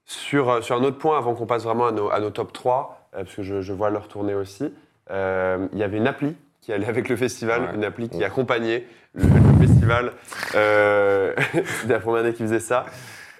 [0.04, 3.08] Sur, sur un autre point, avant qu'on passe vraiment à nos, à nos top 3,
[3.14, 4.72] euh, parce que je, je vois leur tournée aussi,
[5.10, 6.34] il y avait une appli
[6.68, 7.68] qui allait avec le festival, Ouais.
[7.76, 8.24] une appli qui Ouais.
[8.24, 8.84] accompagnait
[9.14, 10.12] le, le festival.
[10.54, 11.32] Euh,
[11.80, 12.84] C'était la première année qu'ils faisaient ça.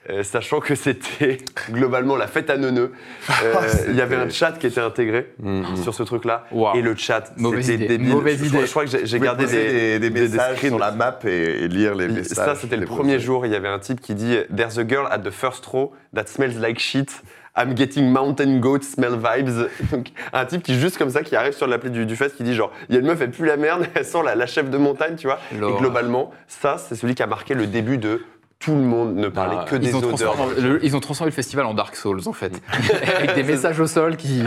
[0.08, 1.36] euh, sachant que c'était
[1.70, 2.92] globalement la fête à neuneux.
[3.44, 3.60] Euh,
[3.90, 5.76] il y avait un chat qui était intégré Mm, mm.
[5.82, 6.46] sur ce truc-là.
[6.74, 7.24] Et le chat,
[7.60, 8.08] c'était débile.
[8.14, 8.64] Mauvaise je, idée.
[8.64, 11.28] je crois que j'ai gardé des, des, des messages sur la map et,
[11.64, 12.46] et lire les messages.
[12.46, 13.44] Ça, c'était le premier jour.
[13.44, 16.24] Il y avait un type qui dit There's a girl at the first row that
[16.28, 17.10] smells like shit.
[17.58, 19.68] I'm getting mountain goat smell vibes.
[19.90, 22.42] Donc, un type qui, juste comme ça, qui arrive sur l'appli du, du fest, qui
[22.44, 24.46] dit genre, il y a une meuf, elle pue la merde, elle sent la, la
[24.46, 25.38] chef de montagne, tu vois.
[25.52, 28.22] Et globalement, ça, c'est celui qui a marqué le début de
[28.60, 30.34] tout le monde ne parlait Ah, que des odeurs.
[30.58, 32.60] le, ils ont transformé le festival en Dark Souls, en fait.
[33.16, 34.40] Avec des messages au sol qui.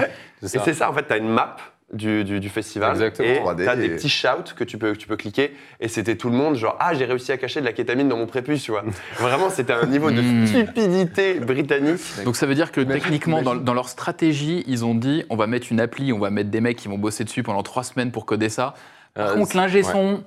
[0.44, 1.56] Et c'est ça, en fait, tu as une map
[1.94, 3.28] du, du, du festival Exactement.
[3.30, 5.54] et 3D, tu as des et- petits shouts que tu peux, que tu peux cliquer
[5.80, 8.16] et c'était tout le monde genre ah j'ai réussi à cacher de la kétamine dans
[8.18, 8.84] mon prépuce tu vois
[9.20, 10.48] vraiment c'était un niveau de Mm.
[10.48, 13.64] stupidité britannique Donc ça veut dire que Imagine- techniquement, dans, imagine.
[13.66, 16.62] dans leur stratégie, ils ont dit on va mettre une appli, on va mettre des
[16.62, 18.74] mecs qui vont bosser dessus pendant trois semaines pour coder ça.
[19.14, 19.92] Par Euh, contre, l'ingé ouais.
[19.92, 20.24] son,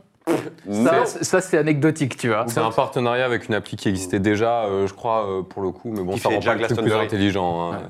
[0.71, 2.45] ça, ça, c'est anecdotique, tu vois.
[2.49, 5.71] C'est un partenariat avec une appli qui existait déjà, euh, je crois, euh, pour le
[5.71, 7.73] coup, mais bon, Qui ça fait rend pas le truc plus intelligent.
[7.73, 7.83] hein.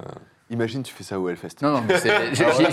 [0.55, 1.56] Imagine, tu fais ça au Hellfest.
[1.62, 2.64] Non, non, mais c'est- j'ai- Je penser,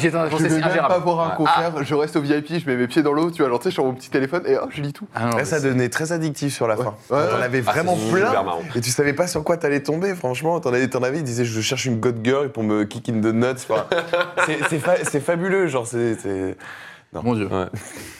[0.43, 1.03] vais c'est même pas ingérable.
[1.03, 1.35] voir un Ouais.
[1.37, 3.69] concert, je reste au VIP, je mets mes pieds dans l'eau, tu vois, genre, tu
[3.69, 5.07] sais, sur mon petit téléphone et hop, je lis tout.
[5.15, 6.83] Ah non, Ouais, mais ça c'est- devenait très addictif sur la fin.
[6.83, 7.43] Ouais, T'en ouais.
[7.43, 8.27] avais Ah, vraiment c'est plein.
[8.27, 8.61] super marrant.
[8.75, 10.59] Et tu savais pas sur quoi t'allais tomber, franchement.
[10.59, 13.19] T'en avais, t'en avais, ils disaient je cherche une god girl pour me kick in
[13.21, 13.65] the nuts.
[13.67, 13.85] Enfin,
[14.45, 16.13] c'est, c'est fa- c'est fabuleux, genre c'est.
[16.15, 16.55] c'est-
[17.13, 17.47] Mon Dieu.
[17.47, 17.65] Ouais.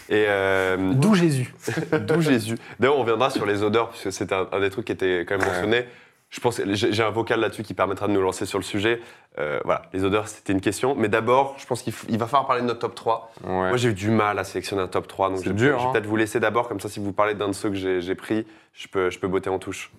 [0.09, 1.53] et euh, D'où Jésus
[2.07, 4.91] d'où Jésus d'ailleurs on reviendra sur les odeurs puisque c'était un, un des trucs qui
[4.91, 5.85] était quand même mentionné
[6.31, 8.99] je pense j'ai un vocal là-dessus qui permettra de nous lancer sur le sujet
[9.37, 12.61] Euh, voilà les odeurs c'était une question mais d'abord je pense qu'il va falloir parler
[12.63, 13.49] de notre top 3 Ouais.
[13.69, 15.89] Moi, j'ai eu du mal à sélectionner un top 3, donc je, dur, je vais
[15.89, 15.91] hein.
[15.93, 18.15] peut-être vous laisser d'abord, comme ça, si vous parlez d'un de ceux que j'ai j'ai
[18.15, 19.91] pris, je peux, je peux botter en touche.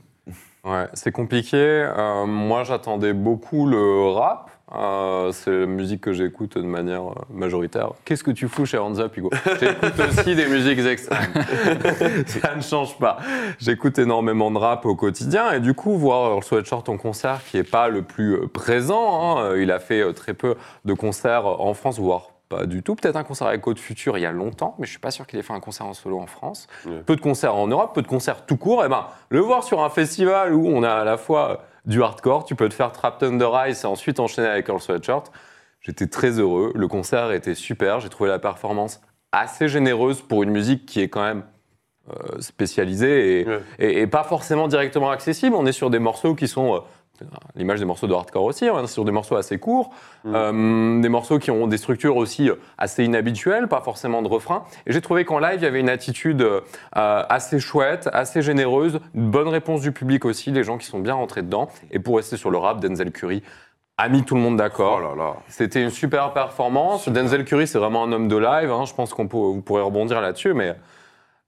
[0.65, 1.57] Ouais, c'est compliqué.
[1.57, 4.51] Euh, moi, j'attendais beaucoup le rap.
[4.75, 7.91] Euh, c'est la musique que j'écoute de manière euh, majoritaire.
[8.05, 9.31] Qu'est-ce que tu fous chez Hands Up, Hugo
[9.61, 11.33] J'écoute aussi des musiques extrêmes.
[12.27, 13.19] Ça ne change pas.
[13.59, 17.59] J'écoute énormément de rap au quotidien et du coup, voir Earl Sweatshirt en concert, qui
[17.59, 21.45] n'est pas le plus euh, présent, hein, euh, il a fait très peu de concerts
[21.45, 22.95] en France, voire pas du tout.
[22.95, 25.27] Peut-être un concert avec Code Future il y a longtemps, mais je suis pas sûr
[25.27, 26.67] qu'il ait fait un concert en solo en France.
[26.87, 27.03] Ouais.
[27.05, 28.85] Peu de concerts en Europe, peu de concerts tout court.
[28.85, 32.45] Et ben, le voir sur un festival où on a à la fois du hardcore,
[32.45, 35.25] tu peux te faire Trapped Under Ice et ensuite enchaîner avec Earl Sweatshirt.
[35.81, 36.73] J'étais très heureux.
[36.77, 37.99] Le concert était super.
[38.01, 39.01] J'ai trouvé la performance
[39.33, 41.45] assez généreuse pour une musique qui est quand même
[42.11, 43.61] euh, spécialisée et, Ouais.
[43.79, 45.55] et- et pas forcément directement accessible.
[45.57, 46.79] On est sur des morceaux qui sont, euh,
[47.57, 49.91] l'image des morceaux de hardcore aussi, on est sur des morceaux assez courts,
[50.25, 50.33] Mm.
[50.37, 54.65] euh, des morceaux qui ont des structures aussi euh, assez inhabituelles, pas forcément de refrain.
[54.87, 56.61] Et j'ai trouvé qu'en live, il y avait une attitude euh,
[56.93, 61.15] assez chouette, assez généreuse, une bonne réponse du public aussi, les gens qui sont bien
[61.15, 61.69] rentrés dedans.
[61.91, 63.43] Et pour rester sur le rap, Denzel Curry
[63.99, 65.01] a mis tout le monde d'accord.
[65.03, 65.35] Oh là là.
[65.49, 67.09] C'était une super performance.
[67.09, 68.71] Denzel Curry, c'est vraiment un homme de live.
[68.71, 68.85] hein.
[68.87, 70.75] Je pense qu'on peut, vous pourrez rebondir là-dessus, mais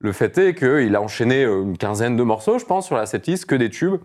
[0.00, 3.46] le fait est qu'il a enchaîné une quinzaine de morceaux, je pense, sur la setlist,
[3.46, 4.00] que des tubes.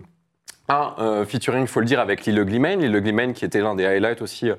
[0.70, 2.82] Un euh, featuring, il faut le dire, avec Lil Ugly Mane.
[2.82, 4.52] Lil Ugly Mane qui était l'un des highlights aussi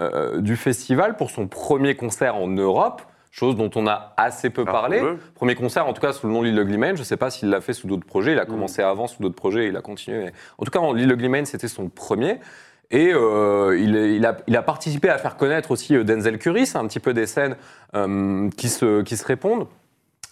[0.00, 4.64] euh, du festival pour son premier concert en Europe, chose dont on a assez peu
[4.66, 5.02] Ah, parlé.
[5.34, 6.96] Premier concert, en tout cas, sous le nom Lil Ugly Mane.
[6.96, 8.32] Je ne sais pas s'il l'a fait sous d'autres projets.
[8.32, 10.30] Il a commencé avant sous d'autres projets et il a continué.
[10.58, 12.38] En tout cas, en Lil Ugly Mane, c'était son premier.
[12.90, 16.66] Et euh, il, a, il a participé à faire connaître aussi euh, Denzel Curry.
[16.66, 17.56] C'est un petit peu des scènes
[17.96, 19.66] euh, qui, se, qui se répondent.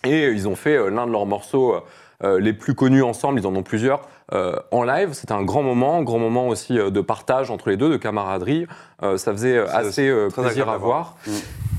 [0.05, 1.75] Et ils ont fait euh, l'un de leurs morceaux
[2.23, 5.13] euh, les plus connus ensemble, ils en ont plusieurs, euh, en live.
[5.13, 8.67] C'était un grand moment, grand moment aussi euh, de partage entre les deux, de camaraderie.
[9.03, 11.17] Euh, ça faisait assez euh, plaisir à voir.
[11.27, 11.31] Mm.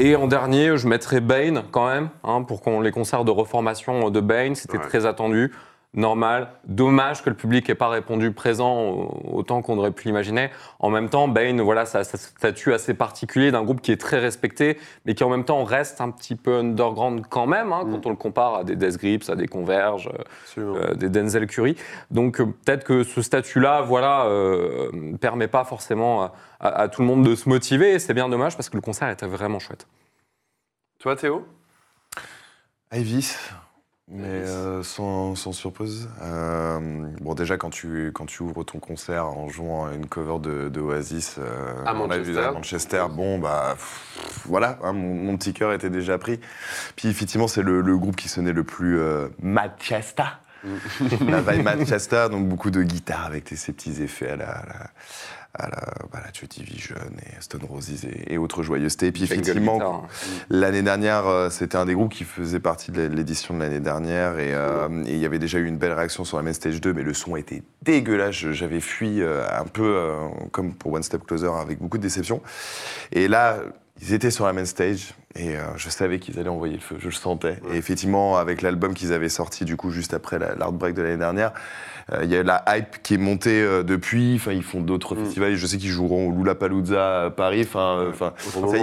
[0.01, 4.09] Et en dernier, je mettrais Bane quand même, hein, pour qu'on les concerts de reformation
[4.09, 4.83] de Bane, c'était Ouais.
[4.83, 5.53] très attendu.
[5.95, 6.49] Normal.
[6.65, 10.49] Dommage que le public n'ait pas répondu présent au- autant qu'on aurait pu l'imaginer.
[10.79, 14.19] En même temps, Bane, voilà, ça, ça statut assez particulier d'un groupe qui est très
[14.19, 18.05] respecté, mais qui en même temps reste un petit peu underground quand même, hein, quand
[18.05, 20.09] on le compare à des Death Grips, à des Converge,
[20.57, 21.75] euh, euh, des Denzel Curry.
[22.11, 27.01] Donc euh, peut-être que ce statut-là, voilà, euh, permet pas forcément à, à- à tout
[27.01, 27.93] le monde de se motiver.
[27.93, 29.87] Et c'est bien dommage parce que le concert était vraiment chouette.
[30.99, 31.45] Toi, Théo?
[32.93, 33.35] Ivis,
[34.07, 36.07] mais euh, sans, sans surprise.
[36.21, 40.69] Euh, bon, déjà, quand tu, quand tu ouvres ton concert en jouant une cover de,
[40.69, 42.39] de Oasis, euh, À Manchester.
[42.39, 46.39] à Manchester, bon, bah pff, voilà, hein, mon, mon petit cœur était déjà pris.
[46.95, 50.23] Puis effectivement, c'est le, le groupe qui sonnait le plus euh, Manchester.
[51.27, 54.89] la vibe Manchester, donc beaucoup de guitare avec ces petits effets à la, à la,
[55.57, 59.07] à la, bah, la et Stone Roses et, et autres joyeusetés.
[59.07, 60.07] Et puis effectivement, hein.
[60.49, 64.39] L'année dernière, euh, c'était un des groupes qui faisait partie de l'édition de l'année dernière
[64.39, 66.81] et euh, et il y avait déjà eu une belle réaction sur la main stage
[66.81, 68.35] 2, mais le son était dégueulasse.
[68.51, 70.01] J'avais fui euh, un peu
[70.51, 72.41] comme pour One Step Closer avec beaucoup de déception.
[73.11, 73.59] Et là,
[74.01, 76.95] ils étaient sur la main stage et euh, je savais qu'ils allaient envoyer le feu,
[76.99, 77.57] je le sentais.
[77.73, 81.17] Et effectivement, avec l'album qu'ils avaient sorti du coup juste après la- l'Heartbreak de l'année
[81.17, 81.51] dernière,
[82.13, 84.35] euh, il y a la hype qui est montée euh, depuis.
[84.35, 85.51] Enfin, ils font d'autres festivals.
[85.53, 87.61] et Je sais qu'ils joueront au Lollapalooza à Paris.
[87.67, 88.11] Enfin,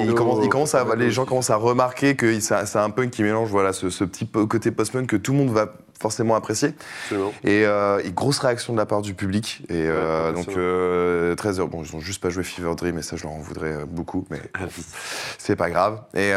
[0.04, 3.22] ils commencent, ils commencent à, les gens commencent à remarquer que c'est un punk qui
[3.22, 5.72] mélange voilà, ce, ce petit côté post-punk que tout le monde va
[6.02, 6.34] forcément.
[6.36, 7.32] Absolument.
[7.44, 9.62] Et, euh, et grosse réaction de la part du public.
[9.68, 10.58] Et euh, Ouais, donc, impressionnant.
[10.58, 11.68] euh, 13 heures.
[11.68, 14.26] Bon, ils ont juste pas joué Fever Dream, et ça, je leur en voudrais beaucoup,
[14.30, 14.40] mais
[15.38, 16.02] c'est pas grave.
[16.14, 16.32] Et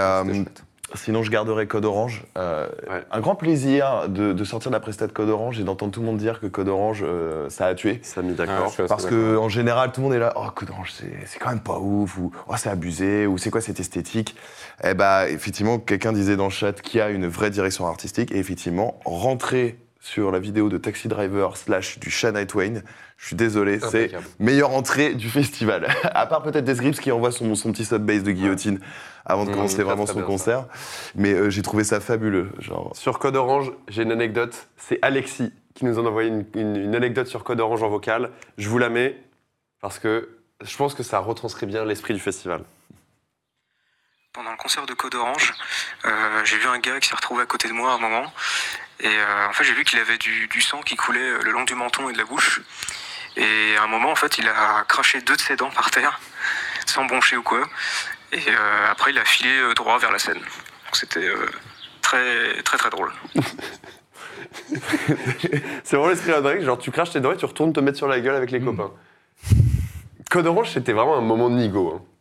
[0.95, 2.23] sinon, je garderai Code Orange.
[2.37, 3.03] Euh, Ouais.
[3.11, 5.99] Un grand plaisir de, de sortir de la prestat de Code Orange et d'entendre tout
[6.01, 7.99] le monde dire que Code Orange, euh, ça a tué.
[8.03, 8.67] Samy, Ah, d'accord.
[8.67, 9.17] je suis assez Parce d'accord.
[9.19, 10.33] que en général, tout le monde est là.
[10.35, 12.17] Oh, Code Orange, c'est c'est quand même pas ouf.
[12.17, 13.25] Ou oh, c'est abusé.
[13.27, 14.35] Ou c'est quoi cette esthétique?
[14.83, 18.31] Eh bah, effectivement, quelqu'un disait dans le chat qu'il y a une vraie direction artistique.
[18.31, 22.83] Et effectivement, rentrer sur la vidéo de Taxi Driver slash du Shania Twain,
[23.17, 25.87] je suis désolé, c'est meilleure entrée du festival.
[26.03, 28.79] à part peut-être Death Grips qui envoie son, son petit sub bass de guillotine
[29.25, 30.65] avant de Mmh, commencer vraiment son concert.
[31.15, 32.51] Mais euh, j'ai trouvé ça fabuleux.
[32.59, 34.67] Genre, Sur Code Orange, j'ai une anecdote.
[34.77, 37.89] C'est Alexis qui nous en a envoyé une, une- une anecdote sur Code Orange en
[37.89, 38.29] vocal.
[38.59, 39.17] Je vous la mets
[39.81, 42.61] parce que je pense que ça retranscrit bien l'esprit du festival.
[44.33, 45.53] Pendant le concert de Code Orange,
[46.05, 48.25] euh, j'ai vu un gars qui s'est retrouvé à côté de moi à un moment.
[49.01, 51.51] Et euh, en fait, j'ai vu qu'il avait du, du sang qui coulait euh, le
[51.51, 52.61] long du menton et de la bouche.
[53.35, 56.19] Et à un moment, en fait, il a craché deux de ses dents par terre,
[56.85, 57.67] sans broncher ou quoi.
[58.31, 60.39] Et euh, après, il a filé droit vers la scène.
[60.93, 61.29] C'était
[62.01, 63.11] très, très, très drôle.
[65.83, 68.07] C'est vraiment l'esprit Drake, genre tu craches tes dents et tu retournes te mettre sur
[68.07, 68.91] la gueule avec les copains.
[70.31, 71.95] Code Orange, c'était vraiment un moment de nigo.
[71.95, 72.14] hein.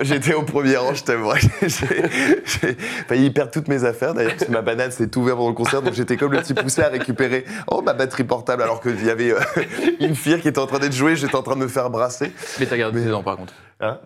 [0.00, 1.40] J'étais au, premier rang, je t'aimerais.
[1.62, 2.76] J'ai
[3.08, 5.82] failli perdre toutes mes affaires d'ailleurs, parce que ma banane s'est ouverte pendant le concert,
[5.82, 9.10] donc j'étais comme le petit poussé à récupérer oh, ma batterie portable, alors qu'il y
[9.10, 9.40] avait euh,
[10.00, 12.32] une fille qui était en train d'être jouée, j'étais en train de me faire brasser.
[12.58, 13.52] Mais t'as gardé Mais- tes dents par contre.
[13.78, 13.98] Hein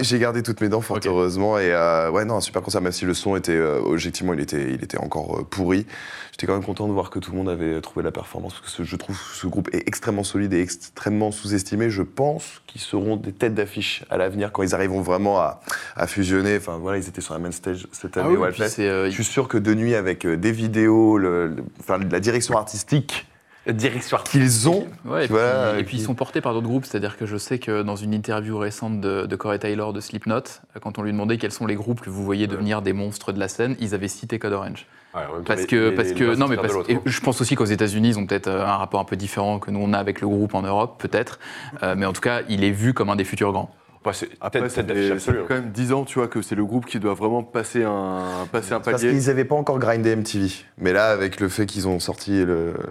[0.00, 1.58] j'ai gardé toutes mes dents, fort heureusement.
[1.58, 4.38] Et euh, ouais, non, un super concert, même si le son était, euh, objectivement, il
[4.38, 5.86] était, il était encore euh, pourri.
[6.30, 8.64] J'étais quand même content de voir que tout le monde avait trouvé la performance, parce
[8.64, 11.90] que ce- je trouve ce groupe est extrêmement solide et extrêmement sous-estimé.
[11.90, 15.60] Je pense qu'ils seront des têtes d'affiche à l'avenir quand ils arriveront vraiment à,
[15.96, 16.56] à fusionner.
[16.56, 19.06] Enfin, voilà, ils étaient sur la main stage cette année Ah oui, au c'est, euh,
[19.06, 23.26] Je suis sûr que de nuit, avec des vidéos, le- le- enfin, la direction artistique
[23.66, 26.84] Direction qu'ils ont, Ouais, et, vois, puis, et puis ils sont portés par d'autres groupes,
[26.84, 30.42] c'est-à-dire que je sais que dans une interview récente de, de Corey Taylor de Slipknot,
[30.82, 33.38] quand on lui demandait quels sont les groupes que vous voyez devenir des monstres de
[33.38, 34.86] la scène, ils avaient cité Code Orange.
[35.14, 37.00] Ouais, Parce que, les- parce les que non, mais parce, hein.
[37.04, 39.70] je pense aussi qu'aux États-Unis, ils ont peut-être euh, un rapport un peu différent que
[39.70, 41.38] nous on a avec le groupe en Europe, peut-être.
[41.82, 43.70] Euh, mais en tout cas, il est vu comme un des futurs grands.
[44.04, 46.64] Ouais, c'est Après, ça fait, fait quand même 10 ans, tu vois, que c'est le
[46.64, 49.14] groupe qui doit vraiment passer un, passer un Parce palier.
[49.16, 50.48] qu'ils n'avaient pas encore grindé MTV.
[50.78, 52.44] Mais là, avec le fait qu'ils ont sorti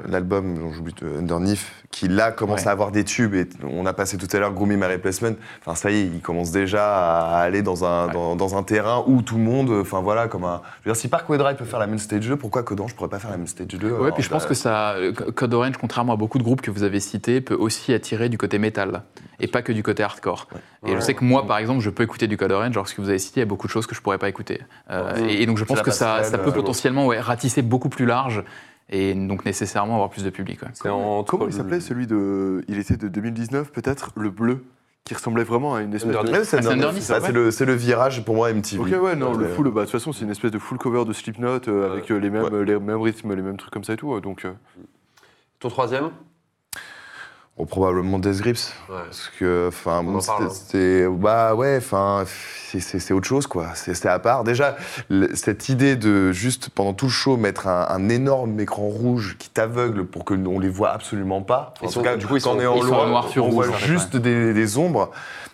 [0.08, 1.60] l'album, dont j'oublie, Underneath,
[1.92, 2.68] qui là commence Ouais.
[2.70, 5.76] à avoir des tubes, et on a passé tout à l'heure Grooming My Replacement, enfin
[5.76, 9.22] ça y est, ils commencent déjà à aller dans un, dans, dans un terrain où
[9.22, 10.62] tout le monde, enfin voilà, comme un...
[10.84, 12.96] Je veux dire, si Parkway Drive peut faire la même stage 2, pourquoi Code Orange
[12.96, 14.96] pourrait pas faire la même stage 2 Ouais, puis je pense que ça,
[15.36, 18.38] Code Orange, contrairement à beaucoup de groupes que vous avez cités, peut aussi attirer du
[18.38, 19.02] côté métal
[19.42, 20.48] et pas que du côté hardcore.
[20.86, 22.96] Et je sais que moi, par exemple, je peux écouter du Code Orange, alors ce
[22.96, 24.62] que vous avez cité, il y a beaucoup de choses que je pourrais pas écouter.
[24.90, 25.34] Euh, Ouais.
[25.34, 28.44] et, et donc je pense que ça, peut euh, potentiellement ouais, ratisser beaucoup plus large
[28.90, 30.62] et donc nécessairement avoir plus de public.
[30.62, 30.70] ouais.
[30.84, 32.64] Comment il s'appelait celui de.
[32.68, 34.64] Il était de 2019, peut-être Le bleu,
[35.06, 36.18] qui ressemblait vraiment à une espèce de.
[36.18, 36.40] Underneath.
[36.40, 37.26] Ouais, c'est Ah, c'est Underneath, Underneath, ça, ouais.
[37.26, 38.80] c'est le, c'est le virage pour moi MTV.
[38.96, 41.06] Ok, ouais, non, le full, bah, de toute façon, c'est une espèce de full cover
[41.06, 42.66] de Slipknot euh, avec euh, les, mêmes, Ouais.
[42.66, 44.20] les mêmes rythmes, les mêmes trucs comme ça et tout.
[44.20, 44.52] Donc, euh,
[45.60, 46.10] Ton troisième?
[47.58, 48.72] Bon, probablement Death Grips.
[48.90, 48.96] Ouais.
[49.06, 53.68] Parce que, enfin, On bon, c'était- bah ouais, enfin, c'est- c'est c'est autre chose, quoi.
[53.76, 54.44] C'est c'est à part.
[54.46, 54.78] Déjà,
[55.10, 59.36] le- cette idée de juste pendant tout le show mettre un, un énorme écran rouge
[59.38, 61.74] qui t'aveugle pour que on les voit absolument pas.
[61.84, 63.08] En tout cas, du coup, ils quand sont- on est en ils sont loin, en
[63.10, 65.12] noir sur on rouge, voit en fait, juste des, des ombres.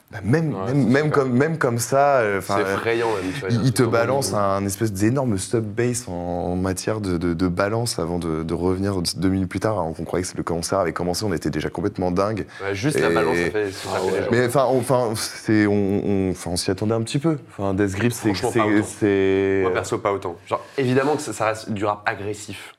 [0.09, 3.33] Bah, même, Ouais, même, comme, même comme ça, euh, enfin, C'est effrayant même.
[3.33, 7.47] tu vois, il, te balance un espèce d'énorme sub-bass en, en matière de, de- de
[7.49, 9.73] balance avant de, de revenir deux minutes plus tard.
[9.73, 12.45] Alors qu'on croyait que le concert avait commencé, on était déjà complètement dingue.
[12.63, 13.71] Ouais, juste la balance, ça fait.
[13.71, 14.29] ça fait les gens.
[14.31, 17.37] Mais enfin, on, enfin, c'est, on, on- on s'y attendait un petit peu.
[17.49, 18.87] Enfin, Death Grip, c'est, Franchement, c'est, pas autant.
[18.99, 20.35] c'est- Moi perso, pas autant.
[20.47, 22.75] Genre, évidemment que ça, ça reste du rap agressif.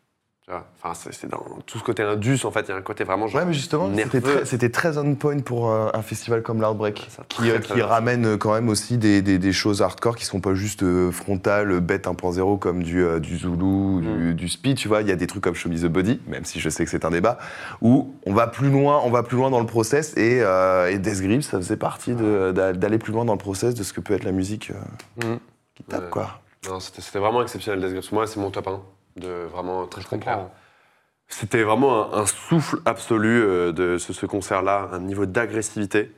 [0.83, 3.27] Enfin, c'est dans tout ce côté indus, en fait, il y a un côté vraiment
[3.27, 3.41] genre.
[3.43, 7.07] Ouais, mais justement, c'était très, c'était très on point pour euh, un festival comme l'Outbreak,
[7.29, 10.41] qui, euh, qui ramène euh, quand même aussi des, des- des choses hardcore qui sont
[10.41, 14.89] pas juste euh, frontales, bêtes 1.0 comme du, euh, du Zulu, du, du speed, tu
[14.89, 15.03] vois.
[15.03, 16.91] Il y a des trucs comme Show Me the Body, même si je sais que
[16.91, 17.37] c'est un débat,
[17.83, 20.39] où on va plus loin, on va plus loin dans le process et,
[20.91, 24.01] et Death Grip, ça faisait partie d'aller plus loin dans le process de ce que
[24.01, 24.73] peut être la musique
[25.19, 25.37] Mm.
[25.75, 26.11] qui tape, Ouais.
[26.11, 26.41] quoi.
[26.69, 28.13] Non, c'était c'était vraiment exceptionnel, Death Grips.
[28.13, 28.81] Moi, c'est mon top 1.
[29.19, 30.49] De vraiment très, très clair.
[31.29, 36.13] C'était vraiment un, un souffle absolu euh, de ce, ce concert-là, un niveau d'agressivité.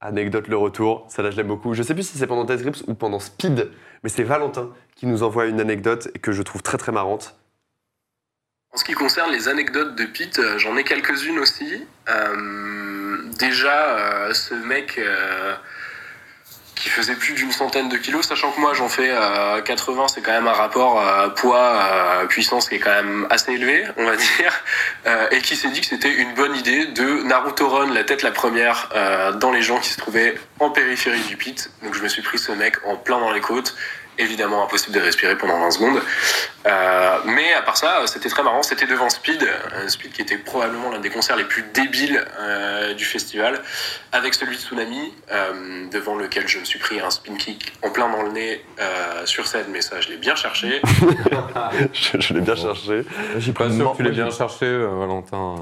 [0.00, 1.74] Anecdote le retour, celle-là je l'aime beaucoup.
[1.74, 3.68] Je sais plus si c'est pendant Death Grips ou pendant Speed,
[4.04, 7.34] mais c'est Valentin qui nous envoie une anecdote et que je trouve très très marrante.
[8.72, 11.84] En ce qui concerne les anecdotes de Pete, euh, j'en ai quelques-unes aussi.
[12.08, 13.98] Euh, déjà,
[14.28, 15.56] euh, ce mec euh,
[16.78, 20.20] qui faisait plus d'une centaine de kilos, sachant que moi j'en fais euh, 80, c'est
[20.20, 24.64] quand même un rapport euh, poids-puissance qui est quand même assez élevé, on va dire,
[25.06, 28.22] euh, et qui s'est dit que c'était une bonne idée de Naruto Run, la tête
[28.22, 31.70] la première, euh, dans les gens qui se trouvaient en périphérie du pit.
[31.82, 33.74] Donc je me suis pris ce mec en plein dans les côtes.
[34.18, 36.00] Évidemment, impossible de respirer pendant 20 secondes.
[36.66, 38.62] Euh, mais à part ça, c'était très marrant.
[38.62, 42.94] C'était devant Speed, euh, Speed qui était probablement l'un des concerts les plus débiles euh,
[42.94, 43.62] du festival,
[44.12, 47.90] avec celui de Tsunami, euh, devant lequel je me suis pris un spin kick en
[47.90, 50.82] plein dans le nez euh, sur scène, mais ça, je l'ai bien cherché.
[51.92, 53.04] je je l'ai bien cherché.
[53.38, 55.54] J'ai Pas pris une sûr que tu l'aies bien cherché, euh, Valentin.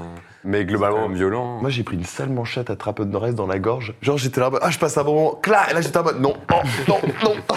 [0.47, 1.59] Mais globalement, même violent.
[1.59, 3.93] Moi, j'ai pris une sale manchette à trapeau de nord-est dans la gorge.
[4.01, 5.39] Genre, j'étais là, en mode, ah, je passe un bon moment.
[5.41, 6.55] Clac Et là, j'étais en mode, non, oh,
[6.87, 7.33] non, non.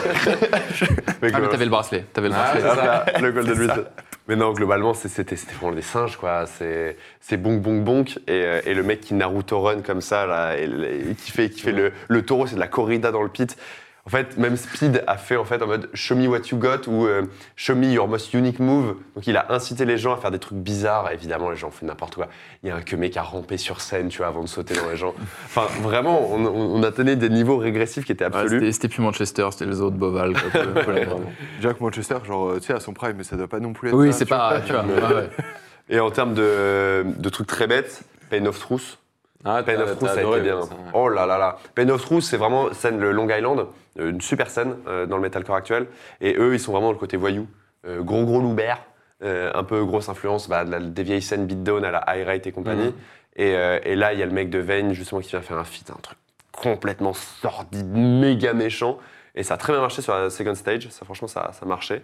[1.22, 2.04] mais Ah, mais t'avais le bracelet.
[2.12, 2.68] T'avais le Ah, bracelet.
[2.68, 3.84] Hop là, le Golden.
[4.26, 6.46] Mais non, globalement, c'était c'était vraiment des singes, quoi.
[6.46, 8.18] C'est c'est bonk, bonk, bonk.
[8.26, 11.48] Et, euh, et le mec qui Naruto run comme ça, là, et, et qui fait,
[11.48, 13.56] qui fait le, le taureau, c'est de la corrida dans le pit.
[14.06, 16.88] En fait, même Speed a fait en fait en mode show me what you got
[16.88, 17.22] ou euh,
[17.54, 18.96] show me your most unique move.
[19.14, 21.10] Donc il a incité les gens à faire des trucs bizarres.
[21.12, 22.28] Évidemment, les gens font n'importe quoi.
[22.62, 24.74] Il y a un que mec à ramper sur scène, tu vois, avant de sauter
[24.74, 25.14] dans les gens.
[25.44, 28.60] Enfin, vraiment, on, on, atteignait des niveaux régressifs qui étaient Ouais, absolus.
[28.60, 30.32] c'était- C'était plus Manchester, c'était le zoo de Boval.
[30.32, 30.62] quoi.
[31.60, 33.90] Jack Manchester, genre, euh, tu sais, à son prime, mais ça doit pas non plus
[33.90, 33.96] être.
[33.96, 34.60] oui, c'est pas.
[34.64, 35.28] Tu vois, ouais, ouais.
[35.90, 38.96] et en termes de, de trucs très bêtes, Pain of Truth.
[39.44, 40.56] Ah, Pain of Truth, ça a adoré, été bien.
[40.58, 40.90] ouais, ça, ouais.
[40.92, 41.56] Oh là là là.
[41.74, 43.66] Pain of Truth, c'est vraiment scène le Long Island,
[43.98, 45.86] euh, une super scène euh, dans le metalcore actuel.
[46.20, 47.46] Et eux, ils sont vraiment le côté voyou.
[47.86, 48.82] Euh, gros gros loubert,
[49.22, 52.26] euh, un peu grosse influence bah, de la- des vieilles scènes beatdown à la high
[52.26, 52.86] rate et compagnie.
[52.88, 52.94] Mhm.
[53.36, 55.56] Et, euh, et là, il y a le mec de Vane justement qui vient faire
[55.58, 56.18] un feat, un truc
[56.52, 58.98] complètement sordide, méga méchant.
[59.34, 60.88] Et ça a très bien marché sur la second stage.
[60.90, 62.02] Ça, franchement, ça, ça marchait.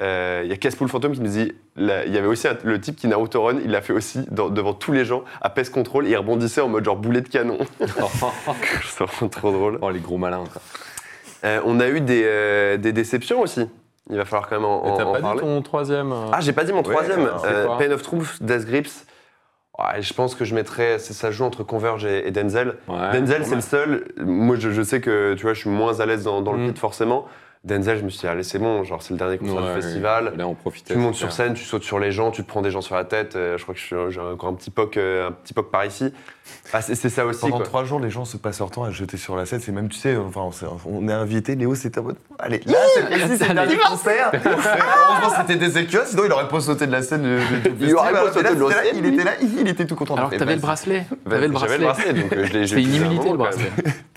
[0.00, 2.80] Euh, Il y a Caspool Phantom qui nous dit il y avait aussi un- le
[2.80, 5.68] type qui Naruto Run, il l'a fait aussi dans- devant tous les gens à PES
[5.70, 6.06] Control.
[6.08, 7.58] Il rebondissait en mode genre boulet de canon.
[8.84, 9.78] C'est vraiment trop drôle.
[9.82, 10.62] Oh, les gros malins, quoi.
[11.44, 13.68] Euh, on a eu des, euh, des déceptions aussi.
[14.10, 15.40] Il va falloir quand même en, en- t'as pas parler.
[15.40, 17.28] dit ton troisième Ah, j'ai pas dit mon troisième.
[17.44, 19.06] Euh, Pain of Truth, Death Grips.
[19.78, 20.98] Ouais, je pense que je mettrais.
[20.98, 22.76] Ça joue entre Converge et, et Denzel.
[22.88, 24.04] ouais, Denzel, c'est le seul.
[24.18, 26.58] Moi, je, je sais que tu vois, je suis moins à l'aise dans, dans le
[26.58, 26.68] Mm.
[26.68, 27.26] pit forcément.
[27.64, 29.82] Denzel, je me suis dit, allez, c'est bon, genre, c'est le dernier concert Ouais, du
[29.82, 30.30] festival.
[30.30, 30.94] Fallait en profiter.
[30.94, 31.36] Tu montes sur clair.
[31.46, 33.36] scène, tu sautes sur les gens, tu te prends des gens sur la tête.
[33.36, 36.12] euh, je crois que j'ai encore un petit poc, euh, un petit poc par ici.
[36.72, 37.40] Ah, c'est ça aussi.
[37.42, 37.64] Pendant quoi.
[37.64, 39.60] trois jours, les gens se passent leur temps à jeter sur la scène.
[39.60, 40.50] C'est même, tu sais, enfin, on
[41.04, 42.16] on est invité, Léo, c'était en mode.
[42.40, 44.32] Allez, là, c'est le dernier concert.
[44.44, 47.22] Heureusement, c'était des écueils, sinon il aurait pas sauté de la scène.
[47.22, 49.86] du Il aurait pas sauté là, de la là, scène, Il était là, il était
[49.86, 50.16] tout content.
[50.16, 51.06] Alors que Et t'avais le bracelet.
[51.30, 52.12] T'avais le J'avais le bracelet.
[52.12, 52.66] donc euh, je l'ai.
[52.66, 53.70] C'est une immunité, le bracelet.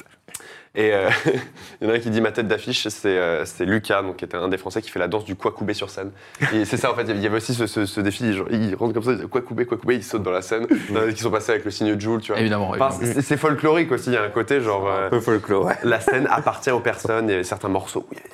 [0.78, 1.10] Et euh,
[1.82, 4.18] il y en a un qui dit ma tête d'affiche, c'est euh, c'est Lucas, donc,
[4.18, 6.12] qui était un des Français qui fait la danse du Kwakubé sur scène.
[6.54, 8.76] Et c'est ça, en fait, il y avait aussi ce, ce- ce défi, genre, il
[8.76, 10.68] rentre comme ça, il dit Kwakubé, Kwakubé, il saute dans la scène.
[10.90, 12.42] Il y en a qui sont passés avec le signe de Joule, tu vois.
[12.42, 12.72] Évidemment.
[12.72, 12.90] Enfin,
[13.22, 14.88] c'est folklorique aussi, il y a un côté genre.
[14.90, 15.76] euh, Un peu folklore, ouais.
[15.84, 18.30] la scène appartient aux personnes, il y avait certains morceaux où il y avait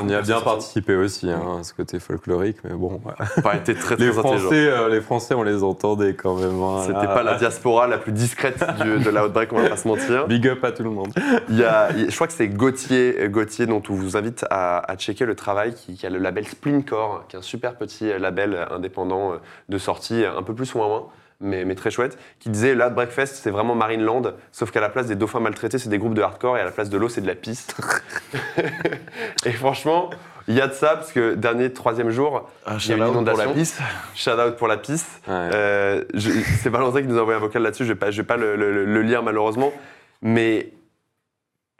[0.00, 3.00] On y a 40 bien participé aussi, hein, ce côté folklorique, mais bon.
[3.04, 3.42] ouais.
[3.42, 4.12] Pas été très très Les.
[4.12, 6.62] Français, euh, les Français, on les entendait quand même.
[6.62, 9.76] hein, C'était pas la diaspora la plus discrète du- de la Outbreak, on va pas
[9.76, 10.26] se mentir.
[10.26, 11.12] Big up à tout le monde.
[11.50, 14.78] Il y a, je crois que c'est Gauthier, euh, Gauthier dont on vous invite à,
[14.90, 18.10] à checker le travail, qui, qui a le label Splintcore, qui est un super petit
[18.10, 19.36] euh, label indépendant euh,
[19.68, 21.06] de sortie, un peu plus ou moins moins,
[21.42, 25.06] mais, mais très chouette, qui disait là, Breakfast, c'est vraiment Marineland, sauf qu'à la place
[25.06, 27.20] des dauphins maltraités, c'est des groupes de hardcore, et à la place de l'eau, c'est
[27.20, 27.76] de la piste.
[29.44, 30.10] et franchement,
[30.48, 32.98] il y a de ça, parce que dernier, troisième jour, Un il y a eu
[33.00, 33.78] shout-out pour la piste.
[34.14, 35.20] Shout out pour la piste.
[35.28, 35.34] Ouais.
[35.54, 36.04] Euh,
[36.60, 38.26] c'est Valentin qui nous a envoyé un vocal là-dessus, je ne vais pas, je vais
[38.26, 39.72] pas le, le- le lire malheureusement,
[40.20, 40.70] mais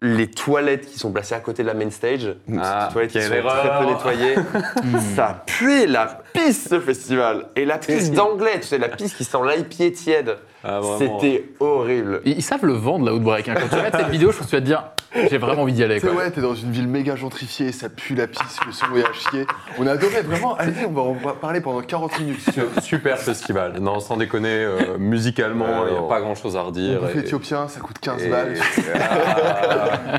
[0.05, 3.23] les toilettes qui sont placées à côté de la main stage, Ah, ces toilettes qui
[3.23, 3.61] sont erreur.
[3.61, 4.35] très peu nettoyées,
[5.15, 7.47] ça puait la piste ce festival.
[7.57, 12.21] Et la piste d'anglais, tu sais, la piste qui sent l'IPA tiède, Ah, c'était horrible.
[12.25, 13.49] Ils, ils savent le vendre, la Outbreak.
[13.49, 13.55] hein.
[13.57, 14.85] Quand tu regardes cette vidéo, je pense que tu vas te dire,
[15.31, 16.01] j'ai vraiment envie d'y aller.
[16.01, 16.13] Quoi.
[16.13, 19.13] ouais, t'es dans une ville méga gentrifiée, ça pue la pisse, le son est à
[19.13, 19.47] chier.
[19.79, 22.41] On a adoré, vraiment, allez, on va en parler pendant 40 minutes.
[22.81, 23.79] Super festival.
[23.81, 27.01] Non, sans déconner, euh, musicalement, Euh, il n'y a pas grand chose à redire.
[27.01, 28.55] Bouffe et- éthiopien, ça coûte 15 et- balles.
[28.95, 30.19] Ah,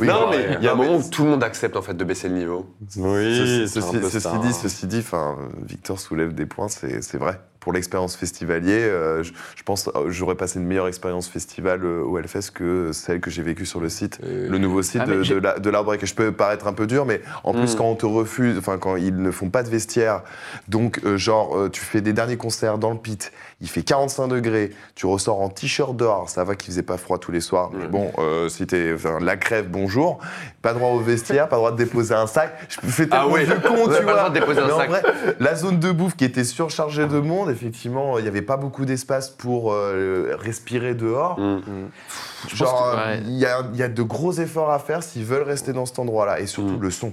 [0.00, 1.94] Oui, non, mais il y a un moment où tout le monde accepte en fait
[1.94, 2.66] de baisser le niveau.
[2.96, 5.36] oui, Ceci, c'est un ceci- dit, ceci dit, enfin,
[5.66, 7.40] Victor soulève des points, c'est vrai.
[7.60, 12.02] Pour l'expérience festivalier, euh, je, je pense euh, j'aurais passé une meilleure expérience festival euh,
[12.02, 15.06] au Hellfest que celle que j'ai vécue sur le site, Euh, le nouveau site Ah,
[15.06, 16.02] de, de, la- de l'Artbreak.
[16.02, 17.78] Et je peux paraître un peu dur, mais en plus Mm.
[17.78, 20.24] quand on te refuse, enfin quand ils ne font pas de vestiaire,
[20.68, 24.28] donc euh, genre euh, tu fais des derniers concerts dans le pit, il fait 45
[24.28, 27.70] degrés, tu ressors en t-shirt dehors, ça va qu'il faisait pas froid tous les soirs,
[27.72, 30.18] mais bon, euh, si t'es enfin, la crève, bonjour,
[30.62, 33.44] pas droit au vestiaire, pas droit de déposer un sac, je fais Ah tellement ouais,
[33.44, 34.28] vieux con, tu pas le droit vois.
[34.30, 34.88] de déposer un Mais en sac.
[34.90, 35.02] vrai,
[35.40, 38.84] la zone de bouffe qui était surchargée de monde, effectivement, il n'y avait pas beaucoup
[38.84, 41.38] d'espace pour euh, respirer dehors.
[41.38, 41.60] Mm.
[42.42, 43.20] Pense Genre, que- ouais.
[43.24, 45.86] il y, a, il y a de gros efforts à faire s'ils veulent rester dans
[45.86, 46.82] cet endroit-là, et surtout Mm.
[46.82, 47.12] le son.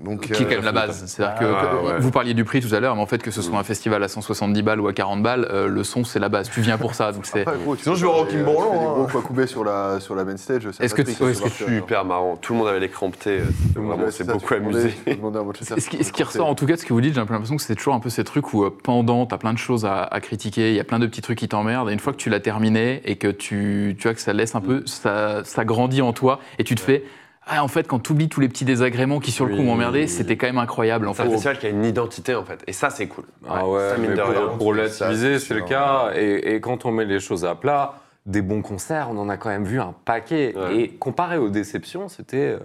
[0.00, 1.04] Donc, Qui est euh, quand même la base.
[1.06, 2.00] C'est-à-dire que Ah, que- ouais.
[2.00, 4.02] vous parliez du prix tout à l'heure, mais en fait que ce soit un festival
[4.02, 6.50] à 170 balles ou à 40 balles, euh, le son c'est la base.
[6.50, 7.42] Tu viens pour ça, donc c'est.
[7.42, 8.92] Après, gros, tu Sinon, je vais au Rocking tu Bourlon, fais des hein.
[8.94, 10.66] gros Kwakubé sur la, sur la main stage.
[10.80, 13.40] Est-ce que que marche, Super marrant, tout le monde avait les cramptés,
[13.74, 14.94] vraiment Ouais, c'est c'est beaucoup amusé.
[15.06, 17.56] Ce qui, ressort en tout cas de ce que vous dites, j'ai un peu l'impression
[17.56, 20.08] que c'est toujours un peu ces trucs où euh, pendant, t'as plein de choses à,
[20.22, 22.30] critiquer, il y a plein de petits trucs qui t'emmerdent, et une fois que tu
[22.30, 26.00] l'as terminé et que tu, tu vois que ça laisse un peu, ça, ça grandit
[26.02, 27.04] en toi, et tu te fais,
[27.54, 29.66] ah en fait quand tu oublies tous les petits désagréments qui sur le coup Oui.
[29.66, 31.30] m'emmerdaient, c'était quand même incroyable en C'est un fait.
[31.32, 33.24] festival qui a une identité en fait, et ça c'est cool.
[33.48, 34.48] Ah ouais, ça, mine de rien.
[34.58, 36.10] pour, Ça, c'est le cas.
[36.14, 39.36] Et, et quand on met les choses à plat, des bons concerts, on en a
[39.36, 40.54] quand même vu un paquet.
[40.56, 40.76] Ouais.
[40.76, 42.56] Et comparé aux déceptions, c'était.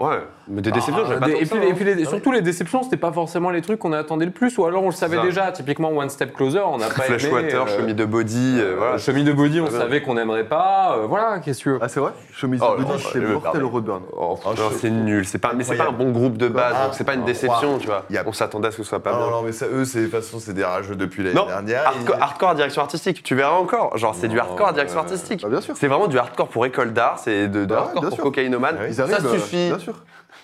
[0.00, 1.70] Euh, Ouais, mais des déceptions, ah, j'avais pas des- tant et, que puis, ça, et
[1.70, 1.74] hein.
[1.74, 4.64] puis les- surtout les déceptions, c'était pas forcément les trucs qu'on attendait le plus, ou
[4.64, 5.22] alors on le savait ça.
[5.22, 5.50] déjà.
[5.52, 7.18] Typiquement One Step Closer, on n'a pas aimé.
[7.18, 8.98] Flashwater, euh, chemise de body, euh, voilà.
[8.98, 10.96] Chemise de body, on savait qu'on n'aimerait pas.
[10.98, 12.12] euh, voilà, qu'est-ce que tu veux Ah, c'est vrai?
[12.32, 14.02] Chemise Oh, de non, Body, c'est le- mortel Roadburn.
[14.16, 16.84] Oh, Non, c'est nul, c'est pas, mais c'est pas un bon groupe de base, Ah,
[16.86, 18.04] donc c'est pas une ah, déception, tu vois.
[18.10, 19.30] Il y a- On s'attendait à ce que ce soit pas Non, bien.
[19.30, 21.86] non, mais ça, eux, c'est- de toute façon, c'est des rageux depuis l'année Non, dernière.
[21.88, 23.96] hardcore, Ils- hardcore à direction artistique, tu verras encore.
[23.98, 25.42] Genre, c'est du hardcore à direction euh, artistique.
[25.42, 25.74] Bah, bien sûr.
[25.76, 28.16] C'est vraiment du hardcore pour école d'art, c'est de, de Bah ouais, hardcore bien pour
[28.16, 28.24] sûr.
[28.24, 28.76] cocaïnomane.
[28.80, 28.86] Ah.
[28.86, 29.66] Ils Ça arrivent, euh, suffit.
[29.68, 29.87] Bien sûr.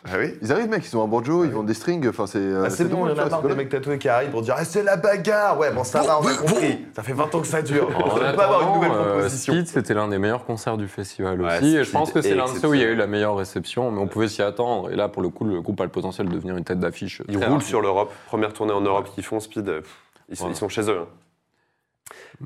[0.06, 2.38] Ah oui Ils arrivent, mec, ils ont un banjo, ils vendent des strings, enfin c'est.
[2.38, 4.42] euh, Ah, c'est bon, il y en a marre des mecs tatoués qui arrivent pour
[4.42, 6.84] dire Ah, c'est la bagarre Ouais, bon, ça va, on a compris.
[6.94, 7.88] Ça fait 20 ans que ça dure.
[8.04, 9.54] On peut pas avoir une nouvelle euh, proposition.
[9.54, 11.76] Speed, c'était l'un des meilleurs concerts du festival Ouais, aussi.
[11.76, 13.06] Et je pense que c'est est l'un de ceux où il y a eu la
[13.06, 14.90] meilleure réception, mais on pouvait s'y attendre.
[14.92, 17.22] Et là, pour le coup, le groupe a le potentiel de devenir une tête d'affiche.
[17.28, 17.62] Ils roulent rapide.
[17.66, 18.12] sur l'Europe.
[18.26, 19.68] Première tournée en Europe qu'ils font, Speed.
[19.68, 19.80] euh,
[20.28, 20.54] Ils, sont- Voilà.
[20.54, 20.98] ils sont chez eux.
[21.00, 21.06] hein.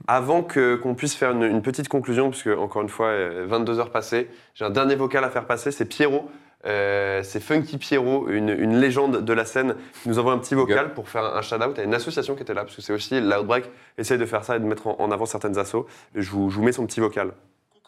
[0.07, 3.81] Avant que- qu'on puisse faire une, une petite conclusion, puisque encore une fois, euh, 22
[3.81, 6.29] heures passées, j'ai un dernier vocal à faire passer, c'est Pierrot.
[6.67, 10.55] Euh, c'est Funky Pierrot, une, une légende de la scène, qui nous envoie un petit
[10.55, 13.21] vocal pour faire un shout-out à une association qui était là, parce que c'est aussi
[13.21, 15.87] l'Outbreak, essaye de faire ça et de mettre en, en avant certaines assos.
[16.15, 17.33] Je vous, je vous mets son petit vocal.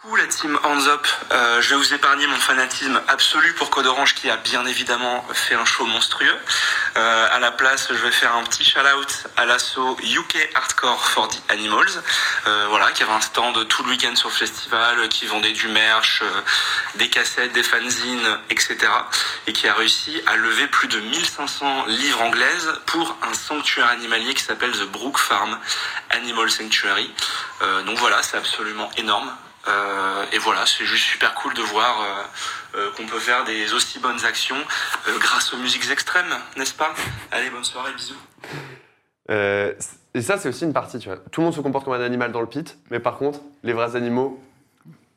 [0.03, 3.87] Coucou la team Hands Up, Euh, je vais vous épargner mon fanatisme absolu pour Code
[3.87, 6.39] Orange qui a bien évidemment fait un show monstrueux.
[6.97, 11.29] Euh, à la place, je vais faire un petit shout-out à l'assaut UK Hardcore for
[11.29, 12.03] the Animals,
[12.47, 15.69] euh, voilà, qui avait un stand tout le week-end sur le festival, qui vendait du
[15.69, 16.41] merch, euh,
[16.95, 18.79] des cassettes, des fanzines, etc.
[19.49, 24.33] Et qui a réussi à lever plus de 1500 livres anglaises pour un sanctuaire animalier
[24.33, 25.59] qui s'appelle The Brook Farm
[26.09, 27.13] Animal Sanctuary.
[27.85, 29.31] Donc voilà, c'est absolument énorme.
[29.69, 33.73] Euh, et voilà, c'est juste super cool de voir euh, euh, qu'on peut faire des
[33.75, 34.57] aussi bonnes actions
[35.09, 36.95] euh, grâce aux musiques extrêmes, n'est-ce pas?
[37.31, 38.15] Allez, bonne soirée, bisous.
[39.31, 39.75] Euh,
[40.15, 41.19] et ça, c'est aussi une partie, tu vois.
[41.31, 43.75] Tout le monde se comporte comme un animal dans le pit, mais par contre, les
[43.75, 44.43] vrais animaux,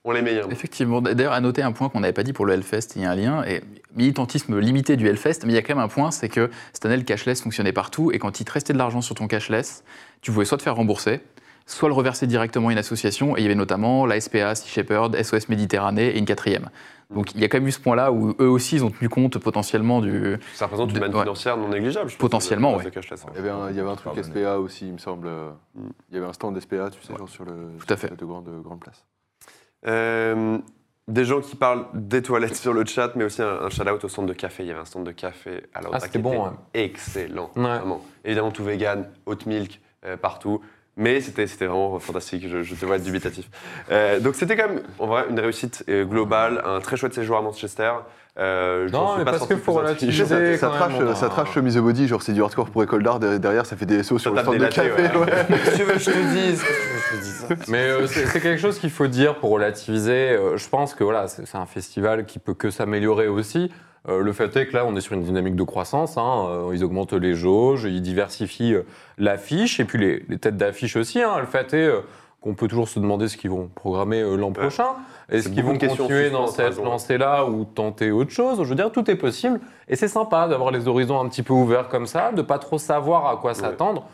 [0.04, 0.52] on les meilleurs.
[0.52, 1.02] Effectivement.
[1.02, 3.12] D'ailleurs, à noter un point qu'on n'avait pas dit pour le Hellfest, il y a
[3.12, 3.64] un lien, et
[3.96, 6.86] militantisme limité du Hellfest, mais il y a quand même un point, c'est que cette
[6.86, 9.86] année, le cashless fonctionnait partout, et quand il te restait de l'argent sur ton cashless,
[10.22, 11.22] tu pouvais soit te faire rembourser,
[11.66, 14.68] soit le reverser directement à une association, et il y avait notamment la SPA, Sea
[14.68, 16.70] Shepherd, SOS Méditerranée et une quatrième.
[17.14, 19.08] Donc il y a quand même eu ce point-là où eux aussi, ils ont tenu
[19.08, 20.38] compte potentiellement du...
[20.56, 21.22] Ça représente une manne ouais.
[21.22, 22.10] financière non négligeable.
[22.10, 22.86] je Potentiellement, ouais.
[22.86, 22.92] ouais.
[22.92, 24.24] Il y avait un, il y avait un truc Pardonnez.
[24.42, 25.28] SPA aussi, il me semble.
[25.28, 25.82] euh, Mm.
[26.10, 27.54] Il y avait un stand SPA, tu sais, genre sur le.
[27.86, 28.16] Tout à fait.
[28.18, 29.04] De grande, grande place.
[29.86, 30.58] Euh,
[31.08, 34.08] des gens qui parlent des toilettes sur le chat, mais aussi un, un shout-out au
[34.08, 34.64] centre de café.
[34.64, 36.52] Il y avait un stand de café à Ah, c'était bon, ouais.
[36.74, 37.62] Excellent, Ouais.
[37.64, 38.02] vraiment.
[38.24, 40.62] Évidemment, tout vegan, oat milk, euh, partout.
[40.96, 43.50] Mais c'était c'était vraiment fantastique, je, je te vois être dubitatif.
[43.92, 47.38] Euh, donc c'était quand même, en vrai, une réussite euh, globale, un très chouette séjour
[47.38, 47.92] à Manchester.
[48.40, 51.30] Euh, je Non, mais pas parce qu'il faut ça, relativiser ça quand trash, même, ça
[51.30, 54.18] trash the Body, genre c'est du hardcore pour école d'art, derrière, ça fait des SO
[54.18, 55.04] sur le stand des de latés, café.
[55.04, 55.18] ouais.
[55.18, 55.46] ouais.
[55.48, 56.64] Qu'est-ce que tu veux que je te dise
[57.50, 60.32] que que Mais euh, c'est c'est quelque chose qu'il faut dire pour relativiser.
[60.32, 63.72] Euh, je pense que voilà, c'est c'est un festival qui peut que s'améliorer aussi.
[64.10, 66.18] Euh, le fait est que là, on est sur une dynamique de croissance.
[66.18, 66.46] hein.
[66.50, 68.86] Euh, ils augmentent les jauges, ils diversifient euh,
[69.18, 71.22] l'affiche et puis les, les têtes d'affiche aussi.
[71.22, 71.40] hein.
[71.40, 71.90] Le fait est
[72.42, 74.88] qu'on peut toujours se demander ce qu'ils vont programmer l'an prochain.
[75.30, 78.58] Est-ce qu'ils vont continuer dans cette lancée-là ou tenter autre chose?
[78.62, 79.62] Je veux dire, tout est possible.
[79.88, 82.78] Et c'est sympa d'avoir les horizons un petit peu ouverts comme ça, de pas trop
[82.78, 84.06] savoir à quoi s'attendre.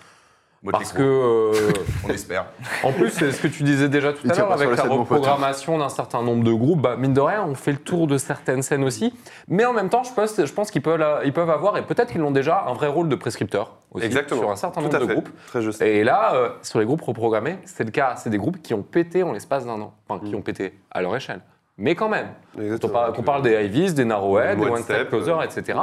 [0.72, 1.72] Parce que, euh,
[2.06, 2.48] On espère.
[2.84, 5.77] en plus, c'est ce que tu disais déjà tout Il à l'heure avec la reprogrammation
[5.77, 8.61] d'un certain nombre de groupes, bah, mine de rien, on fait le tour de certaines
[8.61, 9.14] scènes aussi.
[9.48, 12.11] Mais en même temps, je pense, je pense qu'ils peuvent, ils peuvent avoir, et peut-être
[12.11, 14.41] qu'ils l'ont déjà, un vrai rôle de prescripteur aussi Exactement.
[14.41, 15.14] sur un certain Tout nombre de fait.
[15.14, 15.30] groupes.
[15.48, 15.81] Très juste.
[15.81, 18.15] Et là, euh, sur les groupes reprogrammés, c'est le cas.
[18.18, 19.94] C'est des groupes qui ont pété en l'espace d'un an.
[20.10, 20.40] Enfin, qui Mm.
[20.40, 21.40] ont pété à leur échelle.
[21.77, 23.23] Mais quand même, quand on Exactement.
[23.23, 25.41] parle, des Ivies, des Narrowhead, des One Step, Closer, euh.
[25.44, 25.80] etc.,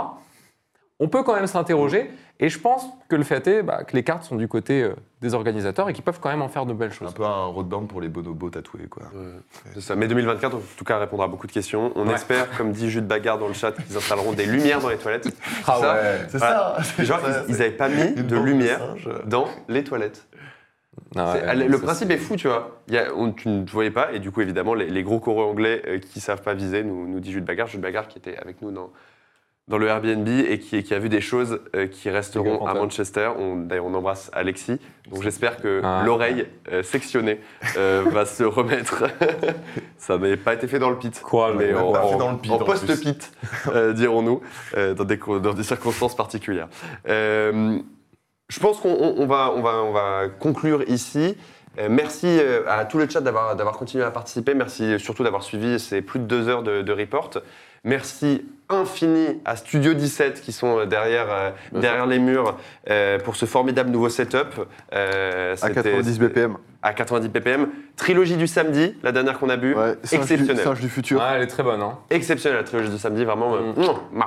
[0.98, 2.10] on peut quand même s'interroger.
[2.38, 4.94] Et je pense que le fait est bah, que les cartes sont du côté euh,
[5.22, 7.08] des organisateurs et qu'ils peuvent quand même en faire de belles choses.
[7.08, 9.04] un peu un roadburn pour les bonobos tatoués, quoi.
[9.72, 9.96] C'est ça.
[9.96, 11.92] Mais 2024, en tout cas, répondra à beaucoup de questions.
[11.96, 12.14] On Ouais.
[12.14, 15.28] espère, comme dit Jude Bagarre dans le chat, qu'ils installeront des lumières dans les toilettes.
[15.66, 16.18] Ah Ça, ouais.
[16.28, 18.80] C'est ça Genre, ils- ils n'avaient pas mis de lumière
[19.26, 20.26] dans les toilettes.
[21.14, 22.80] Ah ouais, le ça, principe est fou, tu vois.
[22.88, 25.20] Il y a- on- tu ne voyais pas, et du coup, évidemment, les, les gros
[25.20, 27.66] coraux anglais euh, qui savent pas viser, nous, nous dit Jude Bagarre.
[27.68, 28.90] Jude Bagarre qui était avec nous dans,
[29.68, 32.74] dans le Airbnb et qui, qui a vu des choses euh, qui resteront à.
[32.74, 33.30] Manchester.
[33.36, 34.78] On, D'ailleurs, on embrasse Alexis.
[35.10, 36.02] Donc, j'espère que Ah.
[36.06, 37.40] l'oreille euh, sectionnée
[37.76, 39.04] euh, va se remettre.
[39.98, 41.20] Ça n'avait pas été fait dans le pit.
[41.20, 43.32] Courage, mais ouais, en, fait dans le pit, en en post-pit,
[43.94, 44.40] dirons-nous,
[44.76, 46.68] dans, des, co- dans des circonstances particulières.
[47.06, 51.36] Je pense qu'on on- on va, on va, on va conclure ici.
[51.90, 52.38] Merci
[52.68, 54.54] à tout le chat d'avoir d'avoir continué à participer.
[54.54, 57.30] Merci surtout d'avoir suivi ces plus de deux heures de, de report.
[57.84, 62.56] Merci infini à Studio 17 qui sont euh, derrière, euh, derrière les murs
[62.90, 64.66] euh, pour ce formidable nouveau setup.
[64.92, 66.56] Euh, À c'était- 90 BPM.
[66.82, 67.68] À 90 ppm.
[67.96, 69.74] Trilogie du samedi, la dernière qu'on a bu.
[69.74, 70.62] Ouais, singe du, Exceptionnel.
[70.64, 71.18] singe du futur.
[71.18, 71.80] Ouais, elle est très bonne.
[71.82, 71.98] Hein.
[72.10, 73.54] Exceptionnel la trilogie du samedi, vraiment.
[73.56, 73.72] euh,
[74.12, 74.22] Mm.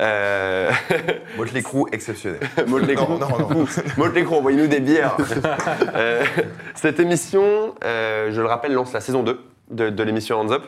[0.00, 0.70] Euh,
[1.36, 2.40] Motley Crue, exceptionnel.
[2.66, 3.18] Motley Crue.
[3.18, 3.48] Non, non,
[3.98, 4.32] non.
[4.38, 5.16] Envoyez-nous des bières.
[5.94, 6.24] Euh,
[6.74, 9.38] cette émission, euh, je le rappelle, lance la saison 2
[9.70, 10.64] de, de l'émission Hands Up.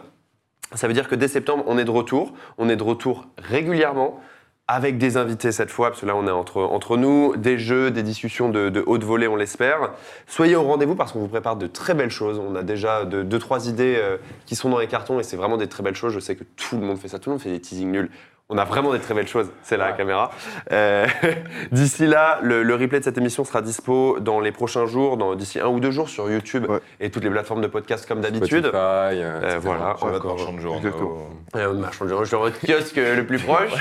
[0.74, 2.32] Ça veut dire que dès septembre, on est de retour.
[2.58, 4.20] On est de retour régulièrement
[4.66, 7.90] avec des invités cette fois, parce que là on est entre, entre nous, des jeux,
[7.90, 9.90] des discussions de, de haute volée, on l'espère.
[10.26, 12.38] Soyez au rendez-vous parce qu'on vous prépare de très belles choses.
[12.38, 15.36] On a déjà de- deux, trois idées euh, qui sont dans les cartons et c'est
[15.36, 16.14] vraiment des très belles choses.
[16.14, 18.10] Je sais que tout le monde fait ça, tout le monde fait des teasings nuls.
[18.54, 20.30] On a vraiment des très belles choses, c'est là la caméra.
[20.70, 21.06] Euh,
[21.72, 25.34] d'ici là, le, le replay de cette émission sera dispo dans les prochains jours, dans-
[25.34, 26.78] d'ici un ou deux jours sur YouTube Ouais.
[27.00, 28.60] et toutes les plateformes de podcast comme d'habitude.
[28.66, 29.96] Spotify, euh, Euh, voilà.
[29.98, 30.78] Sur votre encore- marchand de journaux.
[30.78, 31.18] Exactement.
[31.56, 33.72] euh, marchand de journaux sur votre kiosque euh, le plus proche.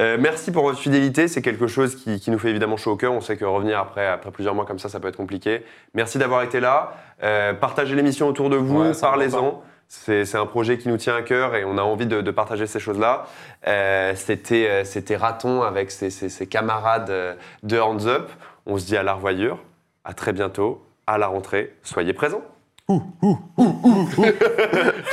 [0.00, 1.28] Euh, merci pour votre fidélité.
[1.28, 3.12] C'est quelque chose qui, qui nous fait évidemment chaud au cœur.
[3.12, 5.62] On sait que revenir après, après plusieurs mois comme ça, ça peut être compliqué.
[5.94, 6.94] Merci d'avoir été là.
[7.22, 8.82] Euh, partagez l'émission autour de vous.
[8.82, 9.62] Ouais, Parlez-en.
[9.88, 12.66] C'est un projet qui nous tient à cœur et on a envie de, de partager
[12.66, 13.26] ces choses-là.
[13.66, 18.30] Euh, C'était euh, c'était Raton avec ses, ses- ses camarades euh, de Hands Up.
[18.66, 19.58] On se dit à la revoyure.
[20.04, 20.84] À très bientôt.
[21.06, 21.74] À la rentrée.
[21.82, 22.42] Soyez présents.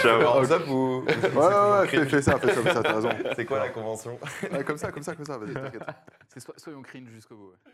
[0.02, 0.20] Ciao.
[0.20, 3.10] Alors, ça, vous- Ouais, ouais, ouais, fais, fais ça, fais ça, fais ça, t'as raison.
[3.36, 4.18] C'est quoi la convention?
[4.52, 5.84] Ouais, comme ça, comme ça, comme ça, vas-y, t'inquiète.
[6.58, 7.52] Soyons cringe jusqu'au bout.
[7.52, 7.72] ouais.